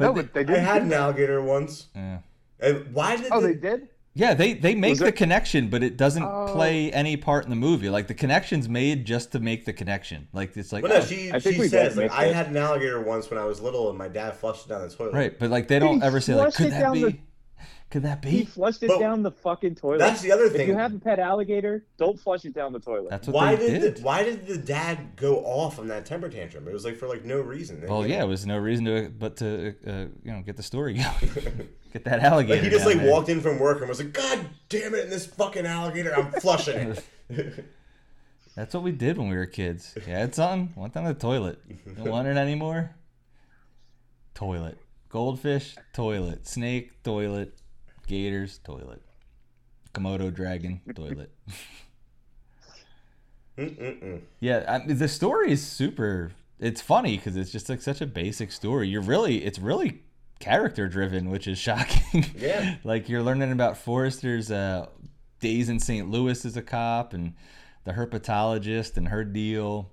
no, 0.00 0.12
they- 0.12 0.22
but 0.22 0.34
they 0.34 0.40
I 0.40 0.44
did. 0.44 0.58
had 0.58 0.82
an 0.82 0.92
alligator 0.92 1.40
once. 1.40 1.86
Yeah. 1.94 2.18
And 2.60 2.92
why 2.92 3.16
did 3.16 3.28
Oh, 3.30 3.40
the- 3.40 3.48
they 3.48 3.54
did. 3.54 3.88
Yeah, 4.16 4.34
they 4.34 4.54
they 4.54 4.74
make 4.76 4.90
Was 4.90 4.98
the 5.00 5.10
connection, 5.12 5.68
but 5.68 5.82
it 5.82 5.96
doesn't 5.96 6.22
Oh. 6.22 6.48
play 6.52 6.92
any 6.92 7.16
part 7.16 7.44
in 7.44 7.50
the 7.50 7.56
movie. 7.56 7.90
Like 7.90 8.06
the 8.06 8.14
connection's 8.14 8.68
made 8.68 9.04
just 9.04 9.32
to 9.32 9.40
make 9.40 9.64
the 9.64 9.72
connection. 9.72 10.28
Like 10.32 10.56
it's 10.56 10.72
like 10.72 10.84
Well, 10.84 10.92
no, 10.92 10.98
oh, 10.98 11.04
she 11.04 11.32
I 11.32 11.38
she 11.38 11.66
says 11.68 11.96
like 11.96 12.12
I 12.12 12.26
had 12.26 12.46
an 12.46 12.56
alligator 12.56 13.00
once 13.00 13.28
when 13.28 13.40
I 13.40 13.44
was 13.44 13.60
little 13.60 13.88
and 13.88 13.98
my 13.98 14.06
dad 14.08 14.36
flushed 14.36 14.66
it 14.66 14.68
down 14.68 14.82
the 14.88 14.94
toilet. 14.94 15.14
right, 15.14 15.38
but 15.38 15.50
like 15.50 15.66
they 15.66 15.80
don't 15.80 16.00
he 16.00 16.06
ever 16.06 16.20
say 16.20 16.34
like, 16.36 16.54
could 16.54 16.70
that 16.70 16.80
down 16.80 16.92
be? 16.92 17.02
the- 17.04 17.18
Could 17.90 18.02
that 18.02 18.22
be? 18.22 18.30
he 18.30 18.38
be? 18.40 18.44
flushed 18.46 18.82
it 18.82 18.88
But 18.88 18.98
down 18.98 19.22
the 19.22 19.30
fucking 19.30 19.76
toilet 19.76 19.98
That's 19.98 20.20
the 20.20 20.32
other 20.32 20.48
thing. 20.48 20.62
if 20.62 20.68
you 20.68 20.74
have 20.74 20.94
a 20.94 20.98
pet 20.98 21.20
alligator 21.20 21.84
don't 21.96 22.18
flush 22.18 22.44
it 22.44 22.52
down 22.52 22.72
the 22.72 22.80
toilet 22.80 23.10
That's 23.10 23.28
what 23.28 23.34
why 23.36 23.54
they 23.54 23.68
did, 23.70 23.80
did. 23.82 23.96
The, 23.98 24.02
why 24.02 24.24
did 24.24 24.46
the 24.48 24.58
dad 24.58 25.14
go 25.14 25.36
off 25.44 25.78
on 25.78 25.86
that 25.88 26.04
temper 26.04 26.28
tantrum? 26.28 26.66
It 26.66 26.72
was 26.72 26.84
like 26.84 26.96
for 26.96 27.06
like 27.06 27.24
no 27.24 27.40
reason. 27.40 27.84
Well, 27.86 28.04
yeah, 28.06 28.22
it 28.24 28.26
was 28.26 28.46
no 28.46 28.58
reason 28.58 28.84
to 28.86 29.10
but 29.16 29.36
to 29.36 29.74
uh, 29.86 29.92
you 30.24 30.32
know 30.32 30.42
get 30.42 30.56
the 30.56 30.62
story 30.64 30.94
going, 30.94 31.68
get 31.92 32.04
that 32.04 32.20
alligator. 32.20 32.54
Like 32.56 32.64
he 32.64 32.70
just 32.70 32.84
down 32.84 32.94
like 32.94 33.02
there. 33.02 33.12
walked 33.12 33.28
in 33.28 33.40
from 33.40 33.58
work 33.60 33.78
and 33.78 33.88
was 33.88 34.00
like, 34.00 34.12
"God 34.12 34.44
damn 34.68 34.94
it! 34.94 35.04
And 35.04 35.12
this 35.12 35.26
fucking 35.26 35.64
alligator, 35.66 36.12
I'm 36.16 36.32
flushing 36.40 36.76
it." 36.76 37.04
That's 38.56 38.74
what 38.74 38.82
we 38.82 38.92
did 38.92 39.18
when 39.18 39.28
we 39.28 39.36
were 39.36 39.46
kids. 39.46 39.96
Yeah, 40.06 40.24
it's 40.24 40.38
on. 40.38 40.72
Went 40.76 40.94
down 40.94 41.04
the 41.04 41.14
toilet. 41.14 41.58
Don't 41.96 42.08
want 42.08 42.28
it 42.28 42.36
anymore. 42.36 42.94
Toilet. 44.34 44.78
Goldfish. 45.08 45.76
Toilet. 45.92 46.46
Snake. 46.46 47.02
Toilet. 47.02 47.56
Gators, 48.06 48.58
toilet. 48.64 49.02
Komodo 49.92 50.32
dragon, 50.32 50.80
toilet. 50.94 51.30
Mm-mm-mm. 53.58 54.20
Yeah, 54.40 54.64
I, 54.68 54.92
the 54.92 55.08
story 55.08 55.52
is 55.52 55.64
super. 55.64 56.32
It's 56.58 56.80
funny 56.80 57.16
because 57.16 57.36
it's 57.36 57.52
just 57.52 57.68
like 57.68 57.82
such 57.82 58.00
a 58.00 58.06
basic 58.06 58.50
story. 58.50 58.88
You're 58.88 59.02
really, 59.02 59.44
it's 59.44 59.58
really 59.58 60.02
character 60.40 60.88
driven, 60.88 61.30
which 61.30 61.46
is 61.46 61.58
shocking. 61.68 62.24
Yeah. 62.36 62.76
like 62.84 63.08
you're 63.08 63.22
learning 63.22 63.52
about 63.52 63.76
Forster's 63.76 64.50
uh, 64.50 64.86
days 65.40 65.68
in 65.68 65.78
St. 65.78 66.10
Louis 66.10 66.44
as 66.44 66.56
a 66.56 66.62
cop 66.62 67.12
and 67.12 67.34
the 67.84 67.92
herpetologist 67.92 68.96
and 68.96 69.08
her 69.08 69.24
deal. 69.24 69.90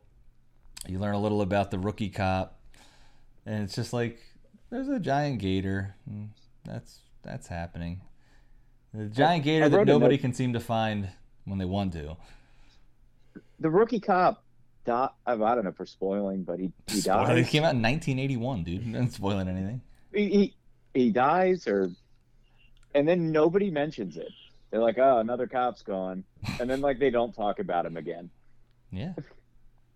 You 0.88 0.98
learn 0.98 1.14
a 1.14 1.20
little 1.20 1.42
about 1.42 1.70
the 1.70 1.78
rookie 1.78 2.10
cop, 2.10 2.60
and 3.46 3.64
it's 3.64 3.76
just 3.76 3.94
like 3.94 4.20
there's 4.72 4.88
a 4.88 5.00
giant 5.00 5.40
gator. 5.40 5.94
That's 6.66 6.98
that's 7.24 7.48
happening. 7.48 8.02
The 8.94 9.06
giant 9.06 9.44
gator 9.44 9.66
I 9.66 9.70
that 9.70 9.86
nobody 9.86 10.18
can 10.18 10.34
seem 10.34 10.54
to 10.54 10.60
find 10.60 11.10
when 11.46 11.58
they 11.58 11.66
want 11.66 11.94
to. 11.94 12.18
The 13.60 13.70
rookie 13.70 14.00
cop. 14.00 14.44
Di- 14.84 15.10
I 15.28 15.36
don't 15.36 15.64
know 15.64 15.70
if 15.70 15.78
we're 15.80 15.86
spoiling, 15.86 16.44
but 16.44 16.60
he 16.60 16.72
he 16.88 17.02
Spoiler, 17.02 17.28
dies. 17.28 17.48
It 17.48 17.50
came 17.50 17.64
out 17.64 17.76
in 17.76 17.82
1981, 17.82 18.64
dude. 18.64 18.88
Not 18.88 19.12
spoiling 19.12 19.48
anything. 19.48 19.82
he, 20.14 20.30
he 20.30 20.56
he 20.94 21.10
dies 21.12 21.68
or 21.68 21.90
and 22.94 23.08
then 23.08 23.32
nobody 23.32 23.72
mentions 23.72 24.18
it 24.18 24.28
they're 24.70 24.82
like 24.82 24.98
oh 24.98 25.20
another 25.20 25.48
cop's 25.48 25.82
gone 25.84 26.26
and 26.60 26.70
then 26.70 26.82
like 26.82 27.00
they 27.00 27.10
don't 27.10 27.34
talk 27.34 27.60
about 27.60 27.86
him 27.86 27.96
again 27.96 28.30
Yeah, 28.92 29.14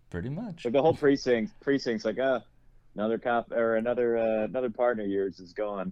pretty 0.10 0.30
much. 0.30 0.64
like 0.64 0.74
the 0.74 0.82
whole 0.82 0.94
precinct 0.94 1.52
precinct's 1.60 2.06
like 2.06 2.18
oh 2.20 2.40
another 2.96 3.18
cop 3.18 3.52
or 3.52 3.76
another 3.76 4.18
uh, 4.18 4.44
another 4.46 4.70
partner 4.70 5.04
of 5.04 5.10
yours 5.10 5.42
is 5.42 5.52
gone 5.52 5.92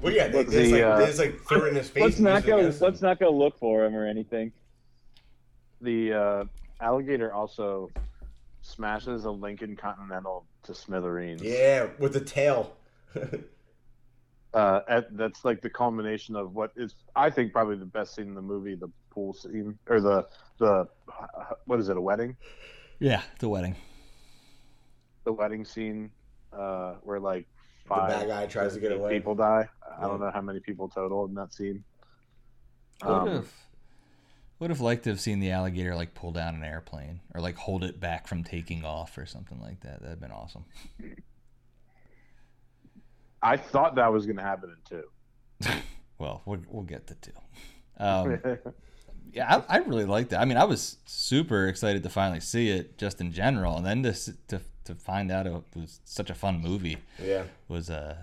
Well, 0.00 0.12
yeah, 0.12 0.28
they, 0.28 0.38
Look, 0.38 0.48
they, 0.48 0.62
just, 0.62 0.70
the, 0.72 0.82
like, 0.82 0.82
uh, 0.82 0.98
they 0.98 1.06
just 1.06 1.18
like 1.18 1.40
threw 1.40 1.64
in 1.66 1.74
his 1.74 1.88
face. 1.88 2.02
let's 2.02 2.18
not 2.18 2.44
go 2.44 2.56
let's 2.80 3.02
not 3.02 3.18
go 3.18 3.30
look 3.30 3.58
for 3.58 3.84
him 3.86 3.94
or 3.94 4.06
anything 4.06 4.52
The 5.80 6.12
uh, 6.12 6.44
alligator 6.80 7.32
also 7.32 7.90
smashes 8.60 9.24
a 9.24 9.30
Lincoln 9.30 9.76
Continental 9.76 10.44
to 10.64 10.74
smithereens. 10.74 11.42
Yeah, 11.42 11.88
with 11.98 12.12
the 12.12 12.20
tail. 12.20 12.76
Uh, 14.54 14.80
at, 14.88 15.14
that's 15.18 15.44
like 15.44 15.60
the 15.60 15.68
culmination 15.68 16.34
of 16.34 16.54
what 16.54 16.72
is, 16.76 16.94
I 17.14 17.28
think, 17.28 17.52
probably 17.52 17.76
the 17.76 17.84
best 17.84 18.14
scene 18.14 18.28
in 18.28 18.34
the 18.34 18.40
movie, 18.40 18.74
the 18.74 18.88
pool 19.10 19.34
scene 19.34 19.78
or 19.86 20.00
the 20.00 20.26
the 20.56 20.88
what 21.66 21.78
is 21.78 21.90
it, 21.90 21.96
a 21.98 22.00
wedding? 22.00 22.34
Yeah, 22.98 23.20
the 23.38 23.50
wedding. 23.50 23.76
The 25.24 25.32
wedding 25.34 25.66
scene 25.66 26.10
uh, 26.54 26.94
where 27.02 27.20
like 27.20 27.46
the 27.88 27.94
bad 27.94 28.26
guy 28.28 28.46
tries 28.46 28.74
to 28.74 28.80
get 28.80 28.92
away. 28.92 29.14
people 29.14 29.34
die. 29.34 29.68
I 29.98 30.02
don't 30.02 30.20
know 30.20 30.30
how 30.32 30.40
many 30.40 30.60
people 30.60 30.88
total 30.88 31.24
in 31.26 31.34
that 31.34 31.52
scene. 31.54 31.84
Would 33.04 33.10
Um, 33.12 33.28
have 33.28 33.52
would 34.58 34.70
have 34.70 34.80
liked 34.80 35.04
to 35.04 35.10
have 35.10 35.20
seen 35.20 35.38
the 35.40 35.50
alligator 35.50 35.94
like 35.94 36.14
pull 36.14 36.32
down 36.32 36.54
an 36.54 36.64
airplane 36.64 37.20
or 37.34 37.40
like 37.40 37.56
hold 37.56 37.84
it 37.84 38.00
back 38.00 38.26
from 38.26 38.42
taking 38.42 38.84
off 38.84 39.18
or 39.18 39.26
something 39.26 39.60
like 39.60 39.80
that. 39.80 40.02
That'd 40.02 40.20
been 40.20 40.30
awesome. 40.30 40.64
I 43.42 43.56
thought 43.56 43.94
that 43.96 44.12
was 44.12 44.26
going 44.26 44.36
to 44.36 44.42
happen 44.42 44.70
in 44.70 44.98
two. 44.98 45.72
Well, 46.18 46.40
we'll, 46.46 46.62
we'll 46.70 46.84
get 46.84 47.08
to 47.08 47.14
two. 47.16 47.32
Um, 47.98 48.40
yeah, 49.34 49.62
I, 49.68 49.76
I 49.76 49.78
really 49.80 50.06
liked 50.06 50.32
it. 50.32 50.36
I 50.36 50.46
mean, 50.46 50.56
I 50.56 50.64
was 50.64 50.96
super 51.04 51.68
excited 51.68 52.02
to 52.04 52.08
finally 52.08 52.40
see 52.40 52.70
it, 52.70 52.96
just 52.96 53.20
in 53.20 53.32
general, 53.32 53.76
and 53.76 53.84
then 53.84 54.02
to 54.04 54.14
to 54.48 54.62
to 54.86 54.94
find 54.94 55.30
out 55.30 55.46
it 55.46 55.52
was 55.74 56.00
such 56.04 56.30
a 56.30 56.34
fun 56.34 56.60
movie 56.60 56.96
Yeah. 57.22 57.44
was 57.68 57.90
uh 57.90 58.16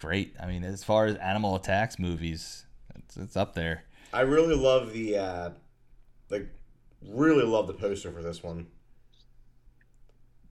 great. 0.00 0.34
I 0.40 0.46
mean, 0.46 0.64
as 0.64 0.82
far 0.84 1.06
as 1.06 1.16
animal 1.16 1.54
attacks 1.56 1.98
movies, 1.98 2.64
it's, 2.96 3.16
it's 3.16 3.36
up 3.36 3.54
there. 3.54 3.84
I 4.12 4.22
really 4.22 4.54
love 4.56 4.92
the 4.92 5.16
uh 5.18 5.50
like 6.30 6.48
really 7.06 7.44
love 7.44 7.66
the 7.66 7.74
poster 7.74 8.10
for 8.12 8.22
this 8.22 8.42
one. 8.42 8.66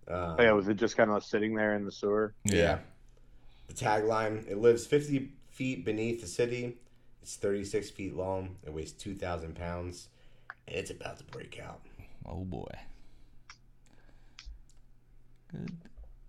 Uh, 0.08 0.36
Oh, 0.40 0.42
yeah, 0.44 0.52
was 0.54 0.68
it 0.68 0.76
just 0.78 0.98
kind 0.98 1.12
of 1.12 1.24
sitting 1.24 1.54
there 1.56 1.76
in 1.76 1.86
the 1.86 1.92
sewer? 1.92 2.34
yeah. 2.44 2.80
The 3.68 3.74
tagline: 3.76 4.48
It 4.50 4.58
lives 4.58 4.88
50 4.88 5.32
feet 5.52 5.86
beneath 5.86 6.22
the 6.22 6.28
city. 6.28 6.78
It's 7.22 7.36
36 7.36 7.92
feet 7.92 8.16
long. 8.16 8.56
It 8.66 8.74
weighs 8.74 8.92
2,000 8.94 9.56
pounds, 9.56 10.08
and 10.68 10.76
it's 10.76 10.90
about 10.90 11.18
to 11.20 11.24
break 11.26 11.60
out. 11.64 11.82
Oh 12.26 12.44
boy. 12.46 12.72
Good, 15.52 15.72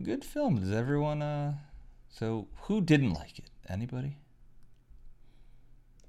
good 0.03 0.25
film. 0.25 0.57
Does 0.61 0.73
everyone? 0.73 1.23
Uh, 1.23 1.55
so 2.09 2.49
who 2.63 2.81
didn't 2.81 3.13
like 3.13 3.39
it? 3.39 3.51
Anybody? 3.69 4.17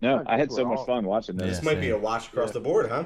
no 0.01 0.15
Yeah, 0.17 0.23
i 0.25 0.37
had 0.37 0.49
we're 0.49 0.55
so 0.55 0.65
much 0.65 0.85
fun 0.85 1.05
watching 1.05 1.39
Yeah. 1.39 1.45
this 1.47 1.57
This 1.57 1.65
might 1.65 1.79
be 1.79 1.89
a 1.91 1.97
watch 1.97 2.27
across 2.29 2.49
Yeah. 2.49 2.53
the 2.53 2.59
board, 2.61 2.89
huh? 2.89 3.03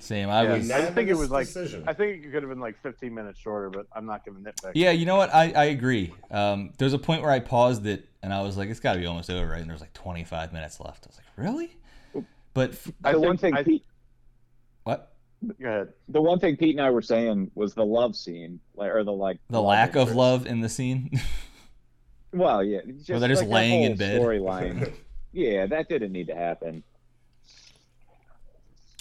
Same. 0.00 0.28
I 0.28 0.42
Yeah, 0.42 0.54
was. 0.54 0.70
I 0.70 0.90
think 0.90 1.08
it 1.08 1.14
was 1.16 1.30
like- 1.30 1.46
decision. 1.46 1.84
I 1.86 1.92
think 1.94 2.24
it 2.24 2.30
could 2.32 2.42
have 2.42 2.50
been 2.50 2.60
like 2.60 2.76
15 2.82 3.14
minutes 3.14 3.38
shorter, 3.38 3.70
but 3.70 3.86
I'm 3.92 4.04
not 4.04 4.24
giving 4.24 4.42
to 4.44 4.52
back. 4.62 4.72
Yeah, 4.74 4.90
you 4.90 5.06
know 5.06 5.16
what? 5.16 5.32
I, 5.32 5.52
I 5.52 5.64
agree. 5.66 6.12
Um, 6.30 6.72
there's 6.78 6.92
a 6.92 6.98
point 6.98 7.22
where 7.22 7.30
I 7.30 7.38
paused 7.38 7.86
it 7.86 8.06
and 8.22 8.34
I 8.34 8.42
was 8.42 8.56
like, 8.56 8.68
it's 8.68 8.80
got 8.80 8.94
to 8.94 8.98
be 8.98 9.06
almost 9.06 9.30
over, 9.30 9.46
right? 9.48 9.60
And 9.60 9.70
there's 9.70 9.80
like 9.80 9.92
25 9.94 10.52
minutes 10.52 10.80
left. 10.80 11.06
I 11.06 11.08
was 11.10 11.16
like, 11.18 11.26
really? 11.36 11.76
But 12.52 12.72
f- 12.72 12.90
I 13.04 13.12
the 13.12 13.18
think- 13.18 13.26
one 13.26 13.36
thing 13.38 13.54
I- 13.54 13.62
Pete, 13.62 13.84
what? 13.84 13.91
Go 15.60 15.68
ahead. 15.68 15.92
the 16.08 16.20
one 16.22 16.38
thing 16.38 16.56
Pete 16.56 16.76
and 16.76 16.84
I 16.86 16.90
were 16.90 17.02
saying 17.02 17.50
was 17.54 17.74
the 17.74 17.84
love 17.84 18.14
scene, 18.16 18.60
like 18.76 18.90
or 18.92 19.02
the 19.04 19.12
like 19.12 19.38
The 19.50 19.60
lack 19.60 19.96
of 19.96 20.14
love 20.14 20.46
in 20.46 20.60
the 20.60 20.68
scene. 20.68 21.10
Well, 22.34 22.64
yeah, 22.64 22.80
just, 23.04 23.20
they're 23.20 23.28
just 23.28 23.42
like 23.42 23.50
laying 23.50 23.82
in 23.82 23.88
whole 23.90 23.98
bed. 23.98 24.20
Storyline, 24.22 24.92
yeah, 25.32 25.66
that 25.66 25.90
didn't 25.90 26.12
need 26.12 26.28
to 26.28 26.34
happen. 26.34 26.82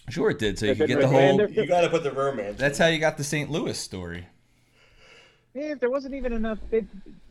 sure, 0.10 0.32
it 0.32 0.40
did. 0.40 0.60
So 0.60 0.66
you 0.66 0.76
could 0.76 0.90
get 0.90 1.00
the 1.00 1.08
whole. 1.08 1.40
you 1.50 1.66
got 1.66 1.82
to 1.82 1.90
put 1.90 2.04
the 2.04 2.12
romance. 2.12 2.58
That's 2.58 2.78
in. 2.80 2.84
how 2.84 2.90
you 2.90 3.00
got 3.00 3.16
the 3.18 3.24
St. 3.24 3.50
Louis 3.50 3.78
story. 3.78 4.26
Yeah, 5.54 5.72
if 5.72 5.80
there 5.80 5.90
wasn't 5.90 6.16
even 6.16 6.34
enough, 6.34 6.60
it, 6.72 6.86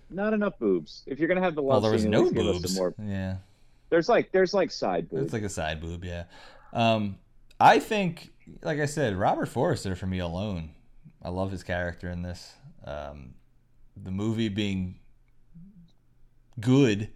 not 0.09 0.33
enough 0.33 0.59
boobs. 0.59 1.03
If 1.07 1.19
you're 1.19 1.29
gonna 1.29 1.43
have 1.43 1.55
the 1.55 1.63
Well, 1.63 1.77
love 1.77 1.83
there 1.83 1.93
was 1.93 2.03
scene, 2.03 2.11
no 2.11 2.23
least 2.23 2.35
give 2.35 2.47
us 2.47 2.57
boobs. 2.59 2.75
some 2.75 2.83
more. 2.83 2.95
Yeah. 3.05 3.37
There's 3.91 4.09
like 4.09 4.33
there's 4.33 4.55
like 4.55 4.71
side 4.71 5.09
boob. 5.11 5.25
It's 5.25 5.33
like 5.33 5.43
a 5.43 5.49
side 5.49 5.81
boob, 5.81 6.05
yeah. 6.05 6.25
Um, 6.73 7.17
I 7.61 7.79
think, 7.79 8.31
like 8.63 8.81
I 8.81 8.87
said, 8.87 9.17
Robert 9.17 9.47
Forster 9.47 9.95
for 9.95 10.07
me 10.07 10.19
alone. 10.19 10.71
I 11.23 11.29
love 11.29 11.51
his 11.51 11.63
character 11.63 12.09
in 12.09 12.23
this. 12.23 12.55
Um, 12.85 13.35
the 14.03 14.11
movie 14.11 14.49
being 14.49 14.99
good, 16.59 17.11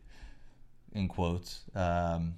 in 0.92 1.08
quotes, 1.08 1.62
um, 1.74 2.34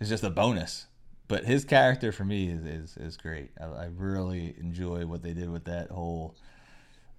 is 0.00 0.08
just 0.08 0.24
a 0.24 0.30
bonus. 0.30 0.86
But 1.28 1.44
his 1.44 1.64
character 1.64 2.12
for 2.12 2.24
me 2.24 2.50
is 2.50 2.64
is, 2.64 2.96
is 2.96 3.16
great. 3.16 3.52
I, 3.60 3.64
I 3.64 3.84
really 3.86 4.54
enjoy 4.58 5.06
what 5.06 5.22
they 5.22 5.32
did 5.32 5.48
with 5.48 5.64
that 5.64 5.90
whole, 5.90 6.36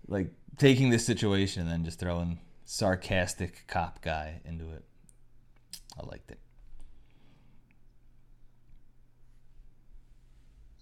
like 0.08 0.32
taking 0.58 0.90
this 0.90 1.06
situation 1.06 1.64
and 1.64 1.72
then 1.72 1.86
just 1.86 2.00
throwing 2.00 2.40
sarcastic 2.66 3.66
cop 3.68 4.02
guy 4.02 4.42
into 4.44 4.70
it. 4.72 4.84
I 5.98 6.06
liked 6.06 6.30
it. 6.30 6.40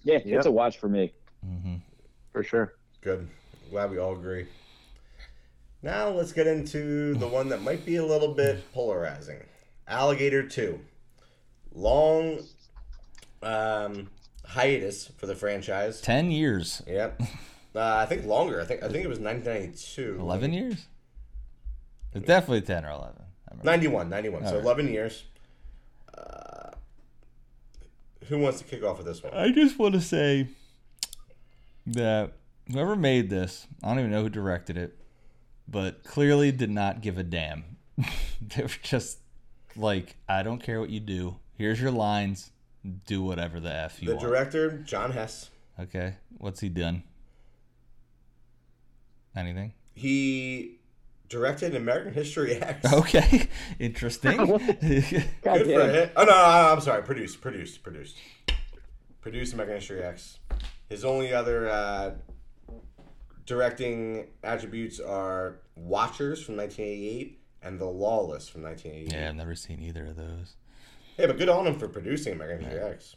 Yeah, 0.04 0.20
Yep. 0.24 0.38
it's 0.38 0.46
a 0.46 0.52
watch 0.52 0.78
for 0.78 0.90
me. 0.90 1.14
hmm 1.44 1.76
For 2.32 2.44
sure. 2.44 2.74
Good. 3.02 3.28
Glad 3.70 3.92
we 3.92 3.98
all 3.98 4.14
agree. 4.14 4.48
Now 5.82 6.10
let's 6.10 6.32
get 6.32 6.48
into 6.48 7.16
the 7.16 7.28
one 7.28 7.50
that 7.50 7.62
might 7.62 7.86
be 7.86 7.98
a 7.98 8.06
little 8.06 8.34
bit 8.34 8.72
polarizing. 8.74 9.40
Alligator 9.88 10.48
2. 10.48 10.80
Long 11.74 12.40
um, 13.42 14.10
hiatus 14.46 15.08
for 15.18 15.26
the 15.26 15.36
franchise. 15.36 16.00
Ten 16.02 16.32
years. 16.32 16.82
Yep. 16.88 17.22
Uh, 17.76 17.80
I 17.98 18.06
think 18.06 18.26
longer. 18.26 18.62
I 18.62 18.66
think 18.66 18.84
I 18.84 18.88
think 18.88 19.04
it 19.04 19.10
was 19.10 19.20
1992. 19.20 20.18
11 20.20 20.54
years? 20.54 20.86
It's 22.14 22.26
definitely 22.28 22.62
10 22.62 22.86
or 22.86 22.92
11. 22.92 23.16
I 23.18 23.52
remember. 23.52 23.66
91, 23.66 24.10
91. 24.10 24.44
So 24.44 24.48
Alright. 24.50 24.64
11 24.64 24.88
years. 24.90 25.24
Who 28.30 28.40
wants 28.40 28.60
to 28.60 28.64
kick 28.66 28.84
off 28.84 28.98
with 28.98 29.08
this 29.08 29.22
one? 29.24 29.34
I 29.34 29.52
just 29.52 29.78
want 29.78 29.94
to 29.96 30.02
say 30.02 30.48
that 31.88 32.34
whoever 32.72 32.96
made 32.96 33.30
this, 33.30 33.68
I 33.84 33.90
don't 33.90 34.00
even 34.00 34.12
know 34.12 34.24
who 34.24 34.30
directed 34.30 34.78
it, 34.78 34.98
but 35.68 36.04
clearly 36.04 36.52
did 36.52 36.70
not 36.70 37.02
give 37.02 37.18
a 37.18 37.24
damn. 37.24 37.64
they 38.42 38.64
were 38.64 38.70
just 38.82 39.20
like, 39.76 40.16
I 40.30 40.44
don't 40.44 40.62
care 40.62 40.80
what 40.80 40.90
you 40.90 41.00
do. 41.00 41.38
Here's 41.58 41.82
your 41.82 41.92
lines. 41.92 42.52
Do 43.06 43.22
whatever 43.22 43.60
the 43.60 43.74
F 43.74 44.02
you 44.02 44.10
The 44.10 44.16
want. 44.16 44.28
director, 44.28 44.78
Jon 44.80 45.12
Hess. 45.12 45.50
okay. 45.80 46.16
What's 46.38 46.60
he 46.60 46.68
done? 46.70 47.04
Anything? 49.36 49.74
He 49.96 50.80
directed 51.34 51.74
American 51.76 52.14
History 52.14 52.56
X. 52.62 52.94
Okay. 52.94 53.50
Interesting. 53.80 54.38
Good 54.80 55.04
for 55.42 55.64
damn. 55.64 55.90
him. 55.90 56.10
Oh 56.16 56.24
no, 56.24 56.32
no, 56.32 56.32
no, 56.32 56.74
I'm 56.74 56.80
sorry. 56.80 57.02
Produced, 57.04 57.42
produced, 57.42 57.84
produced, 57.84 58.18
produced 59.20 59.54
American 59.54 59.76
History 59.78 60.04
X. 60.04 60.38
His 60.90 61.04
only 61.04 61.34
other 61.34 61.68
uh, 61.70 62.12
directing 63.46 64.28
attributes 64.44 65.00
are 65.00 65.60
Watchers 65.76 66.42
from 66.44 66.56
1988 66.56 67.40
and 67.64 67.80
The 67.80 67.86
Lawless 67.86 68.48
from 68.48 68.62
1988. 68.62 69.12
Yeah, 69.20 69.30
I've 69.30 69.36
never 69.36 69.56
seen 69.56 69.82
either 69.82 70.06
of 70.06 70.16
those. 70.16 70.56
Yeah, 71.18 71.28
but 71.28 71.38
good 71.38 71.50
on 71.50 71.66
him 71.66 71.80
for 71.80 71.88
producing 71.88 72.34
American 72.34 72.66
History 72.66 72.84
X. 72.84 73.16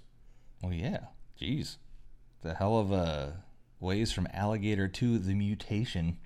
Well, 0.63 0.73
yeah. 0.73 0.99
Jeez. 1.41 1.77
The 2.43 2.55
hell 2.55 2.79
of 2.79 2.93
a 2.93 3.43
ways 3.79 4.11
from 4.11 4.27
alligator 4.33 4.89
to 4.89 5.19
the 5.19 5.35
mutation. 5.35 6.17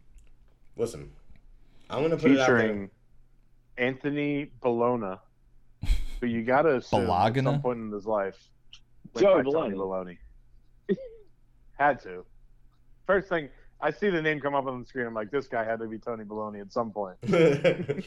Listen, 0.76 1.10
I'm 1.90 2.02
gonna 2.02 2.16
put 2.16 2.30
it 2.30 2.38
out 2.38 2.46
featuring 2.46 2.90
Anthony 3.76 4.50
Bologna, 4.60 5.16
who 6.20 6.26
you 6.26 6.42
gotta 6.42 6.76
assume 6.76 7.02
at 7.02 7.06
Bologna? 7.06 7.42
some 7.42 7.62
point 7.62 7.78
in 7.78 7.90
his 7.92 8.06
life. 8.06 8.38
went 9.14 9.26
Joey 9.26 9.42
by 9.42 9.50
Tony 9.50 9.76
Baloney. 9.76 10.18
had 11.78 12.00
to. 12.02 12.24
First 13.06 13.28
thing 13.28 13.48
I 13.80 13.90
see 13.90 14.10
the 14.10 14.20
name 14.20 14.40
come 14.40 14.54
up 14.54 14.66
on 14.66 14.80
the 14.80 14.86
screen, 14.86 15.06
I'm 15.06 15.14
like, 15.14 15.30
this 15.30 15.46
guy 15.46 15.64
had 15.64 15.80
to 15.80 15.86
be 15.86 15.98
Tony 15.98 16.24
Baloney 16.24 16.60
at 16.60 16.72
some 16.72 16.90
point. 16.92 17.16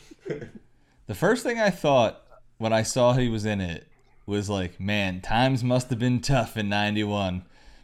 The 1.06 1.16
first 1.16 1.44
thing 1.44 1.60
I 1.60 1.70
thought 1.70 2.22
when 2.58 2.72
I 2.72 2.84
saw 2.84 3.14
he 3.14 3.28
was 3.28 3.44
in 3.44 3.60
it 3.60 3.88
was 4.26 4.50
like, 4.50 4.80
man, 4.80 5.20
times 5.20 5.64
must 5.64 5.90
have 5.90 6.00
been 6.00 6.22
tough 6.22 6.56
in 6.56 6.70
91. 6.70 7.44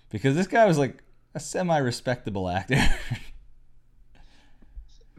Because 0.10 0.36
this 0.36 0.48
guy 0.48 0.66
was 0.66 0.78
like 0.78 1.04
a 1.36 1.40
semi 1.40 1.78
respectable 1.80 2.50
actor. 2.50 2.78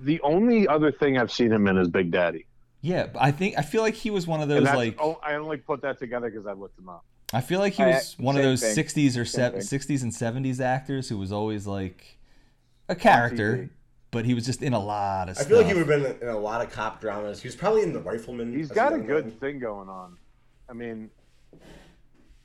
The 0.02 0.20
only 0.22 0.66
other 0.66 0.90
thing 0.92 1.18
I've 1.18 1.30
seen 1.32 1.52
him 1.52 1.66
in 1.68 1.76
is 1.76 1.88
Big 1.88 2.10
Daddy. 2.10 2.46
yeah, 2.80 3.08
I 3.18 3.30
think, 3.30 3.58
I 3.58 3.62
feel 3.62 3.82
like 3.82 3.94
he 3.94 4.10
was 4.10 4.26
one 4.26 4.40
of 4.40 4.48
those 4.48 4.62
like, 4.64 4.96
oh, 5.00 5.18
I 5.22 5.34
only 5.34 5.58
put 5.58 5.82
that 5.82 5.98
together 5.98 6.30
because 6.30 6.46
I 6.46 6.52
looked 6.52 6.78
him 6.78 6.88
up. 6.88 7.04
I 7.32 7.40
feel 7.40 7.60
like 7.60 7.74
he 7.74 7.82
I- 7.84 7.88
was 7.90 8.16
one 8.18 8.36
of 8.36 8.42
those 8.42 8.60
thing. 8.62 8.74
60s 8.74 9.16
or 9.16 9.24
se- 9.24 9.52
60s 9.56 10.02
and 10.02 10.12
70s 10.12 10.60
actors 10.60 11.08
who 11.08 11.16
was 11.18 11.30
always 11.32 11.66
like 11.66 12.18
a 12.88 12.94
character, 12.96 13.70
but 14.10 14.24
he 14.24 14.34
was 14.34 14.44
just 14.46 14.62
in 14.62 14.72
a 14.72 14.80
lot 14.82 15.28
of 15.28 15.36
I 15.36 15.40
stuff. 15.42 15.48
feel 15.48 15.58
like 15.58 15.66
he 15.68 15.74
would 15.74 15.86
have 15.88 16.02
been 16.18 16.28
in 16.28 16.34
a 16.34 16.38
lot 16.38 16.60
of 16.64 16.72
cop 16.72 17.00
dramas. 17.00 17.40
He 17.42 17.46
was 17.48 17.54
probably 17.54 17.82
in 17.82 17.92
The 17.92 18.00
Rifleman. 18.00 18.52
He's 18.52 18.70
got 18.70 18.92
a 18.92 18.98
good 18.98 19.26
man. 19.26 19.36
thing 19.36 19.58
going 19.60 19.88
on. 19.88 20.16
I 20.68 20.72
mean, 20.72 21.10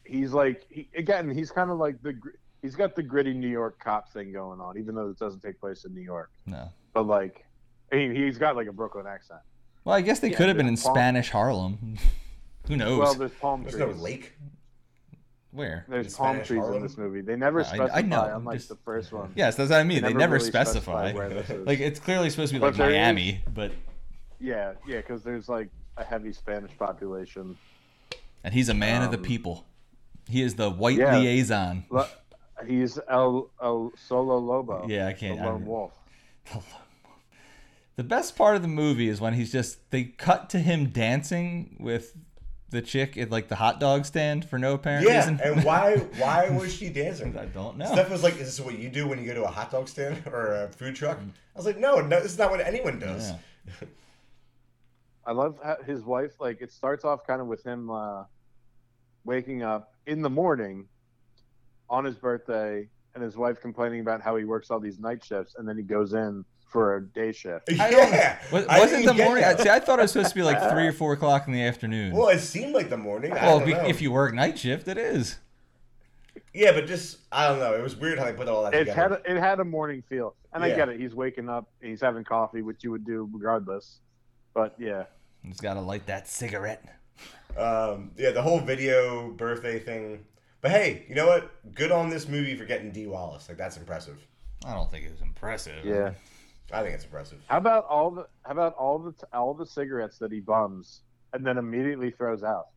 he's 0.03 0.33
like 0.33 0.65
he, 0.69 0.87
again, 0.95 1.29
he's 1.29 1.51
kind 1.51 1.71
of 1.71 1.77
like 1.77 2.01
the 2.01 2.13
gr- 2.13 2.29
he's 2.61 2.75
got 2.75 2.95
the 2.95 3.03
gritty 3.03 3.33
New 3.33 3.47
York 3.49 3.79
cop 3.83 4.11
thing 4.11 4.31
going 4.31 4.59
on, 4.59 4.77
even 4.77 4.95
though 4.95 5.09
it 5.09 5.17
doesn't 5.19 5.41
take 5.41 5.59
place 5.59 5.85
in 5.85 5.93
New 5.93 6.01
York. 6.01 6.31
No. 6.45 6.69
But 6.95 7.05
like, 7.07 7.45
he, 7.91 8.15
he's 8.15 8.39
got 8.39 8.55
like 8.55 8.67
a 8.67 8.71
Brooklyn 8.71 9.05
accent. 9.05 9.41
Well, 9.83 9.95
I 9.95 10.01
guess 10.01 10.19
they 10.21 10.29
Yeah, 10.31 10.37
could 10.37 10.47
have 10.47 10.57
been 10.57 10.67
in 10.67 10.77
Palm- 10.77 10.95
Spanish 10.95 11.29
Harlem. 11.29 11.97
Who 12.67 12.77
knows? 12.77 12.97
Well, 12.99 13.13
there's 13.13 13.31
palm 13.33 13.61
trees. 13.61 13.75
There's 13.75 13.85
trees. 13.89 13.97
no 13.97 14.03
lake. 14.03 14.33
Where? 15.51 15.85
There's 15.87 16.07
in 16.07 16.13
palm 16.13 16.29
Spanish 16.35 16.47
trees 16.47 16.59
Harlem? 16.61 16.77
in 16.77 16.83
this 16.83 16.97
movie. 16.97 17.21
They 17.21 17.35
never 17.35 17.59
I- 17.59 17.63
I 17.63 17.65
specify, 17.75 18.01
know, 18.01 18.35
unlike 18.37 18.57
just- 18.57 18.69
the 18.69 18.75
first 18.77 19.11
one. 19.11 19.31
Yes, 19.35 19.55
that's 19.55 19.69
what 19.69 19.79
I 19.79 19.83
mean. 19.83 20.01
They 20.01 20.13
never 20.13 20.35
really 20.35 20.47
specify. 20.47 21.11
where 21.13 21.29
this 21.29 21.49
is. 21.49 21.67
Like 21.67 21.79
it's 21.79 21.99
clearly 21.99 22.29
supposed 22.31 22.49
to 22.49 22.55
be 22.55 22.59
But 22.61 22.67
like 22.67 22.77
there 22.77 22.89
is- 22.89 22.93
Miami, 22.95 23.41
but 23.53 23.71
yeah, 24.39 24.73
yeah, 24.87 24.97
because 24.97 25.21
there's 25.21 25.47
like 25.49 25.69
a 25.97 26.03
heavy 26.03 26.31
Spanish 26.33 26.75
population. 26.77 27.57
and 28.43 28.53
he's 28.53 28.69
a 28.69 28.73
man 28.73 29.03
of 29.03 29.11
the 29.11 29.17
Um, 29.17 29.23
people. 29.23 29.65
He 30.29 30.41
is 30.41 30.55
the 30.55 30.69
white 30.71 30.97
yeah. 30.97 31.17
liaison. 31.17 31.85
Lo- 31.89 32.07
He's 32.65 32.97
El, 33.09 33.49
El 33.61 33.91
Solo 33.97 34.37
Lobo. 34.37 34.85
Yeah, 34.87 35.07
I 35.07 35.13
can't- 35.13 35.37
The 35.39 35.45
lone 35.45 35.63
I- 35.63 35.67
wolf. 35.67 35.93
The 36.53 36.61
best 38.03 38.35
part 38.35 38.55
of 38.55 38.61
the 38.61 38.67
movie 38.67 39.07
is 39.09 39.21
when 39.21 39.33
he's 39.33 39.51
just 39.51 39.89
they 39.91 40.03
cut 40.03 40.49
to 40.51 40.59
him 40.59 40.87
dancing 40.89 41.77
with 41.79 42.13
the 42.69 42.81
chick 42.81 43.15
at 43.17 43.29
like 43.31 43.47
the 43.47 43.55
hot 43.55 43.79
dog 43.79 44.05
stand 44.05 44.43
for 44.43 44.57
no 44.59 44.73
apparent 44.73 45.07
Yeah, 45.07 45.17
reason. 45.19 45.39
and 45.41 45.63
why 45.63 45.95
why 46.17 46.49
was 46.49 46.73
she 46.75 46.89
dancing? 46.89 47.37
I 47.37 47.45
don't 47.45 47.77
know. 47.77 47.85
Steph 47.85 48.09
was 48.09 48.23
like, 48.23 48.33
"Is 48.33 48.57
this 48.57 48.59
what 48.59 48.77
you 48.77 48.89
do 48.89 49.07
when 49.07 49.19
you 49.19 49.25
go 49.25 49.33
to 49.35 49.43
a 49.43 49.47
hot 49.51 49.71
dog 49.71 49.87
stand 49.87 50.21
or 50.31 50.53
a 50.63 50.67
food 50.69 50.95
truck?" 50.95 51.17
I 51.19 51.57
was 51.57 51.65
like, 51.65 51.77
"No, 51.77 52.01
no, 52.01 52.19
this 52.21 52.33
is 52.33 52.37
not 52.37 52.51
what 52.51 52.59
anyone 52.59 52.99
does." 52.99 53.31
Yeah. 53.81 53.87
I 55.25 55.31
love 55.31 55.57
how 55.63 55.77
his 55.85 56.01
wife. 56.03 56.33
Like 56.39 56.61
it 56.61 56.71
starts 56.71 57.05
off 57.05 57.25
kind 57.25 57.39
of 57.41 57.47
with 57.47 57.63
him 57.63 57.89
uh, 57.89 58.23
waking 59.23 59.63
up 59.63 59.93
in 60.05 60.21
the 60.21 60.29
morning 60.29 60.87
on 61.89 62.03
his 62.03 62.15
birthday, 62.15 62.89
and 63.13 63.23
his 63.23 63.37
wife 63.37 63.61
complaining 63.61 64.01
about 64.01 64.21
how 64.21 64.35
he 64.35 64.43
works 64.43 64.69
all 64.69 64.79
these 64.79 64.99
night 64.99 65.23
shifts, 65.23 65.55
and 65.57 65.67
then 65.67 65.77
he 65.77 65.83
goes 65.83 66.13
in 66.13 66.43
for 66.75 66.97
a 66.97 67.01
day 67.05 67.31
shift. 67.31 67.69
I 67.79 67.89
don't- 67.91 68.11
Yeah, 68.11 68.37
Was, 68.51 68.65
I 68.67 68.79
wasn't 68.79 69.05
the 69.05 69.13
morning? 69.13 69.43
that. 69.43 69.61
See, 69.61 69.69
I 69.69 69.79
thought 69.79 69.97
it 69.99 70.01
was 70.01 70.11
supposed 70.11 70.29
to 70.31 70.35
be 70.35 70.41
like 70.43 70.59
three 70.71 70.85
or 70.85 70.91
four 70.91 71.13
o'clock 71.13 71.47
in 71.47 71.53
the 71.53 71.63
afternoon. 71.63 72.13
Well, 72.13 72.27
it 72.27 72.39
seemed 72.39 72.73
like 72.73 72.89
the 72.89 72.97
morning. 72.97 73.31
Well, 73.31 73.61
be- 73.61 73.71
if 73.71 74.01
you 74.01 74.11
work 74.11 74.33
night 74.33 74.59
shift, 74.59 74.89
it 74.89 74.97
is. 74.97 75.37
yeah, 76.53 76.73
but 76.73 76.85
just 76.85 77.19
I 77.31 77.47
don't 77.47 77.59
know. 77.59 77.73
It 77.75 77.81
was 77.81 77.95
weird 77.95 78.19
how 78.19 78.25
they 78.25 78.33
put 78.33 78.49
all 78.49 78.63
that 78.63 78.73
It 78.73 78.89
had 78.89 79.13
a, 79.13 79.21
it 79.25 79.37
had 79.37 79.61
a 79.61 79.63
morning 79.63 80.03
feel, 80.09 80.35
and 80.53 80.65
I 80.65 80.75
get 80.75 80.89
it. 80.89 80.99
He's 80.99 81.15
waking 81.15 81.47
up, 81.47 81.69
and 81.81 81.89
he's 81.89 82.01
having 82.01 82.25
coffee, 82.25 82.61
which 82.61 82.83
you 82.83 82.91
would 82.91 83.05
do 83.05 83.29
regardless. 83.31 83.99
But 84.53 84.75
yeah, 84.77 85.03
He's 85.43 85.61
got 85.61 85.75
to 85.75 85.81
light 85.81 86.05
that 86.07 86.27
cigarette. 86.27 86.83
Um, 87.57 88.11
yeah, 88.17 88.31
the 88.31 88.41
whole 88.41 88.59
video 88.59 89.29
birthday 89.31 89.79
thing. 89.79 90.25
But 90.59 90.71
hey, 90.71 91.05
you 91.07 91.15
know 91.15 91.27
what? 91.27 91.51
Good 91.73 91.91
on 91.93 92.09
this 92.09 92.27
movie 92.27 92.57
for 92.57 92.65
getting 92.65 92.91
Dee 92.91 93.07
Wallace. 93.07 93.47
Like 93.47 93.57
that's 93.57 93.77
impressive. 93.77 94.17
I 94.65 94.73
don't 94.73 94.89
think 94.89 95.05
it 95.05 95.11
was 95.11 95.21
impressive. 95.21 95.85
yeah. 95.85 96.11
I 96.71 96.81
think 96.81 96.95
it's 96.95 97.03
impressive. 97.03 97.39
How 97.47 97.57
about 97.57 97.85
all 97.85 98.11
the 98.11 98.27
how 98.43 98.51
about 98.51 98.73
all 98.75 98.99
the 98.99 99.13
all 99.33 99.53
the 99.53 99.65
cigarettes 99.65 100.17
that 100.19 100.31
he 100.31 100.39
bums 100.39 101.01
and 101.33 101.45
then 101.45 101.57
immediately 101.57 102.11
throws 102.11 102.43
out? 102.43 102.67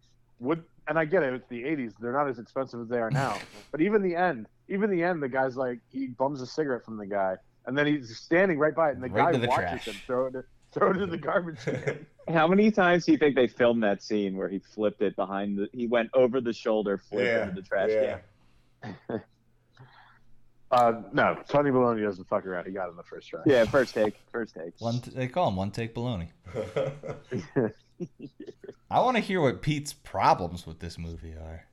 Would 0.41 0.63
and 0.87 0.99
I 0.99 1.05
get 1.05 1.23
it, 1.23 1.33
it's 1.35 1.49
the 1.49 1.63
'80s; 1.63 1.95
they're 2.01 2.13
not 2.13 2.29
as 2.29 2.39
expensive 2.39 2.81
as 2.81 2.89
they 2.89 2.99
are 2.99 3.11
now. 3.11 3.39
but 3.73 3.81
even 3.81 4.03
the 4.03 4.15
end, 4.15 4.47
even 4.69 4.91
the 4.91 5.03
end, 5.03 5.23
the 5.23 5.29
guy's 5.29 5.57
like 5.57 5.81
he 5.91 6.09
bums 6.09 6.41
a 6.43 6.47
cigarette 6.47 6.85
from 6.85 6.97
the 6.97 7.07
guy, 7.07 7.37
and 7.67 7.77
then 7.77 7.87
he's 7.87 8.17
standing 8.19 8.59
right 8.59 8.75
by 8.75 8.91
it, 8.91 8.95
and 8.95 9.03
the 9.03 9.09
Right 9.09 9.33
guy 9.33 9.39
the 9.39 9.47
watches 9.47 9.83
trash. 9.83 9.89
him 9.89 9.95
throw 10.07 10.27
it 10.27 10.35
throw 10.73 10.91
it 10.91 10.97
in 10.99 11.11
the 11.11 11.17
garbage 11.17 11.59
can. 11.65 12.07
How 12.29 12.47
many 12.47 12.71
times 12.71 13.07
do 13.07 13.13
you 13.13 13.19
think 13.19 13.37
they 13.37 13.47
filmed 13.47 13.83
that 13.83 14.03
scene 14.03 14.37
where 14.37 14.51
he 14.51 14.59
flipped 14.59 15.01
it 15.01 15.17
behind 15.17 15.59
the? 15.59 15.69
He 15.73 15.87
went 15.87 16.11
over 16.13 16.41
the 16.41 16.53
shoulder, 16.53 16.99
flipped 16.99 17.27
yeah, 17.27 17.43
into 17.49 17.55
the 17.55 17.63
trash 17.63 17.91
yeah. 17.91 18.19
can. 18.83 19.23
uh, 20.71 20.93
no, 21.13 21.39
Tony 21.49 21.71
Baloney 21.71 22.03
doesn't 22.03 22.29
fuck 22.29 22.45
around. 22.47 22.67
He 22.67 22.73
got 22.73 22.89
it 22.89 22.91
in 22.91 22.97
the 22.97 23.03
first 23.03 23.29
try. 23.29 23.41
Yeah, 23.47 23.65
first 23.65 23.95
take, 23.95 24.15
first 24.33 24.55
take. 24.55 24.73
One 24.79 25.01
t- 25.01 25.11
they 25.15 25.29
call 25.29 25.49
him 25.49 25.57
one 25.57 25.71
take 25.71 25.95
baloney. 25.95 26.29
I 28.91 29.01
want 29.01 29.17
to 29.17 29.23
hear 29.23 29.41
what 29.41 29.61
Pete's 29.63 29.93
problems 29.93 30.67
with 30.67 30.79
this 30.79 30.99
movie 30.99 31.35
are. 31.35 31.65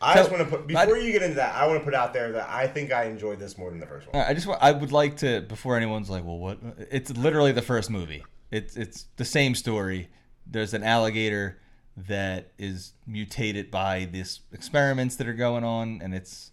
I 0.00 0.14
So- 0.14 0.20
just 0.20 0.30
want 0.30 0.44
to 0.44 0.56
put 0.56 0.66
before 0.66 0.96
you 0.98 1.12
get 1.12 1.22
into 1.22 1.36
that. 1.36 1.54
I 1.54 1.66
want 1.66 1.80
to 1.80 1.84
put 1.84 1.94
out 1.94 2.12
there 2.12 2.32
that 2.32 2.48
I 2.48 2.66
think 2.66 2.92
I 2.92 3.04
enjoyed 3.04 3.38
this 3.38 3.56
more 3.56 3.70
than 3.70 3.80
the 3.80 3.86
first 3.86 4.12
one. 4.12 4.22
I 4.22 4.34
just 4.34 4.46
wa- 4.46 4.58
I 4.60 4.72
would 4.72 4.92
like 4.92 5.16
to 5.18 5.40
before 5.42 5.76
anyone's 5.76 6.10
like, 6.10 6.24
well, 6.24 6.38
what? 6.38 6.58
It's 6.90 7.10
literally 7.16 7.52
the 7.52 7.62
first 7.62 7.90
movie. 7.90 8.22
It's 8.50 8.76
it's 8.76 9.06
the 9.16 9.24
same 9.24 9.54
story. 9.54 10.10
There's 10.46 10.74
an 10.74 10.82
alligator 10.82 11.58
that 11.96 12.52
is 12.58 12.92
mutated 13.06 13.70
by 13.70 14.04
these 14.04 14.40
experiments 14.52 15.16
that 15.16 15.26
are 15.26 15.32
going 15.34 15.64
on, 15.64 16.00
and 16.02 16.14
it's 16.14 16.50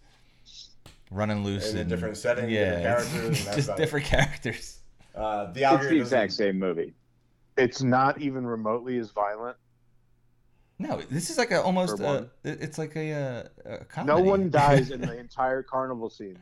running 1.14 1.44
loose 1.44 1.70
In 1.70 1.78
a 1.78 1.80
and 1.82 1.88
different 1.88 2.16
setting, 2.16 2.50
Yeah, 2.50 2.76
different 2.80 2.82
characters, 3.12 3.46
and 3.46 3.56
just 3.56 3.68
about 3.68 3.78
it. 3.78 3.82
different 3.82 4.06
characters. 4.06 4.78
Uh, 5.14 5.52
the 5.52 5.62
It's 5.62 5.88
the 5.88 5.96
exact 6.00 6.32
same 6.32 6.58
movie. 6.58 6.92
It's 7.56 7.82
not 7.82 8.20
even 8.20 8.46
remotely 8.46 8.98
as 8.98 9.10
violent. 9.10 9.56
No, 10.78 11.00
this 11.08 11.30
is 11.30 11.38
like 11.38 11.52
a 11.52 11.62
almost. 11.62 11.98
For 11.98 12.04
Uh, 12.04 12.14
one. 12.14 12.30
it- 12.42 12.60
it's 12.60 12.78
like 12.78 12.96
a, 12.96 13.12
uh, 13.12 13.74
a 13.74 13.84
comedy. 13.84 14.22
No 14.22 14.28
one 14.28 14.50
dies 14.50 14.90
in 14.90 15.00
the 15.02 15.16
entire 15.16 15.62
carnival 15.62 16.10
scene. 16.10 16.36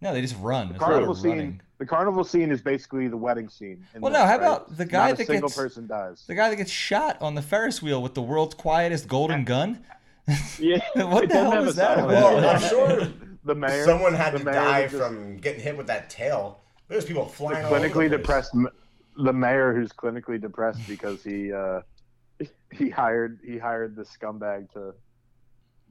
no, 0.00 0.14
they 0.14 0.22
just 0.22 0.36
run. 0.40 0.68
The 0.68 0.74
It's 0.74 0.80
not 0.80 0.86
carnival 0.90 1.14
running. 1.14 1.38
scene. 1.38 1.62
The 1.76 1.86
carnival 1.86 2.24
scene 2.24 2.50
is 2.50 2.62
basically 2.62 3.06
the 3.08 3.16
wedding 3.18 3.48
scene. 3.50 3.84
in 3.94 4.00
Well, 4.00 4.10
this, 4.12 4.18
no, 4.18 4.24
how 4.26 4.32
right? 4.32 4.40
about 4.40 4.76
the 4.76 4.84
guy 4.86 5.08
Not 5.08 5.12
a 5.12 5.16
that 5.18 5.26
single 5.26 5.48
gets- 5.48 5.56
person 5.60 5.86
dies? 5.86 6.24
The 6.26 6.34
guy 6.34 6.48
that 6.48 6.56
gets 6.56 6.70
shot 6.70 7.20
on 7.20 7.34
the 7.34 7.42
Ferris 7.42 7.82
wheel 7.82 8.02
with 8.02 8.14
the 8.14 8.22
world's 8.22 8.54
quietest 8.54 9.08
golden 9.08 9.44
gun. 9.44 9.84
Yeah, 10.58 10.78
What 11.06 11.28
the 11.28 11.34
hell 11.34 11.50
have 11.52 11.64
was 11.66 11.74
a 11.74 11.80
that 11.80 12.06
Well, 12.06 12.48
I'm 12.48 12.60
sure 12.60 13.08
the 13.44 13.54
mayor. 13.54 13.84
someone 13.84 14.14
had 14.14 14.30
to 14.36 14.44
mayor 14.44 14.54
die 14.54 14.82
just- 14.86 14.96
from 14.96 15.36
getting 15.38 15.60
hit 15.60 15.76
with 15.76 15.86
that 15.86 16.10
tail. 16.10 16.60
There's 16.88 17.04
people 17.04 17.24
the 17.24 17.32
flying. 17.32 17.64
all 17.66 17.74
over 17.74 17.80
the 17.80 17.88
clinically 17.88 18.08
place. 18.08 18.10
depressed. 18.10 18.56
The 19.16 19.32
mayor 19.32 19.74
who's 19.74 19.90
clinically 19.92 20.40
depressed 20.40 20.80
because 20.88 21.22
he 21.22 21.52
uh, 21.52 21.80
he 22.72 22.88
hired 22.88 23.40
he 23.44 23.58
hired 23.58 23.94
the 23.96 24.04
scumbag 24.04 24.70
to 24.72 24.94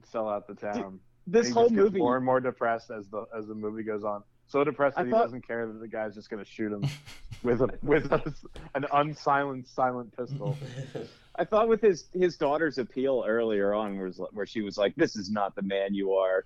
sell 0.04 0.28
out 0.28 0.46
the 0.48 0.54
town. 0.54 0.98
This 1.26 1.48
he 1.48 1.52
whole 1.52 1.64
just 1.64 1.74
gets 1.74 1.84
movie, 1.84 1.98
more 1.98 2.16
and 2.16 2.24
more 2.24 2.40
depressed 2.40 2.90
as 2.90 3.06
the 3.08 3.26
as 3.36 3.46
the 3.46 3.54
movie 3.54 3.82
goes 3.82 4.02
on. 4.02 4.22
So 4.48 4.64
depressed 4.64 4.96
I 4.98 5.02
that 5.02 5.06
he 5.08 5.12
thought- 5.12 5.24
doesn't 5.24 5.46
care 5.46 5.66
that 5.66 5.78
the 5.80 5.88
guy's 5.88 6.14
just 6.14 6.30
gonna 6.30 6.44
shoot 6.44 6.72
him 6.72 6.84
with 7.42 7.60
a 7.60 7.68
with 7.82 8.10
a, 8.12 8.34
an 8.74 8.86
unsilenced 8.92 9.74
silent 9.74 10.16
pistol. 10.16 10.56
I 11.36 11.44
thought 11.44 11.68
with 11.68 11.80
his 11.80 12.06
his 12.12 12.36
daughter's 12.36 12.78
appeal 12.78 13.24
earlier 13.26 13.72
on 13.74 13.98
was 13.98 14.20
where 14.32 14.46
she 14.46 14.62
was 14.62 14.76
like, 14.78 14.94
"This 14.96 15.14
is 15.16 15.30
not 15.30 15.54
the 15.54 15.62
man 15.62 15.94
you 15.94 16.14
are," 16.14 16.44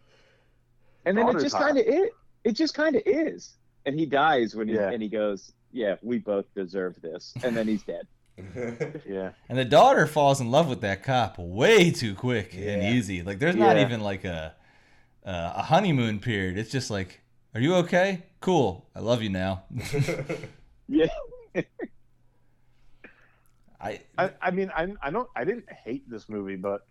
and 1.06 1.16
then 1.16 1.28
it 1.28 1.40
just 1.40 1.54
kind 1.56 1.78
of 1.78 1.86
it 1.86 2.12
it 2.44 2.52
just 2.52 2.74
kind 2.74 2.96
of 2.96 3.02
is, 3.06 3.54
and 3.86 3.98
he 3.98 4.04
dies 4.06 4.54
when 4.54 4.68
he 4.68 4.74
Yeah. 4.74 4.90
and 4.90 5.00
he 5.02 5.08
goes, 5.08 5.52
"Yeah, 5.72 5.96
we 6.02 6.18
both 6.18 6.44
deserve 6.54 7.00
this," 7.00 7.32
and 7.44 7.56
then 7.56 7.66
he's 7.68 7.82
dead. 7.84 8.06
Yeah. 9.08 9.32
And 9.48 9.58
the 9.58 9.64
daughter 9.64 10.06
falls 10.06 10.40
in 10.40 10.50
love 10.50 10.68
with 10.68 10.80
that 10.80 11.02
cop 11.02 11.38
way 11.38 11.90
too 11.90 12.14
quick 12.14 12.54
and 12.54 12.82
easy. 12.96 13.22
Like 13.22 13.38
there's 13.38 13.54
not 13.56 13.76
Yeah. 13.76 13.82
even 13.86 14.00
like 14.00 14.24
a 14.24 14.54
uh, 15.24 15.52
a 15.56 15.62
honeymoon 15.62 16.18
period. 16.18 16.58
It's 16.58 16.70
just 16.70 16.90
like, 16.90 17.20
are 17.54 17.60
you 17.60 17.74
okay? 17.76 18.22
Cool. 18.40 18.86
I 18.94 19.00
love 19.00 19.22
you 19.22 19.28
now. 19.30 19.64
Yeah, 20.88 21.06
I, 23.80 24.00
I, 24.18 24.30
I 24.40 24.50
mean, 24.50 24.70
I, 24.76 24.92
I 25.02 25.10
don't, 25.10 25.28
I 25.34 25.44
didn't 25.44 25.64
hate 25.72 26.08
this 26.08 26.28
movie, 26.28 26.56
but 26.56 26.86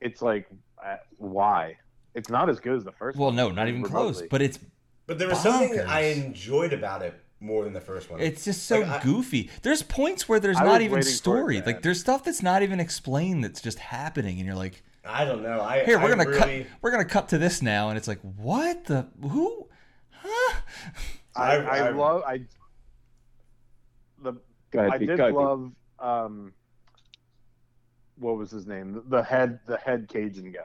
it's 0.00 0.20
like, 0.20 0.48
uh, 0.84 0.96
why? 1.18 1.76
It's 2.14 2.28
not 2.28 2.48
as 2.50 2.58
good 2.60 2.76
as 2.76 2.84
the 2.84 2.92
first. 2.92 3.16
well, 3.16 3.26
one, 3.28 3.36
no, 3.36 3.50
not 3.50 3.68
even 3.68 3.82
close. 3.82 4.22
But 4.28 4.42
it's 4.42 4.58
But 5.06 5.18
there 5.18 5.28
was 5.28 5.40
something 5.40 5.78
I 5.80 6.00
enjoyed 6.00 6.72
about 6.72 7.02
it 7.02 7.14
more 7.40 7.64
than 7.64 7.72
the 7.72 7.80
first 7.80 8.10
one. 8.10 8.20
it's 8.20 8.44
just 8.44 8.64
so 8.66 8.80
Like, 8.80 8.88
I- 8.88 9.02
goofy. 9.04 9.50
There's 9.62 9.82
points 9.82 10.28
where 10.28 10.40
there's 10.40 10.56
I 10.58 10.64
not 10.64 10.80
even 10.80 10.96
waiting 10.96 11.08
it, 11.08 11.14
story. 11.14 11.62
like 11.62 11.82
there's 11.82 12.00
stuff 12.00 12.24
that's 12.24 12.42
not 12.42 12.62
even 12.62 12.80
explained 12.80 13.44
that's 13.44 13.60
just 13.60 13.78
happening, 13.78 14.38
and 14.38 14.46
you're 14.46 14.56
like, 14.56 14.82
I 15.04 15.24
don't 15.24 15.42
know. 15.42 15.60
I 15.62 15.84
here 15.84 15.98
we're 15.98 16.06
I 16.06 16.08
gonna 16.16 16.28
really, 16.28 16.64
cut 16.64 16.72
we're 16.82 16.90
gonna 16.90 17.04
cut 17.04 17.28
to 17.28 17.38
this 17.38 17.62
now, 17.62 17.88
and 17.90 17.96
it's 17.96 18.08
like, 18.08 18.20
what 18.20 18.84
the 18.86 19.06
who? 19.22 19.67
Huh? 21.36 21.42
I, 21.42 21.56
I- 21.56 21.56
I, 21.56 21.78
I- 21.78 21.90
love, 21.90 22.22
I, 22.26 22.40
the, 24.22 24.32
Go 24.70 24.78
ahead, 24.80 24.90
I 24.92 24.98
Pete, 24.98 25.08
did 25.08 25.16
go 25.16 25.22
ahead, 25.24 25.34
love, 25.34 25.70
um, 26.00 26.52
what 28.18 28.36
was 28.36 28.50
his 28.50 28.66
name? 28.66 28.92
The, 28.92 29.00
the 29.18 29.22
head, 29.22 29.60
the 29.66 29.76
head 29.78 30.08
Cajun 30.08 30.52
guy. 30.52 30.60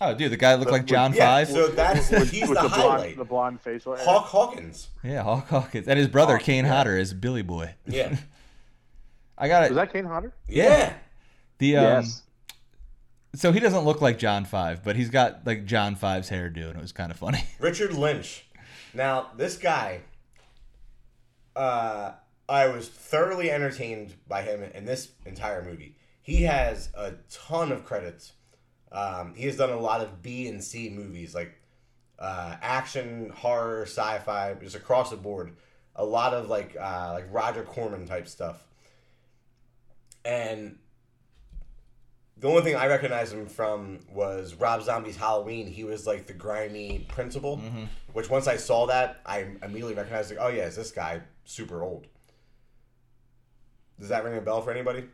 Oh, 0.00 0.14
dude, 0.14 0.30
the 0.32 0.36
guy 0.36 0.54
looked 0.54 0.66
The- 0.66 0.72
like 0.72 0.82
with- 0.82 0.90
John 0.90 1.12
yeah, 1.14 1.26
Five. 1.26 1.48
so 1.48 1.68
that's 1.68 2.08
he's 2.30 2.48
with 2.48 2.58
the, 2.58 2.62
the 2.62 2.68
highlight. 2.68 2.98
blonde, 3.00 3.16
the 3.18 3.24
blonde 3.24 3.60
facial 3.60 3.94
hair. 3.96 4.04
Hawk 4.04 4.24
Hawkins. 4.26 4.88
yeah, 5.04 5.22
Hulk 5.22 5.46
Hawkins, 5.48 5.86
and 5.88 5.98
his 5.98 6.08
brother 6.08 6.36
Oh, 6.36 6.42
Kane 6.42 6.64
yeah. 6.64 6.72
Hodder 6.74 6.96
is 6.98 7.14
Billy 7.14 7.42
Boy. 7.42 7.74
Yeah, 7.86 8.16
I 9.38 9.48
got 9.48 9.64
it. 9.64 9.70
Was 9.70 9.76
that 9.76 9.92
Kane 9.92 10.04
Hodder? 10.04 10.32
yeah. 10.48 10.94
The 11.58 11.76
um, 11.78 11.84
yes. 11.84 12.22
so 13.34 13.50
he 13.52 13.60
doesn't 13.60 13.84
look 13.84 14.02
like 14.02 14.18
John 14.18 14.44
Five, 14.44 14.82
but 14.84 14.96
he's 14.96 15.08
got 15.08 15.46
like 15.46 15.64
John 15.64 15.94
Five's 15.96 16.28
hairdo, 16.30 16.68
and 16.68 16.76
it 16.76 16.82
was 16.82 16.92
kind 16.92 17.10
of 17.10 17.16
funny. 17.18 17.44
Richard 17.60 17.94
Lynch. 17.94 18.45
Now 18.96 19.28
this 19.36 19.58
guy, 19.58 20.00
uh, 21.54 22.12
I 22.48 22.68
was 22.68 22.88
thoroughly 22.88 23.50
entertained 23.50 24.14
by 24.26 24.40
him 24.40 24.62
in 24.62 24.86
this 24.86 25.10
entire 25.26 25.62
movie. 25.62 25.96
He 26.22 26.44
has 26.44 26.88
a 26.94 27.12
ton 27.30 27.72
of 27.72 27.84
credits. 27.84 28.32
Um, 28.90 29.34
he 29.36 29.44
has 29.44 29.56
done 29.56 29.70
a 29.70 29.78
lot 29.78 30.00
of 30.00 30.22
B 30.22 30.48
and 30.48 30.64
C 30.64 30.88
movies, 30.88 31.34
like 31.34 31.52
uh, 32.18 32.56
action, 32.62 33.30
horror, 33.36 33.82
sci-fi, 33.82 34.54
just 34.54 34.74
across 34.74 35.10
the 35.10 35.16
board. 35.16 35.52
A 35.94 36.04
lot 36.04 36.32
of 36.32 36.48
like 36.48 36.74
uh, 36.80 37.10
like 37.12 37.26
Roger 37.30 37.64
Corman 37.64 38.06
type 38.06 38.26
stuff. 38.26 38.64
And 40.24 40.78
the 42.38 42.48
only 42.48 42.62
thing 42.62 42.76
I 42.76 42.86
recognized 42.86 43.32
him 43.32 43.46
from 43.46 44.00
was 44.12 44.54
Rob 44.54 44.82
Zombie's 44.82 45.16
Halloween. 45.16 45.66
He 45.66 45.84
was 45.84 46.06
like 46.06 46.26
the 46.26 46.34
grimy 46.34 47.06
principal, 47.08 47.58
mm-hmm. 47.58 47.84
which 48.12 48.28
once 48.28 48.46
I 48.46 48.56
saw 48.56 48.86
that, 48.86 49.20
I 49.24 49.46
immediately 49.62 49.94
recognized 49.94 50.30
like, 50.30 50.40
oh 50.40 50.48
yeah, 50.48 50.64
it's 50.64 50.76
this 50.76 50.90
guy, 50.90 51.22
super 51.44 51.82
old. 51.82 52.06
Does 53.98 54.10
that 54.10 54.24
ring 54.24 54.36
a 54.36 54.40
bell 54.42 54.60
for 54.60 54.70
anybody? 54.70 55.04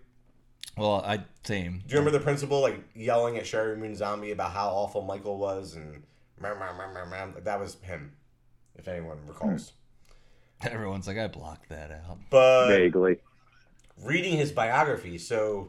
Well, 0.76 1.02
I 1.06 1.24
same. 1.44 1.82
Do 1.86 1.92
you 1.92 1.98
remember 1.98 2.18
the 2.18 2.24
principal 2.24 2.60
like 2.60 2.82
yelling 2.94 3.36
at 3.36 3.44
Sheri 3.44 3.78
Moon 3.78 3.94
Zombie 3.94 4.32
about 4.32 4.50
how 4.50 4.70
awful 4.70 5.02
Michael 5.02 5.38
was 5.38 5.76
and 5.76 6.02
meow, 6.40 6.54
meow, 6.58 6.76
meow, 6.76 6.92
meow, 6.92 7.04
meow? 7.08 7.40
that 7.42 7.60
was 7.60 7.76
him, 7.82 8.12
if 8.74 8.88
anyone 8.88 9.18
recalls. 9.28 9.72
Hmm. 10.60 10.68
Everyone's 10.72 11.06
like, 11.06 11.18
I 11.18 11.28
blocked 11.28 11.68
that 11.68 11.90
out. 11.90 12.18
But 12.30 12.68
Vaguely. 12.68 13.18
reading 14.02 14.36
his 14.36 14.50
biography, 14.50 15.18
so 15.18 15.68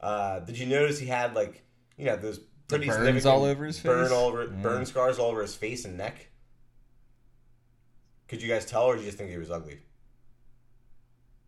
uh, 0.00 0.40
did 0.40 0.58
you 0.58 0.66
notice 0.66 0.98
he 0.98 1.06
had 1.06 1.34
like 1.34 1.62
you 1.96 2.06
know 2.06 2.16
those 2.16 2.40
pretty 2.68 2.86
burns 2.86 3.26
all 3.26 3.44
over 3.44 3.64
his 3.64 3.80
burn 3.80 4.04
face? 4.04 4.12
all 4.12 4.26
over 4.28 4.44
Yeah. 4.44 4.62
burn 4.62 4.86
scars 4.86 5.18
all 5.18 5.30
over 5.30 5.42
his 5.42 5.54
face 5.54 5.84
and 5.84 5.96
neck? 5.96 6.28
Could 8.28 8.42
you 8.42 8.48
guys 8.48 8.66
tell, 8.66 8.84
or 8.84 8.94
did 8.94 9.00
you 9.02 9.06
just 9.06 9.18
think 9.18 9.30
he 9.30 9.38
was 9.38 9.50
ugly? 9.50 9.78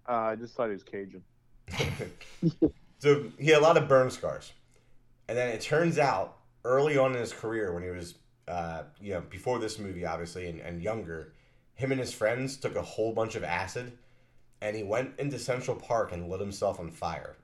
Uh, 0.08 0.12
I 0.12 0.36
just 0.36 0.54
thought 0.54 0.68
he 0.68 0.72
was 0.72 0.82
Cajun. 0.82 1.22
so 2.98 3.24
he 3.38 3.46
had 3.48 3.58
a 3.58 3.62
lot 3.62 3.76
of 3.76 3.86
burn 3.86 4.10
scars, 4.10 4.52
and 5.28 5.36
then 5.36 5.48
it 5.48 5.60
turns 5.60 5.98
out 5.98 6.38
early 6.64 6.96
on 6.96 7.12
in 7.12 7.18
his 7.20 7.32
career, 7.32 7.72
when 7.72 7.82
he 7.82 7.90
was, 7.90 8.14
uh, 8.48 8.82
you 9.00 9.12
know, 9.12 9.20
before 9.20 9.58
this 9.58 9.78
movie, 9.78 10.04
obviously, 10.04 10.48
and, 10.48 10.60
and 10.60 10.82
younger, 10.82 11.32
him 11.74 11.92
and 11.92 12.00
his 12.00 12.12
friends 12.12 12.56
took 12.56 12.76
a 12.76 12.82
whole 12.82 13.12
bunch 13.12 13.34
of 13.34 13.44
acid, 13.44 13.92
and 14.60 14.74
he 14.76 14.82
went 14.82 15.12
into 15.18 15.38
Central 15.38 15.76
Park 15.76 16.12
and 16.12 16.28
lit 16.28 16.40
himself 16.40 16.80
on 16.80 16.90
fire. 16.90 17.36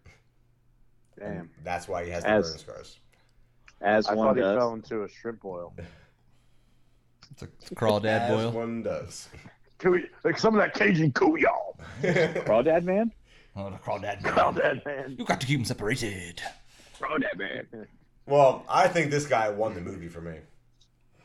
Damn. 1.18 1.50
That's 1.64 1.88
why 1.88 2.04
he 2.04 2.10
has 2.10 2.22
the 2.24 2.30
As- 2.30 2.50
burn 2.50 2.58
scars. 2.58 3.00
As 3.82 4.06
I 4.06 4.14
one 4.14 4.28
thought 4.28 4.36
he 4.36 4.42
does. 4.42 4.56
fell 4.56 4.72
into 4.74 5.02
a 5.04 5.08
shrimp 5.08 5.40
boil. 5.40 5.74
It's 7.32 7.42
a 7.42 7.74
crawdad 7.74 8.04
As 8.06 8.30
boil. 8.30 8.50
one 8.52 8.82
does. 8.82 9.28
Cooey, 9.78 10.04
like 10.24 10.38
some 10.38 10.54
of 10.54 10.60
that 10.60 10.72
Cajun 10.74 11.12
cooyal. 11.12 11.78
Crawdad 12.02 12.84
man? 12.84 13.12
Oh, 13.54 13.68
the 13.68 13.76
crawdad. 13.76 14.22
Crawdad 14.22 14.84
man. 14.86 15.16
You 15.18 15.24
got 15.26 15.40
to 15.42 15.46
keep 15.46 15.58
them 15.58 15.64
separated. 15.66 16.40
Crawdad 16.98 17.36
man. 17.36 17.86
well, 18.26 18.64
I 18.68 18.88
think 18.88 19.10
this 19.10 19.26
guy 19.26 19.50
won 19.50 19.74
the 19.74 19.82
movie 19.82 20.08
for 20.08 20.22
me. 20.22 20.38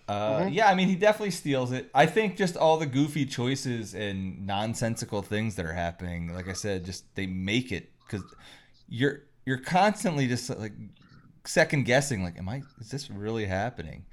Uh, 0.09 0.49
Yeah, 0.51 0.68
I 0.69 0.76
mean, 0.76 0.89
he 0.89 0.95
definitely 0.95 1.31
steals 1.31 1.72
it. 1.72 1.89
I 1.95 2.05
think 2.05 2.35
just 2.35 2.57
all 2.57 2.77
the 2.77 2.85
goofy 2.85 3.26
choices 3.26 3.93
and 3.95 4.45
nonsensical 4.45 5.22
things 5.22 5.55
that 5.55 5.65
are 5.65 5.72
happening, 5.73 6.34
like 6.34 6.49
I 6.49 6.53
said, 6.53 6.84
just 6.84 7.05
they 7.15 7.27
make 7.27 7.72
it 7.72 7.89
because 8.05 8.23
you're 8.89 9.22
you're 9.45 9.57
constantly 9.57 10.27
just 10.27 10.49
like 10.49 10.73
second 11.45 11.84
guessing, 11.85 12.23
like, 12.23 12.38
am 12.38 12.49
I? 12.49 12.61
Is 12.80 12.89
this 12.91 13.09
really 13.09 13.45
happening? 13.45 14.05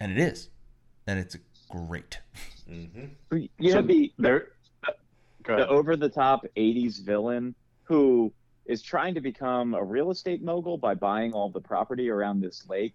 And 0.00 0.12
it 0.12 0.18
is, 0.18 0.48
and 1.06 1.18
it's 1.18 1.36
great. 1.70 2.18
hmm 2.68 2.84
You 3.32 3.70
So 3.70 3.76
have 3.76 3.86
the, 3.86 4.12
there. 4.18 4.48
The 5.46 5.68
over 5.68 5.94
the 5.96 6.08
top 6.08 6.46
80s 6.56 7.04
villain 7.04 7.54
who 7.82 8.32
is 8.64 8.80
trying 8.80 9.14
to 9.14 9.20
become 9.20 9.74
a 9.74 9.84
real 9.84 10.10
estate 10.10 10.42
mogul 10.42 10.78
by 10.78 10.94
buying 10.94 11.34
all 11.34 11.50
the 11.50 11.60
property 11.60 12.08
around 12.08 12.40
this 12.40 12.66
lake, 12.66 12.94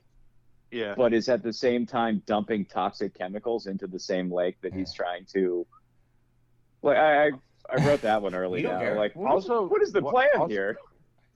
Yeah. 0.71 0.95
but 0.97 1.13
is 1.13 1.29
at 1.29 1.43
the 1.43 1.53
same 1.53 1.85
time 1.85 2.23
dumping 2.25 2.65
toxic 2.65 3.13
chemicals 3.15 3.67
into 3.67 3.85
the 3.85 3.99
same 3.99 4.31
lake 4.31 4.57
that 4.61 4.73
he's 4.73 4.91
trying 4.91 5.25
to. 5.33 5.67
Like 6.81 6.97
I, 6.97 7.27
I, 7.27 7.31
I 7.71 7.85
wrote 7.87 8.01
that 8.01 8.19
one 8.19 8.33
early 8.33 8.61
You 8.61 8.67
don't 8.67 8.75
now. 8.77 8.79
care. 8.81 8.95
Like 8.97 9.15
Also, 9.15 9.67
what 9.67 9.83
is 9.83 9.91
the 9.91 10.01
what- 10.01 10.13
plan 10.15 10.29
also- 10.35 10.47
here? 10.47 10.77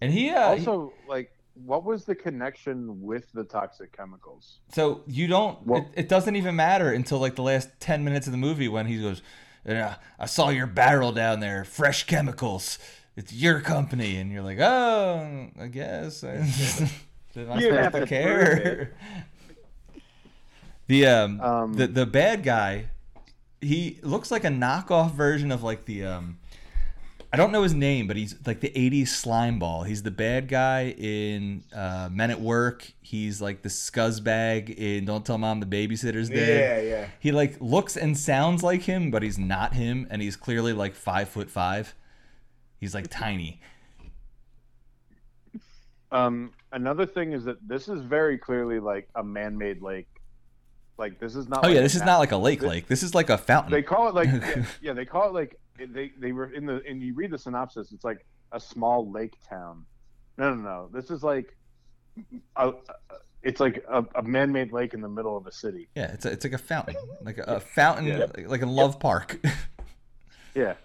And 0.03 0.11
he 0.11 0.29
uh, 0.31 0.55
he- 0.55 0.59
also, 0.59 0.91
like, 1.07 1.31
what 1.65 1.85
was 1.85 2.03
the 2.03 2.13
connection 2.13 3.01
with 3.01 3.31
the 3.31 3.45
toxic 3.45 3.95
chemicals? 3.95 4.59
So 4.73 5.01
you 5.07 5.27
don't. 5.27 5.65
Well- 5.65 5.87
it, 5.95 6.01
it 6.01 6.09
doesn't 6.09 6.35
even 6.35 6.57
matter 6.57 6.91
until 6.91 7.19
like 7.19 7.35
the 7.35 7.41
last 7.43 7.69
ten 7.79 8.03
minutes 8.03 8.27
of 8.27 8.31
the 8.31 8.37
movie 8.37 8.67
when 8.67 8.85
he 8.85 8.99
goes, 9.01 9.21
"I 9.65 10.25
saw 10.25 10.49
your 10.49 10.67
barrel 10.67 11.13
down 11.13 11.39
there, 11.39 11.63
fresh 11.63 12.03
chemicals. 12.03 12.79
It's 13.15 13.31
your 13.31 13.61
company," 13.61 14.17
and 14.17 14.29
you're 14.29 14.43
like, 14.43 14.59
"Oh, 14.59 15.47
I 15.57 15.67
guess." 15.67 16.23
I, 16.23 16.27
Am 17.35 17.51
I 17.51 17.55
You 17.55 17.61
supposed 17.61 17.73
have 17.79 17.93
to 17.93 17.99
to 18.01 18.05
care? 18.07 18.91
The 20.87 21.05
um, 21.07 21.39
Um, 21.39 21.73
the 21.75 21.87
the 21.87 22.05
bad 22.05 22.43
guy, 22.43 22.89
he 23.61 23.99
looks 24.03 24.31
like 24.31 24.43
a 24.43 24.49
knockoff 24.49 25.11
version 25.13 25.49
of 25.51 25.63
like 25.63 25.85
the 25.85 26.03
um. 26.05 26.39
I 27.33 27.35
don't 27.35 27.51
know 27.51 27.63
his 27.63 27.73
name, 27.73 28.05
but 28.05 28.15
he's 28.15 28.35
like 28.45 28.59
the 28.59 28.69
'80s 28.69 29.07
slime 29.07 29.57
ball. 29.57 29.81
He's 29.81 30.03
the 30.03 30.11
bad 30.11 30.47
guy 30.47 30.93
in 30.95 31.63
uh, 31.73 32.07
Men 32.11 32.29
at 32.29 32.39
Work. 32.39 32.93
He's 33.01 33.41
like 33.41 33.63
the 33.63 33.69
scuzzbag 33.69 34.69
in 34.69 35.05
Don't 35.05 35.25
Tell 35.25 35.39
Mom 35.39 35.59
the 35.59 35.65
Babysitter's 35.65 36.29
Dead. 36.29 36.83
Yeah, 36.85 36.89
yeah. 36.97 37.07
He 37.19 37.31
like 37.31 37.59
looks 37.59 37.97
and 37.97 38.15
sounds 38.15 38.61
like 38.61 38.83
him, 38.83 39.09
but 39.09 39.23
he's 39.23 39.39
not 39.39 39.73
him, 39.73 40.05
and 40.11 40.21
he's 40.21 40.35
clearly 40.35 40.73
like 40.73 40.93
five 40.93 41.27
foot 41.27 41.49
five. 41.49 41.95
He's 42.79 42.93
like 42.93 43.07
tiny. 43.09 43.59
Um, 46.11 46.51
another 46.71 47.07
thing 47.07 47.31
is 47.33 47.45
that 47.45 47.57
this 47.67 47.87
is 47.87 48.01
very 48.01 48.37
clearly 48.37 48.79
like 48.79 49.09
a 49.15 49.23
man-made 49.23 49.81
lake. 49.81 50.07
Like 50.99 51.19
this 51.19 51.35
is 51.35 51.47
not. 51.47 51.65
Oh 51.65 51.67
like 51.67 51.73
yeah, 51.73 51.79
a 51.79 51.83
this 51.83 51.95
is 51.95 52.03
not 52.03 52.19
like 52.19 52.31
a 52.31 52.37
lake 52.37 52.59
This- 52.59 52.69
lake. 52.69 52.87
This 52.87 53.01
is 53.01 53.15
like 53.15 53.31
a 53.31 53.37
fountain. 53.39 53.71
They 53.71 53.81
call 53.81 54.09
it 54.09 54.13
like 54.13 54.27
yeah, 54.27 54.65
yeah, 54.83 54.93
they 54.93 55.05
call 55.05 55.29
it 55.29 55.33
like 55.33 55.59
they 55.77 56.11
they 56.19 56.31
were 56.31 56.51
in 56.53 56.65
the 56.65 56.81
and 56.87 57.01
you 57.01 57.13
read 57.13 57.31
the 57.31 57.37
synopsis. 57.37 57.91
It's 57.91 58.03
like 58.03 58.25
a 58.51 58.59
small 58.59 59.09
lake 59.11 59.35
town. 59.49 59.85
No, 60.37 60.53
no, 60.53 60.61
no. 60.61 60.89
This 60.93 61.09
is 61.11 61.23
like 61.23 61.55
a, 62.55 62.69
a- 62.69 62.73
it's 63.41 63.59
like 63.59 63.83
a, 63.89 64.05
a 64.15 64.23
man-made 64.23 64.71
lake 64.71 64.93
in 64.93 65.01
the 65.01 65.09
middle 65.09 65.35
of 65.35 65.45
a 65.47 65.51
city. 65.51 65.89
yeah, 65.95 66.11
it's 66.13 66.25
a, 66.25 66.31
it's 66.31 66.45
like 66.45 66.53
a 66.53 66.57
fountain, 66.57 66.95
like 67.21 67.37
a, 67.39 67.43
a 67.43 67.59
fountain, 67.59 68.05
Yeah. 68.07 68.25
like, 68.35 68.47
like 68.47 68.61
a 68.61 68.65
love 68.67 68.99
park. 68.99 69.39
Yeah. 70.55 70.75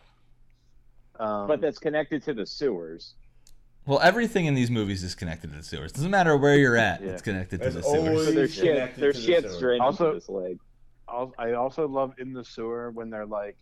Um, 1.21 1.47
But 1.47 1.61
that's 1.61 1.79
connected 1.79 2.23
to 2.25 2.33
the 2.33 2.47
sewers. 2.47 3.15
well, 3.87 4.01
everything 4.01 4.47
in 4.47 4.55
these 4.55 4.71
movies 4.71 5.03
is 5.05 5.15
connected 5.15 5.51
to 5.51 5.57
the 5.59 5.63
sewers. 5.63 5.93
Doesn't 5.93 6.11
matter 6.11 6.37
where 6.39 6.57
you're 6.57 6.77
at; 6.77 7.03
Yeah. 7.03 7.11
it's 7.11 7.21
connected 7.23 7.61
There's 7.61 7.75
to 7.75 7.81
the 7.81 7.85
sewers. 7.85 8.09
always- 8.09 8.27
So 8.29 8.33
there's 8.33 8.55
shit. 8.55 8.65
connected 8.75 9.01
There's 9.03 9.17
the 9.17 9.23
shit 9.23 9.51
sewer. 9.51 9.61
drained 9.61 9.83
Also- 9.83 10.07
into 10.07 10.21
this 10.21 10.29
lake. 10.31 10.59
I 11.39 11.53
also 11.53 11.87
love 11.87 12.15
in 12.19 12.33
the 12.33 12.45
sewer 12.45 12.91
when 12.91 13.11
they're 13.11 13.27
like, 13.27 13.57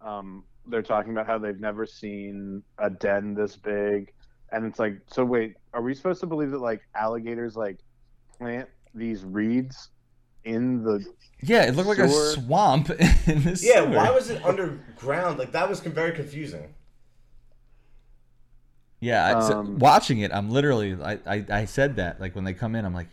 um, 0.00 0.44
they're 0.66 0.82
talking 0.82 1.12
about 1.12 1.26
how 1.26 1.38
they've 1.38 1.60
never 1.60 1.86
seen 1.86 2.62
a 2.78 2.90
den 2.90 3.34
this 3.34 3.56
big, 3.56 4.12
and 4.52 4.64
it's 4.64 4.78
like, 4.78 5.00
so 5.10 5.24
wait, 5.24 5.54
are 5.74 5.82
we 5.82 5.94
supposed 5.94 6.20
to 6.20 6.26
believe 6.26 6.50
that 6.50 6.60
like 6.60 6.80
alligators 6.94 7.56
like 7.56 7.78
plant 8.38 8.68
these 8.94 9.24
reeds 9.24 9.90
in 10.44 10.82
the? 10.82 11.04
Yeah, 11.42 11.64
it 11.64 11.74
looked 11.76 11.88
like 11.88 11.98
a 11.98 12.08
swamp 12.08 12.90
in 13.26 13.42
this. 13.42 13.64
Yeah, 13.64 13.84
sewer. 13.84 13.96
why 13.96 14.10
was 14.10 14.30
it 14.30 14.44
underground? 14.44 15.38
Like 15.38 15.52
that 15.52 15.68
was 15.68 15.80
very 15.80 16.12
confusing. 16.12 16.74
Yeah, 19.00 19.36
I, 19.36 19.40
so 19.40 19.58
Um, 19.58 19.78
watching 19.78 20.20
it, 20.20 20.32
I'm 20.32 20.50
literally 20.50 20.96
I, 21.00 21.18
I 21.26 21.44
I 21.50 21.64
said 21.66 21.96
that 21.96 22.20
like 22.20 22.34
when 22.34 22.44
they 22.44 22.54
come 22.54 22.74
in, 22.74 22.84
I'm 22.84 22.94
like, 22.94 23.08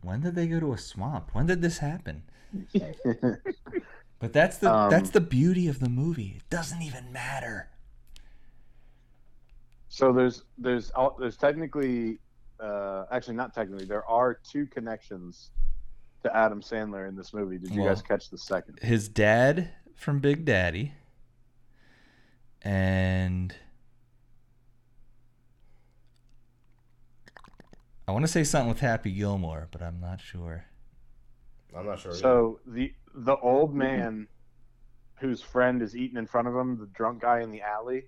when 0.00 0.20
did 0.20 0.34
they 0.34 0.46
go 0.46 0.58
to 0.60 0.72
a 0.72 0.78
swamp? 0.78 1.30
When 1.34 1.46
did 1.46 1.60
this 1.62 1.78
happen? 1.78 2.22
But 4.22 4.32
that's 4.32 4.58
the 4.58 4.72
Um, 4.72 4.88
that's 4.88 5.10
the 5.10 5.20
beauty 5.20 5.66
of 5.66 5.80
the 5.80 5.88
movie. 5.88 6.34
It 6.36 6.48
doesn't 6.48 6.80
even 6.80 7.12
matter. 7.12 7.68
So 9.88 10.12
there's 10.12 10.44
there's 10.56 10.92
al- 10.96 11.16
there's 11.18 11.36
technically 11.36 12.20
uh, 12.60 13.06
actually 13.10 13.34
not 13.34 13.52
technically 13.52 13.84
there 13.84 14.06
are 14.08 14.32
two 14.34 14.66
connections 14.66 15.50
to 16.22 16.34
Adam 16.36 16.60
Sandler 16.60 17.08
in 17.08 17.16
this 17.16 17.34
movie. 17.34 17.58
Did 17.58 17.72
you 17.72 17.80
Well- 17.82 17.92
guys 17.92 18.00
catch 18.00 18.30
the 18.30 18.38
second? 18.38 18.78
His 18.80 19.08
dad 19.08 19.70
from 19.96 20.20
Big 20.20 20.44
Daddy, 20.44 20.92
and 22.62 23.52
I 28.06 28.12
want 28.12 28.24
to 28.24 28.30
say 28.30 28.44
something 28.44 28.68
with 28.68 28.78
Happy 28.80 29.10
Gilmore, 29.10 29.66
but 29.72 29.82
I'm 29.82 29.98
not 29.98 30.20
sure. 30.20 30.66
I'm 31.76 31.86
not 31.86 31.98
sure. 31.98 32.12
So 32.12 32.60
the 32.66 32.94
the 33.14 33.36
old 33.36 33.74
man 33.74 34.26
whose 35.16 35.40
friend 35.40 35.82
is 35.82 35.96
eating 35.96 36.16
in 36.16 36.26
front 36.26 36.48
of 36.48 36.54
him, 36.54 36.78
the 36.78 36.86
drunk 36.86 37.22
guy 37.22 37.40
in 37.40 37.50
the 37.50 37.62
alley, 37.62 38.04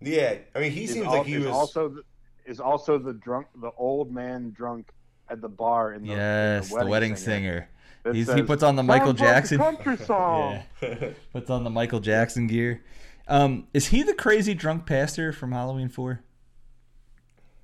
yeah, 0.00 0.36
I 0.54 0.60
mean, 0.60 0.72
he 0.72 0.86
seems 0.86 1.06
al- 1.06 1.18
like 1.18 1.26
he 1.26 1.34
is 1.34 1.46
was. 1.46 1.54
also 1.54 1.88
the, 1.88 2.02
is 2.46 2.58
also 2.60 2.98
the 2.98 3.12
drunk 3.12 3.48
the 3.60 3.70
old 3.76 4.12
man 4.12 4.50
drunk 4.50 4.90
at 5.28 5.40
the 5.40 5.48
bar 5.48 5.92
in 5.92 6.02
the, 6.02 6.12
in 6.12 6.18
yes, 6.18 6.70
the 6.70 6.86
wedding, 6.86 7.16
singer. 7.16 7.68
that 8.02 8.14
He's, 8.14 8.32
he 8.32 8.42
puts 8.42 8.62
on 8.62 8.76
the 8.76 8.82
Michael 8.82 9.08
"Sounds 9.08 9.20
like 9.20 9.28
Jackson. 9.28 9.58
country 9.58 9.96
song. 9.98 10.62
Yeah, 10.82 11.10
puts 11.32 11.50
on 11.50 11.64
the 11.64 11.70
Michael 11.70 12.00
Jackson 12.00 12.46
gear. 12.46 12.82
Um, 13.28 13.68
is 13.74 13.88
he 13.88 14.02
the 14.02 14.14
crazy 14.14 14.54
drunk 14.54 14.86
pastor 14.86 15.32
from 15.32 15.52
Halloween 15.52 15.88
Four? 15.88 16.22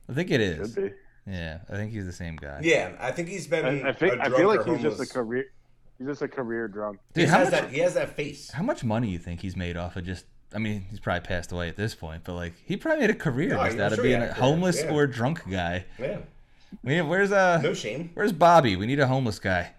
I 0.09 0.13
think 0.13 0.31
it 0.31 0.41
is. 0.41 0.75
Should 0.75 0.91
be. 0.91 0.95
Yeah, 1.29 1.59
I 1.69 1.75
think 1.75 1.91
he's 1.91 2.07
the 2.07 2.13
same 2.13 2.37
guy. 2.37 2.61
yeah, 2.63 2.93
I 3.01 3.11
think 3.11 3.29
he's 3.29 3.47
been. 3.49 3.65
I, 3.65 3.89
I, 3.89 3.93
think, 3.93 4.13
a 4.13 4.23
I 4.23 4.29
drunk 4.29 4.37
feel 4.37 4.53
or 4.53 4.57
like 4.59 4.67
he's 4.67 4.83
just 4.83 5.01
a 5.01 5.13
career. 5.13 5.47
He's 5.99 6.07
just 6.09 6.23
a 6.23 6.29
career 6.29 6.69
drunk. 6.69 6.99
He 7.15 7.21
Dude, 7.23 7.31
how 7.31 7.39
has 7.39 7.51
much, 7.51 7.61
that. 7.63 7.71
He 7.71 7.79
has 7.81 7.95
that 7.95 8.15
face. 8.17 8.51
how 8.51 8.63
much 8.63 8.85
money 8.85 9.09
you 9.09 9.19
think 9.19 9.41
he's 9.41 9.57
made 9.57 9.77
off 9.77 9.97
of 9.97 10.05
just? 10.05 10.27
I 10.55 10.59
mean, 10.59 10.87
he's 10.91 11.01
probably 11.01 11.27
passed 11.27 11.53
away 11.53 11.69
at 11.69 11.77
this 11.77 11.95
point, 11.95 12.23
but 12.25 12.35
like 12.35 12.55
he 12.65 12.77
probably 12.77 13.01
made 13.01 13.11
a 13.11 13.15
career 13.19 13.57
Oh, 13.59 13.65
just 13.65 13.79
out 13.79 13.93
of 13.93 13.97
sure 13.97 14.05
he 14.05 14.11
being 14.11 14.23
a 14.23 14.29
a 14.29 14.33
homeless 14.35 14.83
yeah. 14.83 14.93
or 14.93 15.07
drunk 15.07 15.43
guy. 15.51 15.85
Yeah, 15.99 16.19
We 16.85 17.01
where's 17.03 17.33
uh 17.33 17.61
no 17.63 17.75
shame. 17.75 18.11
where's 18.15 18.33
Bobby? 18.33 18.77
We 18.77 18.87
need 18.87 19.01
a 19.01 19.07
homeless 19.07 19.39
guy. 19.39 19.73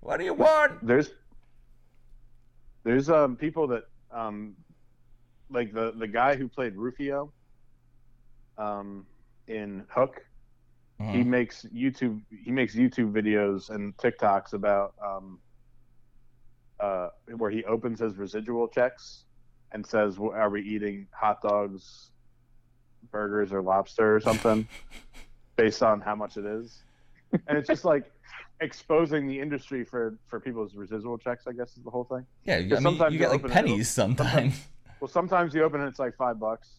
What 0.00 0.16
do 0.18 0.24
you 0.24 0.34
want? 0.34 0.84
There's 0.86 1.10
there's 2.84 3.10
um 3.10 3.36
people 3.36 3.66
that 3.68 3.84
um 4.10 4.56
like 5.50 5.72
the 5.72 5.92
the 5.96 6.06
guy 6.08 6.34
who 6.36 6.48
played 6.48 6.74
Rufio 6.76 7.32
um 8.56 9.06
in 9.46 9.84
Hook. 9.88 10.24
He 10.98 11.04
Uh-huh. 11.04 11.24
makes 11.24 11.64
YouTube 11.74 12.20
he 12.44 12.50
makes 12.50 12.74
YouTube 12.74 13.12
videos 13.12 13.70
and 13.70 13.96
TikToks 13.98 14.52
about 14.52 14.94
um 15.04 15.38
uh 16.80 17.08
where 17.36 17.50
he 17.50 17.64
opens 17.64 18.00
his 18.00 18.16
residual 18.16 18.68
checks 18.68 19.24
and 19.72 19.84
says 19.86 20.18
"Well, 20.18 20.32
are 20.32 20.50
we 20.50 20.62
eating 20.62 21.06
hot 21.12 21.42
dogs, 21.42 22.10
burgers 23.10 23.52
or 23.52 23.62
lobster 23.62 24.16
or 24.16 24.20
something 24.20 24.66
based 25.56 25.82
on 25.82 26.00
how 26.00 26.14
much 26.14 26.36
it 26.36 26.44
is. 26.44 26.82
And 27.46 27.58
it's 27.58 27.68
just 27.68 27.84
like 27.84 28.10
exposing 28.60 29.26
the 29.26 29.38
industry 29.38 29.84
for 29.84 30.18
for 30.26 30.40
people's 30.40 30.74
residual 30.74 31.18
checks, 31.18 31.46
I 31.46 31.52
guess 31.52 31.76
is 31.76 31.84
the 31.84 31.90
whole 31.90 32.04
thing. 32.04 32.24
Yeah, 32.44 32.56
I 32.56 32.60
mean, 32.62 32.80
sometimes 32.80 33.12
you 33.12 33.18
get 33.18 33.30
like 33.30 33.40
open 33.40 33.50
it, 33.50 33.54
pennies 33.54 33.88
sometimes. 33.90 34.54
Well, 35.00 35.06
sometimes 35.06 35.54
you 35.54 35.62
open 35.62 35.80
it, 35.80 35.86
it's 35.86 36.00
like 36.00 36.16
five 36.16 36.40
bucks. 36.40 36.70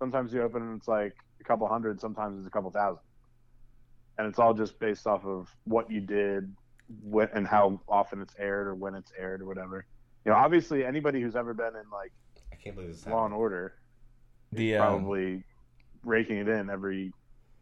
Sometimes 0.00 0.32
you 0.32 0.42
open 0.42 0.68
it, 0.68 0.74
it's 0.74 0.88
like 0.88 1.14
a 1.40 1.44
couple 1.44 1.68
hundred. 1.68 2.00
Sometimes 2.00 2.38
it's 2.38 2.48
a 2.48 2.50
couple 2.50 2.72
thousand. 2.72 3.04
And 4.18 4.26
it's 4.26 4.40
all 4.40 4.52
just 4.52 4.80
based 4.80 5.06
off 5.06 5.24
of 5.24 5.48
what 5.62 5.88
you 5.88 6.00
did, 6.00 6.52
when, 7.02 7.28
and 7.34 7.46
how 7.46 7.80
often 7.88 8.20
it's 8.22 8.34
aired 8.38 8.66
or 8.66 8.74
when 8.74 8.94
it's 8.94 9.12
aired 9.18 9.40
or 9.42 9.46
whatever. 9.46 9.86
You 10.24 10.32
know, 10.32 10.38
obviously, 10.38 10.84
anybody 10.84 11.20
who's 11.20 11.36
ever 11.36 11.54
been 11.54 11.68
in 11.76 11.90
like 11.92 12.12
I 12.52 12.56
can't 12.56 12.74
believe 12.76 12.90
this. 12.92 13.06
Law 13.06 13.12
happened. 13.12 13.32
and 13.32 13.40
Order, 13.40 13.74
The 14.52 14.76
um, 14.76 14.86
probably 14.86 15.44
raking 16.02 16.38
it 16.38 16.48
in 16.48 16.70
every 16.70 17.12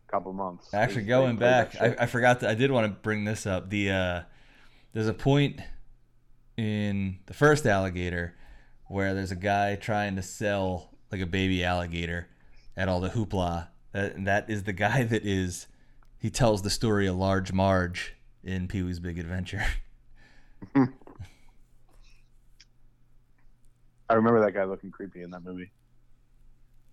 couple 0.08 0.32
months. 0.32 0.72
Actually, 0.72 1.02
They- 1.02 1.08
going 1.08 1.36
they 1.36 1.40
back, 1.40 1.80
I. 1.80 1.96
I 2.00 2.06
forgot 2.06 2.40
that 2.40 2.50
I 2.50 2.54
did 2.54 2.70
want 2.70 2.86
to 2.92 3.00
bring 3.00 3.24
this 3.24 3.46
up. 3.46 3.70
The 3.70 3.90
uh, 3.90 4.22
there's 4.92 5.08
a 5.08 5.14
point 5.14 5.60
in 6.56 7.18
the 7.26 7.34
first 7.34 7.66
alligator 7.66 8.34
where 8.86 9.14
there's 9.14 9.32
a 9.32 9.36
guy 9.36 9.76
trying 9.76 10.16
to 10.16 10.22
sell 10.22 10.90
like 11.12 11.20
a 11.20 11.26
baby 11.26 11.64
alligator 11.64 12.28
at 12.76 12.88
all 12.88 13.00
the 13.00 13.10
hoopla. 13.10 13.68
That 13.92 14.14
and 14.14 14.26
that 14.26 14.48
is 14.48 14.64
the 14.64 14.72
guy 14.72 15.04
that 15.04 15.24
is 15.24 15.66
he 16.18 16.30
tells 16.30 16.62
the 16.62 16.70
story 16.70 17.06
of 17.06 17.16
Large 17.16 17.52
Marge 17.52 18.15
in 18.46 18.68
Pee 18.68 18.82
Wee's 18.82 19.00
Big 19.00 19.18
Adventure. 19.18 19.62
I 24.08 24.14
remember 24.14 24.40
that 24.44 24.52
guy 24.52 24.64
looking 24.64 24.90
creepy 24.90 25.22
in 25.22 25.30
that 25.32 25.44
movie. 25.44 25.70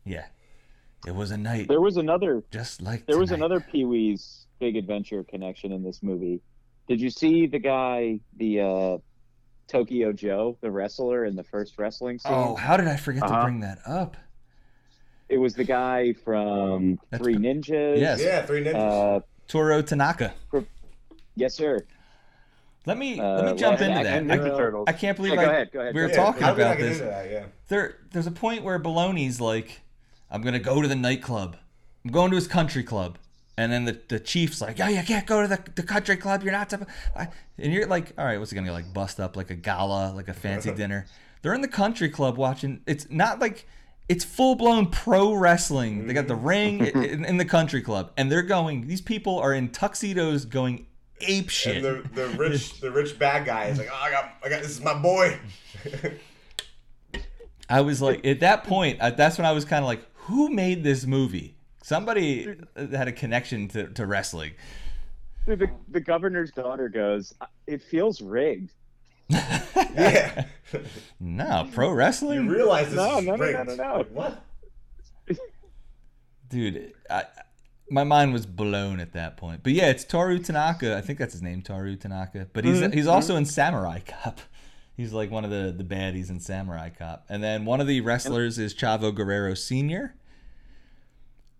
yeah, 0.03 0.25
it 1.05 1.13
was 1.15 1.30
a 1.31 1.38
night 1.38 1.67
There 1.67 1.80
was 1.81 1.97
another 1.97 2.43
just 2.51 2.81
like 2.81 3.05
there 3.05 3.19
was 3.19 3.31
another 3.31 3.59
Pee 3.59 3.85
Wee's 3.85 4.47
Big 4.59 4.75
Adventure 4.75 5.23
connection 5.23 5.71
in 5.71 5.84
this 5.84 6.01
movie. 6.01 6.41
Did 6.88 6.99
you 6.99 7.09
see 7.11 7.45
the 7.47 7.59
guy, 7.59 8.19
the 8.38 8.59
uh, 8.61 8.97
Tokyo 9.67 10.11
Joe, 10.11 10.57
the 10.61 10.71
wrestler 10.71 11.23
in 11.25 11.35
the 11.35 11.43
first 11.43 11.77
wrestling 11.77 12.19
scene? 12.19 12.34
Oh, 12.34 12.55
how 12.55 12.75
did 12.77 12.88
I 12.88 12.97
forget 12.97 13.23
to 13.23 13.30
Uh-huh. 13.34 13.43
bring 13.43 13.59
that 13.61 13.80
up? 13.85 14.17
It 15.30 15.38
was 15.38 15.53
the 15.53 15.63
guy 15.63 16.13
from 16.13 16.99
That's 17.09 17.23
Three 17.23 17.35
Ninjas. 17.35 17.99
Yes. 17.99 18.21
Yeah, 18.21 18.45
three 18.45 18.63
ninjas. 18.63 19.17
Uh, 19.17 19.19
Toru 19.47 19.81
Tanaka. 19.84 20.34
Yes, 21.35 21.53
sir. 21.53 21.80
Let 22.85 22.97
me 22.97 23.19
Uh, 23.19 23.35
let 23.41 23.45
me 23.53 23.60
jump 23.60 23.80
well, 23.80 23.89
into 23.89 23.99
I- 24.01 24.03
that. 24.03 24.18
And 24.18 24.31
I- 24.31 24.38
Ninja 24.38 24.57
Turtles. 24.57 24.85
I 24.88 24.91
can't 24.93 25.15
believe 25.15 25.34
Yeah, 25.35 25.41
I, 25.41 25.45
go 25.45 25.49
ahead. 25.51 25.72
Go 25.72 25.80
ahead. 25.80 25.95
we 25.95 26.01
were 26.01 26.10
yeah, 26.10 26.15
talking 26.15 26.43
how 26.43 26.53
about 26.53 26.77
this. 26.77 26.99
that? 26.99 27.31
Yeah. 27.31 27.45
there 27.69 27.97
there's 28.11 28.27
a 28.27 28.31
point 28.31 28.64
where 28.64 28.77
Bologna's 28.80 29.39
like, 29.39 29.81
I'm 30.30 30.41
gonna 30.41 30.60
go 30.60 30.81
to 30.81 30.88
the 30.88 30.95
nightclub. 30.95 31.55
I'm 32.05 32.11
going 32.11 32.30
to 32.31 32.35
his 32.35 32.47
country 32.47 32.84
club. 32.84 33.18
And 33.55 33.72
then 33.72 33.85
the, 33.85 34.01
the 34.10 34.19
chief's 34.19 34.60
like, 34.61 34.80
yeah, 34.80 34.89
you 34.89 35.03
can't 35.03 35.27
go 35.27 35.43
to 35.43 35.47
the, 35.47 35.60
the 35.76 35.84
country 35.84 36.18
club. 36.18 36.41
You're 36.43 36.51
not. 36.51 36.69
supposed-" 36.72 36.89
I- 37.15 37.30
And 37.57 37.72
you're 37.72 37.85
like, 37.88 38.11
all 38.18 38.26
right, 38.26 38.38
what's 38.39 38.51
he 38.51 38.55
gonna 38.55 38.68
be? 38.68 38.72
like 38.72 38.93
bust 38.93 39.19
up 39.19 39.38
like 39.38 39.49
a 39.51 39.55
gala, 39.55 40.11
like 40.14 40.27
a 40.27 40.34
fancy 40.34 40.72
dinner? 40.76 41.05
They're 41.41 41.53
in 41.53 41.61
the 41.61 41.68
country 41.69 42.10
club 42.10 42.38
watching. 42.38 42.81
It's 42.85 43.10
not 43.10 43.39
like 43.39 43.65
it's 44.10 44.26
full 44.26 44.55
blown 44.55 44.88
pro 44.88 45.34
wrestling. 45.34 46.07
They 46.07 46.14
got 46.14 46.27
the 46.27 46.35
ring 46.35 46.85
in, 46.85 47.23
in 47.23 47.38
the 47.38 47.45
country 47.45 47.81
club, 47.81 48.11
and 48.18 48.30
they're 48.31 48.41
going. 48.41 48.88
These 48.88 49.01
people 49.01 49.39
are 49.39 49.53
in 49.53 49.69
tuxedos, 49.69 50.43
going 50.45 50.88
ape 51.22 51.49
shit. 51.49 51.84
And 51.84 51.85
the, 51.85 52.10
the 52.10 52.27
rich 52.38 52.80
the 52.80 52.91
rich 52.91 53.18
bad 53.18 53.45
guy 53.45 53.65
is 53.65 53.77
like, 53.77 53.90
oh, 53.91 53.95
I 54.02 54.11
got 54.11 54.34
I 54.44 54.49
got 54.49 54.61
this 54.61 54.72
is 54.72 54.81
my 54.81 54.94
boy. 54.94 55.38
I 57.69 57.81
was 57.81 58.02
like, 58.02 58.26
at 58.26 58.41
that 58.41 58.65
point, 58.65 58.99
uh, 58.99 59.11
that's 59.11 59.38
when 59.38 59.45
I 59.45 59.52
was 59.52 59.65
kind 59.65 59.84
of 59.84 59.88
like, 59.88 60.06
who 60.15 60.49
made 60.49 60.84
this 60.84 61.06
movie? 61.06 61.56
Somebody 61.81 62.56
had 62.76 63.07
a 63.07 63.11
connection 63.11 63.68
to, 63.69 63.88
to 63.90 64.06
wrestling. 64.06 64.52
Dude, 65.45 65.60
the, 65.60 65.69
the 65.90 65.99
governor's 65.99 66.52
daughter 66.52 66.88
goes, 66.88 67.34
"It 67.68 67.81
feels 67.81 68.22
rigged." 68.22 68.72
yeah. 69.30 70.45
No, 71.19 71.68
pro 71.73 71.91
wrestling. 71.91 72.44
you 72.45 72.52
wrestling, 72.52 72.57
realize 72.57 72.85
this 72.88 72.95
No, 72.95 73.19
is 73.19 73.26
no, 73.26 73.35
no, 73.35 73.44
rigged. 73.44 73.68
no, 73.68 73.76
no, 73.76 73.84
no. 73.84 73.98
Like, 73.98 74.10
what? 74.11 74.44
dude. 76.49 76.94
I, 77.10 77.26
my 77.89 78.03
mind 78.03 78.34
was 78.34 78.45
blown 78.45 78.99
at 78.99 79.14
that 79.14 79.38
point. 79.38 79.61
But 79.64 79.73
yeah, 79.73 79.89
it's 79.89 80.03
Toru 80.03 80.39
Tanaka. 80.39 80.97
I 80.97 81.01
think 81.01 81.19
that's 81.19 81.34
his 81.34 81.41
name, 81.41 81.61
Toru 81.61 81.95
Tanaka. 81.95 82.47
But 82.51 82.65
he's 82.65 82.81
he's 82.93 83.07
also 83.07 83.35
in 83.35 83.45
Samurai 83.45 83.99
Cop. 83.99 84.39
He's 84.95 85.11
like 85.11 85.31
one 85.31 85.43
of 85.43 85.49
the 85.49 85.73
the 85.76 85.84
baddies 85.84 86.30
in 86.30 86.39
Samurai 86.39 86.89
Cop. 86.89 87.26
And 87.27 87.43
then 87.43 87.65
one 87.65 87.81
of 87.81 87.88
the 87.88 88.01
wrestlers 88.01 88.60
is 88.60 88.76
Chavo 88.76 89.14
Guerrero 89.14 89.55
Senior. 89.55 90.14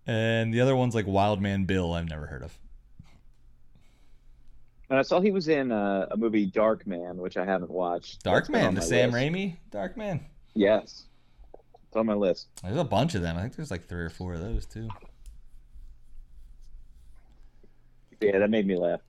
And 0.06 0.54
the 0.54 0.60
other 0.60 0.76
one's 0.76 0.94
like 0.94 1.06
Wildman 1.06 1.64
Bill. 1.64 1.94
I've 1.94 2.08
never 2.08 2.26
heard 2.26 2.44
of. 2.44 2.56
And 4.88 5.00
I 5.00 5.02
saw 5.02 5.20
he 5.20 5.32
was 5.32 5.48
in 5.48 5.72
uh, 5.72 6.06
a 6.12 6.16
movie, 6.16 6.48
Darkman, 6.48 7.16
which 7.16 7.36
I 7.36 7.44
haven't 7.44 7.72
watched. 7.72 8.22
That's 8.22 8.48
been 8.48 8.60
Darkman, 8.60 8.68
on 8.68 8.74
the 8.74 8.82
Sam 8.82 9.10
list. 9.10 9.24
Raimi 9.24 9.56
Darkman. 9.72 10.20
Yes, 10.54 11.06
it's 11.88 11.96
on 11.96 12.06
my 12.06 12.14
list. 12.14 12.46
There's 12.62 12.76
a 12.76 12.84
bunch 12.84 13.16
of 13.16 13.22
them. 13.22 13.36
I 13.36 13.40
think 13.40 13.56
there's 13.56 13.72
like 13.72 13.88
three 13.88 14.02
or 14.02 14.10
four 14.10 14.34
of 14.34 14.40
those 14.40 14.66
too. 14.66 14.88
Yeah, 18.20 18.38
that 18.38 18.50
made 18.50 18.66
me 18.66 18.76
laugh. 18.76 19.00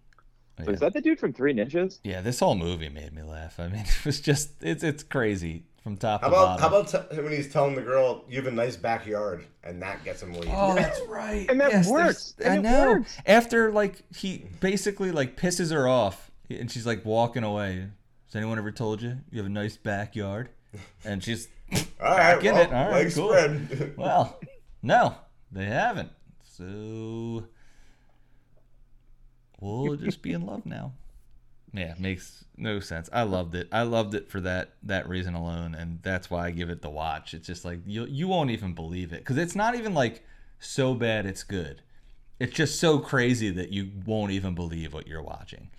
Oh, 0.59 0.63
so 0.63 0.69
Yeah. 0.69 0.73
Is 0.75 0.79
that 0.81 0.93
the 0.93 1.01
dude 1.01 1.19
from 1.19 1.33
Three 1.33 1.53
Ninjas? 1.53 1.99
Yeah, 2.03 2.21
this 2.21 2.39
whole 2.39 2.55
movie 2.55 2.89
made 2.89 3.13
me 3.13 3.21
laugh. 3.23 3.59
I 3.59 3.67
mean, 3.67 3.81
it 3.85 4.05
was 4.05 4.21
just 4.21 4.51
it's 4.61 4.83
it's 4.83 5.03
crazy 5.03 5.63
from 5.83 5.97
top 5.97 6.21
How 6.21 6.29
to 6.29 6.33
about 6.33 6.59
bottom. 6.59 6.61
how 6.61 6.79
about 6.97 7.11
t- 7.11 7.21
when 7.21 7.31
he's 7.31 7.51
telling 7.51 7.75
the 7.75 7.81
girl 7.81 8.23
you 8.29 8.37
have 8.37 8.47
a 8.47 8.51
nice 8.55 8.75
backyard 8.75 9.45
and 9.63 9.81
that 9.81 10.03
gets 10.03 10.23
him 10.23 10.33
leave? 10.33 10.49
Oh, 10.51 10.73
that's 10.73 10.99
right. 11.07 11.45
And 11.49 11.59
that 11.61 11.71
there's- 11.71 11.87
works. 11.89 12.35
And 12.43 12.53
I 12.53 12.55
it 12.57 12.61
know. 12.61 12.91
works. 12.93 13.17
After 13.25 13.71
like 13.71 14.01
he 14.15 14.45
basically 14.61 15.11
like 15.11 15.35
pisses 15.37 15.71
her 15.71 15.87
off, 15.87 16.31
and 16.49 16.71
she's 16.71 16.85
like 16.85 17.03
walking 17.05 17.43
away. 17.43 17.87
Has 18.27 18.35
anyone 18.35 18.57
ever 18.57 18.71
told 18.71 19.01
you 19.01 19.17
you 19.31 19.37
have 19.37 19.45
a 19.45 19.49
nice 19.49 19.77
backyard? 19.77 20.49
And 21.03 21.23
she's 21.23 21.47
All 22.01 22.11
right, 22.17 22.35
back 22.35 22.43
in 22.45 22.53
well, 22.53 22.61
it. 22.63 22.67
All 22.73 22.85
right, 22.85 22.91
legs 22.93 23.15
cool. 23.15 23.29
spread. 23.29 23.93
well, 23.97 24.39
no, 24.81 25.15
they 25.51 25.65
haven't. 25.65 26.11
So 26.43 27.45
we'll 29.59 29.95
just 29.95 30.21
be 30.21 30.33
in 30.33 30.45
love 30.45 30.65
now. 30.65 30.93
Yeah, 31.73 31.93
makes 31.99 32.45
no 32.55 32.79
sense. 32.79 33.09
I 33.11 33.23
loved 33.23 33.53
it. 33.53 33.67
I 33.71 33.81
loved 33.83 34.15
it 34.15 34.29
for 34.29 34.39
that 34.41 34.75
that 34.83 35.09
reason 35.09 35.33
alone, 35.33 35.75
and 35.75 35.99
that's 36.01 36.29
why 36.29 36.47
I 36.47 36.51
give 36.51 36.69
it 36.69 36.81
the 36.81 36.89
watch. 36.89 37.33
It's 37.33 37.47
just 37.47 37.65
like 37.65 37.79
you 37.85 38.05
you 38.05 38.27
won't 38.27 38.51
even 38.51 38.73
believe 38.73 39.11
it 39.11 39.19
because 39.19 39.37
it's 39.37 39.55
not 39.55 39.75
even 39.75 39.93
like 39.93 40.23
so 40.59 40.93
bad 40.93 41.25
it's 41.25 41.43
good. 41.43 41.81
It's 42.39 42.53
just 42.53 42.79
so 42.79 42.99
crazy 42.99 43.49
that 43.51 43.71
you 43.71 43.91
won't 44.05 44.31
even 44.31 44.55
believe 44.55 44.93
what 44.93 45.07
you're 45.07 45.21
watching. 45.21 45.69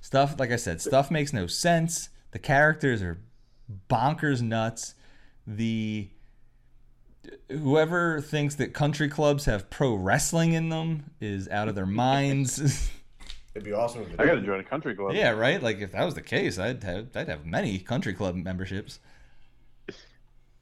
Stuff 0.00 0.38
like 0.38 0.50
I 0.50 0.56
said, 0.56 0.80
stuff 0.80 1.10
makes 1.10 1.32
no 1.32 1.46
sense. 1.46 2.08
The 2.32 2.38
characters 2.38 3.02
are 3.02 3.20
bonkers 3.88 4.42
nuts. 4.42 4.94
The 5.46 6.10
whoever 7.48 8.20
thinks 8.20 8.56
that 8.56 8.74
country 8.74 9.08
clubs 9.08 9.44
have 9.44 9.70
pro 9.70 9.94
wrestling 9.94 10.52
in 10.52 10.68
them 10.68 11.10
is 11.20 11.48
out 11.48 11.68
of 11.68 11.74
their 11.74 11.86
minds. 11.86 12.90
It'd 13.58 13.64
be 13.66 13.72
awesome. 13.72 14.02
If 14.02 14.12
it 14.14 14.20
I 14.20 14.26
gotta 14.26 14.40
join 14.40 14.60
a 14.60 14.64
country 14.64 14.94
club. 14.94 15.14
yeah, 15.14 15.30
right. 15.30 15.60
Like 15.60 15.80
if 15.80 15.90
that 15.92 16.04
was 16.04 16.14
the 16.14 16.22
case, 16.22 16.58
I'd 16.60 16.84
have 16.84 17.08
I'd 17.16 17.26
have 17.28 17.44
many 17.44 17.80
country 17.80 18.14
club 18.14 18.36
memberships. 18.36 19.00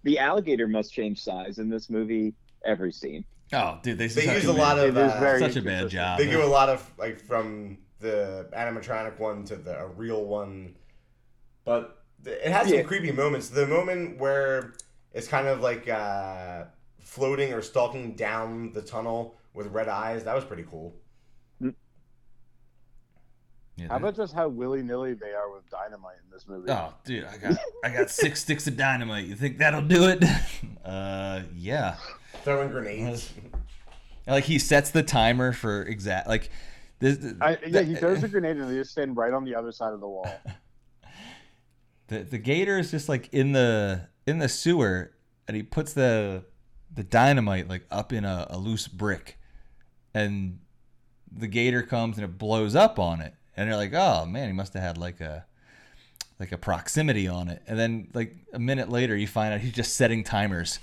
The 0.03 0.19
alligator 0.19 0.67
must 0.67 0.93
change 0.95 1.23
size 1.23 1.59
in 1.59 1.69
this 1.69 1.91
movie 1.91 2.33
every 2.65 2.93
scene. 2.93 3.25
Oh, 3.53 3.79
dude, 3.83 3.99
they, 3.99 4.07
They 4.07 4.25
such 4.27 4.35
use 4.37 4.45
a 4.47 4.53
a 4.53 4.53
lot 4.53 4.79
of 4.79 4.97
It 4.97 5.01
is 5.01 5.13
uh, 5.13 5.39
such 5.39 5.57
a 5.57 5.63
bad 5.63 5.91
job. 5.91 6.19
They 6.19 6.31
do 6.31 6.43
a 6.43 6.47
lot 6.47 6.69
of 6.71 6.91
like 6.99 7.19
from 7.21 7.79
the 8.01 8.49
animatronic 8.57 9.19
one 9.19 9.45
to 9.45 9.57
the 9.57 9.79
a 9.79 9.87
real 9.89 10.25
one, 10.25 10.75
but 11.65 12.03
it 12.25 12.51
has 12.51 12.71
Yeah. 12.71 12.79
some 12.79 12.87
creepy 12.87 13.13
moments. 13.13 13.51
The 13.51 13.67
moment 13.67 14.19
where 14.19 14.73
it's 15.13 15.29
kind 15.29 15.49
of 15.49 15.61
like 15.61 15.87
uh, 15.89 16.65
floating 16.99 17.53
or 17.53 17.61
stalking 17.61 18.15
down 18.15 18.73
the 18.73 18.83
tunnel 18.83 19.37
with 19.55 19.67
red 19.69 19.89
eyes, 19.89 20.25
that 20.25 20.35
was 20.35 20.45
pretty 20.45 20.65
cool. 20.71 20.95
Yeah, 23.77 23.89
How 23.89 23.97
about 23.97 24.17
just 24.17 24.33
how 24.33 24.49
willy 24.49 24.83
nilly 24.83 25.13
they 25.13 25.33
are 25.33 25.53
with 25.53 25.69
dynamite 25.69 26.17
in 26.25 26.31
this 26.31 26.49
movie? 26.49 26.71
Oh, 26.71 26.95
dude, 27.05 27.25
I 27.25 27.37
got 27.37 27.59
I 27.85 27.91
got 27.91 28.09
six 28.11 28.41
sticks 28.41 28.67
of 28.67 28.77
dynamite. 28.77 29.27
You 29.27 29.37
think 29.37 29.59
that'll 29.59 29.83
do 29.83 30.09
it? 30.09 30.25
Uh, 30.87 31.43
yeah. 31.57 31.97
Throwing 32.45 32.71
grenades. 32.71 33.33
Like 34.29 34.45
he 34.45 34.59
sets 34.59 34.91
the 34.91 35.05
timer 35.05 35.53
for 35.53 35.83
exact 35.83 36.27
like 36.27 36.51
this. 36.99 37.19
I, 37.41 37.59
yeah, 37.65 37.83
he 37.83 37.95
throws 37.95 38.25
a 38.25 38.29
grenade 38.29 38.57
and 38.57 38.69
they 38.69 38.75
just 38.75 38.91
stand 38.91 39.17
right 39.17 39.33
on 39.33 39.45
the 39.45 39.55
other 39.55 39.71
side 39.71 39.93
of 39.93 40.01
the 40.01 40.09
wall. 40.09 40.29
the 42.09 42.25
the 42.25 42.39
gator 42.39 42.77
is 42.77 42.91
just 42.91 43.09
like 43.09 43.29
in 43.33 43.53
the 43.53 44.09
in 44.27 44.39
the 44.39 44.49
sewer 44.49 45.13
and 45.47 45.57
he 45.57 45.63
puts 45.63 45.93
the 45.93 46.45
the 46.93 47.05
dynamite 47.05 47.69
like 47.69 47.87
up 47.91 48.13
in 48.13 48.25
a, 48.25 48.49
a 48.51 48.59
loose 48.59 48.89
brick 48.89 49.39
and 50.13 50.59
the 51.31 51.47
gator 51.47 51.83
comes 51.83 52.17
and 52.17 52.25
it 52.25 52.37
blows 52.37 52.75
up 52.75 52.99
on 52.99 53.21
it 53.21 53.35
and 53.57 53.69
they're 53.69 53.77
like 53.77 53.95
oh 53.95 54.27
man 54.27 54.47
he 54.49 54.53
must 54.53 54.75
have 54.75 54.83
had 54.83 54.99
like 54.99 55.21
a 55.21 55.45
like 56.39 56.53
a 56.53 56.59
proximity 56.59 57.29
on 57.29 57.49
it. 57.49 57.63
And 57.67 57.79
then 57.79 58.09
like 58.15 58.35
a 58.53 58.59
minute 58.59 58.89
later 58.89 59.17
you 59.17 59.27
find 59.27 59.55
out 59.55 59.61
he's 59.61 59.73
just 59.73 59.97
setting 59.97 60.23
timers 60.23 60.79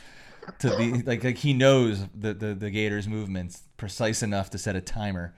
to 0.60 0.76
be 0.78 0.94
like 1.06 1.24
like 1.24 1.38
he 1.38 1.54
knows 1.54 2.06
the 2.16 2.34
the, 2.34 2.54
the 2.54 2.72
gator's 2.72 3.08
movements 3.08 3.64
precise 3.78 4.24
enough 4.24 4.50
to 4.52 4.58
set 4.58 4.76
a 4.76 4.82
timer. 4.82 5.34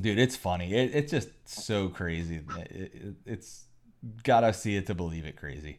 Dude 0.00 0.18
it's 0.18 0.36
funny. 0.36 0.74
It, 0.74 0.94
it's 0.94 1.10
just 1.10 1.28
so 1.44 1.88
crazy. 1.88 2.42
It, 2.58 2.70
it, 2.70 3.14
it's 3.24 3.64
gotta 4.22 4.52
see 4.52 4.76
it 4.76 4.86
to 4.86 4.94
believe 4.94 5.24
it 5.24 5.36
crazy. 5.36 5.78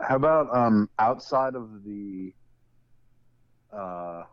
How 0.00 0.16
about 0.16 0.54
um 0.54 0.90
outside 0.98 1.54
of 1.54 1.84
the 1.84 2.34
uh 3.72 4.24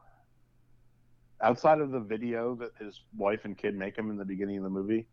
outside 1.41 1.79
of 1.79 1.91
the 1.91 1.99
video 1.99 2.55
that 2.55 2.71
his 2.79 3.01
wife 3.17 3.45
and 3.45 3.57
kid 3.57 3.75
make 3.75 3.97
him 3.97 4.09
in 4.09 4.17
the 4.17 4.25
beginning 4.25 4.57
of 4.57 4.63
the 4.63 4.69
movie? 4.69 5.07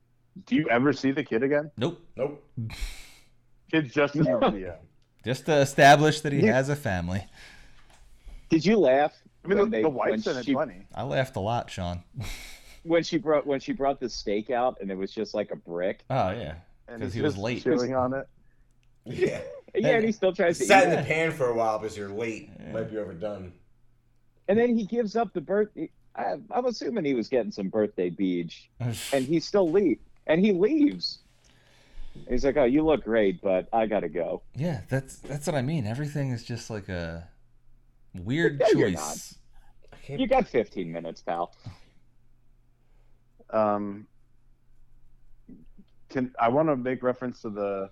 Do 0.47 0.55
you 0.57 0.69
ever 0.69 0.93
see 0.93 1.13
the 1.13 1.25
kid 1.25 1.43
again? 1.43 1.71
nope 1.77 2.01
Nope. 2.17 2.45
Kid's 3.71 3.93
just 3.93 4.15
in 4.15 4.23
the 4.25 4.39
video. 4.39 4.77
just 5.25 5.47
to 5.47 5.57
establish 5.57 6.21
that 6.21 6.33
he 6.33 6.41
Yeah. 6.41 6.53
has 6.55 6.69
a 6.69 6.77
family 6.77 7.27
Did 8.49 8.65
you 8.65 8.77
laugh? 8.79 9.13
I 9.45 9.49
mean, 9.49 9.59
the, 9.59 9.67
they- 9.67 9.83
the 9.83 9.89
when 9.89 10.11
wife's 10.11 10.27
in 10.27 10.37
it 10.37 10.45
she- 10.45 10.53
plenty. 10.55 10.87
i 10.95 11.03
laughed 11.03 11.37
a 11.37 11.41
lot 11.41 11.71
sean 11.71 12.03
when 12.83 13.03
she 13.03 13.17
brought 13.19 13.47
when 13.47 13.59
she 13.61 13.73
brought 13.73 13.99
the 14.01 14.09
steak 14.09 14.51
out 14.51 14.79
and 14.81 14.91
it 14.91 14.97
was 14.97 15.11
just 15.13 15.35
like 15.35 15.51
a 15.51 15.57
brick. 15.57 16.05
oh 16.11 16.31
yeah 16.31 16.55
because 16.87 17.13
he 17.15 17.21
was 17.23 17.37
late. 17.37 17.65
chewing 17.65 17.95
on 17.95 18.15
it. 18.15 18.27
Yeah. 19.05 19.41
Yeah, 19.75 19.97
and 19.97 20.07
he 20.07 20.13
still 20.13 20.33
tries 20.33 20.57
to 20.57 20.65
eat 20.65 20.69
Sat 20.69 20.85
in 20.85 20.93
it. 20.93 20.97
the 20.97 21.03
pan 21.03 21.33
for 21.33 21.49
a 21.51 21.55
while 21.55 21.79
because 21.79 21.99
you're 21.99 22.09
late. 22.09 22.49
Yeah. 22.59 22.73
Might 22.73 22.91
be 22.91 22.97
overdone. 22.97 23.53
And 24.49 24.59
then 24.59 24.75
he 24.75 24.87
gives 24.87 25.17
up 25.17 25.35
the 25.35 25.41
birthday. 25.43 25.91
I, 26.17 26.37
I'm 26.51 26.67
assuming 26.67 27.05
he 27.05 27.15
was 27.15 27.29
getting 27.29 27.53
some 27.53 27.69
birthday 27.69 28.11
beach, 28.11 28.71
and 28.81 29.25
he 29.25 29.41
still 29.41 29.71
leave. 29.71 29.99
And 30.27 30.45
he 30.45 30.53
leaves. 30.53 31.19
He's 32.29 32.45
like, 32.45 32.57
"Oh, 32.57 32.65
you 32.65 32.83
look 32.85 33.05
great, 33.05 33.41
but 33.43 33.69
I 33.73 33.87
gotta 33.87 34.09
go." 34.09 34.43
yeah 34.55 34.81
that's 34.89 35.17
that's 35.19 35.47
what 35.47 35.55
i 35.55 35.61
mean 35.63 35.87
everything 35.87 36.31
is 36.31 36.43
just 36.43 36.71
like 36.71 36.89
a 36.89 37.29
weird 38.15 38.59
No, 38.59 38.67
you're 38.75 38.91
choice 38.93 39.39
You 40.09 40.27
got 40.27 40.47
15 40.49 40.91
minutes, 40.91 41.21
pal. 41.21 41.53
Um, 43.51 44.07
can 46.09 46.33
I 46.41 46.49
want 46.49 46.69
to 46.69 46.77
make 46.77 47.03
reference 47.03 47.43
to 47.43 47.51
the 47.51 47.91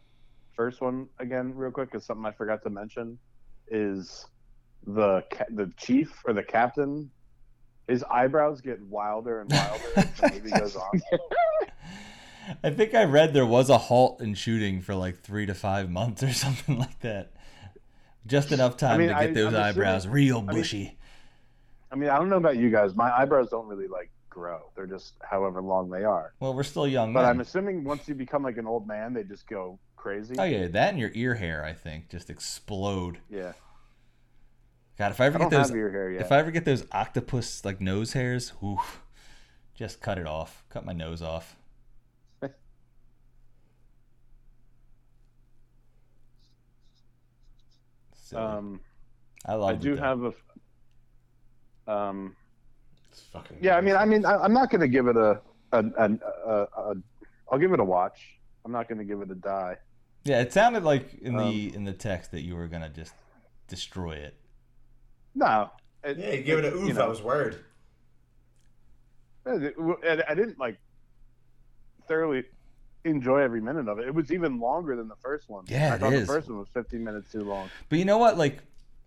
first 0.55 0.81
one 0.81 1.09
again, 1.19 1.53
real 1.55 1.71
quick, 1.71 1.91
because 1.91 2.07
something 2.07 2.25
I 2.25 2.33
forgot 2.33 2.63
to 2.65 2.71
mention 2.71 3.19
is 3.69 4.27
the 4.87 5.25
the 5.51 5.73
chief 5.77 6.13
or 6.25 6.33
the 6.33 6.43
captain. 6.43 7.11
His 7.89 8.03
eyebrows 8.05 8.61
get 8.61 8.81
wilder 8.83 9.41
and 9.41 9.51
wilder 9.51 9.85
as 9.97 10.13
the 10.15 10.31
movie 10.33 10.51
goes 10.51 10.77
on. 10.77 11.01
I 12.63 12.71
think 12.71 12.95
I 12.95 13.05
read 13.05 13.33
there 13.33 13.47
was 13.47 13.71
a 13.71 13.79
halt 13.79 14.21
in 14.21 14.35
shooting 14.35 14.81
for 14.83 14.95
like 14.95 15.19
three 15.21 15.47
to 15.47 15.55
five 15.55 15.91
months 15.91 16.23
or 16.23 16.33
something 16.33 16.79
like 16.79 17.01
that. 17.01 17.33
Just 18.27 18.53
enough 18.53 18.77
time 18.77 18.99
mean, 19.01 19.09
to 19.09 19.15
get 19.15 19.23
I- 19.23 19.33
those 19.33 19.55
I'm 19.55 19.63
eyebrows 19.63 20.01
assuming- 20.03 20.15
real 20.15 20.43
mean- 20.43 20.57
bushy. 20.57 20.99
I 21.93 21.97
mean, 21.97 22.11
I 22.11 22.17
don't 22.19 22.29
know 22.29 22.39
about 22.39 22.57
you 22.57 22.71
guys. 22.71 22.93
My 22.97 23.17
eyebrows 23.17 23.51
don't 23.51 23.69
really 23.69 23.87
like 23.87 24.11
grow. 24.29 24.71
They're 24.75 24.87
just 24.87 25.15
however 25.23 25.63
long 25.63 25.91
they 25.91 26.03
are. 26.03 26.33
well, 26.41 26.53
we're 26.53 26.65
still 26.65 26.89
young 26.89 27.13
But 27.13 27.21
men. 27.21 27.31
I'm 27.31 27.41
assuming 27.41 27.85
once 27.85 28.09
you 28.09 28.17
become 28.17 28.43
like 28.43 28.57
an 28.57 28.67
old 28.67 28.89
man, 28.89 29.13
they 29.15 29.23
just 29.23 29.47
go 29.47 29.79
crazy. 29.95 30.35
oh 30.39 30.43
yeah, 30.45 30.67
that 30.67 30.89
and 30.91 30.99
your 30.99 31.13
ear 31.15 31.35
hair, 31.37 31.65
I 31.65 31.73
think, 31.73 32.09
just 32.09 32.31
explode. 32.31 33.19
Yeah. 33.31 33.53
God, 34.97 35.11
if 35.11 35.21
I 35.21 35.25
I 35.25 35.27
ever 35.27 35.39
don't 35.39 35.51
get 35.51 35.57
those, 35.59 35.69
have 35.69 35.77
your 35.77 35.91
hair 35.91 36.11
yet. 36.13 36.21
if 36.23 36.31
I 36.33 36.39
ever 36.39 36.51
get 36.51 36.65
those 36.65 36.87
octopus 36.93 37.65
like 37.65 37.81
nose 37.81 38.13
hairs, 38.13 38.53
oof, 38.63 39.03
just 39.75 40.01
cut 40.01 40.19
it 40.19 40.27
off. 40.27 40.65
Cut 40.71 40.85
my 40.85 40.93
nose 40.93 41.21
off. 41.23 41.57
Silly. 48.13 48.43
um, 48.43 48.81
I 49.45 49.55
love. 49.55 49.71
I 49.71 49.75
do 49.75 49.97
have 49.97 50.21
a. 50.25 50.33
Um, 51.93 52.35
It's 53.11 53.21
fucking. 53.21 53.59
yeah, 53.61 53.77
I 53.77 53.81
mean, 53.81 53.97
I 53.97 54.05
mean, 54.05 54.25
I, 54.25 54.37
I'm 54.37 54.55
not 54.55 54.71
going 54.71 54.81
to 54.81 54.89
give 54.89 55.07
it 55.07 55.17
a, 55.17 55.41
a, 55.73 55.79
a, 55.99 56.11
a, 56.47 56.51
a, 56.77 56.95
I'll 57.51 57.59
give 57.59 57.73
it 57.73 57.81
a 57.81 57.85
watch. 57.85 58.39
I'm 58.65 58.73
not 58.73 58.89
going 58.89 58.99
to 58.99 59.05
give 59.05 59.21
it 59.21 59.31
a 59.31 59.35
die. 59.35 59.77
Yeah, 60.25 60.41
it 60.41 60.55
sounded 60.55 60.85
like 60.85 61.13
in 61.21 61.39
Um, 61.39 61.45
the 61.51 61.75
in 61.75 61.85
the 61.85 61.93
text 61.93 62.31
that 62.31 62.41
you 62.41 62.57
were 62.57 62.67
gonna 62.67 62.89
just 62.89 63.13
destroy 63.69 64.13
it. 64.13 64.35
No. 65.35 65.71
It, 66.03 66.19
Yeah, 66.19 66.33
you 66.33 66.43
give 66.43 66.59
it 66.61 66.65
a 66.73 66.77
oof. 66.77 66.89
you 66.89 66.95
know, 66.95 67.05
I 67.05 67.09
was 67.09 67.23
worried. 67.23 67.57
it- 69.47 69.75
it- 70.03 70.25
I 70.29 70.35
didn't 70.35 70.59
like 70.59 70.79
thoroughly 72.09 72.45
enjoy 73.05 73.39
every 73.41 73.61
minute 73.61 73.89
of 73.89 73.99
it. 73.99 74.07
It 74.09 74.15
was 74.15 74.33
even 74.33 74.59
longer 74.59 74.97
than 74.97 75.09
the 75.09 75.17
first 75.17 75.49
one. 75.49 75.65
Yeah, 75.69 75.93
I 75.93 75.97
it 75.97 75.99
thought 76.01 76.13
is. 76.13 76.27
the 76.27 76.33
first 76.35 76.49
one 76.49 76.59
was 76.59 76.69
15 76.73 77.03
minutes 77.05 77.31
too 77.33 77.43
long. 77.45 77.69
But 77.89 77.99
you 77.99 78.05
know 78.05 78.19
what? 78.19 78.39
Like 78.39 78.61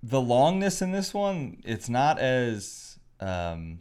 the 0.04 0.20
longness 0.22 0.82
in 0.82 0.92
this 0.92 1.14
one, 1.14 1.62
it's 1.66 1.90
not 1.90 2.20
as 2.20 3.00
um 3.20 3.80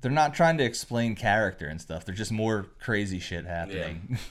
they're 0.00 0.10
not 0.10 0.34
trying 0.34 0.56
to 0.58 0.64
explain 0.64 1.14
character 1.16 1.66
and 1.66 1.80
stuff. 1.80 2.04
They're 2.04 2.14
just 2.14 2.32
more 2.32 2.66
crazy 2.80 3.18
shit 3.18 3.44
happening. 3.44 4.06
Yeah. 4.10 4.16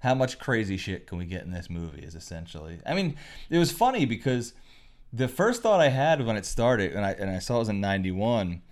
How 0.00 0.14
much 0.14 0.38
crazy 0.38 0.76
shit 0.76 1.06
can 1.06 1.18
we 1.18 1.24
get 1.24 1.42
in 1.42 1.50
this 1.50 1.70
movie 1.70 2.02
is 2.02 2.14
essentially. 2.14 2.80
I 2.86 2.94
mean, 2.94 3.16
it 3.50 3.58
was 3.58 3.72
funny 3.72 4.04
because 4.04 4.52
the 5.12 5.28
first 5.28 5.62
thought 5.62 5.80
I 5.80 5.88
had 5.88 6.24
when 6.24 6.36
it 6.36 6.44
started 6.44 6.92
and 6.92 7.04
I 7.04 7.12
and 7.12 7.30
I 7.30 7.38
saw 7.38 7.56
it 7.56 7.60
was 7.60 7.68
in 7.68 7.80
91 7.80 8.62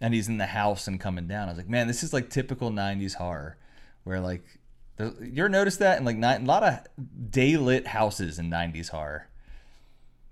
and 0.00 0.14
he's 0.14 0.28
in 0.28 0.38
the 0.38 0.46
house 0.46 0.86
and 0.86 1.00
coming 1.00 1.26
down. 1.26 1.48
I 1.48 1.52
was 1.52 1.58
like, 1.58 1.68
"Man, 1.68 1.86
this 1.86 2.02
is 2.02 2.12
like 2.12 2.28
typical 2.28 2.70
90s 2.70 3.14
horror 3.14 3.56
where 4.04 4.20
like 4.20 4.42
you 4.98 5.42
ever 5.42 5.48
noticed 5.48 5.78
that 5.78 5.98
in 5.98 6.04
like 6.04 6.16
a 6.16 6.44
lot 6.44 6.62
of 6.62 6.78
day 7.30 7.56
lit 7.56 7.86
houses 7.86 8.38
in 8.38 8.50
90s 8.50 8.90
horror. 8.90 9.28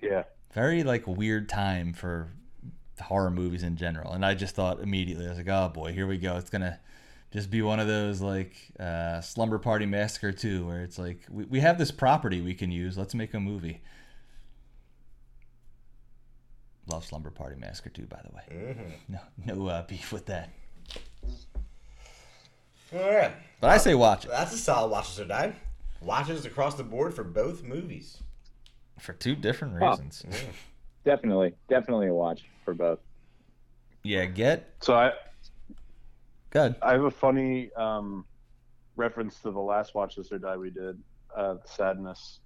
Yeah. 0.00 0.24
Very 0.52 0.82
like 0.82 1.06
weird 1.06 1.48
time 1.48 1.92
for 1.92 2.28
horror 3.00 3.30
movies 3.30 3.62
in 3.62 3.76
general. 3.76 4.12
And 4.12 4.24
I 4.24 4.34
just 4.34 4.54
thought 4.54 4.80
immediately, 4.80 5.26
I 5.26 5.30
was 5.30 5.38
like, 5.38 5.48
oh 5.48 5.70
boy, 5.72 5.92
here 5.92 6.06
we 6.06 6.18
go. 6.18 6.36
It's 6.36 6.50
gonna 6.50 6.78
just 7.32 7.50
be 7.50 7.62
one 7.62 7.78
of 7.80 7.86
those 7.86 8.20
like 8.20 8.54
uh, 8.78 9.20
slumber 9.20 9.58
party 9.58 9.86
massacre 9.86 10.32
too, 10.32 10.66
where 10.66 10.82
it's 10.82 10.98
like 10.98 11.20
we, 11.30 11.44
we 11.44 11.60
have 11.60 11.78
this 11.78 11.90
property 11.90 12.40
we 12.40 12.54
can 12.54 12.70
use. 12.70 12.96
Let's 12.98 13.14
make 13.14 13.34
a 13.34 13.40
movie. 13.40 13.80
Love 16.86 17.04
Slumber 17.04 17.30
Party 17.30 17.54
Massacre 17.56 17.90
too, 17.90 18.06
by 18.06 18.20
the 18.26 18.34
way. 18.34 18.42
Mm-hmm. 18.50 19.12
No, 19.12 19.20
no 19.54 19.66
uh, 19.68 19.82
beef 19.86 20.12
with 20.12 20.26
that. 20.26 20.50
All 22.92 23.14
right. 23.14 23.30
But 23.60 23.70
I 23.70 23.76
say 23.78 23.94
watch 23.94 24.24
it 24.24 24.30
That's 24.32 24.52
a 24.52 24.58
solid 24.58 24.88
watches 24.90 25.20
or 25.20 25.24
die. 25.26 25.54
Watches 26.00 26.44
across 26.46 26.74
the 26.74 26.82
board 26.82 27.14
for 27.14 27.22
both 27.22 27.62
movies. 27.62 28.18
for 28.98 29.12
two 29.12 29.36
different 29.36 29.80
Oh. 29.80 29.90
reasons. 29.90 30.24
Definitely, 31.04 31.54
definitely 31.68 32.08
a 32.08 32.14
watch 32.14 32.42
for 32.64 32.74
both. 32.74 32.98
Yeah, 34.02 34.24
get 34.24 34.74
So 34.80 34.94
I 34.94 35.12
good. 36.50 36.74
I 36.82 36.92
have 36.92 37.04
a 37.04 37.10
funny 37.10 37.72
um, 37.74 38.24
reference 38.96 39.40
to 39.40 39.50
the 39.50 39.60
last 39.60 39.94
Watch 39.94 40.16
This 40.16 40.32
or 40.32 40.38
Die 40.38 40.56
we 40.56 40.70
did, 40.70 40.98
uh, 41.36 41.56
Sadness. 41.64 42.40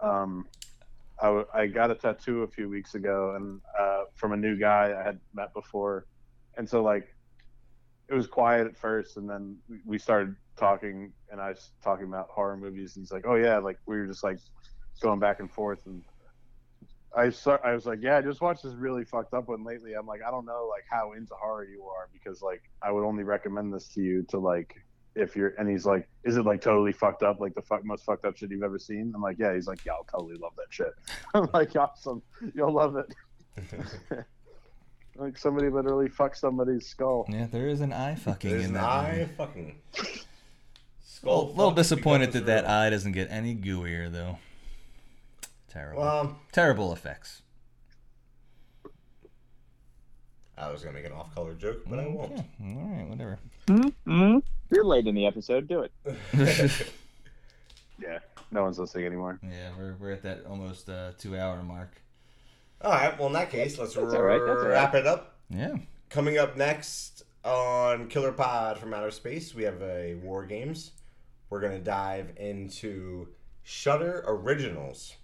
Um, 0.00 0.46
I, 1.20 1.26
w- 1.26 1.46
I 1.54 1.66
got 1.66 1.90
a 1.90 1.94
tattoo 1.94 2.42
a 2.42 2.48
few 2.48 2.68
weeks 2.68 2.94
ago, 2.94 3.34
and 3.36 3.60
uh, 3.78 4.04
from 4.14 4.32
a 4.32 4.36
new 4.36 4.58
guy 4.58 4.94
I 4.98 5.02
had 5.02 5.18
met 5.34 5.52
before, 5.54 6.06
and 6.56 6.68
so 6.68 6.82
like 6.82 7.06
it 8.08 8.14
was 8.14 8.26
quiet 8.26 8.66
at 8.66 8.76
first, 8.76 9.16
and 9.16 9.28
then 9.28 9.56
we- 9.86 9.98
started 9.98 10.36
talking, 10.56 11.12
and 11.30 11.40
I 11.40 11.50
was 11.50 11.70
talking 11.82 12.06
about 12.06 12.28
horror 12.28 12.56
movies, 12.56 12.96
and 12.96 13.02
he's 13.02 13.12
like, 13.12 13.24
"Oh 13.26 13.34
yeah," 13.36 13.58
like 13.58 13.78
we 13.86 13.96
were 13.96 14.06
just 14.06 14.22
like 14.22 14.38
going 15.00 15.18
back 15.18 15.40
and 15.40 15.50
forth, 15.50 15.86
and 15.86 16.02
I 17.16 17.30
start, 17.30 17.62
I 17.64 17.72
was 17.72 17.86
like, 17.86 18.00
yeah, 18.02 18.18
I 18.18 18.22
just 18.22 18.42
watched 18.42 18.62
this 18.62 18.74
really 18.74 19.04
fucked 19.04 19.32
up 19.32 19.48
one 19.48 19.64
lately. 19.64 19.94
I'm 19.94 20.06
like, 20.06 20.20
I 20.26 20.30
don't 20.30 20.44
know 20.44 20.68
like 20.70 20.84
how 20.88 21.12
into 21.12 21.34
horror 21.34 21.64
you 21.64 21.84
are 21.84 22.08
because 22.12 22.42
like 22.42 22.62
I 22.82 22.90
would 22.90 23.04
only 23.04 23.24
recommend 23.24 23.72
this 23.72 23.88
to 23.94 24.02
you 24.02 24.22
to 24.28 24.38
like 24.38 24.76
if 25.14 25.34
you're 25.34 25.54
and 25.58 25.68
he's 25.68 25.86
like, 25.86 26.06
is 26.24 26.36
it 26.36 26.44
like 26.44 26.60
totally 26.60 26.92
fucked 26.92 27.22
up, 27.22 27.40
like 27.40 27.54
the 27.54 27.62
fuck 27.62 27.84
most 27.84 28.04
fucked 28.04 28.26
up 28.26 28.36
shit 28.36 28.50
you've 28.50 28.62
ever 28.62 28.78
seen? 28.78 29.12
I'm 29.14 29.22
like, 29.22 29.38
yeah. 29.38 29.54
He's 29.54 29.66
like, 29.66 29.84
yeah, 29.84 29.92
I'll 29.92 30.04
totally 30.04 30.36
love 30.36 30.52
that 30.56 30.66
shit. 30.68 30.94
I'm 31.34 31.48
like, 31.54 31.74
awesome, 31.74 32.22
you'll 32.54 32.72
love 32.72 32.96
it. 32.96 33.14
like 35.16 35.38
somebody 35.38 35.70
literally 35.70 36.08
fucked 36.08 36.36
somebody's 36.36 36.86
skull. 36.86 37.26
Yeah, 37.30 37.46
there 37.50 37.68
is 37.68 37.80
an 37.80 37.94
eye 37.94 38.14
fucking 38.16 38.50
There's 38.50 38.66
in 38.66 38.76
an 38.76 38.84
eye 38.84 39.14
movie. 39.20 39.32
fucking. 39.38 39.76
Skull 41.02 41.46
a 41.46 41.48
little 41.48 41.70
fuck 41.70 41.76
disappointed 41.76 42.32
that 42.32 42.44
that 42.44 42.64
real. 42.64 42.70
eye 42.70 42.90
doesn't 42.90 43.12
get 43.12 43.30
any 43.30 43.56
gooier 43.56 44.12
though. 44.12 44.38
Terrible. 45.76 46.00
Well, 46.00 46.38
Terrible 46.52 46.92
effects. 46.94 47.42
I 50.56 50.70
was 50.70 50.82
gonna 50.82 50.94
make 50.94 51.04
an 51.04 51.12
off-color 51.12 51.52
joke, 51.54 51.82
but 51.86 51.98
I 51.98 52.06
won't. 52.06 52.32
Okay, 52.32 52.46
All 52.62 52.96
right, 52.96 53.08
whatever. 53.08 53.38
Mm-hmm. 53.66 54.38
You're 54.70 54.84
late 54.84 55.06
in 55.06 55.14
the 55.14 55.26
episode. 55.26 55.68
Do 55.68 55.82
it. 55.82 55.92
Yeah, 57.98 58.18
no 58.50 58.62
one's 58.62 58.78
listening 58.78 59.06
anymore. 59.06 59.40
Yeah, 59.42 59.70
we're, 59.78 59.94
we're 59.98 60.10
at 60.10 60.22
that 60.24 60.44
almost 60.46 60.90
uh, 60.90 61.12
two 61.16 61.34
hour 61.34 61.62
mark. 61.62 62.02
All 62.82 62.90
right. 62.90 63.18
Well, 63.18 63.28
in 63.28 63.32
that 63.32 63.50
case, 63.50 63.78
let's 63.78 63.94
That's 63.94 64.12
all 64.12 64.20
right, 64.22 64.38
that's 64.38 64.60
all 64.62 64.68
wrap 64.68 64.94
it 64.94 65.06
up. 65.06 65.36
Yeah. 65.48 65.76
Coming 66.10 66.36
up 66.36 66.58
next 66.58 67.22
on 67.42 68.08
Killer 68.08 68.32
Pod 68.32 68.76
from 68.76 68.92
Outer 68.92 69.10
Space, 69.10 69.54
we 69.54 69.62
have 69.62 69.80
a 69.80 70.16
War 70.16 70.44
Games. 70.44 70.90
We're 71.48 71.60
gonna 71.60 71.78
dive 71.78 72.32
into 72.36 73.28
Shudder 73.62 74.22
Originals. 74.26 75.14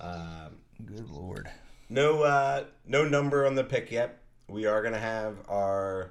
Um, 0.00 0.56
Good 0.84 1.08
lord. 1.10 1.48
no, 1.88 2.22
uh, 2.22 2.64
no 2.86 3.04
number 3.04 3.46
on 3.46 3.54
the 3.54 3.64
pick 3.64 3.90
yet. 3.90 4.20
We 4.48 4.66
are 4.66 4.82
gonna 4.82 4.98
have 4.98 5.36
our 5.48 6.10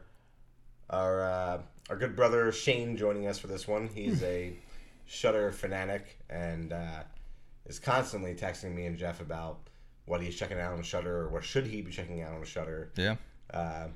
our 0.89 1.23
uh, 1.23 1.61
our 1.89 1.95
good 1.97 2.15
brother 2.15 2.51
Shane 2.51 2.97
joining 2.97 3.27
us 3.27 3.37
for 3.39 3.47
this 3.47 3.67
one. 3.67 3.89
He's 3.93 4.23
a 4.23 4.53
Shudder 5.05 5.51
fanatic 5.51 6.17
and 6.29 6.73
uh, 6.73 7.03
is 7.65 7.77
constantly 7.79 8.33
texting 8.33 8.73
me 8.73 8.85
and 8.85 8.97
Jeff 8.97 9.21
about 9.21 9.59
what 10.05 10.21
he's 10.21 10.35
checking 10.35 10.59
out 10.59 10.73
on 10.73 10.81
Shudder 10.81 11.21
or 11.21 11.29
what 11.29 11.43
should 11.43 11.67
he 11.67 11.81
be 11.81 11.91
checking 11.91 12.21
out 12.21 12.33
on 12.33 12.43
Shudder. 12.45 12.91
Yeah. 12.95 13.15
Uh, 13.53 13.87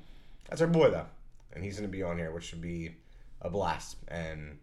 that's 0.48 0.60
our 0.60 0.66
boy 0.68 0.90
though, 0.90 1.06
and 1.54 1.64
he's 1.64 1.76
gonna 1.76 1.88
be 1.88 2.02
on 2.02 2.18
here, 2.18 2.30
which 2.30 2.44
should 2.44 2.60
be 2.62 2.94
a 3.42 3.50
blast, 3.50 3.96
and 4.08 4.58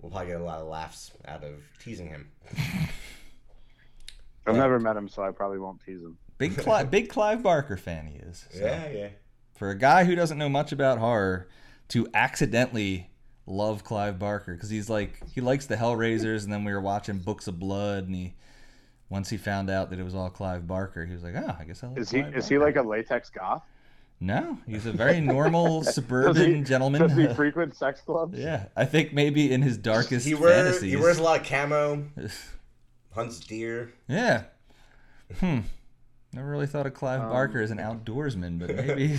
we'll 0.00 0.10
probably 0.10 0.28
get 0.32 0.40
a 0.40 0.44
lot 0.44 0.60
of 0.60 0.66
laughs 0.66 1.12
out 1.26 1.44
of 1.44 1.62
teasing 1.82 2.08
him. 2.08 2.28
I've 4.46 4.54
Yeah. 4.54 4.60
never 4.62 4.78
met 4.80 4.96
him, 4.96 5.08
so 5.08 5.22
I 5.22 5.30
probably 5.30 5.58
won't 5.58 5.80
tease 5.84 6.00
him. 6.02 6.16
Big 6.38 6.56
Clive, 6.58 6.90
big 6.90 7.08
Clive 7.08 7.42
Barker 7.42 7.76
fan 7.76 8.06
he 8.06 8.16
is. 8.18 8.46
So, 8.50 8.64
Yeah, 8.64 8.88
yeah. 8.88 9.08
For 9.54 9.70
a 9.70 9.74
guy 9.78 10.04
who 10.04 10.14
doesn't 10.14 10.36
know 10.38 10.48
much 10.50 10.72
about 10.72 10.98
horror 10.98 11.48
to 11.88 12.06
accidentally 12.14 13.10
love 13.46 13.84
Clive 13.84 14.18
Barker 14.18 14.54
because 14.54 14.68
he's 14.68 14.90
like 14.90 15.20
he 15.30 15.40
likes 15.40 15.66
the 15.66 15.76
Hellraisers, 15.76 16.44
and 16.44 16.52
then 16.52 16.64
we 16.64 16.72
were 16.72 16.80
watching 16.80 17.18
Books 17.18 17.46
of 17.46 17.58
Blood, 17.58 18.06
and 18.06 18.14
he 18.14 18.34
once 19.08 19.30
he 19.30 19.36
found 19.36 19.70
out 19.70 19.88
that 19.90 19.98
it 19.98 20.02
was 20.02 20.14
all 20.14 20.28
Clive 20.28 20.66
Barker, 20.66 21.06
he 21.06 21.12
was 21.14 21.22
like, 21.22 21.34
oh, 21.36 21.56
I 21.58 21.64
guess 21.64 21.82
I 21.82 21.86
like. 21.88 21.98
Is 21.98 22.10
he 22.10 22.20
Clive 22.22 22.36
is 22.36 22.48
he 22.48 22.58
like 22.58 22.76
a 22.76 22.82
latex 22.82 23.30
goth? 23.30 23.62
No, 24.18 24.58
he's 24.66 24.86
a 24.86 24.92
very 24.92 25.20
normal 25.20 25.80
Does 25.84 25.94
suburban 25.94 26.54
he, 26.56 26.62
gentleman. 26.62 27.02
Does 27.02 27.16
he 27.16 27.26
frequent 27.34 27.74
sex 27.76 28.00
clubs? 28.00 28.36
yeah, 28.38 28.66
I 28.76 28.84
think 28.84 29.12
maybe 29.12 29.50
in 29.52 29.62
his 29.62 29.76
darkest 29.78 30.26
He 30.26 30.34
wears 30.34 30.54
fantasies. 30.54 30.90
he 30.92 30.96
wears 30.96 31.18
a 31.18 31.22
lot 31.22 31.40
of 31.40 31.46
camo, 31.46 32.04
hunts 33.16 33.40
deer. 33.40 33.92
yeah. 34.08 34.44
Hmm. 35.40 35.60
Never 36.32 36.48
really 36.50 36.66
thought 36.68 36.86
of 36.86 36.94
Clive 36.94 37.22
Um, 37.22 37.30
Barker 37.30 37.60
as 37.60 37.70
an 37.72 37.78
outdoorsman, 37.78 38.58
but 38.60 38.74
maybe. 38.86 39.18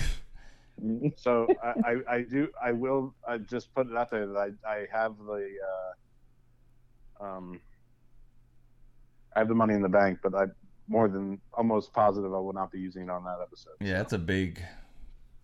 So 1.17 1.47
I, 1.63 1.73
I, 1.83 2.15
I 2.17 2.21
do 2.21 2.47
I 2.63 2.71
will 2.71 3.13
I 3.27 3.39
just 3.39 3.73
put 3.73 3.89
it 3.89 3.97
out 3.97 4.11
there 4.11 4.27
that 4.27 4.53
I, 4.65 4.69
I 4.69 4.85
have 4.91 5.17
the 5.17 5.49
uh, 7.19 7.23
um 7.25 7.59
I 9.35 9.39
have 9.39 9.47
the 9.47 9.55
money 9.55 9.73
in 9.73 9.81
the 9.81 9.89
bank, 9.89 10.19
but 10.23 10.33
I'm 10.35 10.51
more 10.87 11.07
than 11.09 11.39
almost 11.53 11.91
positive 11.93 12.33
I 12.33 12.37
will 12.37 12.53
not 12.53 12.71
be 12.71 12.79
using 12.79 13.03
it 13.03 13.09
on 13.09 13.23
that 13.25 13.39
episode. 13.41 13.73
Yeah, 13.81 14.01
it's 14.01 14.13
a 14.13 14.17
big, 14.19 14.63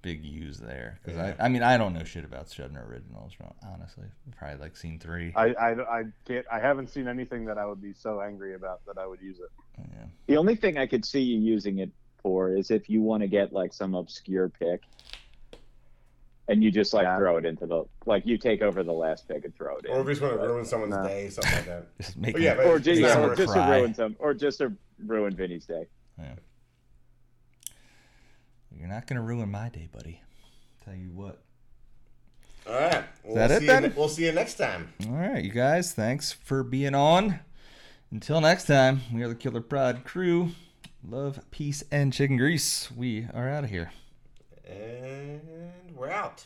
big 0.03 0.23
use 0.23 0.57
there. 0.59 0.99
Because 1.03 1.17
Yeah. 1.17 1.33
I, 1.39 1.45
I 1.45 1.49
mean, 1.49 1.63
I 1.63 1.77
don't 1.77 1.93
know 1.93 2.03
shit 2.03 2.23
about 2.25 2.51
Shudder 2.51 2.85
originals, 2.87 3.31
honestly. 3.67 4.05
Probably 4.37 4.59
like 4.59 4.77
scene 4.77 4.99
three. 4.99 5.33
I, 5.35 5.47
I, 5.53 5.99
I 5.99 6.03
can't 6.27 6.45
I 6.51 6.59
haven't 6.59 6.91
seen 6.91 7.07
anything 7.07 7.45
that 7.45 7.57
I 7.57 7.65
would 7.65 7.81
be 7.81 7.93
so 7.93 8.21
angry 8.21 8.53
about 8.53 8.85
that 8.85 8.99
I 8.99 9.07
would 9.07 9.21
use 9.21 9.39
it. 9.39 9.49
yeah. 9.79 10.05
The 10.27 10.37
only 10.37 10.55
thing 10.55 10.77
I 10.77 10.85
could 10.85 11.03
see 11.05 11.21
you 11.21 11.39
using 11.39 11.79
it 11.79 11.89
for 12.21 12.55
is 12.55 12.69
if 12.69 12.89
you 12.89 13.01
want 13.01 13.21
to 13.23 13.27
get 13.27 13.51
like 13.51 13.73
some 13.73 13.95
obscure 13.95 14.49
pick, 14.49 14.81
and 16.49 16.61
you 16.61 16.69
just 16.71 16.93
like 16.93 17.05
Yeah. 17.05 17.17
throw 17.17 17.37
it 17.37 17.45
into 17.45 17.65
the 17.65 17.85
like 18.05 18.25
you 18.25 18.37
take 18.37 18.61
over 18.61 18.83
the 18.83 18.91
last 18.93 19.27
pick 19.29 19.45
and 19.45 19.55
throw 19.55 19.77
it 19.77 19.85
in. 19.85 19.91
Or 19.91 20.01
if 20.01 20.05
you 20.07 20.11
just 20.11 20.21
want 20.21 20.33
to 20.39 20.45
ruin 20.45 20.65
someone's 20.65 20.93
No. 20.95 21.03
day, 21.07 21.29
something 21.29 21.53
like 21.55 21.65
that. 21.65 21.87
Just 22.01 22.17
make 22.17 22.33
But 22.33 22.41
yeah, 22.41 22.51
it- 22.51 22.57
but 22.57 22.65
or 22.67 22.79
just, 22.79 23.01
not 23.01 23.07
yeah, 23.07 23.25
or 23.25 23.35
just 23.35 23.53
to 23.53 23.59
cry. 23.59 23.77
ruin 23.79 23.93
some, 23.93 24.15
or 24.19 24.33
just 24.33 24.57
to 24.59 24.73
ruin 25.05 25.33
Vinny's 25.35 25.65
day. 25.65 25.87
You're 28.83 28.91
not 28.91 29.07
gonna 29.07 29.21
ruin 29.21 29.49
my 29.49 29.69
day, 29.69 29.87
buddy. 29.89 30.19
Tell 30.83 30.93
you 30.93 31.09
what. 31.13 31.41
All 32.67 32.73
right. 32.73 33.05
We'll 33.23 33.35
that 33.35 33.49
it 33.49 33.59
see 33.61 33.67
then? 33.67 33.83
You, 33.85 33.93
we'll 33.95 34.09
see 34.09 34.25
you 34.25 34.33
next 34.33 34.55
time. 34.55 34.91
All 35.07 35.13
right, 35.13 35.41
you 35.41 35.51
guys. 35.51 35.93
Thanks 35.93 36.33
for 36.33 36.63
being 36.63 36.93
on. 36.93 37.39
Until 38.11 38.41
next 38.41 38.65
time, 38.65 38.99
we 39.13 39.23
are 39.23 39.29
the 39.29 39.35
Killer 39.35 39.61
Pod 39.61 40.03
crew. 40.03 40.49
Love, 41.01 41.39
peace, 41.49 41.85
and 41.93 42.11
chicken 42.11 42.35
grease. 42.35 42.91
We 42.91 43.25
are 43.33 43.47
out 43.47 43.63
of 43.63 43.69
here. 43.69 43.93
And 44.67 45.39
we're 45.95 46.09
out. 46.09 46.45